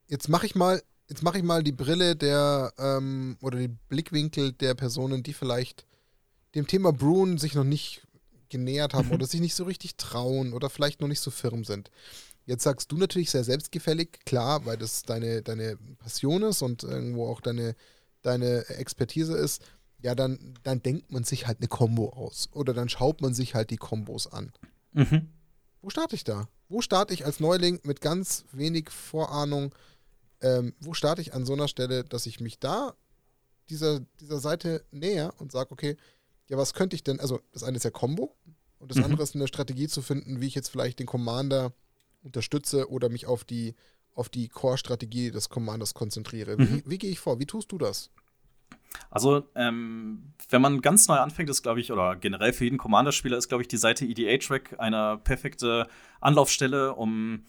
Jetzt 0.08 0.28
mache 0.28 0.46
ich 0.46 0.54
mal, 0.54 0.82
jetzt 1.08 1.22
mache 1.22 1.38
ich 1.38 1.44
mal 1.44 1.62
die 1.62 1.72
Brille 1.72 2.16
der 2.16 2.72
ähm, 2.78 3.36
oder 3.40 3.58
die 3.58 3.68
Blickwinkel 3.68 4.52
der 4.52 4.74
Personen, 4.74 5.22
die 5.22 5.32
vielleicht 5.32 5.86
dem 6.54 6.66
Thema 6.66 6.92
Bruin 6.92 7.38
sich 7.38 7.54
noch 7.54 7.64
nicht 7.64 8.06
genähert 8.48 8.94
haben 8.94 9.10
oder 9.10 9.26
sich 9.26 9.40
nicht 9.40 9.54
so 9.54 9.64
richtig 9.64 9.96
trauen 9.96 10.52
oder 10.52 10.70
vielleicht 10.70 11.00
noch 11.00 11.08
nicht 11.08 11.20
so 11.20 11.30
firm 11.30 11.64
sind. 11.64 11.90
Jetzt 12.46 12.62
sagst 12.62 12.92
du 12.92 12.96
natürlich 12.96 13.30
sehr 13.30 13.44
selbstgefällig, 13.44 14.20
klar, 14.24 14.64
weil 14.66 14.76
das 14.76 15.02
deine, 15.02 15.42
deine 15.42 15.76
Passion 15.98 16.42
ist 16.44 16.62
und 16.62 16.84
irgendwo 16.84 17.26
auch 17.26 17.40
deine, 17.40 17.74
deine 18.22 18.68
Expertise 18.68 19.36
ist. 19.36 19.62
Ja, 20.00 20.14
dann, 20.14 20.54
dann 20.62 20.80
denkt 20.80 21.10
man 21.10 21.24
sich 21.24 21.48
halt 21.48 21.58
eine 21.58 21.66
Combo 21.66 22.10
aus. 22.10 22.48
Oder 22.52 22.72
dann 22.72 22.88
schaut 22.88 23.20
man 23.20 23.34
sich 23.34 23.56
halt 23.56 23.70
die 23.70 23.78
Kombos 23.78 24.28
an. 24.28 24.52
Mhm. 24.92 25.28
Wo 25.82 25.90
starte 25.90 26.14
ich 26.14 26.22
da? 26.22 26.48
Wo 26.68 26.80
starte 26.80 27.14
ich 27.14 27.24
als 27.24 27.40
Neuling 27.40 27.80
mit 27.82 28.00
ganz 28.00 28.44
wenig 28.52 28.90
Vorahnung? 28.90 29.74
Ähm, 30.40 30.74
wo 30.80 30.94
starte 30.94 31.20
ich 31.22 31.34
an 31.34 31.46
so 31.46 31.52
einer 31.54 31.68
Stelle, 31.68 32.04
dass 32.04 32.26
ich 32.26 32.40
mich 32.40 32.58
da 32.58 32.94
dieser, 33.70 34.00
dieser 34.20 34.38
Seite 34.38 34.84
näher 34.90 35.32
und 35.38 35.50
sage, 35.52 35.70
okay, 35.72 35.96
ja, 36.48 36.56
was 36.56 36.74
könnte 36.74 36.94
ich 36.94 37.02
denn? 37.02 37.18
Also, 37.20 37.40
das 37.52 37.62
eine 37.62 37.76
ist 37.76 37.84
ja 37.84 37.90
Combo 37.90 38.36
und 38.78 38.90
das 38.90 38.98
Mhm. 38.98 39.04
andere 39.04 39.22
ist 39.22 39.34
eine 39.34 39.48
Strategie 39.48 39.88
zu 39.88 40.02
finden, 40.02 40.40
wie 40.40 40.46
ich 40.46 40.54
jetzt 40.54 40.68
vielleicht 40.68 40.98
den 40.98 41.06
Commander 41.06 41.72
unterstütze 42.22 42.90
oder 42.90 43.08
mich 43.08 43.26
auf 43.26 43.44
die, 43.44 43.74
auf 44.14 44.28
die 44.28 44.48
Core-Strategie 44.48 45.30
des 45.30 45.48
Commanders 45.48 45.94
konzentriere. 45.94 46.58
Wie, 46.58 46.62
Mhm. 46.62 46.82
wie 46.86 46.98
gehe 46.98 47.10
ich 47.10 47.18
vor? 47.18 47.38
Wie 47.40 47.46
tust 47.46 47.72
du 47.72 47.78
das? 47.78 48.10
Also, 49.10 49.48
ähm, 49.54 50.32
wenn 50.48 50.62
man 50.62 50.80
ganz 50.80 51.06
neu 51.08 51.16
anfängt, 51.16 51.50
ist, 51.50 51.62
glaube 51.62 51.80
ich, 51.80 51.92
oder 51.92 52.16
generell 52.16 52.52
für 52.52 52.64
jeden 52.64 52.78
Commander-Spieler 52.78 53.36
ist, 53.36 53.48
glaube 53.48 53.62
ich, 53.62 53.68
die 53.68 53.76
Seite 53.76 54.04
EDA-Track 54.06 54.76
eine 54.78 55.18
perfekte 55.22 55.86
Anlaufstelle, 56.20 56.94
um 56.94 57.44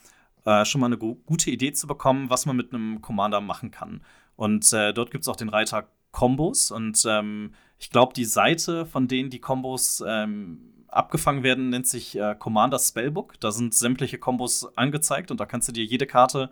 äh, 0.45 0.65
schon 0.65 0.81
mal 0.81 0.87
eine 0.87 0.97
gu 0.97 1.15
gute 1.25 1.51
Idee 1.51 1.73
zu 1.73 1.87
bekommen, 1.87 2.29
was 2.29 2.45
man 2.45 2.55
mit 2.55 2.73
einem 2.73 3.01
Commander 3.01 3.41
machen 3.41 3.71
kann. 3.71 4.01
Und 4.35 4.71
äh, 4.73 4.93
dort 4.93 5.11
gibt 5.11 5.23
es 5.23 5.27
auch 5.27 5.35
den 5.35 5.49
Reiter 5.49 5.87
Combos. 6.11 6.71
Und 6.71 7.03
ähm, 7.07 7.53
ich 7.79 7.89
glaube, 7.89 8.13
die 8.13 8.25
Seite, 8.25 8.85
von 8.85 9.07
denen 9.07 9.29
die 9.29 9.39
Combos 9.39 10.03
ähm, 10.07 10.73
abgefangen 10.87 11.43
werden, 11.43 11.69
nennt 11.69 11.87
sich 11.87 12.17
äh, 12.17 12.35
Commander 12.37 12.79
Spellbook. 12.79 13.39
Da 13.39 13.51
sind 13.51 13.73
sämtliche 13.75 14.17
Combos 14.17 14.77
angezeigt 14.77 15.31
und 15.31 15.39
da 15.39 15.45
kannst 15.45 15.67
du 15.67 15.71
dir 15.71 15.83
jede 15.83 16.07
Karte 16.07 16.49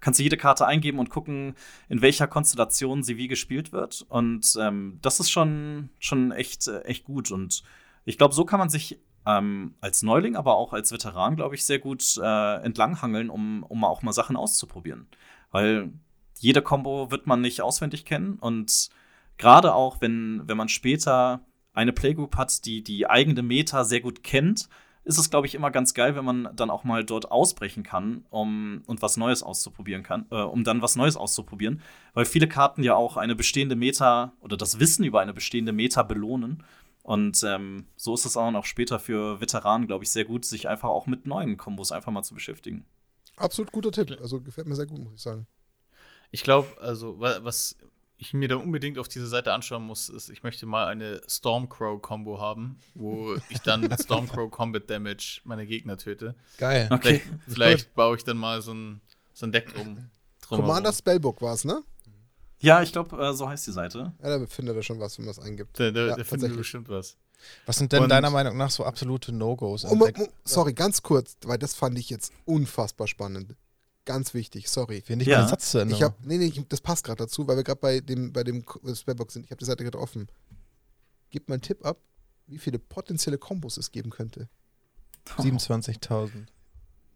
kannst 0.00 0.20
du 0.20 0.24
jede 0.24 0.36
Karte 0.36 0.66
eingeben 0.66 0.98
und 0.98 1.10
gucken, 1.10 1.54
in 1.88 2.02
welcher 2.02 2.26
Konstellation 2.26 3.02
sie 3.02 3.16
wie 3.16 3.28
gespielt 3.28 3.72
wird. 3.72 4.06
Und 4.08 4.56
ähm, 4.60 4.98
das 5.02 5.20
ist 5.20 5.30
schon, 5.30 5.90
schon 5.98 6.32
echt, 6.32 6.68
äh, 6.68 6.80
echt 6.82 7.04
gut. 7.04 7.30
Und 7.30 7.62
ich 8.04 8.18
glaube, 8.18 8.34
so 8.34 8.44
kann 8.44 8.58
man 8.58 8.68
sich 8.68 8.98
ähm, 9.28 9.74
als 9.82 10.02
Neuling, 10.02 10.36
aber 10.36 10.56
auch 10.56 10.72
als 10.72 10.90
Veteran, 10.90 11.36
glaube 11.36 11.54
ich, 11.54 11.66
sehr 11.66 11.78
gut 11.78 12.16
äh, 12.16 12.62
entlanghangeln, 12.62 13.28
um, 13.28 13.62
um 13.62 13.84
auch 13.84 14.02
mal 14.02 14.12
Sachen 14.12 14.36
auszuprobieren. 14.36 15.06
Weil 15.50 15.92
jede 16.38 16.62
Combo 16.62 17.10
wird 17.10 17.26
man 17.26 17.42
nicht 17.42 17.60
auswendig 17.60 18.06
kennen. 18.06 18.38
Und 18.40 18.88
gerade 19.36 19.74
auch, 19.74 20.00
wenn, 20.00 20.42
wenn 20.46 20.56
man 20.56 20.70
später 20.70 21.40
eine 21.74 21.92
Playgroup 21.92 22.36
hat, 22.36 22.64
die 22.64 22.82
die 22.82 23.08
eigene 23.08 23.42
Meta 23.42 23.84
sehr 23.84 24.00
gut 24.00 24.24
kennt, 24.24 24.68
ist 25.04 25.18
es, 25.18 25.30
glaube 25.30 25.46
ich, 25.46 25.54
immer 25.54 25.70
ganz 25.70 25.94
geil, 25.94 26.16
wenn 26.16 26.24
man 26.24 26.50
dann 26.54 26.70
auch 26.70 26.84
mal 26.84 27.04
dort 27.04 27.30
ausbrechen 27.30 27.82
kann, 27.82 28.24
um 28.30 28.82
und 28.86 29.00
was 29.00 29.16
Neues 29.16 29.42
auszuprobieren 29.42 30.02
kann, 30.02 30.26
äh, 30.30 30.36
um 30.36 30.64
dann 30.64 30.82
was 30.82 30.96
Neues 30.96 31.16
auszuprobieren, 31.16 31.82
weil 32.14 32.24
viele 32.24 32.48
Karten 32.48 32.82
ja 32.82 32.94
auch 32.94 33.16
eine 33.16 33.34
bestehende 33.34 33.76
Meta 33.76 34.32
oder 34.40 34.56
das 34.56 34.80
Wissen 34.80 35.04
über 35.04 35.20
eine 35.20 35.32
bestehende 35.32 35.72
Meta 35.72 36.02
belohnen. 36.02 36.62
Und 37.02 37.42
ähm, 37.42 37.86
so 37.96 38.14
ist 38.14 38.26
es 38.26 38.36
auch 38.36 38.50
noch 38.50 38.64
später 38.64 38.98
für 38.98 39.40
Veteranen, 39.40 39.86
glaube 39.86 40.04
ich, 40.04 40.10
sehr 40.10 40.24
gut, 40.24 40.44
sich 40.44 40.68
einfach 40.68 40.88
auch 40.88 41.06
mit 41.06 41.26
neuen 41.26 41.56
Kombos 41.56 41.90
einfach 41.90 42.12
mal 42.12 42.22
zu 42.22 42.34
beschäftigen. 42.34 42.84
Absolut 43.36 43.72
guter 43.72 43.92
Tipp. 43.92 44.18
Also 44.20 44.40
gefällt 44.40 44.66
mir 44.66 44.74
sehr 44.74 44.86
gut, 44.86 44.98
muss 44.98 45.14
ich 45.14 45.22
sagen. 45.22 45.46
Ich 46.30 46.42
glaube, 46.42 46.68
also 46.80 47.18
was 47.18 47.76
ich 48.18 48.34
mir 48.34 48.48
da 48.48 48.56
unbedingt 48.56 48.98
auf 48.98 49.08
diese 49.08 49.28
Seite 49.28 49.52
anschauen 49.52 49.84
muss, 49.84 50.08
ist, 50.08 50.28
ich 50.28 50.42
möchte 50.42 50.66
mal 50.66 50.88
eine 50.88 51.20
Stormcrow-Combo 51.26 52.40
haben, 52.40 52.78
wo 52.94 53.36
ich 53.48 53.60
dann 53.60 53.82
mit 53.82 53.98
Stormcrow 53.98 54.50
Combat 54.50 54.90
Damage 54.90 55.40
meine 55.44 55.66
Gegner 55.66 55.96
töte. 55.96 56.34
Geil. 56.58 56.88
Okay. 56.90 57.20
Vielleicht, 57.20 57.42
vielleicht 57.48 57.94
baue 57.94 58.16
ich 58.16 58.24
dann 58.24 58.36
mal 58.36 58.60
so 58.60 58.74
ein, 58.74 59.00
so 59.32 59.46
ein 59.46 59.52
Deck 59.52 59.72
um. 59.80 60.10
Commander 60.48 60.92
Spellbook 60.92 61.40
war 61.42 61.54
es, 61.54 61.64
ne? 61.64 61.82
Ja, 62.60 62.82
ich 62.82 62.92
glaube, 62.92 63.16
äh, 63.16 63.32
so 63.34 63.48
heißt 63.48 63.66
die 63.66 63.72
Seite. 63.72 64.12
Ja, 64.22 64.38
da 64.38 64.46
findet 64.46 64.76
er 64.76 64.82
schon 64.82 64.98
was, 64.98 65.18
wenn 65.18 65.24
man 65.24 65.32
es 65.32 65.38
eingibt. 65.38 65.78
Da, 65.78 65.90
da, 65.90 66.06
ja, 66.06 66.16
da 66.16 66.24
findet 66.24 66.56
bestimmt 66.56 66.88
was. 66.88 67.16
Was 67.66 67.78
sind 67.78 67.92
denn 67.92 68.02
Und 68.02 68.08
deiner 68.08 68.30
Meinung 68.30 68.56
nach 68.56 68.70
so 68.70 68.84
absolute 68.84 69.32
No-Gos? 69.32 69.84
Um, 69.84 70.02
um, 70.02 70.12
sorry, 70.44 70.72
ganz 70.72 71.02
kurz, 71.02 71.36
weil 71.44 71.58
das 71.58 71.74
fand 71.74 71.96
ich 71.98 72.10
jetzt 72.10 72.32
unfassbar 72.44 73.06
spannend. 73.06 73.54
Ganz 74.04 74.34
wichtig, 74.34 74.68
sorry. 74.68 75.02
Finde 75.02 75.22
ich 75.22 75.28
ja. 75.28 75.46
Satz 75.46 75.70
zu 75.70 75.84
Ich 75.84 76.02
hab, 76.02 76.24
nee, 76.24 76.38
nee, 76.38 76.52
das 76.68 76.80
passt 76.80 77.04
gerade 77.04 77.18
dazu, 77.18 77.46
weil 77.46 77.56
wir 77.56 77.64
gerade 77.64 77.80
bei 77.80 78.00
dem, 78.00 78.32
bei 78.32 78.42
dem 78.42 78.64
Spellbox 78.92 79.34
sind. 79.34 79.44
Ich 79.44 79.50
habe 79.50 79.58
die 79.58 79.66
Seite 79.66 79.84
gerade 79.84 79.98
offen. 79.98 80.28
Gib 81.30 81.48
mal 81.48 81.54
einen 81.54 81.62
Tipp 81.62 81.84
ab, 81.84 81.98
wie 82.46 82.58
viele 82.58 82.78
potenzielle 82.78 83.38
Kombos 83.38 83.76
es 83.76 83.92
geben 83.92 84.10
könnte. 84.10 84.48
27.000. 85.36 86.46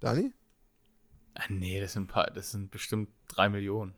Dani? 0.01 0.33
Ah, 1.35 1.45
nee, 1.49 1.81
das 1.81 1.95
sind, 1.95 2.09
paar, 2.09 2.31
das 2.31 2.51
sind 2.51 2.71
bestimmt 2.71 3.09
drei 3.27 3.49
Millionen. 3.49 3.95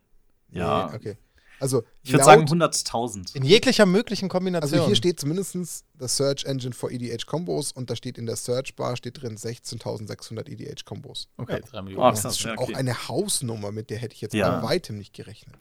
Ja. 0.51 0.89
Nee, 0.89 0.97
okay. 0.97 1.17
Also, 1.61 1.85
ich 2.03 2.13
würde 2.13 2.25
sagen 2.25 2.45
100.000. 2.45 3.37
In 3.37 3.45
jeglicher 3.45 3.87
möglichen 3.87 4.29
Kombination. 4.29 4.73
Also 4.73 4.87
hier 4.87 4.97
steht 4.97 5.21
zumindest 5.21 5.85
das 5.95 6.17
Search 6.17 6.45
Engine 6.45 6.75
for 6.75 6.91
EDH 6.91 7.27
Combos 7.27 7.73
und 7.73 7.91
da 7.91 7.97
steht 7.97 8.19
in 8.19 8.27
der 8.27 8.37
Search 8.37 8.75
Bar 8.77 8.97
steht 8.97 9.23
drin 9.23 9.37
16.600 9.37 10.49
EDH 10.49 10.85
Combos. 10.85 11.29
Okay, 11.37 11.61
ja. 11.65 11.71
3 11.71 11.83
Millionen. 11.83 12.07
Oh, 12.07 12.11
das 12.11 12.25
ist 12.25 12.41
schon 12.41 12.59
okay. 12.59 12.75
auch 12.75 12.79
eine 12.79 13.09
Hausnummer, 13.09 13.73
mit 13.73 13.91
der 13.91 13.99
hätte 13.99 14.15
ich 14.15 14.21
jetzt 14.21 14.35
ja. 14.35 14.61
bei 14.61 14.69
weitem 14.69 14.99
nicht 14.99 15.15
gerechnet. 15.15 15.55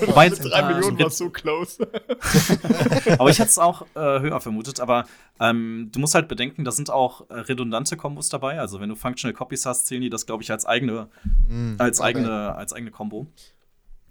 Wobei, 0.00 0.30
3 0.30 0.62
Millionen 0.62 0.98
war 0.98 1.10
so 1.10 1.28
close. 1.28 1.82
aber 3.18 3.30
ich 3.30 3.38
hätte 3.38 3.50
es 3.50 3.58
auch 3.58 3.82
äh, 3.94 4.20
höher 4.20 4.40
vermutet. 4.40 4.80
Aber 4.80 5.04
ähm, 5.40 5.90
du 5.92 6.00
musst 6.00 6.14
halt 6.14 6.28
bedenken, 6.28 6.64
da 6.64 6.72
sind 6.72 6.90
auch 6.90 7.28
äh, 7.28 7.34
redundante 7.34 7.96
Kombos 7.96 8.30
dabei. 8.30 8.58
Also 8.58 8.80
wenn 8.80 8.88
du 8.88 8.94
Functional 8.94 9.34
Copies 9.34 9.66
hast, 9.66 9.86
zählen 9.86 10.00
die 10.00 10.10
das, 10.10 10.24
glaube 10.24 10.42
ich, 10.42 10.50
als 10.50 10.64
eigene, 10.64 11.08
mm, 11.48 11.74
als 11.78 12.00
okay. 12.00 12.08
eigene, 12.08 12.54
als 12.54 12.72
eigene 12.72 12.90
Combo. 12.90 13.26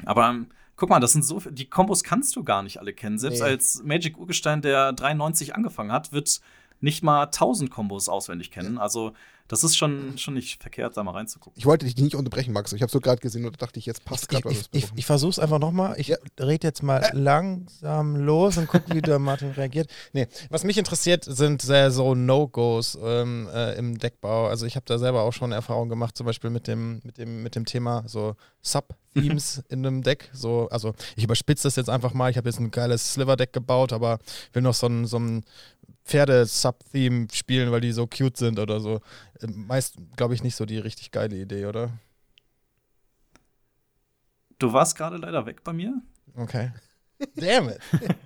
Aber 0.05 0.30
ähm, 0.30 0.47
guck 0.78 0.89
mal, 0.89 0.99
das 0.99 1.11
sind 1.11 1.25
so 1.25 1.39
die 1.39 1.65
Kombos 1.65 2.03
kannst 2.03 2.36
du 2.36 2.43
gar 2.43 2.63
nicht 2.63 2.80
alle 2.80 2.93
kennen. 2.93 3.17
Selbst 3.17 3.39
nee. 3.39 3.45
als 3.45 3.84
Magic 3.84 4.17
Urgestein, 4.17 4.61
der 4.61 4.93
93 4.93 5.55
angefangen 5.55 5.91
hat, 5.91 6.13
wird 6.13 6.39
nicht 6.80 7.03
mal 7.03 7.23
1000 7.23 7.69
Kombos 7.69 8.09
auswendig 8.09 8.51
kennen. 8.51 8.78
Also 8.78 9.13
das 9.47 9.63
ist 9.63 9.78
schon, 9.78 10.17
schon 10.17 10.34
nicht 10.34 10.61
verkehrt, 10.61 10.97
da 10.97 11.03
mal 11.03 11.11
reinzugucken. 11.11 11.57
Ich 11.57 11.65
wollte 11.65 11.86
dich 11.86 11.95
nicht 11.97 12.15
unterbrechen, 12.15 12.51
Max. 12.51 12.73
Ich 12.73 12.82
habe 12.82 12.91
so 12.91 12.99
gerade 12.99 13.21
gesehen 13.21 13.45
und 13.45 13.61
dachte 13.61 13.80
ich, 13.80 13.86
jetzt 13.86 14.03
passt 14.03 14.28
gerade 14.28 14.45
was. 14.45 14.69
Ich, 14.71 14.84
ich, 14.84 14.91
ich 14.95 15.05
versuche 15.05 15.32
es 15.32 15.39
einfach 15.39 15.59
nochmal. 15.59 15.95
Ich 15.97 16.09
ja. 16.09 16.17
rede 16.39 16.67
jetzt 16.67 16.84
mal 16.84 16.97
äh. 16.97 17.11
langsam 17.13 18.17
los 18.17 18.57
und 18.57 18.67
gucke, 18.67 18.93
wie 18.93 19.01
der 19.01 19.19
Martin 19.19 19.51
reagiert. 19.51 19.89
Nee, 20.11 20.28
was 20.49 20.65
mich 20.65 20.78
interessiert, 20.78 21.23
sind 21.23 21.61
sehr 21.61 21.91
so 21.91 22.13
No-Gos 22.13 22.97
ähm, 23.01 23.47
äh, 23.53 23.75
im 23.75 23.97
Deckbau. 23.97 24.47
Also 24.47 24.65
ich 24.65 24.75
habe 24.75 24.86
da 24.86 24.97
selber 24.97 25.21
auch 25.21 25.34
schon 25.34 25.53
Erfahrungen 25.53 25.89
gemacht, 25.89 26.17
zum 26.17 26.25
Beispiel 26.25 26.49
mit 26.49 26.67
dem, 26.67 26.99
mit 27.03 27.17
dem, 27.17 27.41
mit 27.41 27.55
dem 27.55 27.65
Thema 27.65 28.03
so 28.05 28.36
Sub-Themes 28.61 29.63
in 29.69 29.86
einem 29.86 30.03
Deck. 30.03 30.30
So, 30.34 30.67
also 30.71 30.93
ich 31.15 31.23
überspitze 31.23 31.63
das 31.63 31.78
jetzt 31.78 31.89
einfach 31.89 32.13
mal. 32.13 32.30
Ich 32.30 32.38
habe 32.38 32.49
jetzt 32.49 32.59
ein 32.59 32.71
geiles 32.71 33.13
Sliver-Deck 33.13 33.53
gebaut, 33.53 33.93
aber 33.93 34.19
will 34.51 34.61
noch 34.61 34.73
so 34.73 34.88
ein, 34.88 35.05
so 35.05 35.19
ein 35.19 35.45
Pferde-Sub-Theme 36.08 37.28
spielen, 37.34 37.72
weil 37.72 37.82
die 37.82 37.91
so 37.91 38.08
cute 38.08 38.38
sind 38.38 38.60
oder 38.60 38.80
so. 38.80 39.01
Ähm, 39.41 39.68
meist, 39.68 39.95
glaube 40.16 40.34
ich, 40.34 40.43
nicht 40.43 40.55
so 40.55 40.66
die 40.66 40.78
richtig 40.78 41.12
geile 41.12 41.36
Idee, 41.36 41.66
oder? 41.66 41.91
Du 44.60 44.74
warst 44.74 44.97
gerade 44.97 45.18
leider 45.18 45.45
weg 45.45 45.64
bei 45.64 45.74
mir. 45.74 46.01
Okay. 46.36 46.72
Damn 47.36 47.70
it. 47.70 47.80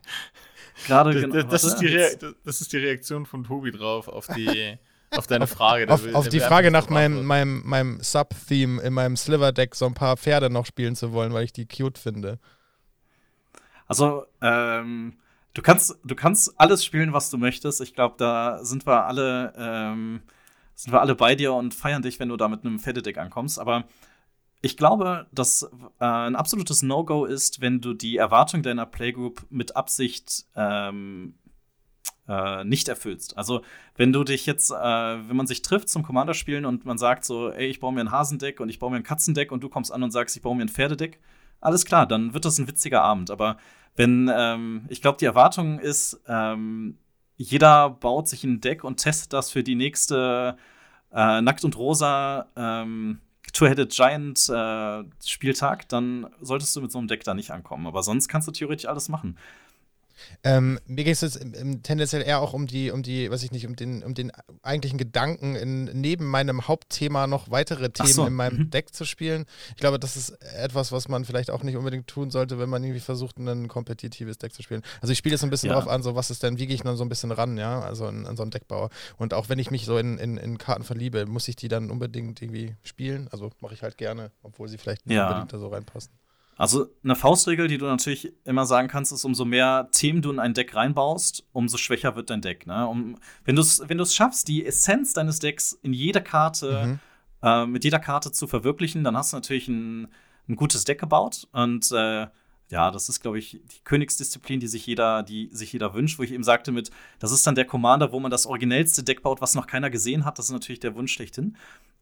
gerade 0.88 1.14
das, 1.14 1.22
genau. 1.22 1.44
Das, 1.44 1.64
ist 1.64 1.78
die 1.78 2.34
das 2.44 2.62
ist 2.62 2.72
die 2.72 2.78
Reaktion 2.78 3.26
von 3.26 3.44
Tobi 3.44 3.72
drauf 3.72 4.08
auf 4.08 4.28
die. 4.28 4.78
auf 5.18 5.28
deine 5.28 5.48
Frage. 5.48 5.90
auf, 5.90 6.04
will, 6.04 6.16
auf 6.16 6.30
die 6.30 6.40
Frage 6.40 6.72
nach 6.72 6.90
meinem, 6.90 7.26
meinem, 7.26 7.64
meinem 7.66 8.02
Sub-Theme 8.02 8.82
in 8.82 8.94
meinem 8.94 9.18
Sliver-Deck 9.18 9.76
so 9.76 9.86
ein 9.86 9.94
paar 9.94 10.16
Pferde 10.16 10.50
noch 10.50 10.66
spielen 10.66 10.96
zu 10.96 11.12
wollen, 11.12 11.34
weil 11.34 11.44
ich 11.44 11.52
die 11.52 11.68
cute 11.68 11.98
finde. 11.98 12.40
Also, 13.88 14.26
ähm, 14.42 15.18
Du 15.54 15.62
kannst, 15.62 15.98
du 16.04 16.16
kannst 16.16 16.60
alles 16.60 16.86
spielen, 16.86 17.14
was 17.14 17.30
du 17.30 17.38
möchtest. 17.38 17.82
Ich 17.82 17.94
glaube, 17.94 18.16
da 18.18 18.64
sind 18.64 18.86
wir 18.86 19.06
alle, 19.06 19.54
ähm, 19.58 20.22
sind 20.76 20.94
wir 20.94 21.02
alle 21.02 21.16
bei 21.16 21.36
dir 21.36 21.54
und 21.54 21.74
feiern 21.74 22.02
dich, 22.02 22.20
wenn 22.20 22.30
du 22.30 22.38
da 22.38 22.48
mit 22.48 22.66
einem 22.66 22.80
Fededeck 22.80 23.18
ankommst. 23.18 23.60
Aber 23.60 23.86
ich 24.62 24.78
glaube, 24.78 25.28
dass 25.32 25.64
äh, 26.00 26.06
ein 26.06 26.36
absolutes 26.36 26.84
No-Go 26.84 27.26
ist, 27.26 27.62
wenn 27.62 27.82
du 27.82 27.94
die 27.94 28.18
Erwartung 28.18 28.64
deiner 28.64 28.86
Playgroup 28.86 29.46
mit 29.50 29.76
Absicht 29.76 30.46
ähm, 30.56 31.34
äh, 32.28 32.64
nicht 32.64 32.88
erfüllst. 32.88 33.38
Also, 33.38 33.62
wenn 33.96 34.14
du 34.14 34.24
dich 34.24 34.46
jetzt, 34.46 34.72
äh, 34.72 34.76
wenn 34.76 35.36
man 35.36 35.48
sich 35.48 35.64
trifft 35.64 35.90
zum 35.90 36.04
Commander 36.04 36.34
spielen 36.34 36.66
und 36.66 36.86
man 36.86 36.98
sagt 36.98 37.26
so, 37.26 37.52
ey, 37.52 37.68
ich 37.68 37.80
baue 37.80 37.92
mir 37.92 38.02
ein 38.02 38.12
Hasendeck 38.12 38.60
und 38.60 38.70
ich 38.70 38.80
baue 38.80 38.92
mir 38.92 38.98
ein 38.98 39.04
Katzendeck 39.04 39.52
und 39.52 39.64
du 39.64 39.70
kommst 39.70 39.92
an 39.92 40.04
und 40.04 40.12
sagst, 40.12 40.36
ich 40.36 40.42
baue 40.42 40.56
mir 40.56 40.64
ein 40.64 40.70
Pferdedeck, 40.70 41.20
alles 41.62 41.86
klar, 41.86 42.06
dann 42.06 42.34
wird 42.34 42.46
das 42.46 42.58
ein 42.58 42.68
witziger 42.68 43.02
Abend. 43.02 43.32
Aber 43.32 43.58
wenn, 43.96 44.32
ähm, 44.34 44.86
ich 44.90 45.02
glaube, 45.02 45.18
die 45.20 45.26
Erwartung 45.26 45.80
ist, 45.80 46.20
ähm, 46.28 46.98
jeder 47.38 47.90
baut 47.90 48.28
sich 48.28 48.44
ein 48.44 48.62
Deck 48.62 48.84
und 48.84 48.98
testet 48.98 49.34
das 49.34 49.50
für 49.52 49.64
die 49.64 49.76
nächste 49.76 50.58
äh, 51.14 51.42
Nackt 51.42 51.64
und 51.64 51.78
Rosa 51.78 52.48
ähm, 52.56 53.20
Two-Headed 53.54 53.92
Giant 53.92 54.50
äh, 54.50 55.04
Spieltag, 55.26 55.90
dann 55.90 56.28
solltest 56.42 56.76
du 56.76 56.82
mit 56.82 56.92
so 56.92 57.00
einem 57.00 57.08
Deck 57.08 57.24
da 57.24 57.34
nicht 57.34 57.52
ankommen. 57.52 57.88
Aber 57.88 58.04
sonst 58.04 58.28
kannst 58.28 58.48
du 58.48 58.52
theoretisch 58.52 58.88
alles 58.88 59.10
machen. 59.10 59.38
Ähm, 60.44 60.80
mir 60.86 61.04
geht 61.04 61.14
es 61.14 61.22
jetzt 61.22 61.40
tendenziell 61.84 62.22
eher 62.24 62.42
auch 62.42 62.54
um 62.54 62.68
die, 62.68 62.92
um 62.92 63.04
die, 63.04 63.30
weiß 63.30 63.44
ich 63.44 63.52
nicht, 63.52 63.68
um 63.68 63.76
den, 63.76 64.04
um 64.04 64.14
den 64.14 64.32
eigentlichen 64.64 64.98
Gedanken, 64.98 65.56
in, 65.56 65.86
neben 65.86 66.26
meinem 66.26 66.68
Hauptthema 66.68 67.28
noch 67.28 67.52
weitere 67.52 67.90
Themen 67.90 68.10
so. 68.10 68.26
in 68.26 68.34
meinem 68.34 68.58
mhm. 68.58 68.70
Deck 68.70 68.94
zu 68.94 69.06
spielen. 69.06 69.46
Ich 69.70 69.78
glaube, 69.78 70.00
das 70.00 70.18
ist 70.18 70.30
etwas, 70.56 70.92
was 70.92 71.08
man 71.08 71.26
vielleicht 71.26 71.52
auch 71.52 71.64
nicht 71.64 71.78
unbedingt 71.78 72.08
tun 72.08 72.32
sollte, 72.32 72.60
wenn 72.60 72.70
man 72.70 72.84
irgendwie 72.84 73.00
versucht, 73.00 73.38
ein 73.38 73.68
kompetitives 73.68 74.38
Deck 74.38 74.54
zu 74.54 74.64
spielen. 74.64 74.82
Also 75.02 75.12
ich 75.12 75.18
spiele 75.18 75.36
jetzt 75.36 75.44
ein 75.44 75.50
bisschen 75.50 75.70
ja. 75.70 75.76
drauf 75.76 75.88
an, 75.88 76.04
so 76.04 76.16
was 76.16 76.32
ist 76.32 76.44
denn, 76.44 76.58
wie 76.58 76.68
gehe 76.68 76.76
ich 76.76 76.82
dann 76.82 76.98
so 76.98 77.04
ein 77.04 77.10
bisschen 77.10 77.32
ran, 77.32 77.58
ja, 77.58 77.82
also 77.82 78.06
an, 78.06 78.26
an 78.26 78.36
so 78.36 78.44
einen 78.44 78.52
Deckbauer. 78.52 78.90
Und 79.18 79.34
auch 79.34 79.50
wenn 79.50 79.60
ich 79.60 79.72
mich 79.72 79.86
so 79.86 79.98
in, 79.98 80.18
in, 80.18 80.38
in 80.38 80.58
Karten 80.58 80.84
verliebe, 80.84 81.26
muss 81.26 81.48
ich 81.48 81.56
die 81.56 81.68
dann 81.68 81.92
unbedingt 81.92 82.42
irgendwie 82.42 82.76
spielen. 82.84 83.28
Also 83.32 83.52
mache 83.60 83.74
ich 83.74 83.84
halt 83.84 83.98
gerne, 83.98 84.32
obwohl 84.44 84.68
sie 84.68 84.78
vielleicht 84.78 85.06
nicht 85.06 85.16
ja. 85.16 85.28
unbedingt 85.28 85.54
da 85.54 85.60
so 85.60 85.68
reinpassen. 85.68 86.12
Also 86.62 86.90
eine 87.04 87.16
Faustregel, 87.16 87.68
die 87.68 87.80
du 87.80 87.88
natürlich 87.88 88.34
immer 88.46 88.68
sagen 88.68 88.88
kannst, 88.88 89.12
ist, 89.12 89.26
umso 89.26 89.46
mehr 89.46 89.90
Themen 89.92 90.22
du 90.22 90.30
in 90.30 90.38
ein 90.38 90.54
Deck 90.54 90.76
reinbaust, 90.76 91.44
umso 91.54 91.78
schwächer 91.78 92.16
wird 92.16 92.30
dein 92.30 92.42
Deck. 92.42 92.68
Ne? 92.68 92.88
Um, 92.88 93.18
wenn 93.46 93.56
du 93.56 93.64
es 93.64 93.82
wenn 93.90 94.06
schaffst, 94.06 94.48
die 94.48 94.64
Essenz 94.64 95.14
deines 95.14 95.40
Decks 95.40 95.74
in 95.82 95.92
jeder 95.92 96.22
Karte, 96.22 96.86
mhm. 96.86 97.00
äh, 97.42 97.66
mit 97.66 97.84
jeder 97.84 97.98
Karte 97.98 98.32
zu 98.32 98.46
verwirklichen, 98.46 99.04
dann 99.04 99.18
hast 99.18 99.34
du 99.34 99.38
natürlich 99.38 99.68
ein, 99.70 100.10
ein 100.48 100.56
gutes 100.56 100.84
Deck 100.84 101.00
gebaut. 101.00 101.48
Und 101.52 101.92
äh, 101.94 102.28
ja, 102.72 102.90
das 102.90 103.10
ist, 103.10 103.22
glaube 103.22 103.38
ich, 103.38 103.52
die 103.52 103.84
Königsdisziplin, 103.84 104.60
die 104.60 104.68
sich 104.68 104.86
jeder, 104.86 105.24
die 105.24 105.50
sich 105.52 105.74
jeder 105.74 105.94
wünscht, 105.94 106.18
wo 106.18 106.24
ich 106.24 106.32
eben 106.32 106.44
sagte 106.44 106.72
mit, 106.72 106.90
das 107.20 107.32
ist 107.32 107.46
dann 107.46 107.56
der 107.56 107.66
Commander, 107.66 108.12
wo 108.12 108.20
man 108.20 108.32
das 108.32 108.46
originellste 108.46 109.04
Deck 109.04 109.22
baut, 109.22 109.42
was 109.42 109.56
noch 109.56 109.68
keiner 109.68 109.90
gesehen 109.90 110.26
hat. 110.26 110.40
Das 110.40 110.46
ist 110.46 110.52
natürlich 110.52 110.80
der 110.80 110.96
Wunsch 110.96 111.14
schlechthin. 111.14 111.58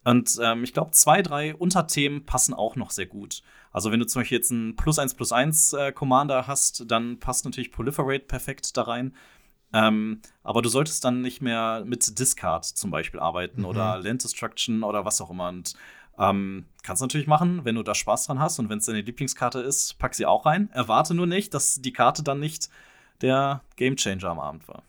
Und 0.06 0.40
ähm, 0.42 0.64
ich 0.64 0.74
glaube, 0.74 0.92
zwei, 0.92 1.22
drei 1.22 1.56
Unterthemen 1.56 2.26
passen 2.26 2.54
auch 2.54 2.76
noch 2.76 2.92
sehr 2.92 3.08
gut. 3.08 3.42
Also, 3.72 3.92
wenn 3.92 4.00
du 4.00 4.06
zum 4.06 4.22
Beispiel 4.22 4.38
jetzt 4.38 4.52
einen 4.52 4.76
Plus 4.76 4.98
1 4.98 5.16
Plus 5.16 5.32
1 5.32 5.74
äh, 5.74 5.92
Commander 5.92 6.48
hast, 6.48 6.90
dann 6.90 7.20
passt 7.20 7.46
natürlich 7.46 7.72
Proliferate 7.72 8.26
perfekt 8.26 8.78
da 8.78 8.84
rein. 8.84 9.14
Ähm, 9.72 10.22
aber 10.42 10.62
du 10.62 10.70
solltest 10.70 11.04
dann 11.06 11.22
nicht 11.22 11.42
mehr 11.42 11.84
mit 11.86 12.18
Discard 12.18 12.66
zum 12.66 12.90
Beispiel 12.90 13.20
arbeiten 13.20 13.62
mhm. 13.62 13.68
oder 13.68 14.00
Land 14.00 14.24
Destruction 14.24 14.84
oder 14.84 15.06
was 15.06 15.22
auch 15.22 15.30
immer. 15.30 15.50
Und 15.50 15.74
ähm, 16.20 16.66
kannst 16.84 17.02
du 17.02 17.06
natürlich 17.06 17.28
machen, 17.28 17.64
wenn 17.64 17.76
du 17.76 17.84
da 17.84 17.96
Spaß 17.96 18.26
dran 18.28 18.40
hast 18.40 18.60
und 18.60 18.70
wenn 18.70 18.80
es 18.80 18.86
deine 18.86 19.02
Lieblingskarte 19.02 19.60
ist, 19.60 19.98
pack 20.00 20.14
sie 20.14 20.26
auch 20.26 20.46
rein. 20.46 20.70
Erwarte 20.72 21.14
nur 21.14 21.28
nicht, 21.28 21.54
dass 21.54 21.82
die 21.82 21.94
Karte 21.94 22.24
dann 22.24 22.40
nicht 22.40 22.70
der 23.22 23.64
Gamechanger 23.78 24.26
am 24.26 24.40
Abend 24.40 24.68
war. 24.68 24.84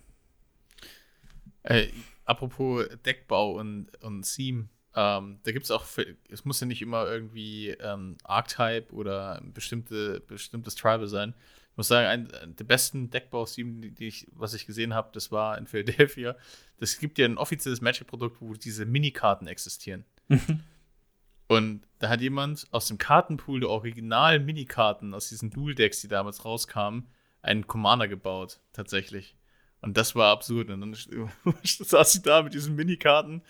Äh, 1.62 1.88
apropos 2.24 2.86
Deckbau 3.04 3.52
und, 3.52 3.88
und 4.02 4.22
Theme. 4.22 4.68
Ähm, 4.96 5.38
da 5.44 5.52
gibt 5.52 5.66
es 5.66 5.70
auch, 5.70 5.84
es 6.30 6.44
muss 6.44 6.60
ja 6.60 6.66
nicht 6.66 6.82
immer 6.82 7.06
irgendwie 7.06 7.70
ähm, 7.70 8.16
Archetype 8.24 8.92
oder 8.92 9.40
bestimmte, 9.54 10.20
bestimmtes 10.26 10.74
Tribal 10.74 11.06
sein. 11.06 11.34
muss 11.76 11.86
sagen, 11.86 12.28
ein 12.32 12.56
der 12.56 12.64
besten 12.64 13.10
Deckbau-Team, 13.10 13.82
die, 13.82 13.92
die 13.92 14.08
ich, 14.08 14.26
was 14.32 14.54
ich 14.54 14.66
gesehen 14.66 14.94
habe, 14.94 15.10
das 15.12 15.30
war 15.30 15.58
in 15.58 15.68
Philadelphia. 15.68 16.34
Das 16.78 16.98
gibt 16.98 17.18
ja 17.18 17.26
ein 17.26 17.38
offizielles 17.38 17.80
Magic-Produkt, 17.80 18.40
wo 18.40 18.54
diese 18.54 18.84
Minikarten 18.84 19.46
existieren. 19.46 20.04
Und 21.50 21.80
da 21.98 22.08
hat 22.10 22.20
jemand 22.20 22.68
aus 22.70 22.86
dem 22.86 22.96
Kartenpool 22.96 23.58
der 23.58 23.70
originalen 23.70 24.44
Minikarten 24.44 25.12
aus 25.14 25.30
diesen 25.30 25.50
Dual-Decks, 25.50 26.00
die 26.00 26.06
damals 26.06 26.44
rauskamen, 26.44 27.08
einen 27.42 27.66
Commander 27.66 28.06
gebaut, 28.06 28.60
tatsächlich. 28.72 29.34
Und 29.80 29.96
das 29.96 30.14
war 30.14 30.30
absurd. 30.30 30.70
Und 30.70 30.80
dann 30.80 30.94
saß 31.64 32.12
sie 32.12 32.22
da 32.22 32.42
mit 32.42 32.54
diesen 32.54 32.76
Minikarten 32.76 33.42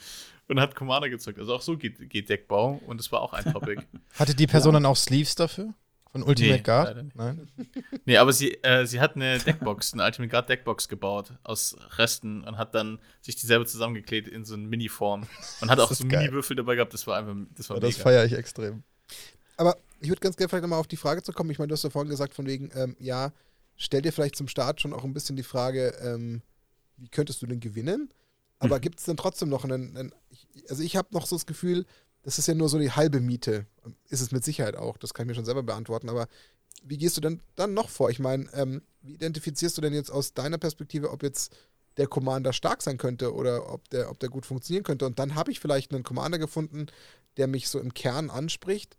und 0.49 0.61
hat 0.61 0.77
Commander 0.77 1.11
gezockt. 1.11 1.39
Also 1.39 1.55
auch 1.55 1.61
so 1.61 1.77
geht, 1.77 2.09
geht 2.09 2.31
Deckbau 2.31 2.81
und 2.87 2.99
das 2.99 3.13
war 3.13 3.21
auch 3.21 3.35
ein 3.35 3.53
Topic. 3.53 3.83
Hatte 4.15 4.35
die 4.35 4.47
Person 4.47 4.73
ja. 4.73 4.81
dann 4.81 4.87
auch 4.87 4.97
Sleeves 4.97 5.35
dafür? 5.35 5.75
Von 6.13 6.25
Ultimate 6.25 6.57
nee, 6.57 6.63
Guard? 6.63 7.15
Nein. 7.15 7.49
nee, 8.05 8.17
aber 8.17 8.33
sie, 8.33 8.55
äh, 8.65 8.85
sie 8.85 9.01
hat 9.01 9.15
eine 9.15 9.39
Deckbox, 9.39 9.93
eine 9.93 10.05
Ultimate 10.05 10.29
Guard 10.29 10.49
Deckbox 10.49 10.89
gebaut 10.89 11.33
aus 11.45 11.77
Resten 11.99 12.43
und 12.43 12.59
hat 12.59 12.75
dann 12.75 12.99
sich 13.21 13.37
dieselbe 13.37 13.65
zusammengeklebt 13.65 14.27
in 14.27 14.45
so 14.45 14.55
eine 14.55 14.67
Mini-Form 14.67 15.27
und 15.61 15.71
hat 15.71 15.79
auch 15.79 15.93
so 15.93 16.05
Mini-Würfel 16.05 16.57
dabei 16.57 16.75
gehabt. 16.75 16.93
Das 16.95 17.07
war 17.07 17.17
einfach, 17.17 17.37
das 17.55 17.71
war 17.71 17.77
ja, 17.77 17.81
Das 17.81 17.97
feiere 17.97 18.25
ich 18.25 18.33
extrem. 18.33 18.83
Aber 19.57 19.77
ich 20.01 20.09
würde 20.09 20.21
ganz 20.21 20.37
gerne 20.37 20.49
vielleicht 20.49 20.63
nochmal 20.63 20.81
auf 20.81 20.89
die 20.89 20.97
Frage 20.97 21.23
zu 21.23 21.33
kommen. 21.33 21.51
Ich 21.51 21.59
meine, 21.59 21.69
du 21.69 21.75
hast 21.75 21.85
ja 21.85 21.91
vorhin 21.91 22.11
gesagt, 22.11 22.35
von 22.35 22.47
wegen, 22.47 22.71
ähm, 22.75 22.97
ja, 22.99 23.33
stell 23.77 24.03
dir 24.03 24.13
vielleicht 24.13 24.35
zum 24.35 24.49
Start 24.49 24.81
schon 24.81 24.93
auch 24.93 25.05
ein 25.05 25.15
bisschen 25.15 25.37
die 25.37 25.45
Frage, 25.45 25.95
ähm, 26.03 26.43
wie 26.97 27.09
könntest 27.09 27.41
du 27.41 27.47
denn 27.47 27.61
gewinnen? 27.61 28.13
Aber 28.59 28.77
mhm. 28.77 28.81
gibt 28.81 28.99
es 28.99 29.07
dann 29.07 29.17
trotzdem 29.17 29.49
noch 29.49 29.65
einen, 29.65 29.97
einen 29.97 30.15
also 30.69 30.83
ich 30.83 30.97
habe 30.97 31.09
noch 31.13 31.27
so 31.27 31.37
das 31.37 31.47
Gefühl, 31.47 31.87
das 32.23 32.39
ist 32.39 32.49
ja 32.49 32.55
nur 32.55 32.69
so 32.69 32.79
die 32.79 32.91
halbe 32.91 33.21
Miete. 33.21 33.67
Ist 34.09 34.21
es 34.21 34.33
mit 34.33 34.45
Sicherheit 34.45 34.77
auch, 34.77 34.97
das 34.99 35.15
kann 35.15 35.25
ich 35.25 35.29
mir 35.29 35.35
schon 35.35 35.45
selber 35.45 35.63
beantworten, 35.63 36.09
aber 36.09 36.29
wie 36.83 36.99
gehst 36.99 37.17
du 37.17 37.21
denn 37.21 37.41
dann 37.57 37.75
noch 37.75 37.89
vor? 37.89 38.11
Ich 38.11 38.19
meine, 38.19 38.49
ähm, 38.55 38.83
wie 39.03 39.15
identifizierst 39.15 39.77
du 39.77 39.83
denn 39.83 39.95
jetzt 39.95 40.11
aus 40.11 40.35
deiner 40.35 40.59
Perspektive, 40.59 41.11
ob 41.11 41.23
jetzt 41.23 41.55
der 41.97 42.07
Commander 42.07 42.53
stark 42.53 42.83
sein 42.83 42.99
könnte 42.99 43.35
oder 43.35 43.73
ob 43.73 43.89
der, 43.91 44.11
ob 44.11 44.19
der 44.19 44.29
gut 44.29 44.47
funktionieren 44.47 44.85
könnte? 44.85 45.07
Und 45.07 45.19
dann 45.19 45.35
habe 45.35 45.51
ich 45.51 45.61
vielleicht 45.61 45.93
einen 45.93 46.05
Commander 46.05 46.39
gefunden, 46.39 46.87
der 47.37 47.47
mich 47.47 47.69
so 47.69 47.79
im 47.79 47.95
Kern 47.95 48.31
anspricht. 48.31 48.97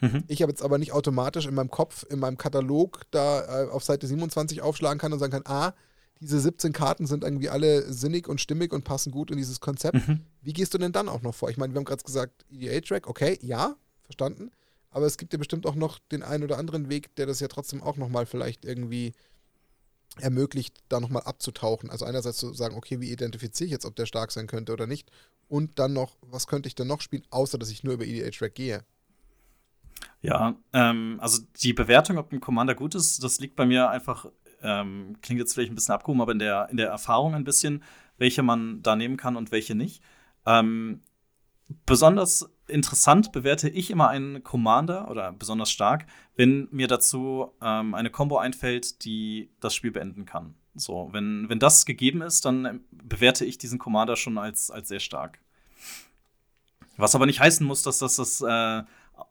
Mhm. 0.00 0.24
Ich 0.28 0.42
habe 0.42 0.50
jetzt 0.50 0.62
aber 0.62 0.78
nicht 0.78 0.92
automatisch 0.92 1.46
in 1.46 1.54
meinem 1.54 1.70
Kopf, 1.70 2.04
in 2.08 2.18
meinem 2.18 2.38
Katalog 2.38 3.02
da 3.10 3.64
äh, 3.64 3.68
auf 3.68 3.84
Seite 3.84 4.06
27 4.06 4.62
aufschlagen 4.62 4.98
kann 4.98 5.12
und 5.12 5.18
sagen 5.18 5.32
kann, 5.32 5.46
ah, 5.46 5.72
diese 6.20 6.40
17 6.40 6.72
Karten 6.72 7.06
sind 7.06 7.24
irgendwie 7.24 7.48
alle 7.48 7.92
sinnig 7.92 8.28
und 8.28 8.40
stimmig 8.40 8.72
und 8.72 8.84
passen 8.84 9.10
gut 9.10 9.30
in 9.30 9.36
dieses 9.36 9.60
Konzept. 9.60 10.08
Mhm. 10.08 10.20
Wie 10.42 10.52
gehst 10.52 10.72
du 10.74 10.78
denn 10.78 10.92
dann 10.92 11.08
auch 11.08 11.22
noch 11.22 11.34
vor? 11.34 11.50
Ich 11.50 11.56
meine, 11.56 11.74
wir 11.74 11.78
haben 11.78 11.84
gerade 11.84 12.04
gesagt, 12.04 12.44
EDA-Track, 12.50 13.06
okay, 13.06 13.38
ja, 13.42 13.76
verstanden. 14.02 14.50
Aber 14.90 15.06
es 15.06 15.18
gibt 15.18 15.32
ja 15.32 15.38
bestimmt 15.38 15.66
auch 15.66 15.74
noch 15.74 15.98
den 15.98 16.22
einen 16.22 16.44
oder 16.44 16.58
anderen 16.58 16.88
Weg, 16.88 17.14
der 17.16 17.26
das 17.26 17.40
ja 17.40 17.48
trotzdem 17.48 17.82
auch 17.82 17.96
nochmal 17.96 18.26
vielleicht 18.26 18.64
irgendwie 18.64 19.12
ermöglicht, 20.20 20.76
da 20.88 21.00
nochmal 21.00 21.22
abzutauchen. 21.22 21.90
Also 21.90 22.04
einerseits 22.04 22.38
zu 22.38 22.54
sagen, 22.54 22.76
okay, 22.76 23.00
wie 23.00 23.10
identifiziere 23.10 23.66
ich 23.66 23.72
jetzt, 23.72 23.84
ob 23.84 23.96
der 23.96 24.06
stark 24.06 24.30
sein 24.30 24.46
könnte 24.46 24.72
oder 24.72 24.86
nicht? 24.86 25.10
Und 25.48 25.78
dann 25.78 25.92
noch, 25.92 26.16
was 26.22 26.46
könnte 26.46 26.68
ich 26.68 26.74
denn 26.74 26.86
noch 26.86 27.00
spielen, 27.00 27.24
außer 27.30 27.58
dass 27.58 27.70
ich 27.70 27.82
nur 27.82 27.94
über 27.94 28.06
EDA-Track 28.06 28.54
gehe? 28.54 28.84
Ja, 30.22 30.56
ähm, 30.72 31.18
also 31.20 31.42
die 31.62 31.72
Bewertung, 31.72 32.16
ob 32.16 32.32
ein 32.32 32.40
Commander 32.40 32.74
gut 32.74 32.94
ist, 32.94 33.22
das 33.22 33.40
liegt 33.40 33.56
bei 33.56 33.66
mir 33.66 33.90
einfach 33.90 34.26
ähm, 34.64 35.16
klingt 35.22 35.40
jetzt 35.40 35.54
vielleicht 35.54 35.70
ein 35.70 35.74
bisschen 35.74 35.94
abgehoben, 35.94 36.20
aber 36.20 36.32
in 36.32 36.38
der, 36.38 36.68
in 36.70 36.76
der 36.76 36.88
Erfahrung 36.88 37.34
ein 37.34 37.44
bisschen, 37.44 37.82
welche 38.18 38.42
man 38.42 38.82
da 38.82 38.96
nehmen 38.96 39.16
kann 39.16 39.36
und 39.36 39.52
welche 39.52 39.74
nicht. 39.74 40.02
Ähm, 40.46 41.02
besonders 41.86 42.50
interessant 42.66 43.32
bewerte 43.32 43.68
ich 43.68 43.90
immer 43.90 44.08
einen 44.08 44.42
Commander 44.42 45.10
oder 45.10 45.32
besonders 45.32 45.70
stark, 45.70 46.06
wenn 46.36 46.68
mir 46.70 46.88
dazu 46.88 47.52
ähm, 47.62 47.94
eine 47.94 48.10
Combo 48.10 48.38
einfällt, 48.38 49.04
die 49.04 49.50
das 49.60 49.74
Spiel 49.74 49.90
beenden 49.90 50.24
kann. 50.24 50.54
So, 50.74 51.08
wenn, 51.12 51.48
wenn 51.48 51.58
das 51.58 51.86
gegeben 51.86 52.22
ist, 52.22 52.44
dann 52.44 52.80
bewerte 52.90 53.44
ich 53.44 53.58
diesen 53.58 53.78
Commander 53.78 54.16
schon 54.16 54.38
als, 54.38 54.70
als 54.70 54.88
sehr 54.88 55.00
stark. 55.00 55.38
Was 56.96 57.14
aber 57.14 57.26
nicht 57.26 57.40
heißen 57.40 57.66
muss, 57.66 57.82
dass 57.82 57.98
das 57.98 58.16
das 58.16 58.40
äh, 58.40 58.82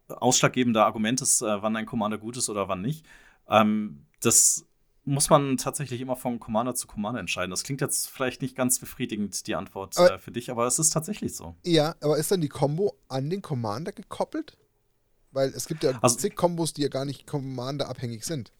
ausschlaggebende 0.08 0.84
Argument 0.84 1.22
ist, 1.22 1.42
äh, 1.42 1.62
wann 1.62 1.76
ein 1.76 1.86
Commander 1.86 2.18
gut 2.18 2.38
ist 2.38 2.50
oder 2.50 2.68
wann 2.68 2.82
nicht. 2.82 3.06
Ähm, 3.50 4.06
das 4.22 4.66
muss 5.06 5.30
man 5.30 5.58
tatsächlich 5.58 6.00
immer 6.00 6.16
von 6.16 6.40
Commander 6.40 6.76
zu 6.76 6.88
Commander 6.88 7.20
entscheiden. 7.20 7.52
Das 7.52 7.64
klingt 7.64 7.82
jetzt 7.82 8.10
vielleicht 8.10 8.42
nicht 8.42 8.56
ganz 8.56 8.80
befriedigend, 8.80 9.48
die 9.48 9.56
Antwort 9.56 9.98
äh, 9.98 10.18
für 10.18 10.32
dich, 10.32 10.50
aber 10.50 10.66
es 10.66 10.80
ist 10.80 10.92
tatsächlich 10.92 11.36
so. 11.36 11.56
Ja, 11.64 11.96
aber 12.02 12.18
ist 12.18 12.32
dann 12.32 12.42
die 12.42 12.50
Combo 12.50 12.98
an 13.10 13.30
den 13.30 13.42
Commander 13.42 13.92
gekoppelt? 13.92 14.58
Weil 15.32 15.50
es 15.50 15.68
gibt 15.68 15.84
ja 15.84 15.92
also, 16.02 16.16
zig 16.16 16.36
Kombos, 16.36 16.74
die 16.74 16.84
ja 16.84 16.90
gar 16.90 17.06
nicht 17.06 17.26
Commander-abhängig 17.28 18.24
sind. 18.24 18.52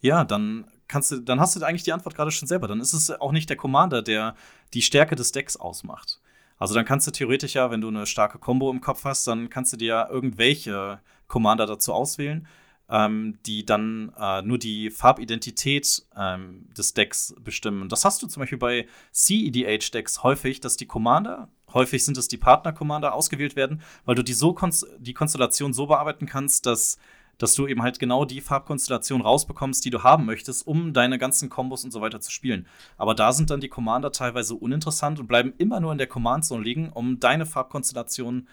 Ja, 0.00 0.24
dann 0.24 0.70
kannst 0.86 1.10
du, 1.10 1.20
dann 1.20 1.40
hast 1.40 1.56
du 1.56 1.64
eigentlich 1.64 1.82
die 1.82 1.92
Antwort 1.92 2.14
gerade 2.14 2.30
schon 2.30 2.46
selber. 2.46 2.68
Dann 2.68 2.80
ist 2.80 2.92
es 2.92 3.10
auch 3.10 3.32
nicht 3.32 3.48
der 3.48 3.56
Commander, 3.56 4.02
der 4.02 4.34
die 4.74 4.82
Stärke 4.82 5.16
des 5.16 5.32
Decks 5.32 5.56
ausmacht. 5.56 6.20
Also 6.58 6.74
dann 6.74 6.84
kannst 6.84 7.06
du 7.06 7.10
theoretisch 7.10 7.54
ja, 7.54 7.70
wenn 7.70 7.80
du 7.80 7.88
eine 7.88 8.06
starke 8.06 8.38
Combo 8.38 8.70
im 8.70 8.82
Kopf 8.82 9.04
hast, 9.04 9.26
dann 9.26 9.48
kannst 9.48 9.72
du 9.72 9.78
dir 9.78 9.88
ja 9.88 10.08
irgendwelche 10.10 11.00
Commander 11.26 11.66
dazu 11.66 11.94
auswählen 11.94 12.46
ähm, 12.90 13.38
die 13.46 13.64
dann 13.64 14.12
äh, 14.18 14.42
nur 14.42 14.58
die 14.58 14.90
Farbidentität 14.90 16.04
ähm, 16.16 16.66
des 16.76 16.92
Decks 16.94 17.34
bestimmen. 17.42 17.88
Das 17.88 18.04
hast 18.04 18.22
du 18.22 18.26
zum 18.26 18.40
Beispiel 18.40 18.58
bei 18.58 18.86
CEDH-Decks 19.12 20.22
häufig, 20.22 20.60
dass 20.60 20.76
die 20.76 20.86
Commander, 20.86 21.48
häufig 21.72 22.04
sind 22.04 22.18
es 22.18 22.28
die 22.28 22.36
Partner-Commander, 22.36 23.14
ausgewählt 23.14 23.54
werden, 23.54 23.80
weil 24.04 24.16
du 24.16 24.24
die, 24.24 24.32
so 24.32 24.56
die 24.98 25.14
Konstellation 25.14 25.72
so 25.72 25.86
bearbeiten 25.86 26.26
kannst, 26.26 26.66
dass 26.66 26.98
dass 27.38 27.54
du 27.54 27.66
eben 27.66 27.80
halt 27.82 27.98
genau 27.98 28.26
die 28.26 28.42
Farbkonstellation 28.42 29.22
rausbekommst, 29.22 29.82
die 29.82 29.88
du 29.88 30.02
haben 30.02 30.26
möchtest, 30.26 30.66
um 30.66 30.92
deine 30.92 31.16
ganzen 31.16 31.48
Kombos 31.48 31.84
und 31.84 31.90
so 31.90 32.02
weiter 32.02 32.20
zu 32.20 32.30
spielen. 32.30 32.66
Aber 32.98 33.14
da 33.14 33.32
sind 33.32 33.48
dann 33.48 33.62
die 33.62 33.70
Commander 33.70 34.12
teilweise 34.12 34.54
uninteressant 34.54 35.18
und 35.18 35.26
bleiben 35.26 35.54
immer 35.56 35.80
nur 35.80 35.90
in 35.90 35.96
der 35.96 36.06
Command 36.06 36.44
Zone 36.44 36.62
liegen, 36.62 36.90
um 36.90 37.18
deine 37.18 37.46
Farbkonstellation 37.46 38.40
äh, 38.40 38.50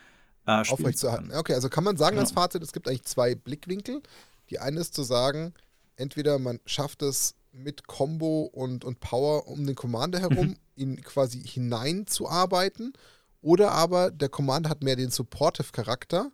aufrechtzuerhalten. 0.47 1.31
Okay, 1.33 1.53
also 1.53 1.69
kann 1.69 1.83
man 1.83 1.97
sagen 1.97 2.15
genau. 2.15 2.21
als 2.21 2.31
Fazit, 2.31 2.63
es 2.63 2.71
gibt 2.71 2.87
eigentlich 2.87 3.03
zwei 3.03 3.35
Blickwinkel. 3.35 4.01
Die 4.49 4.59
eine 4.59 4.79
ist 4.79 4.93
zu 4.93 5.03
sagen, 5.03 5.53
entweder 5.95 6.39
man 6.39 6.59
schafft 6.65 7.01
es 7.01 7.35
mit 7.51 7.87
Combo 7.87 8.43
und, 8.43 8.85
und 8.85 8.99
Power 8.99 9.47
um 9.47 9.65
den 9.65 9.75
Commander 9.75 10.19
herum, 10.21 10.47
mhm. 10.47 10.57
ihn 10.75 11.01
quasi 11.01 11.41
hineinzuarbeiten, 11.41 12.93
oder 13.41 13.71
aber 13.71 14.11
der 14.11 14.29
Commander 14.29 14.69
hat 14.69 14.83
mehr 14.83 14.95
den 14.95 15.11
Supportive-Charakter, 15.11 16.31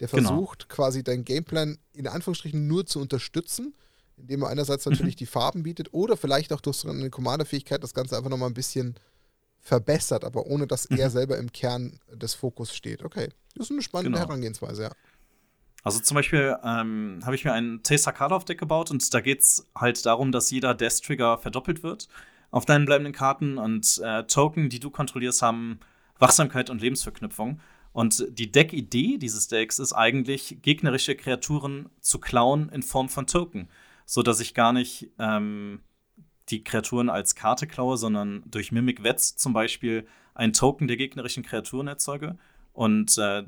der 0.00 0.08
genau. 0.08 0.28
versucht 0.28 0.68
genau. 0.68 0.74
quasi 0.74 1.02
deinen 1.02 1.24
Gameplan 1.24 1.78
in 1.92 2.06
Anführungsstrichen 2.06 2.66
nur 2.66 2.86
zu 2.86 3.00
unterstützen, 3.00 3.74
indem 4.16 4.42
er 4.42 4.48
einerseits 4.48 4.86
natürlich 4.86 5.14
mhm. 5.16 5.18
die 5.18 5.26
Farben 5.26 5.62
bietet 5.62 5.92
oder 5.92 6.16
vielleicht 6.16 6.52
auch 6.52 6.60
durch 6.60 6.78
so 6.78 6.88
eine 6.88 7.10
Commander-Fähigkeit 7.10 7.82
das 7.82 7.94
Ganze 7.94 8.16
einfach 8.16 8.30
nochmal 8.30 8.48
ein 8.48 8.54
bisschen 8.54 8.94
verbessert, 9.68 10.24
aber 10.24 10.46
ohne 10.46 10.66
dass 10.66 10.88
mhm. 10.90 10.98
er 10.98 11.10
selber 11.10 11.38
im 11.38 11.52
Kern 11.52 12.00
des 12.12 12.34
Fokus 12.34 12.74
steht. 12.74 13.04
Okay, 13.04 13.28
das 13.54 13.66
ist 13.66 13.72
eine 13.72 13.82
spannende 13.82 14.16
genau. 14.16 14.28
Herangehensweise, 14.28 14.84
ja. 14.84 14.90
Also 15.84 16.00
zum 16.00 16.16
Beispiel 16.16 16.56
ähm, 16.64 17.20
habe 17.24 17.36
ich 17.36 17.44
mir 17.44 17.52
ein 17.52 17.80
Taster 17.82 18.12
Deck 18.46 18.58
gebaut 18.58 18.90
und 18.90 19.14
da 19.14 19.20
geht 19.20 19.40
es 19.40 19.68
halt 19.76 20.04
darum, 20.04 20.32
dass 20.32 20.50
jeder 20.50 20.74
Death 20.74 21.02
Trigger 21.02 21.38
verdoppelt 21.38 21.82
wird 21.82 22.08
auf 22.50 22.64
deinen 22.64 22.86
bleibenden 22.86 23.12
Karten 23.12 23.58
und 23.58 24.00
äh, 24.02 24.24
Token, 24.24 24.70
die 24.70 24.80
du 24.80 24.90
kontrollierst, 24.90 25.42
haben 25.42 25.80
Wachsamkeit 26.18 26.70
und 26.70 26.80
Lebensverknüpfung. 26.80 27.60
Und 27.92 28.26
die 28.30 28.50
Deck-Idee 28.50 29.18
dieses 29.18 29.48
Decks 29.48 29.78
ist 29.78 29.92
eigentlich, 29.92 30.58
gegnerische 30.62 31.14
Kreaturen 31.14 31.90
zu 32.00 32.18
klauen 32.18 32.68
in 32.70 32.82
Form 32.82 33.08
von 33.08 33.26
Token, 33.26 33.68
so 34.06 34.22
dass 34.22 34.40
ich 34.40 34.54
gar 34.54 34.72
nicht 34.72 35.10
ähm, 35.18 35.80
die 36.48 36.64
Kreaturen 36.64 37.10
als 37.10 37.34
Karte 37.34 37.66
klaue, 37.66 37.96
sondern 37.96 38.42
durch 38.46 38.72
Mimic 38.72 39.02
Wets 39.02 39.36
zum 39.36 39.52
Beispiel 39.52 40.06
ein 40.34 40.52
Token 40.52 40.88
der 40.88 40.96
gegnerischen 40.96 41.42
Kreaturen 41.42 41.88
erzeuge. 41.88 42.38
Und 42.72 43.18
äh, 43.18 43.44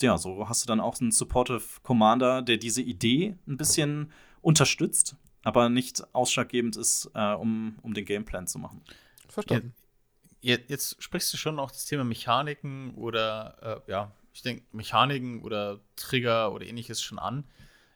ja, 0.00 0.18
so 0.18 0.48
hast 0.48 0.62
du 0.62 0.66
dann 0.66 0.80
auch 0.80 1.00
einen 1.00 1.12
Supportive 1.12 1.62
Commander, 1.82 2.42
der 2.42 2.58
diese 2.58 2.82
Idee 2.82 3.36
ein 3.46 3.56
bisschen 3.56 4.12
unterstützt, 4.42 5.16
aber 5.42 5.68
nicht 5.68 6.02
ausschlaggebend 6.14 6.76
ist, 6.76 7.10
äh, 7.14 7.32
um, 7.32 7.78
um 7.82 7.94
den 7.94 8.04
Gameplan 8.04 8.46
zu 8.46 8.58
machen. 8.58 8.82
Verstanden. 9.28 9.74
Jetzt, 10.40 10.70
jetzt, 10.70 11.02
sprichst 11.02 11.32
du 11.32 11.36
schon 11.36 11.58
auch 11.58 11.70
das 11.70 11.86
Thema 11.86 12.04
Mechaniken 12.04 12.94
oder, 12.94 13.82
äh, 13.86 13.90
ja, 13.90 14.12
ich 14.32 14.42
denke, 14.42 14.64
Mechaniken 14.72 15.42
oder 15.42 15.80
Trigger 15.96 16.52
oder 16.52 16.66
ähnliches 16.66 17.02
schon 17.02 17.18
an. 17.18 17.44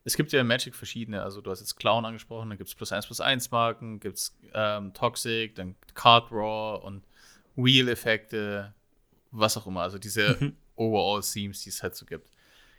Es 0.04 0.16
gibt 0.16 0.32
ja 0.32 0.40
in 0.40 0.46
Magic 0.46 0.74
verschiedene, 0.74 1.22
also 1.22 1.40
du 1.40 1.50
hast 1.50 1.60
jetzt 1.60 1.76
Clown 1.76 2.04
angesprochen, 2.04 2.48
dann 2.48 2.58
gibt 2.58 2.68
es 2.68 2.74
plus 2.74 2.90
1 2.90 3.06
plus 3.06 3.20
1 3.20 3.50
Marken, 3.50 4.00
gibt 4.00 4.16
es 4.16 4.36
ähm, 4.54 4.94
Toxic, 4.94 5.54
dann 5.54 5.76
Card 5.94 6.32
Raw 6.32 6.84
und 6.84 7.04
Wheel-Effekte, 7.56 8.74
was 9.30 9.56
auch 9.56 9.66
immer. 9.66 9.82
Also 9.82 9.98
diese 9.98 10.36
mhm. 10.40 10.56
Overall-Themes, 10.76 11.62
die 11.62 11.68
es 11.68 11.82
halt 11.82 11.94
so 11.94 12.06
gibt. 12.06 12.30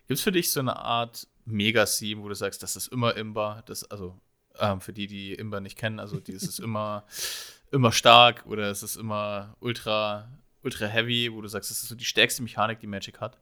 Gibt 0.07 0.17
es 0.17 0.23
für 0.23 0.31
dich 0.31 0.51
so 0.51 0.59
eine 0.59 0.75
Art 0.77 1.27
Mega-Theme, 1.45 2.23
wo 2.23 2.29
du 2.29 2.35
sagst, 2.35 2.63
das 2.63 2.75
ist 2.75 2.87
immer 2.87 3.15
Imba, 3.15 3.61
das, 3.65 3.83
also 3.89 4.19
ähm, 4.59 4.81
für 4.81 4.93
die, 4.93 5.07
die 5.07 5.33
Imba 5.33 5.59
nicht 5.59 5.77
kennen, 5.77 5.99
also 5.99 6.19
die 6.19 6.33
ist 6.33 6.59
immer, 6.59 7.05
immer 7.71 7.91
stark 7.91 8.45
oder 8.47 8.69
es 8.71 8.83
ist 8.83 8.95
immer 8.95 9.55
ultra, 9.59 10.27
ultra 10.63 10.87
heavy, 10.87 11.31
wo 11.31 11.41
du 11.41 11.47
sagst, 11.47 11.69
das 11.69 11.83
ist 11.83 11.89
so 11.89 11.95
die 11.95 12.05
stärkste 12.05 12.41
Mechanik, 12.41 12.79
die 12.79 12.87
Magic 12.87 13.21
hat? 13.21 13.39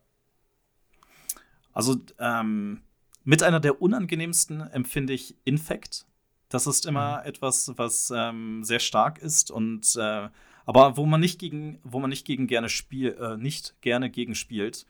Also, 1.71 1.97
ähm, 2.19 2.83
mit 3.29 3.43
einer 3.43 3.59
der 3.59 3.79
unangenehmsten 3.79 4.59
empfinde 4.59 5.13
ich 5.13 5.35
Infect. 5.43 6.07
Das 6.49 6.65
ist 6.65 6.87
immer 6.87 7.19
mhm. 7.19 7.27
etwas, 7.27 7.71
was 7.75 8.11
ähm, 8.15 8.63
sehr 8.63 8.79
stark 8.79 9.19
ist 9.19 9.51
und 9.51 9.95
äh, 9.97 10.29
aber 10.65 10.97
wo 10.97 11.05
man 11.05 11.21
nicht 11.21 11.37
gegen, 11.37 11.77
wo 11.83 11.99
man 11.99 12.09
nicht 12.09 12.25
gegen 12.25 12.47
gerne 12.47 12.69
spiel, 12.69 13.15
äh, 13.21 13.37
nicht 13.37 13.79
gerne 13.81 14.09
gegen 14.09 14.33
spielt. 14.33 14.87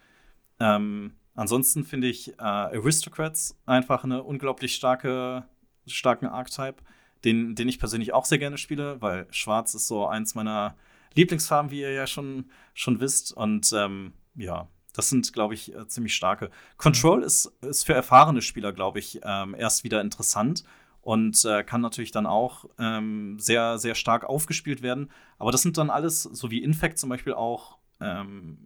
Ähm, 0.57 1.15
ansonsten 1.35 1.83
finde 1.83 2.07
ich 2.07 2.29
äh, 2.29 2.41
Aristocrats 2.41 3.59
einfach 3.65 4.05
eine 4.05 4.23
unglaublich 4.23 4.73
starke, 4.73 5.43
starken 5.85 6.27
Archetype, 6.27 6.81
den, 7.25 7.55
den 7.55 7.67
ich 7.67 7.77
persönlich 7.77 8.13
auch 8.13 8.23
sehr 8.23 8.39
gerne 8.39 8.57
spiele, 8.57 9.01
weil 9.01 9.27
Schwarz 9.31 9.73
ist 9.73 9.89
so 9.89 10.07
eins 10.07 10.33
meiner 10.33 10.77
Lieblingsfarben, 11.13 11.71
wie 11.71 11.81
ihr 11.81 11.91
ja 11.91 12.07
schon, 12.07 12.49
schon 12.73 13.01
wisst. 13.01 13.33
Und 13.33 13.73
ähm, 13.73 14.13
ja, 14.35 14.69
das 14.99 15.07
sind, 15.07 15.31
glaube 15.31 15.53
ich, 15.53 15.73
äh, 15.73 15.87
ziemlich 15.87 16.13
starke. 16.13 16.51
Control 16.75 17.19
mhm. 17.19 17.23
ist, 17.23 17.45
ist 17.61 17.85
für 17.85 17.93
erfahrene 17.93 18.41
Spieler, 18.41 18.73
glaube 18.73 18.99
ich, 18.99 19.21
ähm, 19.23 19.55
erst 19.57 19.85
wieder 19.85 20.01
interessant 20.01 20.65
und 21.01 21.45
äh, 21.45 21.63
kann 21.63 21.79
natürlich 21.79 22.11
dann 22.11 22.25
auch 22.25 22.65
ähm, 22.77 23.39
sehr, 23.39 23.77
sehr 23.77 23.95
stark 23.95 24.25
aufgespielt 24.25 24.81
werden. 24.81 25.09
Aber 25.37 25.53
das 25.53 25.61
sind 25.61 25.77
dann 25.77 25.89
alles, 25.89 26.23
so 26.23 26.51
wie 26.51 26.61
Infect 26.61 26.99
zum 26.99 27.09
Beispiel 27.09 27.33
auch 27.33 27.77
ähm, 28.01 28.57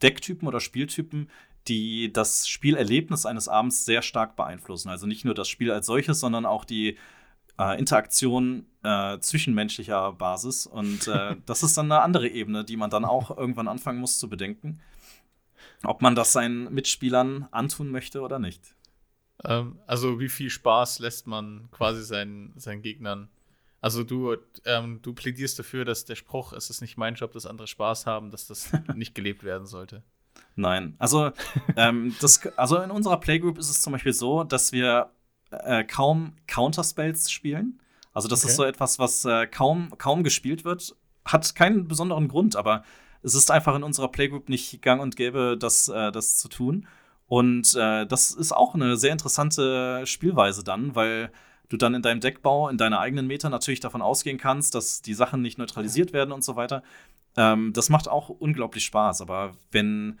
Decktypen 0.00 0.48
oder 0.48 0.60
Spieltypen, 0.60 1.28
die 1.68 2.10
das 2.10 2.48
Spielerlebnis 2.48 3.26
eines 3.26 3.48
Abends 3.48 3.84
sehr 3.84 4.00
stark 4.00 4.34
beeinflussen. 4.34 4.88
Also 4.88 5.06
nicht 5.06 5.26
nur 5.26 5.34
das 5.34 5.50
Spiel 5.50 5.70
als 5.70 5.84
solches, 5.84 6.20
sondern 6.20 6.46
auch 6.46 6.64
die 6.64 6.96
äh, 7.58 7.78
Interaktion 7.78 8.64
äh, 8.82 9.18
zwischenmenschlicher 9.18 10.12
Basis. 10.12 10.66
Und 10.66 11.06
äh, 11.06 11.36
das 11.46 11.62
ist 11.62 11.76
dann 11.76 11.92
eine 11.92 12.00
andere 12.00 12.28
Ebene, 12.28 12.64
die 12.64 12.78
man 12.78 12.88
dann 12.88 13.04
auch 13.04 13.36
irgendwann 13.36 13.68
anfangen 13.68 14.00
muss 14.00 14.18
zu 14.18 14.30
bedenken, 14.30 14.80
ob 15.84 16.02
man 16.02 16.14
das 16.14 16.32
seinen 16.32 16.72
Mitspielern 16.72 17.48
antun 17.50 17.90
möchte 17.90 18.20
oder 18.20 18.38
nicht. 18.38 18.74
Ähm, 19.44 19.78
also 19.86 20.20
wie 20.20 20.28
viel 20.28 20.50
Spaß 20.50 20.98
lässt 21.00 21.26
man 21.26 21.68
quasi 21.70 22.02
seinen, 22.04 22.58
seinen 22.58 22.82
Gegnern? 22.82 23.28
Also 23.80 24.04
du, 24.04 24.36
ähm, 24.64 25.00
du 25.02 25.12
plädierst 25.12 25.58
dafür, 25.58 25.84
dass 25.84 26.04
der 26.04 26.14
Spruch, 26.14 26.52
es 26.52 26.70
ist 26.70 26.80
nicht 26.80 26.96
mein 26.96 27.16
Job, 27.16 27.32
dass 27.32 27.46
andere 27.46 27.66
Spaß 27.66 28.06
haben, 28.06 28.30
dass 28.30 28.46
das 28.46 28.70
nicht 28.94 29.14
gelebt 29.14 29.42
werden 29.42 29.66
sollte. 29.66 30.02
Nein, 30.54 30.94
also, 30.98 31.32
ähm, 31.76 32.14
das, 32.20 32.46
also 32.56 32.78
in 32.78 32.90
unserer 32.90 33.18
Playgroup 33.18 33.58
ist 33.58 33.70
es 33.70 33.82
zum 33.82 33.92
Beispiel 33.92 34.12
so, 34.12 34.44
dass 34.44 34.72
wir 34.72 35.10
äh, 35.50 35.84
kaum 35.84 36.34
Counterspells 36.46 37.30
spielen. 37.30 37.80
Also 38.12 38.28
das 38.28 38.44
okay. 38.44 38.50
ist 38.50 38.56
so 38.56 38.64
etwas, 38.64 38.98
was 38.98 39.24
äh, 39.24 39.46
kaum, 39.46 39.90
kaum 39.98 40.22
gespielt 40.22 40.64
wird. 40.64 40.94
Hat 41.24 41.54
keinen 41.54 41.88
besonderen 41.88 42.28
Grund, 42.28 42.56
aber 42.56 42.84
es 43.22 43.34
ist 43.34 43.50
einfach 43.50 43.74
in 43.76 43.82
unserer 43.82 44.08
Playgroup 44.08 44.48
nicht 44.48 44.82
gang 44.82 45.00
und 45.00 45.16
gäbe, 45.16 45.56
das, 45.58 45.88
äh, 45.88 46.12
das 46.12 46.36
zu 46.36 46.48
tun. 46.48 46.86
Und 47.26 47.74
äh, 47.74 48.06
das 48.06 48.30
ist 48.32 48.52
auch 48.52 48.74
eine 48.74 48.96
sehr 48.96 49.12
interessante 49.12 50.06
Spielweise 50.06 50.64
dann, 50.64 50.94
weil 50.94 51.30
du 51.68 51.76
dann 51.76 51.94
in 51.94 52.02
deinem 52.02 52.20
Deckbau, 52.20 52.68
in 52.68 52.76
deiner 52.76 53.00
eigenen 53.00 53.26
Meta 53.26 53.48
natürlich 53.48 53.80
davon 53.80 54.02
ausgehen 54.02 54.38
kannst, 54.38 54.74
dass 54.74 55.02
die 55.02 55.14
Sachen 55.14 55.40
nicht 55.40 55.58
neutralisiert 55.58 56.12
werden 56.12 56.32
und 56.32 56.44
so 56.44 56.56
weiter. 56.56 56.82
Ähm, 57.36 57.72
das 57.72 57.88
macht 57.88 58.08
auch 58.08 58.28
unglaublich 58.28 58.84
Spaß. 58.84 59.22
Aber 59.22 59.52
wenn 59.70 60.18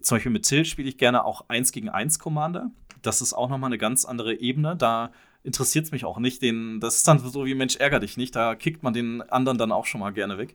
zum 0.00 0.16
Beispiel 0.16 0.32
mit 0.32 0.44
Till 0.44 0.64
spiele 0.64 0.88
ich 0.88 0.98
gerne 0.98 1.24
auch 1.24 1.44
1 1.48 1.72
gegen 1.72 1.88
1 1.88 2.18
Commander. 2.18 2.70
Das 3.02 3.20
ist 3.20 3.32
auch 3.32 3.48
nochmal 3.48 3.68
eine 3.68 3.78
ganz 3.78 4.04
andere 4.04 4.34
Ebene. 4.34 4.76
Da 4.76 5.10
interessiert 5.42 5.86
es 5.86 5.92
mich 5.92 6.04
auch 6.04 6.18
nicht. 6.18 6.40
Den, 6.42 6.80
das 6.80 6.96
ist 6.96 7.08
dann 7.08 7.18
so 7.18 7.44
wie 7.44 7.54
Mensch, 7.54 7.76
ärger 7.76 7.98
dich 7.98 8.16
nicht. 8.16 8.36
Da 8.36 8.54
kickt 8.54 8.82
man 8.82 8.92
den 8.92 9.22
anderen 9.22 9.58
dann 9.58 9.72
auch 9.72 9.86
schon 9.86 10.00
mal 10.00 10.12
gerne 10.12 10.38
weg. 10.38 10.54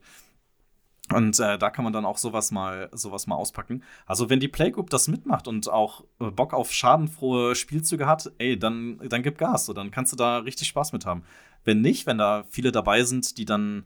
Und 1.14 1.40
äh, 1.40 1.58
da 1.58 1.70
kann 1.70 1.84
man 1.84 1.94
dann 1.94 2.06
auch 2.06 2.18
sowas 2.18 2.52
mal, 2.52 2.90
sowas 2.92 3.28
mal 3.28 3.36
auspacken. 3.36 3.84
Also, 4.06 4.30
wenn 4.30 4.42
die 4.42 4.50
Playgroup 4.50 4.90
das 4.90 5.08
mitmacht 5.08 5.48
und 5.48 5.70
auch 5.70 6.04
äh, 6.20 6.32
Bock 6.32 6.54
auf 6.54 6.72
schadenfrohe 6.72 7.56
Spielzüge 7.56 8.08
hat, 8.08 8.32
ey, 8.40 8.60
dann, 8.60 9.00
dann 9.08 9.24
gib 9.24 9.38
Gas. 9.38 9.66
So, 9.66 9.74
dann 9.74 9.92
kannst 9.92 10.12
du 10.12 10.18
da 10.18 10.40
richtig 10.40 10.68
Spaß 10.68 10.92
mit 10.92 11.06
haben. 11.06 11.24
Wenn 11.64 11.82
nicht, 11.82 12.08
wenn 12.08 12.18
da 12.18 12.44
viele 12.50 12.72
dabei 12.72 13.04
sind, 13.04 13.38
die 13.38 13.46
dann 13.46 13.86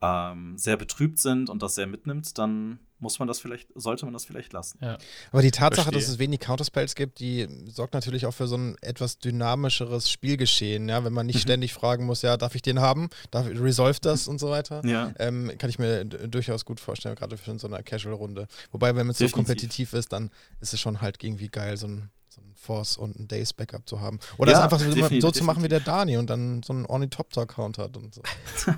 ähm, 0.00 0.56
sehr 0.56 0.76
betrübt 0.76 1.18
sind 1.18 1.50
und 1.50 1.62
das 1.62 1.74
sehr 1.74 1.86
mitnimmt, 1.86 2.38
dann 2.38 2.78
muss 3.02 3.18
man 3.18 3.26
das 3.26 3.40
vielleicht, 3.40 3.68
sollte 3.74 4.04
man 4.06 4.14
das 4.14 4.24
vielleicht 4.24 4.52
lassen. 4.52 4.78
Ja. 4.80 4.96
Aber 5.32 5.42
die 5.42 5.50
Tatsache, 5.50 5.86
Verstehe. 5.90 6.00
dass 6.00 6.08
es 6.08 6.18
wenig 6.20 6.38
Counterspells 6.38 6.94
gibt, 6.94 7.18
die 7.18 7.48
sorgt 7.66 7.94
natürlich 7.94 8.26
auch 8.26 8.32
für 8.32 8.46
so 8.46 8.56
ein 8.56 8.76
etwas 8.80 9.18
dynamischeres 9.18 10.08
Spielgeschehen, 10.08 10.88
ja, 10.88 11.04
wenn 11.04 11.12
man 11.12 11.26
nicht 11.26 11.36
mhm. 11.36 11.40
ständig 11.42 11.74
fragen 11.74 12.06
muss, 12.06 12.22
ja, 12.22 12.36
darf 12.36 12.54
ich 12.54 12.62
den 12.62 12.80
haben? 12.80 13.10
Darf 13.32 13.46
resolve 13.46 13.98
das 14.00 14.28
und 14.28 14.38
so 14.38 14.50
weiter? 14.50 14.86
Ja. 14.86 15.12
Ähm, 15.18 15.52
kann 15.58 15.68
ich 15.68 15.80
mir 15.80 16.04
durchaus 16.04 16.64
gut 16.64 16.78
vorstellen, 16.78 17.16
gerade 17.16 17.36
für 17.36 17.58
so 17.58 17.66
eine 17.66 17.82
Casual-Runde. 17.82 18.46
Wobei, 18.70 18.94
wenn 18.94 19.06
man 19.06 19.14
so 19.14 19.28
kompetitiv 19.28 19.92
ist, 19.92 20.12
dann 20.12 20.30
ist 20.60 20.72
es 20.72 20.80
schon 20.80 21.00
halt 21.00 21.22
irgendwie 21.22 21.48
geil, 21.48 21.76
so 21.76 21.88
ein 21.88 22.10
so 22.28 22.40
ein 22.40 22.51
Force 22.62 22.96
und 22.96 23.18
ein 23.18 23.28
Days 23.28 23.52
Backup 23.52 23.88
zu 23.88 24.00
haben. 24.00 24.18
Oder 24.38 24.52
ja, 24.52 24.58
es 24.58 24.64
einfach 24.64 24.80
so, 24.80 25.20
so 25.20 25.30
zu 25.30 25.44
machen 25.44 25.62
wie 25.62 25.68
der 25.68 25.80
Dani 25.80 26.16
und 26.16 26.30
dann 26.30 26.62
so 26.62 26.72
einen 26.72 26.86
Ornithopter-Count 26.86 27.78
hat 27.78 27.96
und 27.96 28.14
so. 28.14 28.22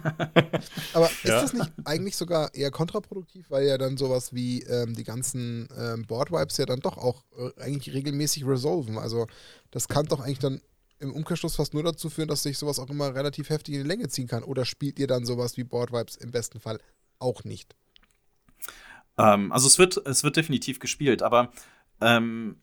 Aber 0.95 1.11
ist 1.11 1.25
ja. 1.25 1.43
das 1.43 1.53
nicht 1.53 1.71
eigentlich 1.85 2.17
sogar 2.17 2.55
eher 2.55 2.71
kontraproduktiv, 2.71 3.51
weil 3.51 3.67
ja 3.67 3.79
dann 3.79 3.97
sowas 3.97 4.33
wie 4.33 4.63
ähm, 4.63 4.95
die 4.95 5.05
ganzen 5.05 5.69
ähm, 5.79 6.07
Board-Wipes 6.07 6.57
ja 6.57 6.67
dann 6.67 6.81
doch 6.81 6.97
auch 6.97 7.23
äh, 7.39 7.63
eigentlich 7.63 7.95
regelmäßig 7.95 8.47
resolven? 8.47 8.99
Also 8.99 9.27
das 9.71 9.89
kann 9.89 10.07
doch 10.07 10.21
eigentlich 10.21 10.39
dann 10.39 10.61
im 11.01 11.13
Umkehrschluss 11.13 11.57
fast 11.57 11.75
nur 11.75 11.83
dazu 11.83 12.09
führen, 12.09 12.29
dass 12.29 12.43
sich 12.43 12.57
sowas 12.57 12.79
auch 12.79 12.89
immer 12.89 13.15
relativ 13.15 13.51
heftig 13.51 13.75
in 13.75 13.83
die 13.83 13.89
Länge 13.89 14.09
ziehen 14.09 14.27
kann. 14.27 14.43
Oder 14.43 14.65
spielt 14.65 14.99
ihr 14.99 15.07
dann 15.07 15.27
sowas 15.27 15.57
wie 15.57 15.65
Board-Wipes 15.65 16.17
im 16.17 16.31
besten 16.31 16.61
Fall 16.61 16.81
auch 17.19 17.45
nicht? 17.45 17.75
Ähm, 19.19 19.53
also 19.53 19.67
es 19.67 19.79
wird, 19.79 19.99
es 20.07 20.25
wird 20.25 20.37
definitiv 20.37 20.79
gespielt, 20.81 21.23
aber 21.23 21.53
ähm, 22.01 22.57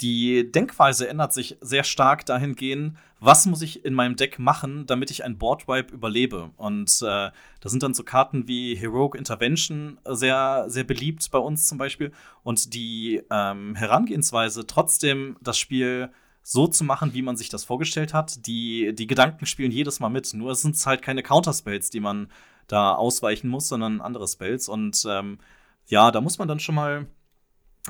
die 0.00 0.50
Denkweise 0.50 1.08
ändert 1.08 1.32
sich 1.32 1.56
sehr 1.60 1.84
stark 1.84 2.24
dahingehend, 2.26 2.96
was 3.20 3.46
muss 3.46 3.62
ich 3.62 3.84
in 3.84 3.94
meinem 3.94 4.16
Deck 4.16 4.38
machen, 4.38 4.86
damit 4.86 5.10
ich 5.10 5.24
ein 5.24 5.38
Boardwipe 5.38 5.92
überlebe. 5.92 6.50
Und 6.56 7.02
äh, 7.02 7.30
da 7.60 7.68
sind 7.68 7.82
dann 7.82 7.94
so 7.94 8.04
Karten 8.04 8.46
wie 8.46 8.76
Heroic 8.76 9.16
Intervention 9.16 9.98
sehr, 10.04 10.66
sehr 10.68 10.84
beliebt 10.84 11.28
bei 11.30 11.38
uns 11.38 11.66
zum 11.66 11.78
Beispiel. 11.78 12.12
Und 12.44 12.74
die 12.74 13.22
ähm, 13.30 13.74
Herangehensweise, 13.74 14.66
trotzdem 14.66 15.36
das 15.40 15.58
Spiel 15.58 16.10
so 16.42 16.66
zu 16.66 16.84
machen, 16.84 17.12
wie 17.12 17.22
man 17.22 17.36
sich 17.36 17.48
das 17.48 17.64
vorgestellt 17.64 18.14
hat, 18.14 18.46
die, 18.46 18.94
die 18.94 19.06
Gedanken 19.06 19.46
spielen 19.46 19.72
jedes 19.72 20.00
Mal 20.00 20.08
mit. 20.08 20.32
Nur 20.32 20.54
sind 20.54 20.76
es 20.76 20.86
halt 20.86 21.02
keine 21.02 21.22
Counterspells, 21.22 21.90
die 21.90 22.00
man 22.00 22.28
da 22.68 22.94
ausweichen 22.94 23.48
muss, 23.48 23.68
sondern 23.68 24.00
andere 24.00 24.28
Spells. 24.28 24.68
Und 24.68 25.04
ähm, 25.08 25.38
ja, 25.86 26.10
da 26.10 26.20
muss 26.20 26.38
man 26.38 26.48
dann 26.48 26.60
schon 26.60 26.76
mal 26.76 27.06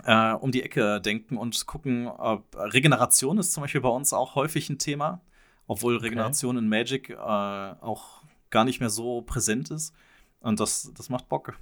äh, 0.05 0.33
um 0.33 0.53
die 0.53 0.63
Ecke 0.63 1.01
denken 1.01 1.37
und 1.37 1.67
gucken, 1.67 2.09
ob 2.09 2.45
Regeneration 2.57 3.39
ist 3.39 3.53
zum 3.53 3.63
Beispiel 3.63 3.81
bei 3.81 3.89
uns 3.89 4.13
auch 4.13 4.35
häufig 4.35 4.69
ein 4.71 4.79
Thema, 4.79 5.21
obwohl 5.67 5.97
Regeneration 5.97 6.57
okay. 6.57 6.65
in 6.65 6.69
Magic 6.69 7.11
äh, 7.11 7.15
auch 7.15 8.23
gar 8.51 8.65
nicht 8.65 8.81
mehr 8.81 8.91
so 8.91 9.23
präsent 9.23 9.71
ist. 9.71 9.95
Und 10.41 10.61
das, 10.61 10.93
das 10.97 11.09
macht 11.09 11.29
Bock. 11.29 11.59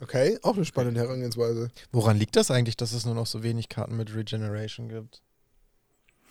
Okay, 0.00 0.38
auch 0.42 0.56
eine 0.56 0.64
spannende 0.64 1.00
Herangehensweise. 1.00 1.70
Woran 1.92 2.16
liegt 2.16 2.36
das 2.36 2.50
eigentlich, 2.50 2.76
dass 2.76 2.92
es 2.92 3.04
nur 3.04 3.14
noch 3.14 3.26
so 3.26 3.42
wenig 3.42 3.68
Karten 3.68 3.96
mit 3.96 4.14
Regeneration 4.14 4.88
gibt? 4.88 5.22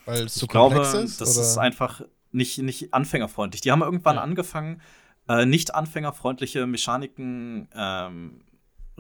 Weil 0.06 0.26
es 0.26 0.36
zu 0.36 0.46
ich 0.46 0.52
komplex 0.52 0.92
glaube, 0.92 1.06
ist? 1.06 1.22
Das 1.22 1.38
oder? 1.38 1.46
ist 1.46 1.58
einfach 1.58 2.02
nicht, 2.32 2.58
nicht 2.60 2.94
anfängerfreundlich. 2.94 3.62
Die 3.62 3.72
haben 3.72 3.82
irgendwann 3.82 4.16
ja. 4.16 4.24
angefangen, 4.24 4.82
äh, 5.28 5.46
nicht 5.46 5.76
anfängerfreundliche 5.76 6.66
Mechaniken 6.66 7.70
ähm, 7.76 8.42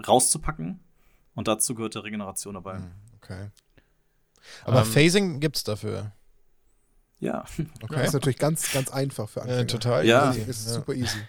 rauszupacken 0.05 0.79
und 1.35 1.47
dazu 1.47 1.75
gehört 1.75 1.95
der 1.95 2.03
Regeneration 2.03 2.55
dabei. 2.55 2.77
Hm, 2.77 2.91
okay. 3.17 3.49
Aber 4.65 4.79
ähm, 4.79 4.85
Phasing 4.85 5.41
es 5.41 5.63
dafür. 5.63 6.11
Ja. 7.19 7.45
Okay. 7.81 7.95
Das 7.95 8.07
ist 8.07 8.13
natürlich 8.13 8.37
ganz, 8.37 8.71
ganz 8.71 8.89
einfach 8.91 9.29
für 9.29 9.41
Anfänger. 9.41 9.61
Äh, 9.61 9.67
total 9.67 10.05
ja. 10.05 10.29
easy. 10.29 10.41
ist 10.41 10.67
ja. 10.67 10.73
super 10.73 10.93
easy. 10.93 11.19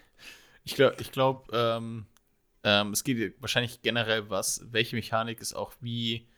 Ich 0.65 0.75
glaube, 0.75 0.97
ich 1.01 1.11
glaub, 1.11 1.51
ähm, 1.53 2.07
ähm, 2.63 2.93
es 2.93 3.03
geht 3.03 3.41
wahrscheinlich 3.41 3.83
generell 3.83 4.29
was, 4.31 4.61
welche 4.71 4.95
Mechanik 4.95 5.41
ist 5.41 5.55
auch 5.55 5.73
wie, 5.81 6.29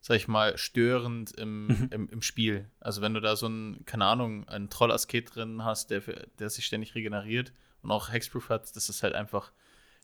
sag 0.00 0.16
ich 0.16 0.28
mal, 0.28 0.56
störend 0.58 1.32
im, 1.32 1.66
mhm. 1.66 1.88
im, 1.90 2.08
im, 2.10 2.22
Spiel. 2.22 2.70
Also 2.80 3.00
wenn 3.00 3.14
du 3.14 3.20
da 3.20 3.34
so 3.34 3.48
ein, 3.48 3.84
keine 3.86 4.04
Ahnung, 4.04 4.46
einen 4.48 4.68
Troll-Asket 4.68 5.34
drin 5.34 5.64
hast, 5.64 5.90
der, 5.90 6.02
der 6.38 6.50
sich 6.50 6.66
ständig 6.66 6.94
regeneriert 6.94 7.52
und 7.82 7.90
auch 7.90 8.12
Hexproof 8.12 8.50
hat, 8.50 8.76
das 8.76 8.88
ist 8.88 9.02
halt 9.02 9.14
einfach 9.14 9.52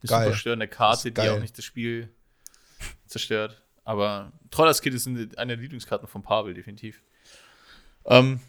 eine 0.01 0.09
geil. 0.09 0.25
super 0.25 0.37
störende 0.37 0.69
Karte, 0.69 1.13
die 1.13 1.29
auch 1.29 1.41
nicht 1.41 1.59
das 1.59 1.65
Spiel 1.65 2.09
zerstört. 3.07 3.63
Aber 3.85 4.33
Trollers 4.51 4.83
Kid 4.83 4.95
ist 4.95 5.07
eine 5.07 5.27
der 5.29 5.57
Lieblingskarten 5.57 6.09
von 6.09 6.23
Pavel, 6.23 6.55
definitiv. 6.55 7.03
Ähm, 8.05 8.41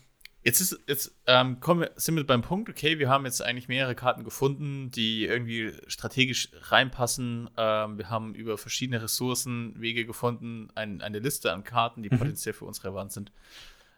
jetzt 0.43 0.60
ist, 0.60 0.80
jetzt 0.88 1.15
ähm, 1.27 1.60
kommen 1.60 1.81
wir, 1.81 1.91
sind 1.95 2.15
wir 2.15 2.26
beim 2.26 2.41
Punkt, 2.41 2.69
okay, 2.69 2.99
wir 2.99 3.10
haben 3.10 3.26
jetzt 3.26 3.41
eigentlich 3.41 3.68
mehrere 3.68 3.95
Karten 3.95 4.23
gefunden, 4.23 4.91
die 4.91 5.26
irgendwie 5.26 5.73
strategisch 5.88 6.49
reinpassen. 6.53 7.49
Ähm, 7.57 7.97
wir 7.97 8.10
haben 8.10 8.35
über 8.35 8.57
verschiedene 8.57 9.01
Ressourcen 9.01 9.80
Wege 9.80 10.06
gefunden, 10.06 10.69
ein, 10.76 11.01
eine 11.01 11.19
Liste 11.19 11.53
an 11.53 11.64
Karten, 11.64 12.03
die 12.03 12.10
mhm. 12.10 12.19
potenziell 12.19 12.53
für 12.53 12.65
uns 12.65 12.84
relevant 12.84 13.11
sind, 13.11 13.31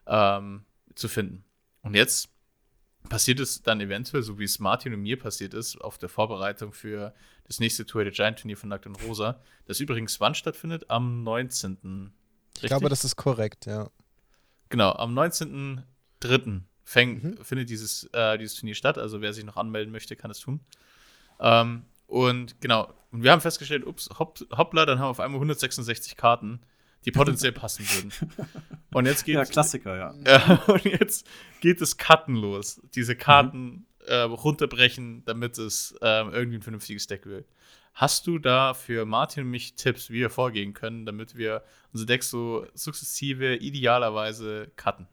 ähm, 0.07 0.63
zu 0.95 1.07
finden. 1.07 1.43
Und 1.81 1.95
jetzt 1.95 2.29
passiert 3.09 3.39
es 3.39 3.61
dann 3.61 3.81
eventuell, 3.81 4.23
so 4.23 4.39
wie 4.39 4.43
es 4.43 4.59
Martin 4.59 4.93
und 4.93 5.01
mir 5.01 5.17
passiert 5.19 5.53
ist, 5.53 5.79
auf 5.81 5.97
der 5.97 6.09
Vorbereitung 6.09 6.71
für 6.73 7.13
das 7.45 7.59
nächste 7.59 7.85
Tour 7.85 8.03
der 8.03 8.13
Giant 8.13 8.39
Turnier 8.39 8.57
von 8.57 8.69
Nackt 8.69 8.85
und 8.85 8.95
Rosa, 9.03 9.39
das 9.65 9.79
übrigens 9.79 10.19
wann 10.19 10.35
stattfindet? 10.35 10.89
Am 10.89 11.23
19. 11.23 12.11
Ich 12.61 12.67
glaube, 12.67 12.89
das 12.89 13.03
ist 13.03 13.15
korrekt, 13.15 13.65
ja. 13.65 13.89
Genau, 14.69 14.91
am 14.93 15.13
19.03. 15.17 16.61
fäng, 16.83 17.21
Mhm. 17.21 17.43
findet 17.43 17.69
dieses, 17.69 18.05
äh, 18.13 18.37
dieses 18.37 18.55
Turnier 18.55 18.75
statt. 18.75 18.97
Also 18.97 19.21
wer 19.21 19.33
sich 19.33 19.43
noch 19.43 19.57
anmelden 19.57 19.91
möchte, 19.91 20.15
kann 20.15 20.31
es 20.31 20.39
tun. 20.39 20.61
Ähm, 21.39 21.83
und 22.07 22.59
genau, 22.61 22.93
und 23.11 23.23
wir 23.23 23.31
haben 23.31 23.41
festgestellt, 23.41 23.85
ups, 23.85 24.09
hopp, 24.19 24.39
hoppla, 24.55 24.85
dann 24.85 24.99
haben 24.99 25.05
wir 25.07 25.09
auf 25.11 25.19
einmal 25.19 25.39
166 25.39 26.15
Karten, 26.15 26.61
die 27.05 27.11
potenziell 27.11 27.51
passen 27.51 27.85
würden. 27.89 28.11
Und 28.93 29.05
jetzt 29.05 29.25
geht 29.25 29.35
Ja, 29.35 29.45
Klassiker, 29.45 29.95
ja. 29.95 30.63
und 30.67 30.83
jetzt 30.83 31.25
geht 31.61 31.79
das 31.79 31.95
Cutten 31.95 32.35
los. 32.35 32.81
Diese 32.93 33.15
Karten 33.15 33.85
äh, 34.05 34.15
runterbrechen, 34.15 35.23
damit 35.23 35.57
es 35.57 35.95
ähm, 36.01 36.33
irgendwie 36.33 36.57
ein 36.57 36.61
vernünftiges 36.61 37.07
Deck 37.07 37.25
wird. 37.25 37.45
Hast 37.93 38.27
du 38.27 38.37
da 38.37 38.73
für 38.73 39.05
Martin 39.05 39.45
und 39.45 39.49
mich 39.49 39.75
Tipps, 39.75 40.09
wie 40.09 40.19
wir 40.19 40.29
vorgehen 40.29 40.73
können, 40.73 41.05
damit 41.05 41.37
wir 41.37 41.63
unser 41.93 42.05
Deck 42.05 42.23
so 42.23 42.65
sukzessive, 42.73 43.55
idealerweise 43.55 44.71
cutten? 44.75 45.07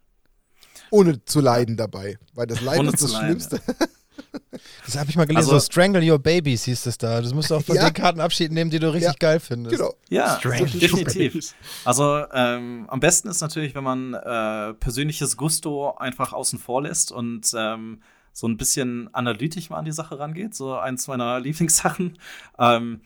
Ohne 0.91 1.25
zu 1.25 1.41
leiden 1.41 1.77
dabei. 1.77 2.19
Weil 2.35 2.47
das 2.47 2.61
Leiden 2.61 2.81
Ohne 2.81 2.89
ist 2.89 3.03
das 3.03 3.11
zu 3.11 3.17
leiden, 3.17 3.41
Schlimmste. 3.41 3.61
Das 4.85 4.97
habe 4.99 5.11
ich 5.11 5.17
mal 5.17 5.27
gelesen. 5.27 5.51
Also- 5.51 5.59
so 5.59 5.67
Strangle 5.67 6.03
Your 6.11 6.19
Babies 6.19 6.65
hieß 6.65 6.83
das 6.85 6.99
da. 6.99 7.21
Das 7.21 7.33
musst 7.35 7.51
du 7.51 7.57
auch 7.57 7.63
von 7.63 7.77
Ja. 7.77 7.91
den 7.91 7.95
Karten 7.95 8.21
Abschied 8.21 8.51
nehmen, 8.53 8.71
die 8.71 8.79
du 8.79 8.93
richtig 8.93 9.13
Ja. 9.13 9.17
geil 9.19 9.41
findest. 9.41 9.77
Genau. 9.77 9.95
Ja, 10.09 10.37
Strange. 10.39 10.67
definitiv. 10.67 11.55
Also 11.85 12.25
ähm, 12.33 12.87
am 12.89 13.01
besten 13.01 13.29
ist 13.29 13.41
natürlich, 13.41 13.75
wenn 13.75 13.85
man 13.85 14.15
äh, 14.15 14.75
persönliches 14.75 15.37
Gusto 15.37 15.95
einfach 15.97 16.33
außen 16.33 16.59
vor 16.59 16.83
lässt 16.83 17.13
und 17.13 17.51
ähm, 17.57 18.03
so 18.33 18.47
ein 18.49 18.57
bisschen 18.57 19.13
analytisch 19.15 19.69
mal 19.71 19.79
an 19.79 19.85
die 19.85 19.93
Sache 19.93 20.19
rangeht. 20.19 20.55
So 20.55 20.77
eins 20.77 21.07
meiner 21.09 21.39
Lieblingssachen. 21.41 22.19
Ähm, 22.59 23.01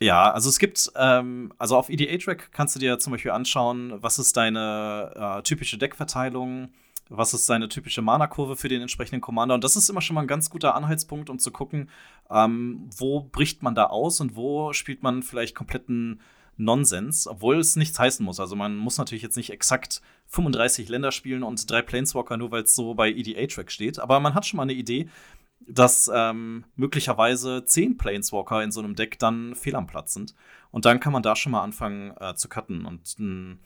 ja, 0.00 0.30
also 0.30 0.48
es 0.50 0.58
gibt, 0.58 0.90
ähm, 0.96 1.52
also 1.58 1.76
auf 1.76 1.88
EDA-Track 1.88 2.52
kannst 2.52 2.74
du 2.76 2.80
dir 2.80 2.98
zum 2.98 3.12
Beispiel 3.12 3.30
anschauen, 3.30 3.94
was 4.02 4.18
ist 4.18 4.36
deine 4.36 5.38
äh, 5.38 5.42
typische 5.42 5.78
Deckverteilung, 5.78 6.68
was 7.08 7.34
ist 7.34 7.48
deine 7.48 7.68
typische 7.68 8.02
Mana-Kurve 8.02 8.56
für 8.56 8.68
den 8.68 8.82
entsprechenden 8.82 9.20
Commander. 9.20 9.54
Und 9.54 9.64
das 9.64 9.76
ist 9.76 9.88
immer 9.88 10.00
schon 10.00 10.14
mal 10.14 10.22
ein 10.22 10.26
ganz 10.26 10.50
guter 10.50 10.74
Anhaltspunkt, 10.74 11.30
um 11.30 11.38
zu 11.38 11.50
gucken, 11.50 11.88
ähm, 12.30 12.88
wo 12.96 13.20
bricht 13.20 13.62
man 13.62 13.74
da 13.74 13.84
aus 13.84 14.20
und 14.20 14.36
wo 14.36 14.72
spielt 14.72 15.02
man 15.02 15.22
vielleicht 15.22 15.54
kompletten 15.54 16.20
Nonsens, 16.56 17.26
obwohl 17.26 17.58
es 17.58 17.76
nichts 17.76 17.98
heißen 17.98 18.24
muss. 18.24 18.40
Also 18.40 18.56
man 18.56 18.76
muss 18.76 18.98
natürlich 18.98 19.22
jetzt 19.22 19.36
nicht 19.36 19.50
exakt 19.50 20.00
35 20.28 20.88
Länder 20.88 21.12
spielen 21.12 21.42
und 21.42 21.70
drei 21.70 21.82
Planeswalker, 21.82 22.36
nur 22.36 22.50
weil 22.50 22.62
es 22.62 22.74
so 22.74 22.94
bei 22.94 23.10
EDA-Track 23.10 23.70
steht. 23.70 23.98
Aber 23.98 24.20
man 24.20 24.34
hat 24.34 24.46
schon 24.46 24.56
mal 24.56 24.64
eine 24.64 24.72
Idee, 24.72 25.08
dass 25.68 26.10
ähm, 26.12 26.64
möglicherweise 26.76 27.64
zehn 27.64 27.96
Planeswalker 27.96 28.62
in 28.62 28.70
so 28.70 28.80
einem 28.80 28.94
Deck 28.94 29.18
dann 29.18 29.54
fehl 29.54 29.76
am 29.76 29.86
Platz 29.86 30.14
sind. 30.14 30.34
Und 30.70 30.84
dann 30.84 31.00
kann 31.00 31.12
man 31.12 31.22
da 31.22 31.36
schon 31.36 31.52
mal 31.52 31.62
anfangen 31.62 32.14
äh, 32.18 32.34
zu 32.34 32.48
cutten. 32.48 32.86
Und 32.86 33.18
ein, 33.18 33.60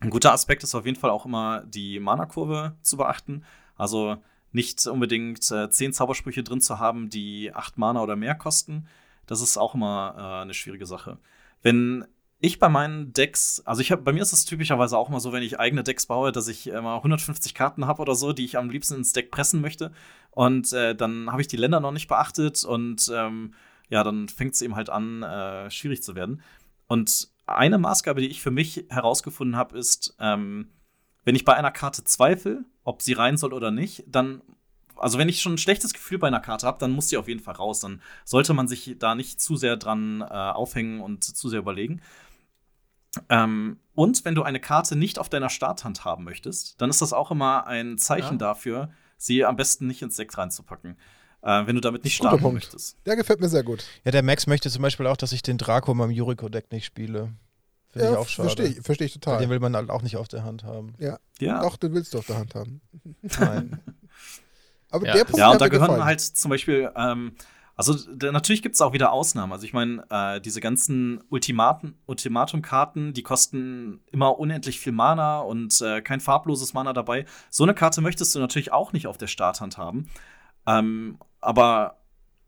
ein 0.00 0.10
guter 0.10 0.32
Aspekt 0.32 0.62
ist 0.62 0.74
auf 0.74 0.86
jeden 0.86 0.98
Fall 0.98 1.10
auch 1.10 1.26
immer 1.26 1.62
die 1.66 2.00
Mana-Kurve 2.00 2.76
zu 2.82 2.96
beachten. 2.96 3.44
Also 3.76 4.16
nicht 4.52 4.86
unbedingt 4.86 5.50
äh, 5.50 5.70
zehn 5.70 5.92
Zaubersprüche 5.92 6.42
drin 6.42 6.60
zu 6.60 6.78
haben, 6.78 7.10
die 7.10 7.52
acht 7.54 7.78
Mana 7.78 8.02
oder 8.02 8.16
mehr 8.16 8.34
kosten. 8.34 8.88
Das 9.26 9.40
ist 9.40 9.56
auch 9.56 9.74
immer 9.74 10.14
äh, 10.16 10.42
eine 10.42 10.54
schwierige 10.54 10.86
Sache. 10.86 11.18
Wenn 11.62 12.06
ich 12.40 12.58
bei 12.58 12.70
meinen 12.70 13.12
Decks, 13.12 13.62
also 13.66 13.82
ich 13.82 13.92
habe, 13.92 14.02
bei 14.02 14.12
mir 14.12 14.22
ist 14.22 14.32
es 14.32 14.46
typischerweise 14.46 14.96
auch 14.96 15.10
mal 15.10 15.20
so, 15.20 15.32
wenn 15.32 15.42
ich 15.42 15.60
eigene 15.60 15.82
Decks 15.82 16.06
baue, 16.06 16.32
dass 16.32 16.48
ich 16.48 16.66
immer 16.68 16.96
150 16.96 17.54
Karten 17.54 17.86
habe 17.86 18.00
oder 18.00 18.14
so, 18.14 18.32
die 18.32 18.46
ich 18.46 18.56
am 18.56 18.70
liebsten 18.70 18.94
ins 18.94 19.12
Deck 19.12 19.30
pressen 19.30 19.60
möchte. 19.60 19.92
Und 20.30 20.72
äh, 20.72 20.94
dann 20.94 21.30
habe 21.30 21.42
ich 21.42 21.48
die 21.48 21.58
Länder 21.58 21.80
noch 21.80 21.92
nicht 21.92 22.08
beachtet 22.08 22.64
und 22.64 23.10
ähm, 23.14 23.54
ja, 23.90 24.02
dann 24.02 24.28
fängt 24.28 24.54
es 24.54 24.62
eben 24.62 24.76
halt 24.76 24.88
an, 24.88 25.22
äh, 25.22 25.70
schwierig 25.70 26.02
zu 26.02 26.14
werden. 26.14 26.40
Und 26.86 27.28
eine 27.56 27.78
Maßgabe, 27.78 28.20
die 28.20 28.28
ich 28.28 28.40
für 28.42 28.50
mich 28.50 28.86
herausgefunden 28.88 29.56
habe, 29.56 29.78
ist, 29.78 30.16
ähm, 30.18 30.70
wenn 31.24 31.34
ich 31.34 31.44
bei 31.44 31.54
einer 31.54 31.70
Karte 31.70 32.04
zweifle, 32.04 32.64
ob 32.84 33.02
sie 33.02 33.12
rein 33.12 33.36
soll 33.36 33.52
oder 33.52 33.70
nicht, 33.70 34.04
dann, 34.06 34.42
also 34.96 35.18
wenn 35.18 35.28
ich 35.28 35.42
schon 35.42 35.54
ein 35.54 35.58
schlechtes 35.58 35.92
Gefühl 35.92 36.18
bei 36.18 36.28
einer 36.28 36.40
Karte 36.40 36.66
habe, 36.66 36.78
dann 36.78 36.92
muss 36.92 37.08
die 37.08 37.16
auf 37.16 37.28
jeden 37.28 37.40
Fall 37.40 37.54
raus. 37.54 37.80
Dann 37.80 38.02
sollte 38.24 38.54
man 38.54 38.68
sich 38.68 38.96
da 38.98 39.14
nicht 39.14 39.40
zu 39.40 39.56
sehr 39.56 39.76
dran 39.76 40.22
äh, 40.22 40.24
aufhängen 40.24 41.00
und 41.00 41.24
zu 41.24 41.48
sehr 41.48 41.60
überlegen. 41.60 42.00
Ähm, 43.28 43.78
und 43.94 44.24
wenn 44.24 44.34
du 44.34 44.42
eine 44.42 44.60
Karte 44.60 44.96
nicht 44.96 45.18
auf 45.18 45.28
deiner 45.28 45.50
Starthand 45.50 46.04
haben 46.04 46.24
möchtest, 46.24 46.80
dann 46.80 46.90
ist 46.90 47.02
das 47.02 47.12
auch 47.12 47.30
immer 47.30 47.66
ein 47.66 47.98
Zeichen 47.98 48.34
Ja. 48.34 48.38
dafür, 48.38 48.90
sie 49.16 49.44
am 49.44 49.56
besten 49.56 49.86
nicht 49.86 50.02
ins 50.02 50.16
Deck 50.16 50.36
reinzupacken. 50.36 50.96
Äh, 51.42 51.66
wenn 51.66 51.74
du 51.74 51.80
damit 51.80 52.04
nicht 52.04 52.18
Guter 52.18 52.30
starten 52.30 52.42
Punkt. 52.42 52.54
möchtest. 52.56 52.96
Der 53.06 53.16
gefällt 53.16 53.40
mir 53.40 53.48
sehr 53.48 53.62
gut. 53.62 53.84
Ja, 54.04 54.10
der 54.10 54.22
Max 54.22 54.46
möchte 54.46 54.68
zum 54.70 54.82
Beispiel 54.82 55.06
auch, 55.06 55.16
dass 55.16 55.32
ich 55.32 55.42
den 55.42 55.56
Draco 55.58 55.94
beim 55.94 56.10
Juriko-Deck 56.10 56.70
nicht 56.72 56.84
spiele. 56.84 57.32
Finde 57.90 58.08
ich 58.08 58.12
Ja, 58.12 58.18
auch 58.18 58.28
schade. 58.28 58.48
verstehe 58.48 58.66
ich, 58.68 58.80
versteh 58.82 59.04
ich 59.06 59.12
total. 59.14 59.38
Den 59.38 59.50
will 59.50 59.58
man 59.58 59.74
halt 59.74 59.90
auch 59.90 60.02
nicht 60.02 60.16
auf 60.16 60.28
der 60.28 60.44
Hand 60.44 60.64
haben. 60.64 60.94
Ja. 60.98 61.18
Doch, 61.62 61.76
den 61.76 61.92
willst 61.94 62.14
du 62.14 62.18
auf 62.18 62.26
der 62.26 62.38
Hand 62.38 62.54
haben. 62.54 62.80
Nein. 63.22 63.80
Aber 64.90 65.06
Ja, 65.06 65.14
der 65.14 65.24
Punkt 65.24 65.38
Ja, 65.38 65.50
und 65.50 65.60
da 65.60 65.68
gehören 65.68 65.86
gefallen. 65.88 66.04
halt 66.04 66.20
zum 66.20 66.50
Beispiel, 66.50 66.90
ähm, 66.96 67.32
also 67.76 67.94
da, 68.14 68.30
natürlich 68.32 68.62
gibt 68.62 68.74
es 68.74 68.80
auch 68.82 68.92
wieder 68.92 69.10
Ausnahmen. 69.12 69.52
Also 69.52 69.64
ich 69.64 69.72
meine, 69.72 70.04
äh, 70.10 70.40
diese 70.40 70.60
ganzen 70.60 71.22
Ultimaten, 71.30 71.94
Ultimatum-Karten, 72.06 73.14
die 73.14 73.22
kosten 73.22 74.00
immer 74.12 74.38
unendlich 74.38 74.78
viel 74.80 74.92
Mana 74.92 75.40
und 75.40 75.80
äh, 75.80 76.02
kein 76.02 76.20
farbloses 76.20 76.74
Mana 76.74 76.92
dabei. 76.92 77.24
So 77.48 77.62
eine 77.64 77.72
Karte 77.74 78.00
möchtest 78.02 78.34
du 78.34 78.38
natürlich 78.40 78.72
auch 78.72 78.92
nicht 78.92 79.06
auf 79.06 79.16
der 79.16 79.28
Starthand 79.28 79.78
haben. 79.78 80.08
Ähm, 80.66 81.18
aber 81.40 81.96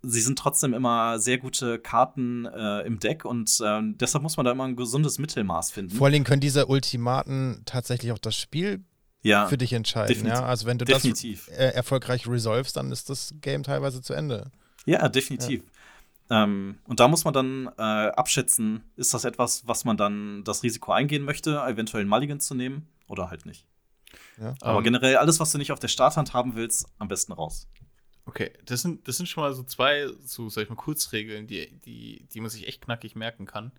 sie 0.02 0.20
sind 0.20 0.39
trotzdem 0.39 0.74
immer 0.74 1.19
sehr 1.19 1.39
gute 1.39 1.78
Karten 1.78 2.47
äh, 2.47 2.81
im 2.81 2.98
Deck 2.98 3.24
und 3.24 3.60
äh, 3.62 3.81
deshalb 3.82 4.23
muss 4.23 4.36
man 4.36 4.44
da 4.44 4.52
immer 4.52 4.64
ein 4.64 4.77
gesundes 4.77 5.19
Mittelmaß 5.19 5.70
finden. 5.70 5.94
Vor 5.94 6.06
allen 6.06 6.12
Dingen 6.12 6.24
können 6.24 6.40
diese 6.40 6.66
Ultimaten 6.66 7.62
tatsächlich 7.64 8.12
auch 8.12 8.19
das 8.19 8.36
Spiel 8.36 8.85
ja, 9.23 9.47
für 9.47 9.59
dich 9.59 9.73
entscheiden. 9.73 10.09
definitiv. 10.09 10.40
Ja? 10.40 10.47
Also 10.47 10.66
wenn 10.66 10.78
du 10.78 10.85
definitiv. 10.85 11.47
das 11.47 11.56
äh, 11.56 11.69
erfolgreich 11.69 12.27
resolvest, 12.27 12.77
dann 12.77 12.90
ist 12.90 13.09
das 13.09 13.35
Game 13.40 13.62
teilweise 13.62 14.02
zu 14.02 14.14
Ende. 14.14 14.51
Ja, 14.85 15.09
definitiv. 15.09 15.62
Ähm, 16.31 16.78
und 16.89 16.98
da 16.98 17.09
muss 17.09 17.24
man 17.24 17.35
dann 17.35 17.70
äh, 17.78 17.82
abschätzen, 17.82 18.82
ist 18.97 19.14
das 19.14 19.24
etwas, 19.24 19.66
was 19.66 19.85
man 19.85 19.97
dann 19.97 20.43
das 20.44 20.62
Risiko 20.62 20.93
eingehen 20.93 21.23
möchte, 21.24 21.60
eventuell 21.62 22.01
einen 22.01 22.10
Mulligan 22.10 22.40
zu 22.40 22.55
nehmen 22.55 22.89
oder 23.06 23.31
halt 23.31 23.47
nicht. 23.47 23.66
Ja? 24.40 24.55
Aber 24.60 24.78
Ähm, 24.78 24.85
generell 24.85 25.16
alles, 25.16 25.40
was 25.40 25.52
du 25.52 25.59
nicht 25.59 25.73
auf 25.73 25.78
der 25.78 25.89
Starthand 25.89 26.32
haben 26.32 26.55
willst, 26.56 26.86
am 26.98 27.09
besten 27.09 27.32
raus. 27.32 27.69
Okay, 28.24 28.53
das 28.65 28.82
sind, 28.82 29.09
das 29.09 29.16
sind 29.16 29.28
schon 29.28 29.43
mal 29.43 29.53
so 29.53 29.65
zwei, 29.65 30.07
so 30.24 30.49
sag 30.49 30.62
ich 30.62 30.69
mal, 30.69 30.77
Kurzregeln, 30.77 31.47
die, 31.47 31.73
die, 31.81 32.24
die 32.32 32.40
man 32.40 32.51
sich 32.51 32.69
echt 32.69 32.82
knackig 32.82 33.16
merken 33.16 33.47
kann. 33.47 33.73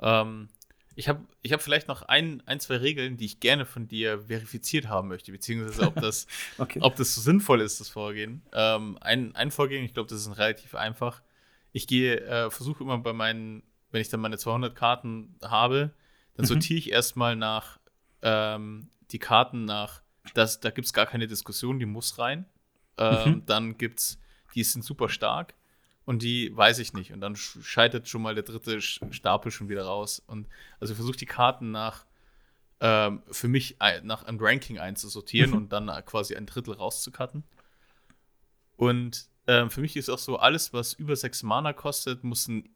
Ähm, 0.00 0.48
ich 0.94 1.08
habe 1.08 1.24
ich 1.40 1.52
hab 1.54 1.62
vielleicht 1.62 1.88
noch 1.88 2.02
ein, 2.02 2.42
ein, 2.46 2.60
zwei 2.60 2.76
Regeln, 2.76 3.16
die 3.16 3.24
ich 3.24 3.40
gerne 3.40 3.64
von 3.64 3.88
dir 3.88 4.20
verifiziert 4.26 4.88
haben 4.88 5.08
möchte, 5.08 5.32
beziehungsweise 5.32 5.86
ob 5.86 5.98
das, 5.98 6.26
Okay. 6.58 6.80
ob 6.82 6.96
das 6.96 7.14
so 7.14 7.22
sinnvoll 7.22 7.62
ist, 7.62 7.80
das 7.80 7.88
Vorgehen. 7.88 8.42
Ähm, 8.52 8.98
ein, 9.00 9.34
ein 9.34 9.50
Vorgehen, 9.50 9.84
ich 9.84 9.94
glaube, 9.94 10.10
das 10.10 10.26
ist 10.26 10.36
relativ 10.36 10.74
einfach. 10.74 11.22
Ich 11.72 11.86
gehe, 11.86 12.20
äh, 12.20 12.50
versuche 12.50 12.84
immer 12.84 12.98
bei 12.98 13.14
meinen, 13.14 13.62
wenn 13.90 14.02
ich 14.02 14.10
dann 14.10 14.20
meine 14.20 14.36
200 14.36 14.74
Karten 14.76 15.34
habe, 15.42 15.94
dann 16.34 16.44
Mhm. 16.44 16.48
sortiere 16.48 16.78
ich 16.78 16.90
erstmal 16.90 17.36
nach 17.36 17.78
ähm, 18.20 18.90
die 19.10 19.18
Karten 19.18 19.64
nach, 19.64 20.02
das, 20.34 20.60
da 20.60 20.70
gibt 20.70 20.86
es 20.86 20.92
gar 20.92 21.06
keine 21.06 21.26
Diskussion, 21.26 21.78
die 21.78 21.86
muss 21.86 22.18
rein. 22.18 22.44
Ähm, 22.98 23.32
Mhm. 23.34 23.46
Dann 23.46 23.78
gibt 23.78 24.00
es, 24.00 24.18
die 24.54 24.64
sind 24.64 24.84
super 24.84 25.08
stark 25.08 25.54
und 26.04 26.22
die 26.22 26.54
weiß 26.56 26.78
ich 26.78 26.92
nicht. 26.92 27.12
Und 27.12 27.20
dann 27.20 27.34
sch- 27.34 27.62
scheitert 27.62 28.08
schon 28.08 28.22
mal 28.22 28.34
der 28.34 28.44
dritte 28.44 28.80
Stapel 28.82 29.50
schon 29.50 29.68
wieder 29.68 29.84
raus. 29.84 30.22
Und 30.26 30.46
also 30.80 30.92
ich 30.92 30.96
versuche 30.96 31.16
die 31.16 31.26
Karten 31.26 31.70
nach 31.70 32.04
ähm, 32.80 33.22
für 33.30 33.46
mich 33.48 33.76
nach 34.02 34.24
einem 34.24 34.38
Ranking 34.40 34.78
einzusortieren 34.80 35.50
Mhm. 35.50 35.56
und 35.56 35.72
dann 35.72 35.86
quasi 36.04 36.34
ein 36.34 36.46
Drittel 36.46 36.74
rauszucutten. 36.74 37.44
Und 38.76 39.26
ähm, 39.46 39.70
für 39.70 39.80
mich 39.80 39.96
ist 39.96 40.08
auch 40.08 40.18
so, 40.18 40.38
alles, 40.38 40.72
was 40.72 40.92
über 40.92 41.16
sechs 41.16 41.42
Mana 41.42 41.72
kostet, 41.72 42.24
muss 42.24 42.48
einen 42.48 42.68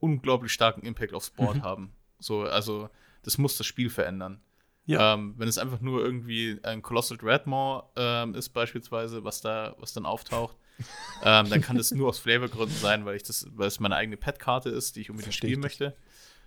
unglaublich 0.00 0.52
starken 0.52 0.82
Impact 0.86 1.12
aufs 1.14 1.30
Board 1.30 1.58
Mhm. 1.58 1.62
haben. 1.62 1.92
So, 2.18 2.42
also 2.42 2.88
das 3.22 3.38
muss 3.38 3.56
das 3.56 3.66
Spiel 3.66 3.90
verändern. 3.90 4.40
Ja. 4.84 5.14
Ähm, 5.14 5.34
wenn 5.36 5.48
es 5.48 5.58
einfach 5.58 5.80
nur 5.80 6.04
irgendwie 6.04 6.58
ein 6.64 6.82
Colossal 6.82 7.16
Dreadmore 7.16 7.84
ähm, 7.96 8.34
ist, 8.34 8.48
beispielsweise, 8.50 9.22
was 9.22 9.40
da, 9.40 9.76
was 9.78 9.92
dann 9.92 10.06
auftaucht, 10.06 10.56
ähm, 11.22 11.48
dann 11.48 11.60
kann 11.60 11.76
das 11.76 11.92
nur 11.92 12.08
aus 12.08 12.18
Flavorgründen 12.18 12.76
sein, 12.76 13.04
weil 13.04 13.16
ich 13.16 13.22
das, 13.22 13.46
weil 13.54 13.68
es 13.68 13.78
meine 13.78 13.94
eigene 13.96 14.16
Pet-Karte 14.16 14.70
ist, 14.70 14.96
die 14.96 15.02
ich 15.02 15.10
unbedingt 15.10 15.34
Versteh 15.34 15.46
spielen 15.48 15.60
ich 15.60 15.64
möchte. 15.64 15.96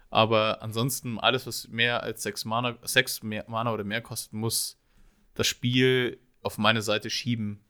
Aber 0.10 0.62
ansonsten, 0.62 1.20
alles, 1.20 1.48
was 1.48 1.68
mehr 1.70 2.04
als 2.04 2.24
sechs 2.24 2.46
Mana, 2.46 2.78
sechs 2.84 3.24
mehr 3.24 3.46
Mana 3.48 3.74
oder 3.74 3.84
mehr 3.84 4.02
kostet, 4.02 4.34
muss 4.34 4.78
das 5.34 5.48
Spiel 5.48 6.20
auf 6.42 6.58
meine 6.58 6.82
Seite 6.82 7.10
schieben 7.10 7.62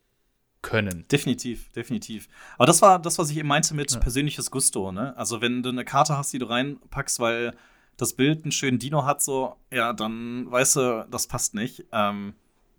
können. 0.61 1.07
Definitiv, 1.11 1.71
definitiv. 1.73 2.27
Aber 2.57 2.65
das 2.65 2.81
war 2.81 2.99
das, 2.99 3.17
was 3.19 3.29
ich 3.29 3.37
eben 3.37 3.47
meinte 3.47 3.75
mit 3.75 3.91
Ja. 3.91 3.99
persönliches 3.99 4.49
Gusto, 4.49 4.91
ne? 4.91 5.15
Also 5.15 5.41
wenn 5.41 5.61
du 5.63 5.69
eine 5.69 5.85
Karte 5.85 6.17
hast, 6.17 6.33
die 6.33 6.39
du 6.39 6.47
reinpackst, 6.47 7.19
weil 7.19 7.55
das 7.97 8.13
Bild 8.13 8.43
einen 8.43 8.51
schönen 8.51 8.79
Dino 8.79 9.05
hat, 9.05 9.21
so, 9.21 9.55
ja, 9.71 9.93
dann 9.93 10.49
weißt 10.51 10.75
du, 10.75 11.07
das 11.09 11.27
passt 11.27 11.53
nicht. 11.53 11.85
Ähm, 11.91 12.33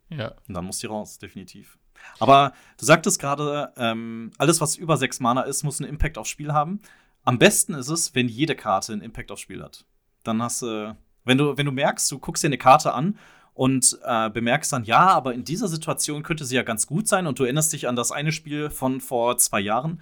Ja. 0.08 0.34
Und 0.46 0.54
dann 0.54 0.64
muss 0.64 0.78
die 0.78 0.86
raus, 0.86 1.18
definitiv. 1.18 1.78
Aber 2.20 2.52
du 2.78 2.84
sagtest 2.84 3.20
gerade, 3.20 3.72
ähm, 3.76 4.30
alles, 4.38 4.60
was 4.60 4.76
über 4.76 4.96
sechs 4.96 5.18
Mana 5.20 5.42
ist, 5.42 5.64
muss 5.64 5.80
einen 5.80 5.90
Impact 5.90 6.18
aufs 6.18 6.30
Spiel 6.30 6.52
haben. 6.52 6.80
Am 7.24 7.38
besten 7.38 7.74
ist 7.74 7.88
es, 7.88 8.14
wenn 8.14 8.28
jede 8.28 8.54
Karte 8.54 8.92
einen 8.92 9.02
Impact 9.02 9.32
aufs 9.32 9.40
Spiel 9.40 9.62
hat. 9.62 9.84
Dann 10.22 10.40
hast 10.42 10.62
du, 10.62 10.96
wenn 11.24 11.38
du, 11.38 11.56
wenn 11.56 11.66
du 11.66 11.72
merkst, 11.72 12.10
du 12.12 12.18
guckst 12.18 12.44
dir 12.44 12.48
eine 12.48 12.58
Karte 12.58 12.92
an 12.94 13.18
und 13.54 13.98
äh, 14.04 14.30
bemerkst 14.30 14.72
dann, 14.72 14.84
ja, 14.84 15.08
aber 15.08 15.34
in 15.34 15.42
dieser 15.42 15.66
Situation 15.66 16.22
könnte 16.22 16.44
sie 16.44 16.54
ja 16.54 16.62
ganz 16.62 16.86
gut 16.86 17.08
sein 17.08 17.26
und 17.26 17.38
du 17.38 17.44
erinnerst 17.44 17.72
dich 17.72 17.88
an 17.88 17.96
das 17.96 18.12
eine 18.12 18.30
Spiel 18.30 18.70
von 18.70 19.00
vor 19.00 19.38
zwei 19.38 19.60
Jahren, 19.60 20.00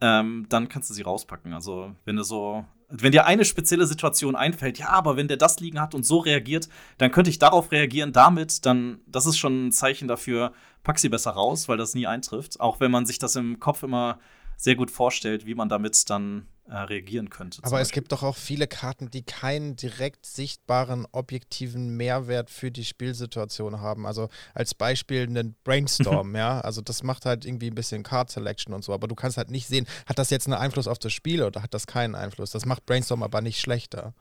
ähm, 0.00 0.46
dann 0.48 0.68
kannst 0.68 0.90
du 0.90 0.94
sie 0.94 1.02
rauspacken. 1.02 1.52
Also, 1.52 1.96
wenn 2.04 2.16
du 2.16 2.22
so, 2.22 2.64
wenn 2.94 3.12
dir 3.12 3.24
eine 3.24 3.46
spezielle 3.46 3.86
Situation 3.86 4.36
einfällt, 4.36 4.78
ja, 4.78 4.88
aber 4.90 5.16
wenn 5.16 5.26
der 5.26 5.38
das 5.38 5.60
liegen 5.60 5.80
hat 5.80 5.94
und 5.94 6.04
so 6.04 6.18
reagiert, 6.18 6.68
dann 6.98 7.10
könnte 7.10 7.30
ich 7.30 7.38
darauf 7.38 7.72
reagieren 7.72 8.12
damit, 8.12 8.66
dann, 8.66 9.00
das 9.06 9.24
ist 9.24 9.38
schon 9.38 9.68
ein 9.68 9.72
Zeichen 9.72 10.08
dafür, 10.08 10.52
pack 10.82 10.98
sie 10.98 11.08
besser 11.08 11.30
raus, 11.30 11.68
weil 11.68 11.78
das 11.78 11.94
nie 11.94 12.06
eintrifft. 12.06 12.60
Auch 12.60 12.80
wenn 12.80 12.90
man 12.90 13.06
sich 13.06 13.18
das 13.18 13.34
im 13.36 13.58
Kopf 13.60 13.82
immer 13.82 14.18
sehr 14.56 14.76
gut 14.76 14.90
vorstellt, 14.90 15.46
wie 15.46 15.54
man 15.54 15.70
damit 15.70 16.10
dann 16.10 16.46
äh, 16.72 16.78
reagieren 16.78 17.28
könnte. 17.28 17.60
Aber 17.64 17.82
es 17.82 17.90
gibt 17.90 18.12
doch 18.12 18.22
auch 18.22 18.36
viele 18.36 18.66
Karten, 18.66 19.10
die 19.10 19.22
keinen 19.22 19.76
direkt 19.76 20.24
sichtbaren, 20.24 21.06
objektiven 21.12 21.98
Mehrwert 21.98 22.48
für 22.48 22.70
die 22.70 22.86
Spielsituation 22.86 23.80
haben. 23.80 24.06
Also 24.06 24.30
als 24.54 24.74
Beispiel 24.74 25.22
einen 25.22 25.54
Brainstorm, 25.64 26.34
ja. 26.36 26.62
Also 26.62 26.80
das 26.80 27.02
macht 27.02 27.26
halt 27.26 27.44
irgendwie 27.44 27.66
ein 27.70 27.74
bisschen 27.74 28.02
Card 28.02 28.30
Selection 28.30 28.72
und 28.72 28.84
so, 28.84 28.94
aber 28.94 29.06
du 29.06 29.14
kannst 29.14 29.36
halt 29.36 29.50
nicht 29.50 29.66
sehen, 29.66 29.86
hat 30.06 30.18
das 30.18 30.30
jetzt 30.30 30.46
einen 30.46 30.54
Einfluss 30.54 30.88
auf 30.88 30.98
das 30.98 31.12
Spiel 31.12 31.42
oder 31.42 31.62
hat 31.62 31.74
das 31.74 31.86
keinen 31.86 32.14
Einfluss. 32.14 32.52
Das 32.52 32.64
macht 32.64 32.86
Brainstorm 32.86 33.22
aber 33.22 33.42
nicht 33.42 33.60
schlechter. 33.60 34.14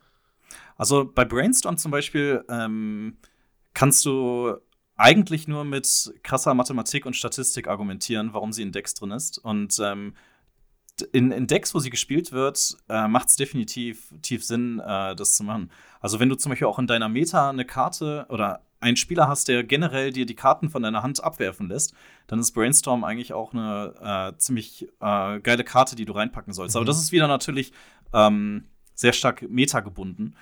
Also 0.76 1.10
bei 1.10 1.24
Brainstorm 1.24 1.78
zum 1.78 1.92
Beispiel 1.92 2.44
ähm, 2.50 3.18
kannst 3.74 4.04
du 4.06 4.58
eigentlich 4.98 5.48
nur 5.48 5.64
mit 5.64 6.14
krasser 6.24 6.54
Mathematik 6.54 7.06
und 7.06 7.16
Statistik 7.16 7.70
argumentieren, 7.70 8.34
warum 8.34 8.52
sie 8.52 8.62
in 8.62 8.74
Decks 8.74 8.94
drin 8.94 9.12
ist. 9.12 9.38
Und 9.38 9.80
ähm, 9.82 10.16
in, 11.12 11.32
in, 11.32 11.48
Decks, 11.48 11.74
wo 11.74 11.80
sie 11.80 11.90
gespielt 11.90 12.32
wird, 12.32 12.78
äh, 12.90 13.08
macht 13.08 13.30
es 13.30 13.36
definitiv 13.36 14.14
tief 14.22 14.44
Sinn, 14.44 14.80
äh, 14.80 15.16
das 15.16 15.36
zu 15.36 15.44
machen. 15.44 15.72
Also 16.00 16.20
wenn 16.20 16.30
du 16.30 16.36
zum 16.36 16.52
Beispiel 16.52 16.68
auch 16.68 16.80
in 16.80 16.88
deiner 16.88 17.10
Meta 17.10 17.50
eine 17.50 17.66
Karte 17.66 18.26
oder 18.30 18.62
einen 18.80 18.98
Spieler 18.98 19.28
hast, 19.28 19.48
der 19.48 19.64
generell 19.64 20.12
dir 20.12 20.26
die 20.26 20.36
Karten 20.36 20.70
von 20.70 20.84
deiner 20.84 21.04
Hand 21.04 21.24
abwerfen 21.24 21.70
lässt, 21.70 21.94
dann 22.28 22.40
ist 22.40 22.52
Brainstorm 22.52 23.04
eigentlich 23.04 23.34
auch 23.34 23.54
eine 23.54 24.34
äh, 24.34 24.38
ziemlich 24.38 24.88
äh, 25.00 25.40
geile 25.40 25.64
Karte, 25.64 25.96
die 25.96 26.06
du 26.06 26.14
reinpacken 26.14 26.54
sollst. 26.54 26.76
Mhm. 26.76 26.80
Aber 26.80 26.86
das 26.86 27.00
ist 27.00 27.12
wieder 27.12 27.28
natürlich 27.28 27.72
ähm, 28.14 28.66
sehr 28.96 29.14
stark 29.14 29.44
meta 29.50 29.80
gebunden. 29.82 30.36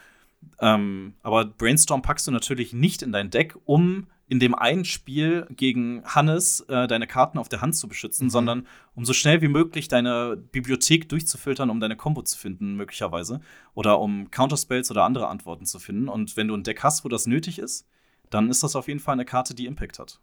Ähm, 0.59 1.15
aber 1.21 1.45
Brainstorm 1.45 2.01
packst 2.01 2.27
du 2.27 2.31
natürlich 2.31 2.73
nicht 2.73 3.01
in 3.01 3.11
dein 3.11 3.29
Deck, 3.29 3.55
um 3.65 4.07
in 4.29 4.39
dem 4.39 4.53
einen 4.53 4.85
Spiel 4.85 5.47
gegen 5.49 6.03
Hannes 6.05 6.61
äh, 6.69 6.87
deine 6.87 7.07
Karten 7.07 7.39
auf 7.39 7.49
der 7.49 7.61
Hand 7.61 7.75
zu 7.75 7.87
beschützen, 7.87 8.25
mhm. 8.25 8.29
sondern 8.29 8.67
um 8.93 9.03
so 9.03 9.11
schnell 9.11 9.41
wie 9.41 9.47
möglich 9.47 9.87
deine 9.87 10.37
Bibliothek 10.37 11.09
durchzufiltern, 11.09 11.71
um 11.71 11.79
deine 11.79 11.97
Combo 11.97 12.21
zu 12.21 12.37
finden, 12.37 12.75
möglicherweise. 12.75 13.41
Oder 13.73 13.99
um 13.99 14.29
Counterspells 14.29 14.91
oder 14.91 15.03
andere 15.03 15.27
Antworten 15.27 15.65
zu 15.65 15.79
finden. 15.79 16.07
Und 16.07 16.37
wenn 16.37 16.47
du 16.47 16.55
ein 16.55 16.63
Deck 16.63 16.83
hast, 16.83 17.03
wo 17.03 17.09
das 17.09 17.25
nötig 17.25 17.57
ist, 17.57 17.87
dann 18.29 18.51
ist 18.51 18.61
das 18.61 18.75
auf 18.75 18.87
jeden 18.87 18.99
Fall 18.99 19.13
eine 19.13 19.25
Karte, 19.25 19.55
die 19.55 19.65
Impact 19.65 19.97
hat. 19.97 20.19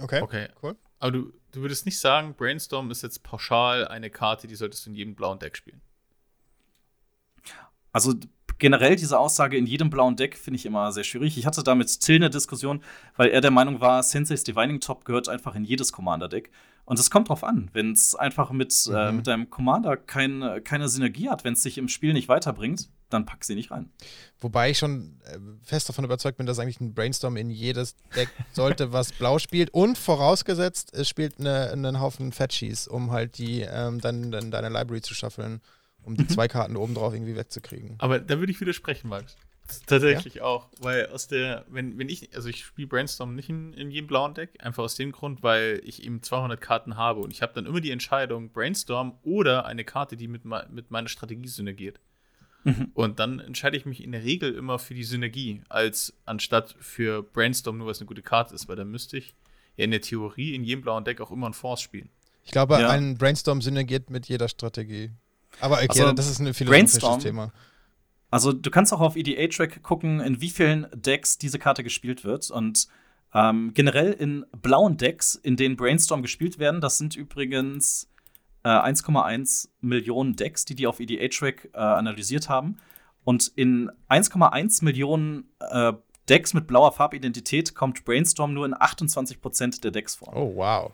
Okay. 0.00 0.20
Okay, 0.20 0.48
cool. 0.62 0.76
Aber 0.98 1.12
du, 1.12 1.32
du 1.52 1.60
würdest 1.60 1.86
nicht 1.86 2.00
sagen, 2.00 2.34
Brainstorm 2.34 2.90
ist 2.90 3.02
jetzt 3.02 3.22
pauschal 3.22 3.86
eine 3.86 4.10
Karte, 4.10 4.48
die 4.48 4.56
solltest 4.56 4.84
du 4.84 4.90
in 4.90 4.96
jedem 4.96 5.14
blauen 5.14 5.38
Deck 5.38 5.56
spielen. 5.56 5.80
Also 7.92 8.14
generell 8.58 8.96
diese 8.96 9.18
Aussage 9.18 9.56
in 9.56 9.66
jedem 9.66 9.90
blauen 9.90 10.16
Deck 10.16 10.36
finde 10.36 10.56
ich 10.56 10.66
immer 10.66 10.92
sehr 10.92 11.04
schwierig. 11.04 11.38
Ich 11.38 11.46
hatte 11.46 11.62
da 11.62 11.74
mit 11.74 12.00
Till 12.00 12.16
eine 12.16 12.30
Diskussion, 12.30 12.82
weil 13.16 13.30
er 13.30 13.40
der 13.40 13.50
Meinung 13.50 13.80
war, 13.80 14.02
Sensei's 14.02 14.44
Divining 14.44 14.80
Top 14.80 15.04
gehört 15.04 15.28
einfach 15.28 15.54
in 15.54 15.64
jedes 15.64 15.92
Commander-Deck. 15.92 16.50
Und 16.84 16.98
es 16.98 17.10
kommt 17.10 17.28
drauf 17.28 17.44
an, 17.44 17.68
wenn 17.74 17.92
es 17.92 18.14
einfach 18.14 18.50
mit, 18.50 18.74
äh, 18.86 18.90
mhm. 18.90 18.96
äh, 18.96 19.12
mit 19.12 19.26
deinem 19.26 19.50
Commander 19.50 19.96
kein, 19.96 20.62
keine 20.64 20.88
Synergie 20.88 21.28
hat, 21.28 21.44
wenn 21.44 21.52
es 21.52 21.62
sich 21.62 21.76
im 21.76 21.88
Spiel 21.88 22.14
nicht 22.14 22.28
weiterbringt, 22.28 22.88
dann 23.10 23.26
pack 23.26 23.44
sie 23.44 23.54
nicht 23.54 23.70
rein. 23.70 23.90
Wobei 24.40 24.70
ich 24.70 24.78
schon 24.78 25.20
äh, 25.24 25.38
fest 25.62 25.88
davon 25.88 26.04
überzeugt 26.04 26.38
bin, 26.38 26.46
dass 26.46 26.58
eigentlich 26.58 26.80
ein 26.80 26.94
Brainstorm 26.94 27.36
in 27.36 27.50
jedes 27.50 27.96
Deck 28.16 28.30
sollte, 28.52 28.92
was 28.92 29.12
blau 29.12 29.38
spielt. 29.38 29.68
Und 29.74 29.98
vorausgesetzt, 29.98 30.94
es 30.94 31.08
spielt 31.08 31.38
eine, 31.38 31.70
einen 31.70 32.00
Haufen 32.00 32.32
Fetchies, 32.32 32.88
um 32.88 33.10
halt 33.10 33.36
die 33.36 33.60
ähm, 33.60 34.00
dann, 34.00 34.30
dann 34.30 34.50
deine 34.50 34.70
Library 34.70 35.02
zu 35.02 35.14
schaffeln 35.14 35.60
um 36.08 36.16
die 36.16 36.26
zwei 36.26 36.48
Karten 36.48 36.76
oben 36.76 36.94
drauf 36.94 37.12
irgendwie 37.12 37.36
wegzukriegen. 37.36 37.94
Aber 37.98 38.18
da 38.18 38.38
würde 38.38 38.50
ich 38.50 38.60
widersprechen, 38.60 39.08
Max. 39.08 39.36
Tatsächlich 39.86 40.36
ja? 40.36 40.44
auch, 40.44 40.68
weil 40.80 41.08
aus 41.08 41.28
der, 41.28 41.66
wenn, 41.68 41.98
wenn 41.98 42.08
ich, 42.08 42.34
also 42.34 42.48
ich 42.48 42.64
spiele 42.64 42.88
Brainstorm 42.88 43.34
nicht 43.34 43.50
in, 43.50 43.74
in 43.74 43.90
jedem 43.90 44.06
blauen 44.06 44.32
Deck, 44.32 44.50
einfach 44.60 44.82
aus 44.82 44.94
dem 44.94 45.12
Grund, 45.12 45.42
weil 45.42 45.82
ich 45.84 46.02
eben 46.02 46.22
200 46.22 46.58
Karten 46.58 46.96
habe 46.96 47.20
und 47.20 47.32
ich 47.32 47.42
habe 47.42 47.52
dann 47.54 47.66
immer 47.66 47.82
die 47.82 47.90
Entscheidung 47.90 48.50
Brainstorm 48.50 49.18
oder 49.22 49.66
eine 49.66 49.84
Karte, 49.84 50.16
die 50.16 50.26
mit, 50.26 50.46
mit 50.46 50.90
meiner 50.90 51.08
Strategie 51.08 51.48
synergiert. 51.48 52.00
Mhm. 52.64 52.92
Und 52.94 53.18
dann 53.18 53.40
entscheide 53.40 53.76
ich 53.76 53.84
mich 53.84 54.02
in 54.02 54.12
der 54.12 54.24
Regel 54.24 54.54
immer 54.54 54.78
für 54.78 54.94
die 54.94 55.04
Synergie, 55.04 55.60
als 55.68 56.14
anstatt 56.24 56.74
für 56.80 57.22
Brainstorm 57.22 57.76
nur, 57.76 57.88
was 57.88 58.00
eine 58.00 58.06
gute 58.06 58.22
Karte 58.22 58.54
ist, 58.54 58.68
weil 58.68 58.76
dann 58.76 58.90
müsste 58.90 59.18
ich 59.18 59.34
ja 59.76 59.84
in 59.84 59.90
der 59.90 60.00
Theorie 60.00 60.54
in 60.54 60.64
jedem 60.64 60.80
blauen 60.80 61.04
Deck 61.04 61.20
auch 61.20 61.30
immer 61.30 61.46
ein 61.46 61.54
Force 61.54 61.82
spielen. 61.82 62.08
Ich 62.44 62.52
glaube, 62.52 62.80
ja. 62.80 62.88
ein 62.88 63.18
Brainstorm 63.18 63.60
synergiert 63.60 64.08
mit 64.08 64.26
jeder 64.26 64.48
Strategie. 64.48 65.10
Aber 65.60 65.76
okay, 65.76 65.86
also, 65.88 66.12
das 66.12 66.30
ist 66.30 66.40
ein 66.40 66.54
philosophisches 66.54 67.22
Thema. 67.22 67.52
Also 68.30 68.52
du 68.52 68.70
kannst 68.70 68.92
auch 68.92 69.00
auf 69.00 69.16
EDA-Track 69.16 69.82
gucken, 69.82 70.20
in 70.20 70.40
wie 70.40 70.50
vielen 70.50 70.86
Decks 70.94 71.38
diese 71.38 71.58
Karte 71.58 71.82
gespielt 71.82 72.24
wird. 72.24 72.50
Und 72.50 72.88
ähm, 73.34 73.72
generell 73.74 74.12
in 74.12 74.44
blauen 74.52 74.96
Decks, 74.96 75.34
in 75.34 75.56
denen 75.56 75.76
Brainstorm 75.76 76.22
gespielt 76.22 76.58
werden, 76.58 76.80
das 76.80 76.98
sind 76.98 77.16
übrigens 77.16 78.10
äh, 78.64 78.68
1,1 78.68 79.68
Millionen 79.80 80.36
Decks, 80.36 80.64
die 80.64 80.74
die 80.74 80.86
auf 80.86 81.00
EDA-Track 81.00 81.70
äh, 81.72 81.78
analysiert 81.78 82.48
haben. 82.48 82.76
Und 83.24 83.48
in 83.56 83.90
1,1 84.08 84.84
Millionen 84.84 85.50
äh, 85.60 85.92
Decks 86.28 86.52
mit 86.52 86.66
blauer 86.66 86.92
Farbidentität 86.92 87.74
kommt 87.74 88.04
Brainstorm 88.04 88.52
nur 88.52 88.66
in 88.66 88.74
28% 88.74 89.80
der 89.80 89.90
Decks 89.90 90.16
vor. 90.16 90.36
Oh, 90.36 90.56
wow. 90.56 90.92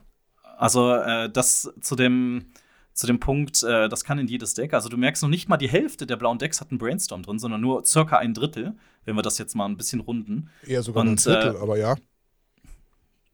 Also 0.56 0.94
äh, 0.94 1.30
das 1.30 1.72
zu 1.80 1.96
dem 1.96 2.52
zu 2.94 3.06
dem 3.06 3.18
Punkt, 3.20 3.62
äh, 3.64 3.88
das 3.88 4.04
kann 4.04 4.18
in 4.18 4.28
jedes 4.28 4.54
Deck. 4.54 4.72
Also 4.72 4.88
du 4.88 4.96
merkst 4.96 5.22
noch 5.22 5.28
nicht 5.28 5.48
mal 5.48 5.56
die 5.56 5.68
Hälfte 5.68 6.06
der 6.06 6.16
blauen 6.16 6.38
Decks 6.38 6.60
hat 6.60 6.70
einen 6.70 6.78
Brainstorm 6.78 7.22
drin, 7.22 7.38
sondern 7.38 7.60
nur 7.60 7.84
circa 7.84 8.18
ein 8.18 8.34
Drittel, 8.34 8.76
wenn 9.04 9.16
wir 9.16 9.22
das 9.22 9.36
jetzt 9.38 9.54
mal 9.54 9.66
ein 9.66 9.76
bisschen 9.76 10.00
runden. 10.00 10.48
Eher 10.64 10.82
sogar 10.82 11.02
Und, 11.02 11.10
ein 11.10 11.16
Drittel, 11.16 11.56
äh, 11.56 11.58
aber 11.58 11.76
ja. 11.76 11.96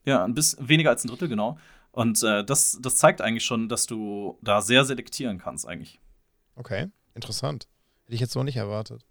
Ja, 0.04 0.24
ein 0.24 0.34
bisschen 0.34 0.66
weniger 0.68 0.90
als 0.90 1.04
ein 1.04 1.08
Drittel, 1.08 1.28
genau. 1.28 1.58
Und 1.92 2.22
äh, 2.22 2.42
das, 2.42 2.78
das 2.80 2.96
zeigt 2.96 3.20
eigentlich 3.20 3.44
schon, 3.44 3.68
dass 3.68 3.86
du 3.86 4.38
da 4.40 4.62
sehr 4.62 4.84
selektieren 4.84 5.38
kannst, 5.38 5.68
eigentlich. 5.68 6.00
Okay, 6.56 6.88
interessant. 7.14 7.68
Hätte 8.04 8.14
ich 8.14 8.20
jetzt 8.20 8.32
so 8.32 8.42
nicht 8.42 8.56
erwartet. 8.56 9.04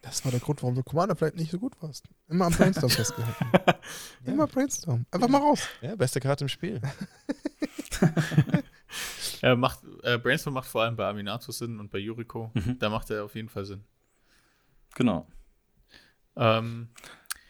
Das 0.00 0.24
war 0.24 0.30
der 0.30 0.40
Grund, 0.40 0.62
warum 0.62 0.76
du 0.76 0.82
Commander 0.82 1.16
vielleicht 1.16 1.36
nicht 1.36 1.50
so 1.50 1.58
gut 1.58 1.74
warst. 1.82 2.08
Immer 2.28 2.46
am 2.46 2.52
Brainstorm 2.52 2.88
festgehalten. 2.88 3.50
ja. 3.52 3.74
Immer 4.32 4.46
Brainstorm. 4.46 5.04
Einfach 5.10 5.28
mal 5.28 5.38
raus. 5.38 5.60
Ja, 5.82 5.96
beste 5.96 6.20
Karte 6.20 6.44
im 6.44 6.48
Spiel. 6.48 6.80
Er 9.42 9.56
macht, 9.56 9.80
äh, 10.02 10.18
Brainstorm 10.18 10.54
macht 10.54 10.68
vor 10.68 10.82
allem 10.82 10.96
bei 10.96 11.06
Aminato 11.06 11.52
Sinn 11.52 11.78
und 11.78 11.90
bei 11.90 11.98
Yuriko. 11.98 12.50
Mhm. 12.54 12.78
Da 12.78 12.88
macht 12.88 13.10
er 13.10 13.24
auf 13.24 13.34
jeden 13.34 13.48
Fall 13.48 13.64
Sinn. 13.64 13.84
Genau. 14.94 15.26
Ähm, 16.36 16.88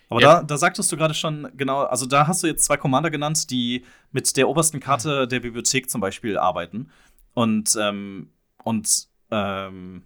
aber 0.08 0.20
ja. 0.20 0.36
da, 0.36 0.42
da 0.42 0.56
sagtest 0.56 0.90
du 0.90 0.96
gerade 0.96 1.14
schon, 1.14 1.50
genau, 1.56 1.82
also 1.82 2.06
da 2.06 2.26
hast 2.26 2.42
du 2.42 2.46
jetzt 2.46 2.64
zwei 2.64 2.76
Commander 2.76 3.10
genannt, 3.10 3.50
die 3.50 3.84
mit 4.10 4.36
der 4.36 4.48
obersten 4.48 4.80
Karte 4.80 5.24
mhm. 5.24 5.28
der 5.28 5.40
Bibliothek 5.40 5.90
zum 5.90 6.00
Beispiel 6.00 6.38
arbeiten. 6.38 6.90
Und, 7.34 7.76
ähm, 7.80 8.30
und 8.64 9.08
ähm, 9.30 10.02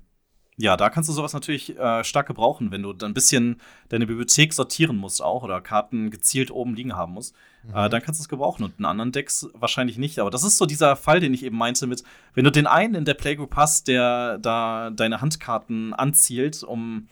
ja, 0.63 0.77
da 0.77 0.91
kannst 0.91 1.09
du 1.09 1.13
sowas 1.13 1.33
natürlich 1.33 1.77
äh, 1.77 2.05
stark 2.05 2.29
gebrauchen, 2.29 2.71
wenn 2.71 2.85
du 2.85 2.93
dann 2.93 3.11
ein 3.11 3.15
bisschen 3.15 3.61
deine 3.89 4.07
Bibliothek 4.07 4.53
sortieren 4.53 4.97
musst 4.97 5.21
auch 5.21 5.43
oder 5.43 5.61
Karten 5.61 6.09
gezielt 6.13 6.53
oben 6.53 6.77
liegen 6.77 6.95
haben 6.95 7.15
musst. 7.15 7.35
Äh, 7.65 7.67
mhm. 7.67 7.77
Äh, 7.77 7.89
dann 7.89 8.01
kannst 8.01 8.21
du 8.21 8.23
es 8.23 8.29
gebrauchen 8.29 8.63
und 8.63 8.79
in 8.79 8.85
anderen 8.85 9.11
Decks 9.11 9.49
wahrscheinlich 9.55 9.99
nicht. 9.99 10.21
Aber 10.21 10.31
das 10.31 10.45
ist 10.45 10.59
so 10.59 10.65
dieser 10.65 10.95
Fall, 10.95 11.19
den 11.19 11.35
ich 11.35 11.45
eben 11.45 11.59
meinte 11.59 11.89
mit, 11.89 12.05
wenn 12.35 12.45
du 12.45 12.53
den 12.53 12.69
einen 12.69 12.95
in 12.95 13.05
der 13.05 13.15
Playgroup 13.15 13.57
hast, 13.57 13.89
der 13.89 14.39
da 14.39 14.91
deine 14.91 15.21
Handkarten 15.21 15.95
anzielt, 15.95 16.63
um 16.63 17.09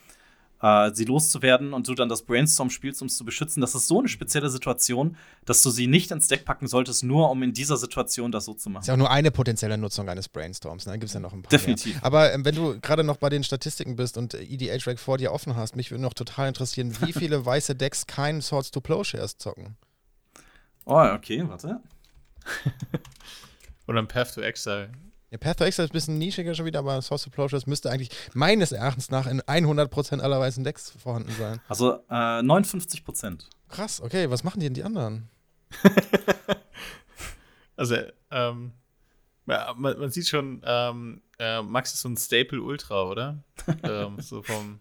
äh, 0.62 0.90
sie 0.92 1.04
loszuwerden 1.04 1.72
und 1.72 1.88
du 1.88 1.94
dann 1.94 2.08
das 2.08 2.22
Brainstorm 2.22 2.70
spielst, 2.70 3.00
um 3.02 3.06
es 3.06 3.16
zu 3.16 3.24
beschützen. 3.24 3.60
Das 3.60 3.74
ist 3.74 3.88
so 3.88 3.98
eine 3.98 4.08
spezielle 4.08 4.50
Situation, 4.50 5.16
dass 5.44 5.62
du 5.62 5.70
sie 5.70 5.86
nicht 5.86 6.10
ins 6.10 6.28
Deck 6.28 6.44
packen 6.44 6.66
solltest, 6.66 7.02
nur 7.02 7.30
um 7.30 7.42
in 7.42 7.52
dieser 7.52 7.76
Situation 7.76 8.32
das 8.32 8.44
so 8.44 8.54
zu 8.54 8.70
machen. 8.70 8.82
Ist 8.82 8.88
ja 8.88 8.94
auch 8.94 8.98
nur 8.98 9.10
eine 9.10 9.30
potenzielle 9.30 9.78
Nutzung 9.78 10.08
eines 10.08 10.28
Brainstorms. 10.28 10.86
Ne? 10.86 10.92
Gibt 10.94 11.04
es 11.04 11.14
ja 11.14 11.20
noch 11.20 11.32
ein 11.32 11.42
paar. 11.42 11.50
Definitiv. 11.50 11.94
Mehr. 11.94 12.04
Aber 12.04 12.32
ähm, 12.32 12.44
wenn 12.44 12.54
du 12.54 12.78
gerade 12.80 13.04
noch 13.04 13.16
bei 13.16 13.28
den 13.28 13.44
Statistiken 13.44 13.96
bist 13.96 14.18
und 14.18 14.34
EDH-Rack 14.34 14.98
vor 14.98 15.18
dir 15.18 15.32
offen 15.32 15.56
hast, 15.56 15.76
mich 15.76 15.90
würde 15.90 16.02
noch 16.02 16.14
total 16.14 16.48
interessieren, 16.48 16.94
wie 17.00 17.12
viele 17.20 17.44
weiße 17.44 17.74
Decks 17.74 18.06
keinen 18.06 18.42
Swords 18.42 18.70
to 18.70 18.80
Plowshares 18.80 19.36
zocken. 19.38 19.76
Oh, 20.84 21.04
okay, 21.14 21.44
warte. 21.46 21.80
Oder 23.86 24.00
ein 24.00 24.08
Path 24.08 24.34
to 24.34 24.40
Exile. 24.40 24.90
Ja, 25.30 25.38
Path 25.38 25.58
to 25.58 25.64
Exile 25.64 25.84
ist 25.84 25.90
ein 25.90 25.94
bisschen 25.94 26.18
nischiger 26.18 26.54
schon 26.54 26.66
wieder, 26.66 26.80
aber 26.80 27.00
Source 27.02 27.28
of 27.28 27.32
Closures 27.32 27.66
müsste 27.66 27.88
eigentlich 27.88 28.10
meines 28.34 28.72
Erachtens 28.72 29.10
nach 29.10 29.28
in 29.28 29.40
100% 29.40 30.18
aller 30.18 30.40
weißen 30.40 30.64
Decks 30.64 30.90
vorhanden 30.90 31.32
sein. 31.38 31.60
Also 31.68 31.94
äh, 32.08 32.40
59%. 32.40 33.44
Krass, 33.68 34.00
okay, 34.00 34.28
was 34.28 34.42
machen 34.42 34.58
die 34.58 34.66
denn 34.66 34.74
die 34.74 34.82
anderen? 34.82 35.28
also, 37.76 37.94
ähm, 38.32 38.72
man, 39.44 39.80
man, 39.98 40.10
sieht 40.10 40.26
schon, 40.26 40.62
ähm, 40.64 41.22
äh, 41.38 41.62
Max 41.62 41.94
ist 41.94 42.00
so 42.00 42.08
ein 42.08 42.16
Staple 42.16 42.60
Ultra, 42.60 43.04
oder? 43.04 43.44
ähm, 43.84 44.20
so 44.20 44.42
vom 44.42 44.80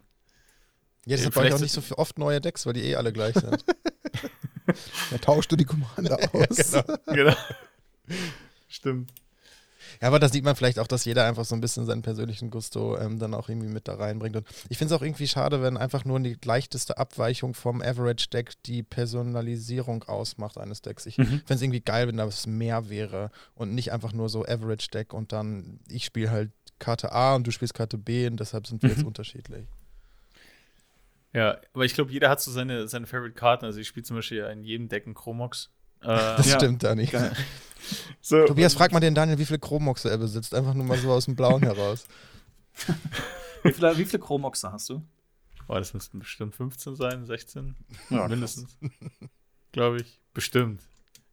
Ja, 1.06 1.16
deshalb 1.16 1.36
brauche 1.36 1.48
ich 1.48 1.54
auch 1.54 1.60
nicht 1.60 1.74
so 1.74 1.82
oft 1.96 2.18
neue 2.18 2.42
Decks, 2.42 2.66
weil 2.66 2.74
die 2.74 2.86
eh 2.86 2.96
alle 2.96 3.14
gleich 3.14 3.36
sind. 3.36 3.64
Dann 5.12 5.22
tauschst 5.22 5.52
du 5.52 5.56
die 5.56 5.66
Commander 5.66 6.18
aus. 6.34 6.58
genau. 6.58 6.98
genau. 7.06 7.36
Stimmt. 8.68 9.12
Ja, 10.02 10.08
aber 10.08 10.20
da 10.20 10.30
sieht 10.30 10.46
man 10.46 10.56
vielleicht 10.56 10.80
auch, 10.80 10.88
dass 10.88 11.04
jeder 11.04 11.26
einfach 11.26 11.44
so 11.44 11.56
ein 11.56 11.62
bisschen 11.62 11.86
seinen 11.86 12.02
persönlichen 12.02 12.50
Gusto 12.52 12.98
ähm, 12.98 13.20
dann 13.20 13.34
auch 13.34 13.50
irgendwie 13.50 13.68
mit 13.68 13.88
da 13.90 13.96
reinbringt. 13.96 14.36
Und 14.38 14.48
ich 14.70 14.78
finde 14.78 14.94
es 14.94 14.98
auch 14.98 15.04
irgendwie 15.04 15.28
schade, 15.28 15.62
wenn 15.62 15.76
einfach 15.76 16.06
nur 16.06 16.20
die 16.22 16.38
leichteste 16.46 16.98
Abweichung 16.98 17.54
vom 17.54 17.82
Average-Deck 17.82 18.54
die 18.64 18.82
Personalisierung 18.82 20.04
ausmacht 20.06 20.58
eines 20.58 20.82
Decks. 20.82 21.06
Ich 21.06 21.18
Mhm. 21.18 21.26
fände 21.46 21.54
es 21.56 21.62
irgendwie 21.62 21.82
geil, 21.82 22.08
wenn 22.08 22.16
das 22.16 22.48
mehr 22.48 22.90
wäre 22.90 23.30
und 23.56 23.76
nicht 23.76 23.92
einfach 23.92 24.14
nur 24.14 24.30
so 24.30 24.46
Average-Deck 24.46 25.14
und 25.14 25.34
dann 25.34 25.82
ich 25.90 26.06
spiele 26.06 26.32
halt 26.32 26.52
Karte 26.80 27.12
A 27.12 27.36
und 27.36 27.46
du 27.46 27.52
spielst 27.52 27.74
Karte 27.74 27.98
B 27.98 28.26
und 28.28 28.40
deshalb 28.40 28.68
sind 28.68 28.82
wir 28.84 28.90
jetzt 28.92 29.02
Mhm. 29.02 29.08
unterschiedlich. 29.08 29.66
Ja, 31.34 31.60
aber 31.74 31.86
ich 31.86 31.94
glaube, 31.94 32.12
jeder 32.12 32.30
hat 32.30 32.42
so 32.42 32.52
seine, 32.52 32.88
seine 32.88 33.06
Favorite-Karten. 33.06 33.66
Also 33.66 33.80
ich 33.80 33.88
spiele 33.88 34.04
zum 34.06 34.16
Beispiel 34.16 34.44
in 34.46 34.64
jedem 34.64 34.88
Deck 34.88 35.06
einen 35.06 35.14
Chromox. 35.14 35.70
Äh, 36.02 36.08
Das 36.08 36.48
Ja. 36.50 36.56
stimmt, 36.56 36.84
Dani. 36.84 37.06
Geil. 37.06 37.34
so, 38.22 38.46
Tobias, 38.46 38.74
frag 38.74 38.92
mal 38.92 39.00
den 39.00 39.16
Daniel, 39.16 39.38
wie 39.38 39.46
viele 39.46 39.60
Chromoxe 39.60 40.10
er 40.10 40.18
besitzt. 40.18 40.54
Einfach 40.54 40.74
nur 40.74 40.86
mal 40.86 40.98
so 40.98 41.12
aus 41.12 41.26
dem 41.26 41.36
Blauen 41.36 41.62
heraus. 41.64 42.06
Wie 43.64 43.74
viele, 43.74 43.98
wie 43.98 44.06
viele 44.06 44.24
Chromoxe 44.24 44.72
hast 44.72 44.88
du? 44.90 45.02
Boah, 45.68 45.80
das 45.80 45.94
müssten 45.94 46.20
bestimmt 46.20 46.56
15 46.56 46.96
sein, 46.96 47.26
16. 47.26 47.76
Ja, 48.10 48.26
mindestens. 48.30 48.78
Glaube 49.74 49.98
ich. 50.02 50.20
Bestimmt. 50.34 50.82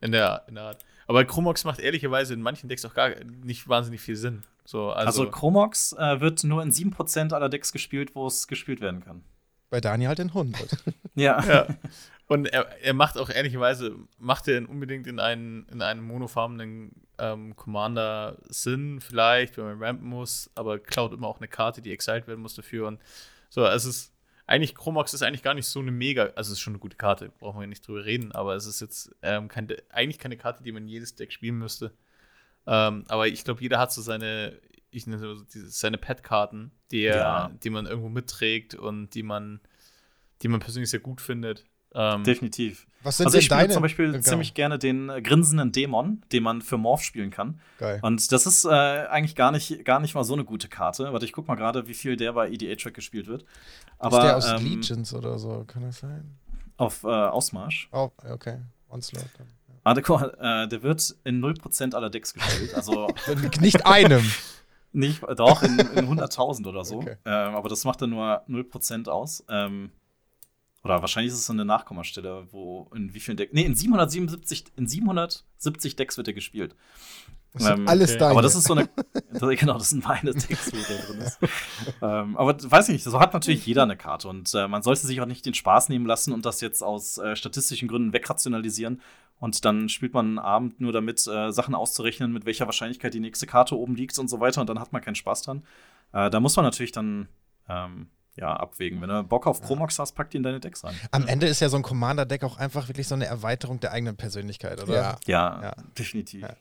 In 0.00 0.10
der, 0.10 0.42
in 0.48 0.56
der 0.56 0.64
Art. 0.64 0.84
Aber 1.06 1.24
Chromox 1.24 1.62
macht 1.64 1.78
ehrlicherweise 1.78 2.34
in 2.34 2.42
manchen 2.42 2.68
Decks 2.68 2.84
auch 2.84 2.94
gar 2.94 3.10
nicht 3.44 3.68
wahnsinnig 3.68 4.00
viel 4.00 4.16
Sinn. 4.16 4.42
So, 4.64 4.90
also, 4.90 5.22
Also, 5.22 5.30
Chromox 5.30 5.92
äh, 5.92 6.20
wird 6.20 6.42
nur 6.42 6.62
in 6.64 6.72
7% 6.72 7.32
aller 7.32 7.48
Decks 7.48 7.70
gespielt, 7.72 8.16
wo 8.16 8.26
es 8.26 8.48
gespielt 8.48 8.80
werden 8.80 9.04
kann. 9.04 9.22
Bei 9.70 9.80
Daniel 9.80 10.08
halt 10.08 10.18
in 10.18 10.28
100. 10.28 10.78
Ja. 11.14 11.42
ja. 11.44 11.66
Und 12.28 12.46
er, 12.46 12.66
er 12.82 12.92
macht 12.94 13.16
auch 13.18 13.30
ehrlicherweise, 13.30 13.96
macht 14.18 14.48
er 14.48 14.68
unbedingt 14.68 15.06
in 15.06 15.20
einen, 15.20 15.66
in 15.68 15.80
einem 15.80 16.02
monofarbenen 16.04 16.90
ähm, 17.18 17.54
Commander 17.54 18.38
Sinn, 18.48 19.00
vielleicht, 19.00 19.56
wenn 19.56 19.64
man 19.66 19.82
rampen 19.82 20.08
muss, 20.08 20.50
aber 20.56 20.78
klaut 20.80 21.12
immer 21.12 21.28
auch 21.28 21.38
eine 21.38 21.46
Karte, 21.48 21.82
die 21.82 21.92
exiled 21.92 22.26
werden 22.26 22.40
muss 22.40 22.54
dafür. 22.56 22.88
Und 22.88 23.00
so, 23.48 23.64
es 23.64 23.84
ist 23.84 24.12
eigentlich, 24.48 24.74
Chromox 24.74 25.14
ist 25.14 25.22
eigentlich 25.22 25.42
gar 25.44 25.54
nicht 25.54 25.66
so 25.66 25.78
eine 25.80 25.92
mega, 25.92 26.24
also 26.34 26.50
es 26.52 26.58
ist 26.58 26.60
schon 26.60 26.72
eine 26.74 26.80
gute 26.80 26.96
Karte, 26.96 27.30
brauchen 27.38 27.60
wir 27.60 27.66
nicht 27.68 27.86
drüber 27.86 28.04
reden, 28.04 28.32
aber 28.32 28.54
es 28.56 28.66
ist 28.66 28.80
jetzt 28.80 29.14
ähm, 29.22 29.46
kein, 29.48 29.68
eigentlich 29.90 30.18
keine 30.18 30.36
Karte, 30.36 30.62
die 30.64 30.72
man 30.72 30.88
jedes 30.88 31.14
Deck 31.14 31.32
spielen 31.32 31.58
müsste. 31.58 31.92
Ähm, 32.66 33.04
aber 33.06 33.28
ich 33.28 33.44
glaube, 33.44 33.60
jeder 33.62 33.78
hat 33.78 33.92
so 33.92 34.02
seine, 34.02 34.60
ich 34.90 35.06
nenne 35.06 35.20
so 35.20 35.44
diese, 35.44 35.68
seine 35.70 35.98
Pet-Karten, 35.98 36.72
die, 36.90 37.02
er- 37.04 37.16
Ja. 37.16 37.50
die 37.62 37.70
man 37.70 37.86
irgendwo 37.86 38.08
mitträgt 38.08 38.74
und 38.74 39.14
die 39.14 39.22
man, 39.22 39.60
die 40.42 40.48
man 40.48 40.58
persönlich 40.60 40.90
sehr 40.90 41.00
gut 41.00 41.20
findet. 41.20 41.64
Ähm, 41.98 42.24
Definitiv. 42.24 42.86
Was 43.02 43.16
sind 43.16 43.26
Also 43.26 43.38
ich 43.38 43.46
spiele 43.46 43.68
zum 43.70 43.82
Beispiel 43.82 44.12
Genau. 44.12 44.22
ziemlich 44.22 44.52
gerne 44.54 44.78
den 44.78 45.08
äh, 45.08 45.22
grinsenden 45.22 45.72
Dämon, 45.72 46.22
den 46.32 46.42
man 46.42 46.60
für 46.60 46.76
Morph 46.76 47.02
spielen 47.02 47.30
kann. 47.30 47.60
Geil. 47.78 48.00
Und 48.02 48.30
das 48.32 48.46
ist 48.46 48.64
äh, 48.64 48.68
eigentlich 48.68 49.34
gar 49.34 49.50
nicht, 49.52 49.84
gar 49.84 50.00
nicht 50.00 50.14
mal 50.14 50.24
so 50.24 50.34
eine 50.34 50.44
gute 50.44 50.68
Karte. 50.68 51.12
Warte, 51.12 51.24
ich 51.24 51.32
guck 51.32 51.48
mal 51.48 51.54
gerade, 51.54 51.88
wie 51.88 51.94
viel 51.94 52.16
der 52.16 52.32
bei 52.34 52.50
EDA-Track 52.50 52.94
gespielt 52.94 53.26
wird. 53.28 53.44
Aber 53.98 54.18
ist 54.18 54.24
der 54.24 54.36
aus 54.36 54.60
ähm, 54.60 54.66
Legions 54.68 55.14
oder 55.14 55.38
so, 55.38 55.64
kann 55.66 55.82
das 55.82 55.98
sein? 56.00 56.36
auf 56.76 57.04
äh, 57.04 57.06
Ausmarsch. 57.08 57.88
Oh, 57.92 58.10
okay. 58.28 58.58
Onslaught. 58.90 59.24
dann. 59.38 59.46
Ah, 59.84 59.94
der, 59.94 60.64
äh, 60.64 60.68
der 60.68 60.82
wird 60.82 61.14
in 61.24 61.42
0% 61.42 61.94
aller 61.94 62.10
Decks 62.10 62.34
gespielt. 62.34 62.74
Also 62.74 63.08
Nicht 63.60 63.86
einem. 63.86 64.22
nicht, 64.92 65.22
doch, 65.36 65.62
in, 65.62 65.78
in 65.78 66.08
100.000 66.08 66.66
oder 66.66 66.84
so. 66.84 66.96
Okay. 66.96 67.16
Ähm, 67.24 67.54
aber 67.54 67.68
das 67.68 67.84
macht 67.84 68.02
dann 68.02 68.10
nur 68.10 68.42
0% 68.48 69.08
aus. 69.08 69.44
Ähm, 69.48 69.90
oder 70.86 71.00
wahrscheinlich 71.00 71.32
ist 71.32 71.40
es 71.40 71.46
so 71.46 71.52
eine 71.52 71.64
Nachkommastelle, 71.64 72.46
wo 72.50 72.88
in 72.94 73.12
wie 73.12 73.20
vielen 73.20 73.36
Decks. 73.36 73.52
Nee, 73.52 73.62
in 73.62 73.74
777, 73.74 74.72
in 74.76 74.86
770 74.86 75.96
Decks 75.96 76.16
wird 76.16 76.28
er 76.28 76.34
gespielt. 76.34 76.74
Das 77.52 77.66
Ähm, 77.66 77.88
alles 77.88 78.10
okay. 78.10 78.18
deine. 78.18 78.30
Aber 78.32 78.42
das 78.42 78.54
ist 78.54 78.64
so 78.64 78.74
eine. 78.74 78.88
das, 79.32 79.58
genau, 79.58 79.74
das 79.74 79.90
sind 79.90 80.04
meine 80.04 80.32
Decks, 80.32 80.72
wo 80.72 80.76
der 80.76 81.06
drin 81.06 81.20
ist. 81.20 81.38
ähm, 82.02 82.36
aber 82.36 82.56
weiß 82.58 82.88
ich 82.88 82.94
nicht, 82.94 83.04
so 83.04 83.18
hat 83.18 83.34
natürlich 83.34 83.66
jeder 83.66 83.82
eine 83.82 83.96
Karte. 83.96 84.28
Und 84.28 84.54
äh, 84.54 84.68
man 84.68 84.82
sollte 84.82 85.06
sich 85.06 85.20
auch 85.20 85.26
nicht 85.26 85.44
den 85.44 85.54
Spaß 85.54 85.88
nehmen 85.88 86.06
lassen 86.06 86.32
und 86.32 86.44
das 86.44 86.60
jetzt 86.60 86.82
aus 86.82 87.18
äh, 87.18 87.34
statistischen 87.34 87.88
Gründen 87.88 88.12
wegrationalisieren. 88.12 89.00
Und 89.38 89.64
dann 89.64 89.88
spielt 89.88 90.14
man 90.14 90.26
einen 90.26 90.38
Abend 90.38 90.80
nur 90.80 90.92
damit, 90.92 91.26
äh, 91.26 91.50
Sachen 91.50 91.74
auszurechnen, 91.74 92.32
mit 92.32 92.46
welcher 92.46 92.66
Wahrscheinlichkeit 92.66 93.12
die 93.12 93.20
nächste 93.20 93.46
Karte 93.46 93.76
oben 93.76 93.94
liegt 93.94 94.18
und 94.18 94.28
so 94.28 94.40
weiter. 94.40 94.60
Und 94.60 94.68
dann 94.68 94.80
hat 94.80 94.92
man 94.92 95.02
keinen 95.02 95.14
Spaß 95.14 95.42
dran. 95.42 95.62
Äh, 96.12 96.30
da 96.30 96.40
muss 96.40 96.56
man 96.56 96.64
natürlich 96.64 96.92
dann 96.92 97.28
ähm, 97.68 98.08
ja, 98.36 98.54
abwägen. 98.54 99.00
Wenn 99.00 99.08
du 99.08 99.22
Bock 99.24 99.46
auf 99.46 99.62
Chromox 99.62 99.98
hast, 99.98 100.12
pack 100.12 100.30
die 100.30 100.36
in 100.36 100.42
deine 100.42 100.60
Decks 100.60 100.84
rein. 100.84 100.94
Am 101.10 101.26
Ende 101.26 101.46
ist 101.46 101.60
ja 101.60 101.68
so 101.68 101.76
ein 101.76 101.82
Commander-Deck 101.82 102.44
auch 102.44 102.58
einfach 102.58 102.88
wirklich 102.88 103.08
so 103.08 103.14
eine 103.14 103.26
Erweiterung 103.26 103.80
der 103.80 103.92
eigenen 103.92 104.16
Persönlichkeit, 104.16 104.82
oder? 104.82 104.94
Ja. 104.94 105.16
Ja, 105.26 105.62
Ja. 105.62 105.74
definitiv. 105.98 106.42
Ja. 106.42 106.54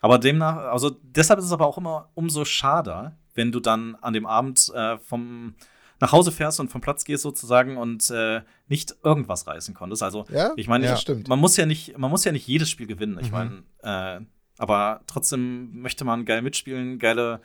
Aber 0.00 0.18
demnach, 0.18 0.56
also 0.56 0.90
deshalb 1.02 1.38
ist 1.40 1.46
es 1.46 1.52
aber 1.52 1.66
auch 1.66 1.76
immer 1.78 2.08
umso 2.14 2.44
schade, 2.44 3.12
wenn 3.34 3.52
du 3.52 3.60
dann 3.60 3.96
an 3.96 4.12
dem 4.14 4.26
Abend 4.26 4.70
äh, 4.74 4.98
vom 4.98 5.54
nach 6.02 6.12
Hause 6.12 6.32
fährst 6.32 6.58
und 6.60 6.70
vom 6.70 6.80
Platz 6.80 7.04
gehst 7.04 7.22
sozusagen 7.22 7.76
und 7.76 8.08
äh, 8.08 8.40
nicht 8.68 8.94
irgendwas 9.04 9.46
reißen 9.46 9.74
konntest. 9.74 10.02
Also 10.02 10.24
Ja? 10.30 10.52
ich 10.56 10.66
meine, 10.66 10.86
Ja, 10.86 10.98
man 11.28 11.38
muss 11.38 11.58
ja 11.58 11.66
nicht, 11.66 11.98
man 11.98 12.10
muss 12.10 12.24
ja 12.24 12.32
nicht 12.32 12.46
jedes 12.46 12.70
Spiel 12.70 12.86
gewinnen. 12.86 13.18
Ich 13.20 13.30
Mhm. 13.30 13.62
meine, 13.82 14.20
äh, 14.22 14.24
aber 14.56 15.02
trotzdem 15.06 15.82
möchte 15.82 16.06
man 16.06 16.24
geil 16.24 16.40
mitspielen, 16.40 16.98
geile, 16.98 17.42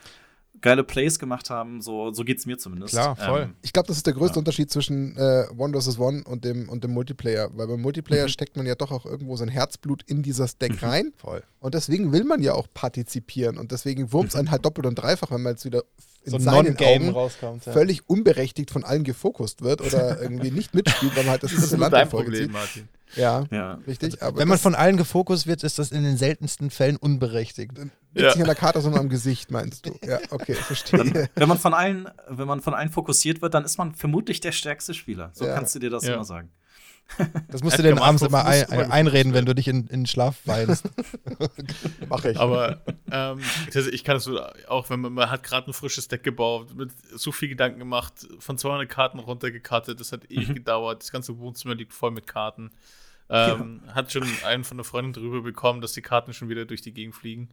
geile 0.62 0.84
Plays 0.84 1.20
gemacht 1.20 1.50
haben. 1.50 1.82
So, 1.82 2.12
so 2.12 2.24
geht 2.24 2.38
es 2.40 2.46
mir 2.46 2.58
zumindest. 2.58 2.94
Klar, 2.94 3.16
voll. 3.16 3.42
Ähm, 3.44 3.56
Ich 3.62 3.74
glaube, 3.74 3.88
das 3.88 3.98
ist 3.98 4.06
der 4.08 4.14
größte 4.14 4.36
Ja. 4.36 4.40
Unterschied 4.40 4.72
zwischen 4.72 5.16
äh, 5.18 5.46
One 5.58 5.80
vs. 5.80 6.00
One 6.00 6.24
und 6.26 6.44
dem, 6.46 6.70
und 6.70 6.84
dem 6.84 6.92
Multiplayer. 6.92 7.50
Weil 7.54 7.68
beim 7.68 7.82
Multiplayer 7.82 8.24
Mhm. 8.26 8.30
steckt 8.30 8.58
man 8.58 8.66
ja 8.66 8.76
doch 8.76 8.92
auch 8.92 9.06
irgendwo 9.06 9.36
sein 9.36 9.50
Herzblut 9.50 10.04
in 10.08 10.24
dieses 10.24 10.58
Deck 10.58 10.82
Mhm. 10.82 10.88
rein. 10.88 11.14
Voll. 11.18 11.44
Und 11.60 11.74
deswegen 11.74 12.12
will 12.12 12.24
man 12.24 12.42
ja 12.42 12.54
auch 12.54 12.68
partizipieren. 12.74 13.58
Und 13.58 13.72
deswegen 13.72 14.12
wurmt 14.12 14.30
es 14.30 14.36
einen 14.36 14.52
halt 14.52 14.66
doppelt 14.66 14.88
und 14.88 14.96
dreifach, 14.96 15.32
wenn 15.32 15.42
man 15.42 15.54
jetzt 15.54 15.66
wieder 15.66 15.84
in 16.26 16.32
So 16.32 16.38
ein 16.38 16.42
seinen 16.44 16.66
Non-Game 16.66 17.04
Augen 17.04 17.12
rauskommt. 17.14 17.66
Ja. 17.66 17.72
völlig 17.74 18.10
unberechtigt 18.10 18.72
von 18.72 18.84
allen 18.84 19.04
gefokust 19.04 19.62
wird 19.62 19.82
oder 19.82 20.22
irgendwie 20.22 20.52
nicht 20.52 20.74
mitspielt, 20.74 21.16
weil 21.16 21.24
man 21.24 21.32
halt 21.32 21.44
das 21.44 21.52
das 21.52 21.64
ist 21.64 21.72
dritte 21.72 21.82
Land 21.82 21.94
in 21.94 22.00
dein 22.00 22.10
Problem, 22.10 22.44
zieht. 22.44 22.52
Martin. 22.52 22.90
Ja, 23.16 23.46
ja. 23.52 23.80
richtig. 23.88 24.22
aber 24.22 24.38
Wenn 24.40 24.48
man 24.48 24.58
von 24.58 24.76
allen 24.76 24.98
gefokust 24.98 25.48
wird, 25.48 25.64
ist 25.64 25.80
das 25.80 25.92
in 25.92 26.04
den 26.04 26.18
seltensten 26.18 26.70
Fällen 26.70 26.98
unberechtigt. 26.98 27.72
liegt 27.78 27.92
Ja. 28.14 28.28
nicht 28.30 28.40
an 28.40 28.46
der 28.46 28.56
Karte, 28.56 28.82
sondern 28.82 29.02
am 29.02 29.10
Gesicht, 29.10 29.52
meinst 29.52 29.86
du? 29.86 29.92
Ja, 30.06 30.20
okay, 30.32 30.54
verstehe. 30.56 31.30
Wenn 31.36 31.48
man 31.48 31.58
von 31.60 31.74
allen, 31.74 32.10
wenn 32.28 32.48
man 32.48 32.62
von 32.62 32.74
allen 32.74 32.90
fokussiert 32.90 33.42
wird, 33.42 33.54
dann 33.54 33.64
ist 33.64 33.78
man 33.78 33.94
vermutlich 33.96 34.42
der 34.42 34.52
stärkste 34.52 34.94
Spieler. 34.94 35.30
So 35.34 35.46
Ja. 35.46 35.54
kannst 35.56 35.74
du 35.76 35.80
dir 35.80 35.90
das 35.90 36.06
Ja. 36.06 36.16
immer 36.16 36.26
sagen. 36.26 36.50
Das 37.50 37.64
musst 37.64 37.78
du 37.78 37.84
dir 37.84 38.02
abends 38.02 38.24
immer 38.24 38.46
ein, 38.46 38.64
immer 38.64 38.92
einreden, 38.92 39.34
wenn 39.34 39.46
du 39.46 39.56
dich 39.56 39.68
in, 39.68 39.88
in 39.88 40.06
Schlaf 40.06 40.38
weinst. 40.46 40.90
Mach 42.10 42.26
ich. 42.26 42.38
Aber 42.40 42.82
ähm, 43.12 43.40
ich 43.92 44.04
kann 44.04 44.18
es 44.18 44.24
so, 44.26 44.42
auch 44.68 44.90
wenn 44.90 45.02
man, 45.02 45.14
man 45.14 45.30
hat 45.30 45.44
gerade 45.44 45.70
ein 45.70 45.74
frisches 45.74 46.08
Deck 46.08 46.24
gebaut, 46.24 46.76
mit 46.76 46.92
so 47.16 47.32
viel 47.32 47.50
Gedanken 47.50 47.80
gemacht, 47.80 48.28
von 48.40 48.58
200 48.58 48.90
Karten 48.90 49.20
runtergekartet, 49.20 50.00
das 50.00 50.12
hat 50.12 50.30
ewig 50.30 50.50
Mhm. 50.50 50.56
gedauert, 50.56 51.04
das 51.04 51.12
ganze 51.12 51.38
Wohnzimmer 51.38 51.76
liegt 51.76 51.94
voll 51.94 52.12
mit 52.12 52.28
Karten. 52.28 52.72
Ähm, 53.30 53.82
Hat 53.88 54.12
schon 54.12 54.28
einen 54.46 54.64
von 54.64 54.78
der 54.78 54.84
Freundin 54.84 55.14
drüber 55.14 55.42
bekommen, 55.42 55.82
dass 55.82 55.94
die 55.94 56.02
Karten 56.04 56.34
schon 56.34 56.50
wieder 56.50 56.66
durch 56.66 56.82
die 56.82 56.94
Gegend 56.94 57.16
fliegen. 57.16 57.50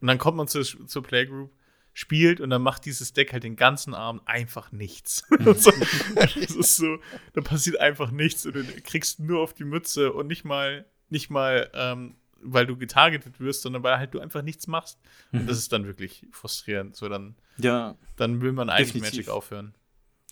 Und 0.00 0.06
dann 0.08 0.16
kommt 0.18 0.36
man 0.38 0.48
zur, 0.48 0.64
zur 0.64 1.02
Playgroup, 1.02 1.50
spielt 1.92 2.40
und 2.40 2.50
dann 2.50 2.62
macht 2.62 2.84
dieses 2.84 3.12
Deck 3.12 3.32
halt 3.32 3.44
den 3.44 3.56
ganzen 3.56 3.94
Abend 3.94 4.22
einfach 4.26 4.72
nichts. 4.72 5.24
so, 5.56 5.72
das 6.14 6.36
ist 6.36 6.76
so, 6.76 6.98
da 7.34 7.40
passiert 7.40 7.80
einfach 7.80 8.10
nichts 8.10 8.46
und 8.46 8.54
du 8.54 8.64
kriegst 8.82 9.20
nur 9.20 9.40
auf 9.40 9.54
die 9.54 9.64
Mütze 9.64 10.12
und 10.12 10.26
nicht 10.28 10.44
mal, 10.44 10.86
nicht 11.08 11.30
mal, 11.30 11.70
ähm, 11.74 12.16
weil 12.42 12.66
du 12.66 12.76
getargetet 12.76 13.38
wirst, 13.40 13.62
sondern 13.62 13.82
weil 13.82 13.98
halt 13.98 14.14
du 14.14 14.20
einfach 14.20 14.42
nichts 14.42 14.66
machst. 14.66 14.98
Und 15.32 15.46
das 15.46 15.58
ist 15.58 15.72
dann 15.72 15.84
wirklich 15.86 16.26
frustrierend. 16.30 16.96
So, 16.96 17.08
dann, 17.08 17.36
Ja. 17.58 17.96
dann 18.16 18.40
will 18.40 18.52
man 18.52 18.70
eigentlich 18.70 18.92
Definitiv. 18.92 19.16
Magic 19.18 19.28
aufhören. 19.28 19.74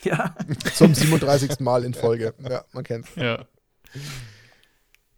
Ja. 0.02 0.34
Zum 0.74 0.94
37. 0.94 1.60
Mal 1.60 1.84
in 1.84 1.92
Folge. 1.92 2.32
Ja, 2.48 2.64
man 2.72 2.84
kennt's. 2.84 3.14
Ja. 3.16 3.46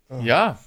Ah. 0.09 0.21
Ja. 0.21 0.59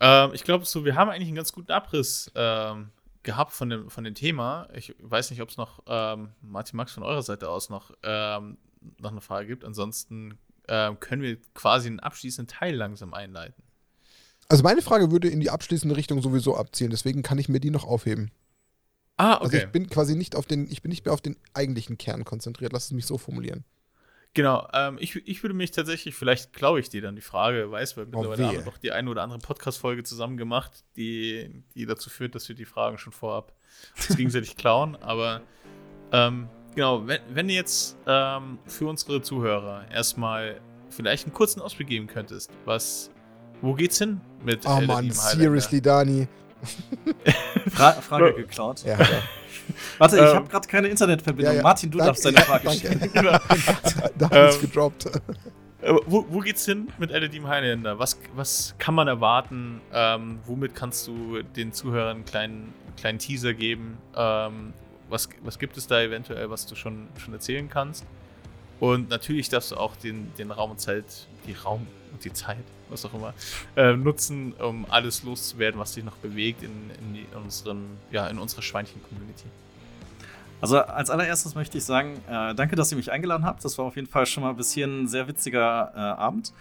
Ähm, 0.00 0.30
ich 0.32 0.42
glaube, 0.42 0.64
so, 0.64 0.84
wir 0.84 0.94
haben 0.96 1.10
eigentlich 1.10 1.28
einen 1.28 1.36
ganz 1.36 1.52
guten 1.52 1.70
Abriss 1.72 2.30
ähm, 2.34 2.90
gehabt 3.28 3.52
von 3.52 3.68
dem, 3.68 3.90
von 3.90 4.04
dem 4.04 4.14
Thema. 4.14 4.68
Ich 4.74 4.94
weiß 5.00 5.30
nicht, 5.30 5.42
ob 5.42 5.50
es 5.50 5.58
noch, 5.58 5.82
ähm, 5.86 6.30
Martin 6.40 6.78
Max, 6.78 6.92
von 6.92 7.02
eurer 7.02 7.20
Seite 7.20 7.50
aus 7.50 7.68
noch, 7.68 7.92
ähm, 8.02 8.56
noch 8.98 9.10
eine 9.10 9.20
Frage 9.20 9.46
gibt. 9.46 9.66
Ansonsten 9.66 10.38
ähm, 10.66 10.98
können 10.98 11.20
wir 11.20 11.36
quasi 11.52 11.88
einen 11.88 12.00
abschließenden 12.00 12.48
Teil 12.54 12.74
langsam 12.74 13.12
einleiten. 13.12 13.62
Also 14.48 14.62
meine 14.62 14.80
Frage 14.80 15.10
würde 15.10 15.28
in 15.28 15.40
die 15.40 15.50
abschließende 15.50 15.94
Richtung 15.94 16.22
sowieso 16.22 16.56
abzielen, 16.56 16.90
deswegen 16.90 17.22
kann 17.22 17.38
ich 17.38 17.50
mir 17.50 17.60
die 17.60 17.68
noch 17.68 17.84
aufheben. 17.84 18.30
Ah, 19.18 19.34
Also 19.34 19.48
okay. 19.48 19.64
ich 19.66 19.72
bin 19.72 19.90
quasi 19.90 20.16
nicht 20.16 20.34
auf 20.34 20.46
den, 20.46 20.66
ich 20.70 20.80
bin 20.80 20.88
nicht 20.88 21.04
mehr 21.04 21.12
auf 21.12 21.20
den 21.20 21.36
eigentlichen 21.52 21.98
Kern 21.98 22.24
konzentriert. 22.24 22.72
Lass 22.72 22.86
es 22.86 22.92
mich 22.92 23.04
so 23.04 23.18
formulieren. 23.18 23.64
Genau, 24.38 24.68
ähm, 24.72 24.98
ich, 25.00 25.16
ich 25.26 25.42
würde 25.42 25.52
mich 25.52 25.72
tatsächlich, 25.72 26.14
vielleicht 26.14 26.52
klaue 26.52 26.78
ich 26.78 26.88
dir 26.88 27.02
dann 27.02 27.16
die 27.16 27.22
Frage, 27.22 27.72
weiß, 27.72 27.96
weil 27.96 28.06
mittlerweile 28.06 28.46
haben 28.46 28.52
wir 28.54 28.62
doch 28.62 28.78
die 28.78 28.92
eine 28.92 29.10
oder 29.10 29.24
andere 29.24 29.40
Podcast-Folge 29.40 30.04
zusammen 30.04 30.36
gemacht, 30.36 30.84
die, 30.94 31.64
die 31.74 31.86
dazu 31.86 32.08
führt, 32.08 32.36
dass 32.36 32.48
wir 32.48 32.54
die 32.54 32.64
Fragen 32.64 32.98
schon 32.98 33.12
vorab 33.12 33.52
uns 33.96 34.16
gegenseitig 34.16 34.56
klauen. 34.56 34.94
Aber 34.94 35.40
ähm, 36.12 36.48
genau, 36.76 37.04
wenn, 37.08 37.18
wenn 37.30 37.48
du 37.48 37.54
jetzt 37.54 37.96
ähm, 38.06 38.60
für 38.64 38.86
unsere 38.86 39.22
Zuhörer 39.22 39.90
erstmal 39.90 40.60
vielleicht 40.88 41.24
einen 41.24 41.34
kurzen 41.34 41.60
Ausblick 41.60 41.88
geben 41.88 42.06
könntest, 42.06 42.52
was, 42.64 43.10
wo 43.60 43.74
geht's 43.74 43.98
hin 43.98 44.20
mit 44.44 44.64
Oh 44.66 44.76
Elder 44.78 44.86
Mann, 44.86 45.10
seriously, 45.10 45.82
Dani. 45.82 46.28
Fra 47.70 47.92
Frage 47.92 48.34
geklaut. 48.34 48.84
Ja, 48.84 48.98
ja. 48.98 49.06
Warte, 49.98 50.16
ich 50.16 50.22
Ähm, 50.22 50.28
habe 50.36 50.48
gerade 50.48 50.68
keine 50.68 50.88
Internetverbindung. 50.88 51.52
Ja, 51.52 51.58
ja. 51.58 51.62
Martin, 51.62 51.90
du 51.90 51.98
Danke, 51.98 52.08
darfst 52.10 52.24
deine 52.24 52.38
Frage 52.40 52.64
danke. 52.64 52.78
stellen. 52.78 53.10
da 54.18 54.30
hat 54.30 54.48
es 54.50 54.54
Ähm, 54.56 54.60
gedroppt. 54.62 55.06
Äh, 55.80 55.92
wo, 56.06 56.26
wo 56.28 56.40
geht's 56.40 56.64
hin 56.64 56.88
mit 56.98 57.10
Elder 57.10 57.30
Team 57.30 57.46
Highlander? 57.46 57.98
Was, 57.98 58.18
was 58.34 58.74
kann 58.78 58.94
man 58.94 59.08
erwarten? 59.08 59.80
Ähm, 59.92 60.40
womit 60.46 60.74
kannst 60.74 61.06
du 61.06 61.42
den 61.42 61.72
Zuhörern 61.72 62.16
einen 62.16 62.24
kleinen, 62.24 62.74
kleinen 62.96 63.18
Teaser 63.18 63.54
geben? 63.54 63.98
Ähm, 64.16 64.72
was, 65.08 65.28
was 65.42 65.58
gibt 65.58 65.76
es 65.76 65.86
da 65.86 66.00
eventuell, 66.02 66.50
was 66.50 66.66
du 66.66 66.74
schon, 66.74 67.06
schon 67.18 67.32
erzählen 67.34 67.68
kannst? 67.68 68.04
Und 68.80 69.08
natürlich 69.10 69.48
darfst 69.48 69.70
du 69.72 69.76
auch 69.76 69.96
den, 69.96 70.32
den 70.38 70.50
Raum 70.50 70.72
und 70.72 70.80
Zeit, 70.80 71.04
die 71.46 71.52
Raum 71.52 71.86
und 72.12 72.24
die 72.24 72.32
Zeit, 72.32 72.64
was 72.88 73.04
auch 73.04 73.14
immer, 73.14 73.34
äh, 73.76 73.94
nutzen, 73.94 74.52
um 74.54 74.86
alles 74.88 75.22
loszuwerden, 75.22 75.80
was 75.80 75.92
dich 75.92 76.04
noch 76.04 76.16
bewegt 76.16 76.62
in, 76.62 76.70
in, 77.00 77.14
die, 77.14 77.26
in, 77.32 77.38
unseren, 77.42 77.84
ja, 78.10 78.26
in 78.26 78.38
unserer 78.38 78.62
Schweinchen-Community. 78.62 79.46
Also 80.60 80.78
als 80.78 81.10
allererstes 81.10 81.54
möchte 81.54 81.78
ich 81.78 81.84
sagen, 81.84 82.20
äh, 82.28 82.54
danke, 82.54 82.74
dass 82.74 82.90
ihr 82.90 82.96
mich 82.96 83.12
eingeladen 83.12 83.44
habt. 83.44 83.64
Das 83.64 83.78
war 83.78 83.84
auf 83.84 83.96
jeden 83.96 84.08
Fall 84.08 84.26
schon 84.26 84.42
mal 84.42 84.54
bis 84.54 84.72
hier 84.72 84.86
ein 84.86 85.06
sehr 85.06 85.28
witziger 85.28 85.92
äh, 85.94 85.98
Abend. 85.98 86.52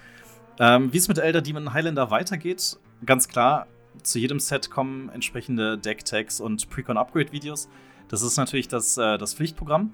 Ähm, 0.59 0.93
Wie 0.93 0.97
es 0.97 1.07
mit 1.07 1.17
Elder 1.17 1.41
Demon 1.41 1.73
Highlander 1.73 2.11
weitergeht, 2.11 2.77
ganz 3.05 3.27
klar, 3.27 3.67
zu 4.03 4.19
jedem 4.19 4.39
Set 4.39 4.69
kommen 4.69 5.09
entsprechende 5.09 5.77
Deck-Tags 5.77 6.39
und 6.39 6.69
Precon-Upgrade-Videos. 6.69 7.69
Das 8.07 8.21
ist 8.21 8.37
natürlich 8.37 8.67
das, 8.67 8.97
äh, 8.97 9.17
das 9.17 9.33
Pflichtprogramm. 9.33 9.91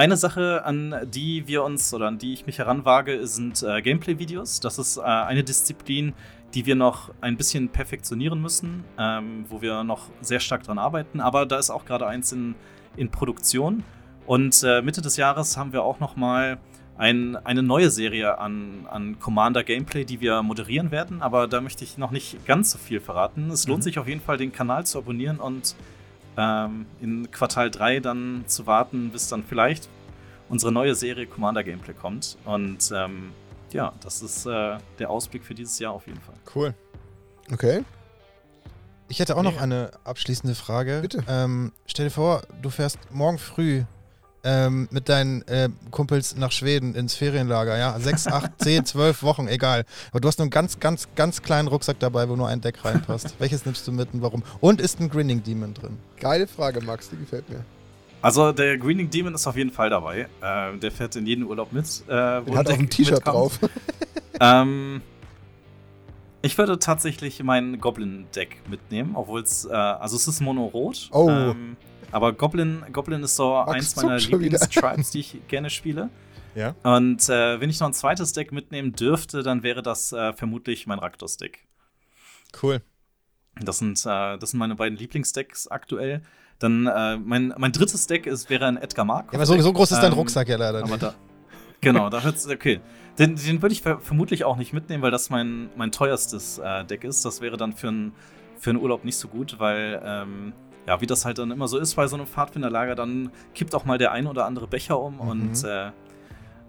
Eine 0.00 0.16
Sache, 0.16 0.64
an 0.64 0.94
die 1.12 1.46
wir 1.46 1.62
uns 1.62 1.92
oder 1.92 2.06
an 2.06 2.16
die 2.16 2.32
ich 2.32 2.46
mich 2.46 2.56
heranwage, 2.56 3.26
sind 3.26 3.62
äh, 3.62 3.82
Gameplay-Videos. 3.82 4.60
Das 4.60 4.78
ist 4.78 4.96
äh, 4.96 5.02
eine 5.02 5.44
Disziplin, 5.44 6.14
die 6.54 6.64
wir 6.64 6.74
noch 6.74 7.10
ein 7.20 7.36
bisschen 7.36 7.68
perfektionieren 7.68 8.40
müssen, 8.40 8.82
ähm, 8.98 9.44
wo 9.50 9.60
wir 9.60 9.84
noch 9.84 10.08
sehr 10.22 10.40
stark 10.40 10.62
dran 10.62 10.78
arbeiten. 10.78 11.20
Aber 11.20 11.44
da 11.44 11.58
ist 11.58 11.68
auch 11.68 11.84
gerade 11.84 12.06
eins 12.06 12.32
in, 12.32 12.54
in 12.96 13.10
Produktion. 13.10 13.84
Und 14.24 14.62
äh, 14.64 14.80
Mitte 14.80 15.02
des 15.02 15.18
Jahres 15.18 15.58
haben 15.58 15.74
wir 15.74 15.82
auch 15.82 16.00
noch 16.00 16.16
mal 16.16 16.56
ein, 16.96 17.36
eine 17.36 17.62
neue 17.62 17.90
Serie 17.90 18.38
an, 18.38 18.86
an 18.90 19.18
Commander 19.18 19.64
Gameplay, 19.64 20.06
die 20.06 20.22
wir 20.22 20.42
moderieren 20.42 20.90
werden. 20.92 21.20
Aber 21.20 21.46
da 21.46 21.60
möchte 21.60 21.84
ich 21.84 21.98
noch 21.98 22.10
nicht 22.10 22.46
ganz 22.46 22.70
so 22.70 22.78
viel 22.78 23.00
verraten. 23.00 23.50
Es 23.50 23.68
lohnt 23.68 23.80
Mhm. 23.80 23.82
sich 23.84 23.98
auf 23.98 24.08
jeden 24.08 24.22
Fall, 24.22 24.38
den 24.38 24.50
Kanal 24.50 24.86
zu 24.86 24.96
abonnieren 24.96 25.40
und 25.40 25.76
ähm, 26.40 26.86
in 27.00 27.30
Quartal 27.30 27.70
3 27.70 28.00
dann 28.00 28.44
zu 28.46 28.66
warten, 28.66 29.10
bis 29.10 29.28
dann 29.28 29.42
vielleicht 29.44 29.88
unsere 30.48 30.72
neue 30.72 30.94
Serie 30.94 31.26
Commander 31.26 31.62
Gameplay 31.62 31.94
kommt. 31.94 32.36
Und 32.44 32.90
ähm, 32.94 33.32
ja, 33.72 33.92
das 34.02 34.22
ist 34.22 34.46
äh, 34.46 34.78
der 34.98 35.10
Ausblick 35.10 35.44
für 35.44 35.54
dieses 35.54 35.78
Jahr 35.78 35.92
auf 35.92 36.06
jeden 36.06 36.20
Fall. 36.20 36.34
Cool. 36.54 36.74
Okay. 37.52 37.84
Ich 39.08 39.18
hätte 39.18 39.36
auch 39.36 39.42
noch 39.42 39.56
Ja. 39.56 39.60
eine 39.62 39.90
abschließende 40.04 40.54
Frage. 40.54 41.00
Bitte. 41.02 41.24
Ähm, 41.28 41.72
stell 41.86 42.06
dir 42.06 42.10
vor, 42.12 42.42
du 42.62 42.70
fährst 42.70 42.98
morgen 43.12 43.38
früh 43.38 43.84
ähm, 44.44 44.88
mit 44.90 45.08
deinen 45.08 45.42
äh, 45.48 45.68
Kumpels 45.90 46.36
nach 46.36 46.52
Schweden 46.52 46.94
ins 46.94 47.14
Ferienlager, 47.14 47.76
ja? 47.76 47.98
Sechs, 48.00 48.26
acht, 48.26 48.52
zehn, 48.58 48.84
zwölf 48.84 49.22
Wochen, 49.22 49.48
egal. 49.48 49.84
Aber 50.10 50.20
du 50.20 50.28
hast 50.28 50.38
nur 50.38 50.44
einen 50.44 50.50
ganz, 50.50 50.80
ganz, 50.80 51.08
ganz 51.14 51.42
kleinen 51.42 51.68
Rucksack 51.68 51.98
dabei, 51.98 52.28
wo 52.28 52.36
nur 52.36 52.48
ein 52.48 52.60
Deck 52.60 52.84
reinpasst. 52.84 53.36
Welches 53.38 53.64
nimmst 53.64 53.86
du 53.86 53.92
mit 53.92 54.12
und 54.14 54.22
warum? 54.22 54.42
Und 54.60 54.80
ist 54.80 55.00
ein 55.00 55.08
Grinning 55.08 55.42
Demon 55.42 55.74
drin? 55.74 55.98
Geile 56.18 56.46
Frage, 56.46 56.80
Max, 56.80 57.10
die 57.10 57.16
gefällt 57.16 57.48
mir. 57.48 57.64
Also 58.22 58.52
der 58.52 58.76
Greening 58.76 59.08
Demon 59.08 59.34
ist 59.34 59.46
auf 59.46 59.56
jeden 59.56 59.70
Fall 59.70 59.88
dabei. 59.88 60.28
Äh, 60.42 60.76
der 60.76 60.90
fährt 60.90 61.16
in 61.16 61.26
jeden 61.26 61.44
Urlaub 61.44 61.72
mit. 61.72 61.86
Äh, 62.06 62.12
hat 62.12 62.68
auch 62.68 62.78
ein 62.78 62.90
T-Shirt 62.90 63.26
drauf. 63.26 63.58
Ähm, 64.42 65.02
ich 66.40 66.56
würde 66.56 66.78
tatsächlich 66.78 67.42
mein 67.42 67.78
Goblin-Deck 67.78 68.62
mitnehmen, 68.70 69.14
obwohl 69.14 69.42
es, 69.42 69.66
äh, 69.66 69.72
also 69.72 70.16
es 70.16 70.26
ist 70.26 70.40
mono-rot. 70.40 71.10
Oh. 71.12 71.28
Ähm, 71.28 71.76
aber 72.12 72.32
Goblin, 72.32 72.84
Goblin 72.92 73.22
ist 73.22 73.36
so 73.36 73.54
Max 73.54 73.72
eins 73.72 73.96
meiner. 73.96 74.18
Lieblings-Tribes, 74.18 75.10
die 75.10 75.20
ich 75.20 75.38
gerne 75.48 75.70
spiele. 75.70 76.10
Ja. 76.54 76.74
Und 76.82 77.28
äh, 77.28 77.60
wenn 77.60 77.70
ich 77.70 77.78
noch 77.80 77.88
ein 77.88 77.94
zweites 77.94 78.32
Deck 78.32 78.52
mitnehmen 78.52 78.92
dürfte, 78.92 79.42
dann 79.42 79.62
wäre 79.62 79.82
das 79.82 80.12
äh, 80.12 80.32
vermutlich 80.32 80.86
mein 80.86 80.98
Raktos-Deck. 80.98 81.66
Cool. 82.60 82.82
Das 83.60 83.78
sind, 83.78 83.98
äh, 84.04 84.38
das 84.38 84.50
sind 84.50 84.58
meine 84.58 84.74
beiden 84.74 84.98
Lieblingsdecks 84.98 85.68
aktuell. 85.68 86.22
Dann 86.58 86.86
äh, 86.86 87.16
mein, 87.16 87.54
mein 87.56 87.72
drittes 87.72 88.06
Deck 88.06 88.26
ist, 88.26 88.50
wäre 88.50 88.66
ein 88.66 88.76
Edgar 88.76 89.04
Mark. 89.04 89.32
Ja, 89.32 89.38
aber 89.38 89.46
so, 89.46 89.58
so 89.60 89.72
groß 89.72 89.92
ist 89.92 90.00
dein 90.00 90.12
Ähm, 90.12 90.18
Rucksack 90.18 90.48
ja 90.48 90.56
leider 90.56 90.78
Aber 90.78 90.88
nicht. 90.88 91.02
da, 91.02 91.14
genau, 91.80 92.10
da 92.10 92.22
wird's, 92.24 92.46
okay. 92.48 92.80
Den, 93.18 93.36
den 93.36 93.62
würde 93.62 93.72
ich 93.72 93.82
ver 93.82 94.00
vermutlich 94.00 94.44
auch 94.44 94.56
nicht 94.56 94.72
mitnehmen, 94.72 95.02
weil 95.02 95.10
das 95.10 95.30
mein, 95.30 95.70
mein 95.76 95.92
teuerstes 95.92 96.58
äh, 96.58 96.84
Deck 96.84 97.04
ist. 97.04 97.24
Das 97.24 97.40
wäre 97.40 97.56
dann 97.56 97.72
für 97.72 97.88
einen 97.88 98.12
für 98.60 98.70
einen 98.70 98.78
Urlaub 98.78 99.04
nicht 99.04 99.16
so 99.16 99.28
gut, 99.28 99.58
weil, 99.58 100.00
ähm, 100.04 100.52
ja, 100.90 101.00
wie 101.00 101.06
das 101.06 101.24
halt 101.24 101.38
dann 101.38 101.52
immer 101.52 101.68
so 101.68 101.78
ist 101.78 101.94
bei 101.94 102.08
so 102.08 102.16
einem 102.16 102.26
Pfadfinderlager, 102.26 102.96
dann 102.96 103.30
kippt 103.54 103.76
auch 103.76 103.84
mal 103.84 103.96
der 103.96 104.10
ein 104.10 104.26
oder 104.26 104.44
andere 104.44 104.66
Becher 104.66 104.98
um 104.98 105.14
Mhm. 105.14 105.20
und 105.20 105.64
äh, 105.64 105.92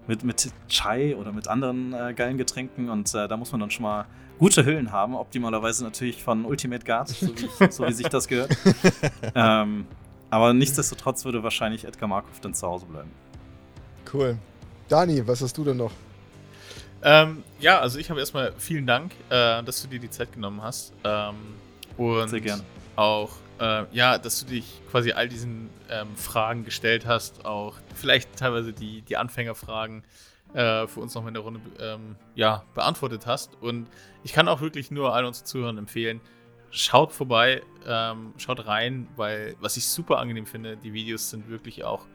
mit, 0.06 0.22
mit 0.22 0.52
Chai 0.68 1.16
oder 1.16 1.32
mit 1.32 1.48
anderen 1.48 1.92
äh, 1.92 2.14
geilen 2.14 2.38
Getränken 2.38 2.88
und 2.88 3.12
äh, 3.16 3.26
da 3.26 3.36
muss 3.36 3.50
man 3.50 3.60
dann 3.60 3.72
schon 3.72 3.82
mal 3.82 4.06
gute 4.38 4.64
Hüllen 4.64 4.92
haben, 4.92 5.16
optimalerweise 5.16 5.82
natürlich 5.82 6.22
von 6.22 6.44
Ultimate 6.44 6.84
Guard, 6.86 7.08
so 7.08 7.36
wie, 7.36 7.46
ich, 7.46 7.72
so 7.74 7.84
wie 7.84 7.92
sich 7.92 8.08
das 8.08 8.28
gehört. 8.28 8.56
ähm, 9.34 9.86
aber 10.30 10.52
nichtsdestotrotz 10.54 11.24
würde 11.24 11.42
wahrscheinlich 11.42 11.84
Edgar 11.84 12.08
Markov 12.08 12.38
dann 12.40 12.54
zu 12.54 12.64
Hause 12.68 12.86
bleiben. 12.86 13.10
Cool. 14.12 14.38
Dani, 14.88 15.26
was 15.26 15.40
hast 15.42 15.58
du 15.58 15.64
denn 15.64 15.78
noch? 15.78 15.90
Ähm, 17.02 17.42
ja, 17.58 17.80
also 17.80 17.98
ich 17.98 18.08
habe 18.08 18.20
erstmal 18.20 18.52
vielen 18.58 18.86
Dank, 18.86 19.10
äh, 19.30 19.62
dass 19.64 19.82
du 19.82 19.88
dir 19.88 19.98
die 19.98 20.10
Zeit 20.10 20.32
genommen 20.32 20.62
hast. 20.62 20.92
Ähm, 21.02 21.34
und 21.96 22.28
Sehr 22.28 22.40
gerne. 22.40 22.62
auch, 22.94 23.30
äh, 23.62 23.84
ja, 23.92 24.18
dass 24.18 24.40
du 24.40 24.46
dich 24.46 24.82
quasi 24.90 25.12
all 25.12 25.28
diesen 25.28 25.70
ähm, 25.88 26.16
Fragen 26.16 26.64
gestellt 26.64 27.06
hast, 27.06 27.44
auch 27.44 27.76
vielleicht 27.94 28.36
teilweise 28.36 28.72
die, 28.72 29.02
die 29.02 29.16
Anfängerfragen 29.16 30.02
äh, 30.52 30.88
für 30.88 31.00
uns 31.00 31.14
noch 31.14 31.26
in 31.28 31.34
der 31.34 31.44
Runde 31.44 31.60
ähm, 31.78 32.16
ja, 32.34 32.64
beantwortet 32.74 33.26
hast. 33.26 33.54
Und 33.62 33.86
ich 34.24 34.32
kann 34.32 34.48
auch 34.48 34.60
wirklich 34.60 34.90
nur 34.90 35.14
all 35.14 35.24
unseren 35.24 35.46
Zuhörern 35.46 35.78
empfehlen, 35.78 36.20
schaut 36.70 37.12
vorbei, 37.12 37.62
ähm, 37.86 38.34
schaut 38.36 38.66
rein, 38.66 39.06
weil 39.14 39.54
was 39.60 39.76
ich 39.76 39.86
super 39.86 40.18
angenehm 40.18 40.46
finde, 40.46 40.76
die 40.76 40.92
Videos 40.92 41.30
sind 41.30 41.48
wirklich 41.48 41.84
auch 41.84 42.06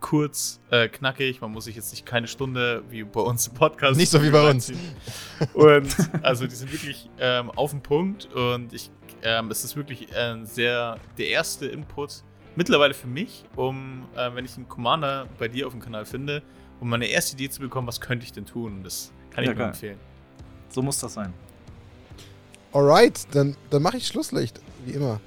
kurz, 0.00 0.60
äh, 0.70 0.88
knackig. 0.88 1.40
Man 1.40 1.52
muss 1.52 1.64
sich 1.64 1.76
jetzt 1.76 1.90
nicht 1.92 2.04
keine 2.06 2.26
Stunde 2.28 2.82
wie 2.90 3.02
bei 3.04 3.20
uns 3.20 3.46
im 3.48 3.54
Podcast. 3.54 3.96
Nicht 3.98 4.10
so 4.10 4.22
wie 4.22 4.30
bei 4.30 4.48
uns. 4.50 4.72
Und 5.54 5.88
also 6.22 6.46
die 6.46 6.54
sind 6.54 6.72
wirklich 6.72 7.08
ähm, 7.18 7.50
auf 7.50 7.70
den 7.70 7.82
Punkt 7.82 8.26
und 8.34 8.72
ich, 8.72 8.90
ähm, 9.22 9.50
es 9.50 9.64
ist 9.64 9.76
wirklich 9.76 10.12
äh, 10.14 10.36
sehr 10.44 10.98
der 11.18 11.28
erste 11.28 11.66
Input 11.66 12.22
mittlerweile 12.56 12.94
für 12.94 13.06
mich, 13.06 13.44
um, 13.56 14.06
äh, 14.16 14.34
wenn 14.34 14.44
ich 14.44 14.56
einen 14.56 14.68
Commander 14.68 15.26
bei 15.38 15.48
dir 15.48 15.66
auf 15.66 15.72
dem 15.72 15.82
Kanal 15.82 16.04
finde, 16.06 16.42
um 16.80 16.88
meine 16.88 17.06
erste 17.06 17.34
Idee 17.34 17.50
zu 17.50 17.60
bekommen, 17.60 17.86
was 17.86 18.00
könnte 18.00 18.24
ich 18.24 18.32
denn 18.32 18.46
tun. 18.46 18.74
Und 18.78 18.84
das 18.84 19.12
kann 19.30 19.44
ich 19.44 19.48
Ja, 19.48 19.54
nur 19.54 19.58
geil. 19.60 19.68
empfehlen. 19.68 19.98
So 20.70 20.82
muss 20.82 20.98
das 21.00 21.14
sein. 21.14 21.32
Alright, 22.72 23.26
dann, 23.34 23.56
dann 23.70 23.82
mache 23.82 23.96
ich 23.96 24.06
Schlusslicht, 24.06 24.60
wie 24.84 24.92
immer. 24.92 25.20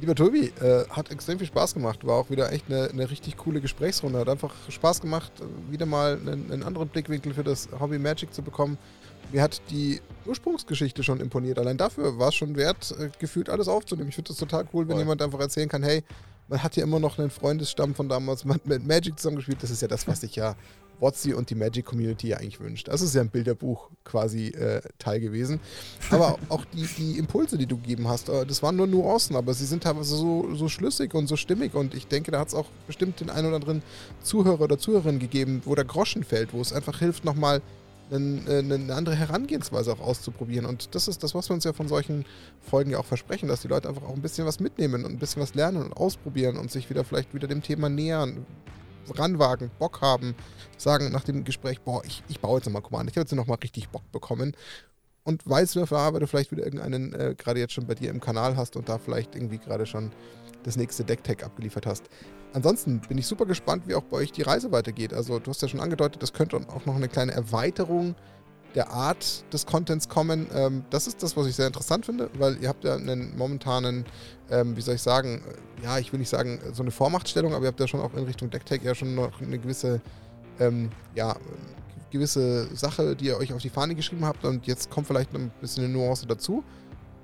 Lieber 0.00 0.14
Tobi, 0.14 0.52
äh, 0.60 0.84
hat 0.90 1.10
extrem 1.12 1.38
viel 1.38 1.46
Spaß 1.46 1.74
gemacht. 1.74 2.04
War 2.04 2.16
auch 2.16 2.30
wieder 2.30 2.52
echt 2.52 2.66
eine, 2.68 2.88
eine 2.90 3.08
richtig 3.10 3.36
coole 3.36 3.60
Gesprächsrunde. 3.60 4.18
Hat 4.18 4.28
einfach 4.28 4.52
Spaß 4.68 5.00
gemacht, 5.00 5.32
wieder 5.70 5.86
mal 5.86 6.18
einen, 6.18 6.50
einen 6.50 6.62
anderen 6.64 6.88
Blickwinkel 6.88 7.32
für 7.32 7.44
das 7.44 7.68
Hobby 7.78 7.98
Magic 7.98 8.34
zu 8.34 8.42
bekommen. 8.42 8.76
Mir 9.32 9.42
hat 9.42 9.62
die 9.70 10.00
Ursprungsgeschichte 10.26 11.02
schon 11.02 11.20
imponiert. 11.20 11.58
Allein 11.58 11.76
dafür 11.76 12.18
war 12.18 12.28
es 12.28 12.34
schon 12.34 12.56
wert, 12.56 12.94
äh, 12.98 13.08
gefühlt 13.18 13.48
alles 13.48 13.68
aufzunehmen. 13.68 14.08
Ich 14.08 14.16
finde 14.16 14.28
das 14.28 14.38
total 14.38 14.64
cool, 14.72 14.88
wenn 14.88 14.94
Voll. 14.94 15.02
jemand 15.02 15.22
einfach 15.22 15.40
erzählen 15.40 15.68
kann, 15.68 15.82
hey, 15.82 16.02
man 16.48 16.62
hat 16.62 16.76
ja 16.76 16.82
immer 16.82 17.00
noch 17.00 17.18
einen 17.18 17.30
Freundesstamm 17.30 17.94
von 17.94 18.08
damals, 18.08 18.44
man 18.44 18.56
hat 18.56 18.66
mit 18.66 18.86
Magic 18.86 19.18
zusammengespielt. 19.18 19.62
Das 19.62 19.70
ist 19.70 19.80
ja 19.80 19.88
das, 19.88 20.06
was 20.06 20.20
sich 20.20 20.36
ja 20.36 20.56
Wotzi 21.04 21.34
und 21.34 21.50
die 21.50 21.54
Magic 21.54 21.84
Community 21.84 22.28
ja 22.28 22.38
eigentlich 22.38 22.60
wünscht. 22.60 22.88
Das 22.88 23.02
ist 23.02 23.14
ja 23.14 23.20
ein 23.20 23.28
Bilderbuch 23.28 23.90
quasi 24.04 24.48
äh, 24.48 24.80
Teil 24.98 25.20
gewesen. 25.20 25.60
Aber 26.10 26.38
auch 26.48 26.64
die, 26.64 26.86
die 26.96 27.18
Impulse, 27.18 27.58
die 27.58 27.66
du 27.66 27.76
gegeben 27.76 28.08
hast, 28.08 28.30
äh, 28.30 28.46
das 28.46 28.62
waren 28.62 28.76
nur 28.76 28.86
Nuancen, 28.86 29.36
aber 29.36 29.52
sie 29.52 29.66
sind 29.66 29.82
teilweise 29.82 30.16
so, 30.16 30.54
so 30.54 30.68
schlüssig 30.68 31.14
und 31.14 31.26
so 31.26 31.36
stimmig 31.36 31.74
und 31.74 31.94
ich 31.94 32.06
denke, 32.06 32.30
da 32.30 32.40
hat 32.40 32.48
es 32.48 32.54
auch 32.54 32.66
bestimmt 32.86 33.20
den 33.20 33.28
einen 33.28 33.48
oder 33.48 33.56
anderen 33.56 33.82
Zuhörer 34.22 34.62
oder 34.62 34.78
Zuhörerin 34.78 35.18
gegeben, 35.18 35.60
wo 35.66 35.74
der 35.74 35.84
Groschen 35.84 36.24
fällt, 36.24 36.54
wo 36.54 36.60
es 36.62 36.72
einfach 36.72 36.98
hilft, 37.00 37.26
nochmal 37.26 37.60
äh, 38.10 38.16
eine 38.16 38.94
andere 38.94 39.14
Herangehensweise 39.14 39.92
auch 39.92 40.00
auszuprobieren. 40.00 40.64
Und 40.64 40.94
das 40.94 41.06
ist 41.06 41.22
das, 41.22 41.34
was 41.34 41.50
wir 41.50 41.54
uns 41.54 41.64
ja 41.64 41.74
von 41.74 41.88
solchen 41.88 42.24
Folgen 42.60 42.90
ja 42.90 42.98
auch 42.98 43.04
versprechen, 43.04 43.48
dass 43.48 43.60
die 43.62 43.68
Leute 43.68 43.88
einfach 43.88 44.04
auch 44.04 44.14
ein 44.14 44.22
bisschen 44.22 44.46
was 44.46 44.58
mitnehmen 44.58 45.04
und 45.04 45.12
ein 45.12 45.18
bisschen 45.18 45.42
was 45.42 45.54
lernen 45.54 45.82
und 45.82 45.92
ausprobieren 45.92 46.56
und 46.56 46.70
sich 46.70 46.88
wieder 46.88 47.04
vielleicht 47.04 47.34
wieder 47.34 47.46
dem 47.46 47.62
Thema 47.62 47.90
nähern, 47.90 48.46
ranwagen, 49.10 49.70
Bock 49.78 50.00
haben, 50.00 50.34
sagen 50.76 51.12
nach 51.12 51.24
dem 51.24 51.44
Gespräch, 51.44 51.80
boah, 51.80 52.04
ich, 52.04 52.22
ich 52.28 52.40
baue 52.40 52.58
jetzt 52.58 52.66
nochmal 52.66 52.82
Command, 52.82 53.10
ich 53.10 53.16
habe 53.16 53.22
jetzt 53.22 53.34
nochmal 53.34 53.58
richtig 53.62 53.88
Bock 53.88 54.10
bekommen. 54.12 54.56
und 55.24 55.48
weiß, 55.48 55.76
weil 55.76 56.20
du 56.20 56.26
vielleicht 56.26 56.52
wieder 56.52 56.64
irgendeinen 56.64 57.12
äh, 57.14 57.34
gerade 57.36 57.58
jetzt 57.58 57.72
schon 57.72 57.86
bei 57.86 57.94
dir 57.94 58.10
im 58.10 58.20
Kanal 58.20 58.56
hast 58.56 58.76
und 58.76 58.88
da 58.88 58.98
vielleicht 58.98 59.34
irgendwie 59.34 59.58
gerade 59.58 59.86
schon 59.86 60.10
das 60.64 60.76
nächste 60.76 61.04
Decktech 61.04 61.44
abgeliefert 61.44 61.86
hast. 61.86 62.04
Ansonsten 62.52 63.00
bin 63.00 63.18
ich 63.18 63.26
super 63.26 63.46
gespannt, 63.46 63.88
wie 63.88 63.94
auch 63.94 64.04
bei 64.04 64.18
euch 64.18 64.32
die 64.32 64.42
Reise 64.42 64.70
weitergeht. 64.70 65.12
Also 65.12 65.38
du 65.38 65.50
hast 65.50 65.62
ja 65.62 65.68
schon 65.68 65.80
angedeutet, 65.80 66.22
das 66.22 66.32
könnte 66.32 66.56
auch 66.56 66.86
noch 66.86 66.94
eine 66.94 67.08
kleine 67.08 67.32
Erweiterung 67.32 68.14
der 68.74 68.90
Art 68.90 69.44
des 69.52 69.66
Contents 69.66 70.08
kommen. 70.08 70.46
Ähm, 70.54 70.84
das 70.90 71.06
ist 71.06 71.22
das, 71.22 71.36
was 71.36 71.46
ich 71.46 71.54
sehr 71.54 71.66
interessant 71.66 72.06
finde, 72.06 72.30
weil 72.38 72.60
ihr 72.60 72.68
habt 72.68 72.84
ja 72.84 72.94
einen 72.94 73.36
momentanen, 73.36 74.04
ähm, 74.50 74.76
wie 74.76 74.80
soll 74.80 74.96
ich 74.96 75.02
sagen, 75.02 75.42
ja, 75.82 75.98
ich 75.98 76.12
will 76.12 76.18
nicht 76.20 76.28
sagen 76.28 76.60
so 76.72 76.82
eine 76.82 76.90
Vormachtstellung, 76.90 77.54
aber 77.54 77.64
ihr 77.64 77.68
habt 77.68 77.80
ja 77.80 77.88
schon 77.88 78.00
auch 78.00 78.14
in 78.14 78.24
Richtung 78.24 78.50
Decktech 78.50 78.82
ja 78.82 78.94
schon 78.94 79.14
noch 79.14 79.40
eine 79.40 79.58
gewisse, 79.58 80.00
ähm, 80.58 80.90
ja, 81.14 81.36
gewisse 82.10 82.74
Sache, 82.76 83.16
die 83.16 83.26
ihr 83.26 83.36
euch 83.38 83.52
auf 83.52 83.62
die 83.62 83.70
Fahne 83.70 83.94
geschrieben 83.94 84.24
habt 84.24 84.44
und 84.44 84.66
jetzt 84.66 84.90
kommt 84.90 85.06
vielleicht 85.06 85.34
ein 85.34 85.50
bisschen 85.60 85.84
eine 85.84 85.92
Nuance 85.92 86.26
dazu. 86.26 86.62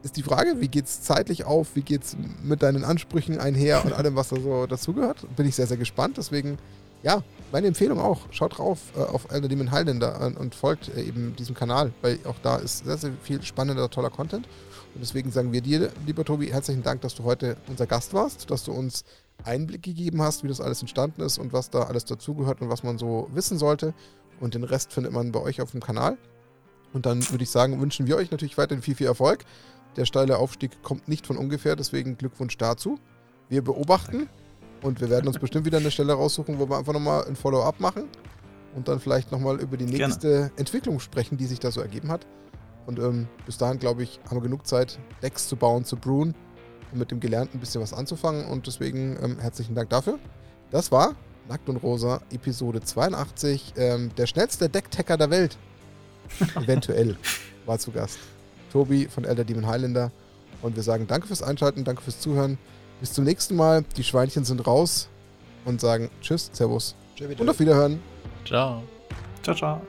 Ist 0.02 0.16
die 0.16 0.22
Frage, 0.22 0.60
wie 0.60 0.68
geht 0.68 0.86
es 0.86 1.02
zeitlich 1.02 1.44
auf, 1.44 1.76
wie 1.76 1.82
geht 1.82 2.04
es 2.04 2.16
mit 2.42 2.62
deinen 2.62 2.84
Ansprüchen 2.84 3.38
einher 3.38 3.84
und 3.84 3.92
allem, 3.92 4.16
was 4.16 4.30
da 4.30 4.40
so 4.40 4.66
dazugehört? 4.66 5.26
Bin 5.36 5.46
ich 5.46 5.54
sehr, 5.54 5.66
sehr 5.66 5.76
gespannt. 5.76 6.16
Deswegen 6.16 6.56
ja, 7.02 7.22
meine 7.52 7.66
Empfehlung 7.66 7.98
auch. 7.98 8.20
Schaut 8.30 8.58
drauf 8.58 8.78
äh, 8.96 9.00
auf 9.00 9.30
Elder 9.30 9.48
Demon 9.48 9.70
Highlander 9.70 10.20
und, 10.20 10.36
und 10.36 10.54
folgt 10.54 10.94
äh, 10.96 11.02
eben 11.02 11.34
diesem 11.36 11.54
Kanal, 11.54 11.92
weil 12.02 12.18
auch 12.24 12.38
da 12.42 12.56
ist 12.56 12.84
sehr, 12.84 12.96
sehr 12.96 13.12
viel 13.22 13.42
spannender, 13.42 13.90
toller 13.90 14.10
Content. 14.10 14.46
Und 14.94 15.00
deswegen 15.00 15.30
sagen 15.30 15.52
wir 15.52 15.60
dir, 15.60 15.90
lieber 16.06 16.24
Tobi, 16.24 16.48
herzlichen 16.48 16.82
Dank, 16.82 17.00
dass 17.02 17.14
du 17.14 17.24
heute 17.24 17.56
unser 17.68 17.86
Gast 17.86 18.12
warst, 18.12 18.50
dass 18.50 18.64
du 18.64 18.72
uns 18.72 19.04
Einblick 19.44 19.82
gegeben 19.82 20.20
hast, 20.20 20.42
wie 20.42 20.48
das 20.48 20.60
alles 20.60 20.80
entstanden 20.80 21.22
ist 21.22 21.38
und 21.38 21.52
was 21.52 21.70
da 21.70 21.84
alles 21.84 22.04
dazugehört 22.04 22.60
und 22.60 22.68
was 22.68 22.82
man 22.82 22.98
so 22.98 23.28
wissen 23.32 23.58
sollte. 23.58 23.94
Und 24.40 24.54
den 24.54 24.64
Rest 24.64 24.92
findet 24.92 25.12
man 25.12 25.32
bei 25.32 25.40
euch 25.40 25.60
auf 25.60 25.70
dem 25.70 25.80
Kanal. 25.80 26.18
Und 26.92 27.06
dann 27.06 27.28
würde 27.30 27.44
ich 27.44 27.50
sagen, 27.50 27.80
wünschen 27.80 28.06
wir 28.06 28.16
euch 28.16 28.30
natürlich 28.30 28.58
weiterhin 28.58 28.82
viel, 28.82 28.96
viel 28.96 29.06
Erfolg. 29.06 29.44
Der 29.96 30.06
steile 30.06 30.38
Aufstieg 30.38 30.82
kommt 30.82 31.08
nicht 31.08 31.26
von 31.26 31.36
ungefähr, 31.36 31.76
deswegen 31.76 32.16
Glückwunsch 32.16 32.56
dazu. 32.58 32.98
Wir 33.48 33.62
beobachten. 33.62 34.18
Danke 34.18 34.49
und 34.82 35.00
wir 35.00 35.10
werden 35.10 35.26
uns 35.26 35.38
bestimmt 35.38 35.66
wieder 35.66 35.78
eine 35.78 35.90
Stelle 35.90 36.12
raussuchen, 36.12 36.58
wo 36.58 36.68
wir 36.68 36.78
einfach 36.78 36.92
nochmal 36.92 37.24
ein 37.24 37.36
Follow-up 37.36 37.80
machen 37.80 38.04
und 38.74 38.88
dann 38.88 39.00
vielleicht 39.00 39.32
nochmal 39.32 39.60
über 39.60 39.76
die 39.76 39.84
nächste 39.84 40.28
Gerne. 40.28 40.52
Entwicklung 40.56 41.00
sprechen, 41.00 41.36
die 41.36 41.46
sich 41.46 41.60
da 41.60 41.70
so 41.70 41.80
ergeben 41.80 42.10
hat. 42.10 42.26
Und 42.86 42.98
ähm, 42.98 43.28
bis 43.46 43.58
dahin, 43.58 43.78
glaube 43.78 44.02
ich, 44.02 44.20
haben 44.28 44.36
wir 44.36 44.42
genug 44.42 44.66
Zeit, 44.66 44.98
Decks 45.22 45.48
zu 45.48 45.56
bauen, 45.56 45.84
zu 45.84 45.96
brewen 45.96 46.34
und 46.92 46.98
mit 46.98 47.10
dem 47.10 47.20
Gelernten 47.20 47.58
ein 47.58 47.60
bisschen 47.60 47.80
was 47.80 47.92
anzufangen. 47.92 48.46
Und 48.46 48.66
deswegen 48.66 49.18
ähm, 49.22 49.38
herzlichen 49.38 49.74
Dank 49.74 49.90
dafür. 49.90 50.18
Das 50.70 50.90
war 50.90 51.14
Nackt 51.48 51.68
und 51.68 51.76
Rosa, 51.76 52.20
Episode 52.30 52.80
82. 52.80 53.74
Ähm, 53.76 54.10
der 54.16 54.26
schnellste 54.26 54.68
Decktacker 54.68 55.16
der 55.16 55.30
Welt. 55.30 55.58
Eventuell 56.54 57.16
war 57.66 57.78
zu 57.78 57.90
Gast. 57.90 58.18
Tobi 58.72 59.08
von 59.08 59.24
Elder 59.24 59.44
Demon 59.44 59.66
Highlander. 59.66 60.12
Und 60.62 60.76
wir 60.76 60.82
sagen 60.82 61.06
danke 61.06 61.26
fürs 61.26 61.42
Einschalten, 61.42 61.84
danke 61.84 62.02
fürs 62.02 62.20
Zuhören. 62.20 62.58
Bis 63.00 63.12
zum 63.12 63.24
nächsten 63.24 63.56
Mal. 63.56 63.84
Die 63.96 64.04
Schweinchen 64.04 64.44
sind 64.44 64.66
raus 64.66 65.08
und 65.64 65.80
sagen 65.80 66.10
Tschüss, 66.20 66.50
Servus 66.52 66.94
und 67.38 67.48
auf 67.48 67.58
Wiederhören. 67.58 68.00
Ciao. 68.44 68.82
Ciao, 69.42 69.56
ciao. 69.56 69.80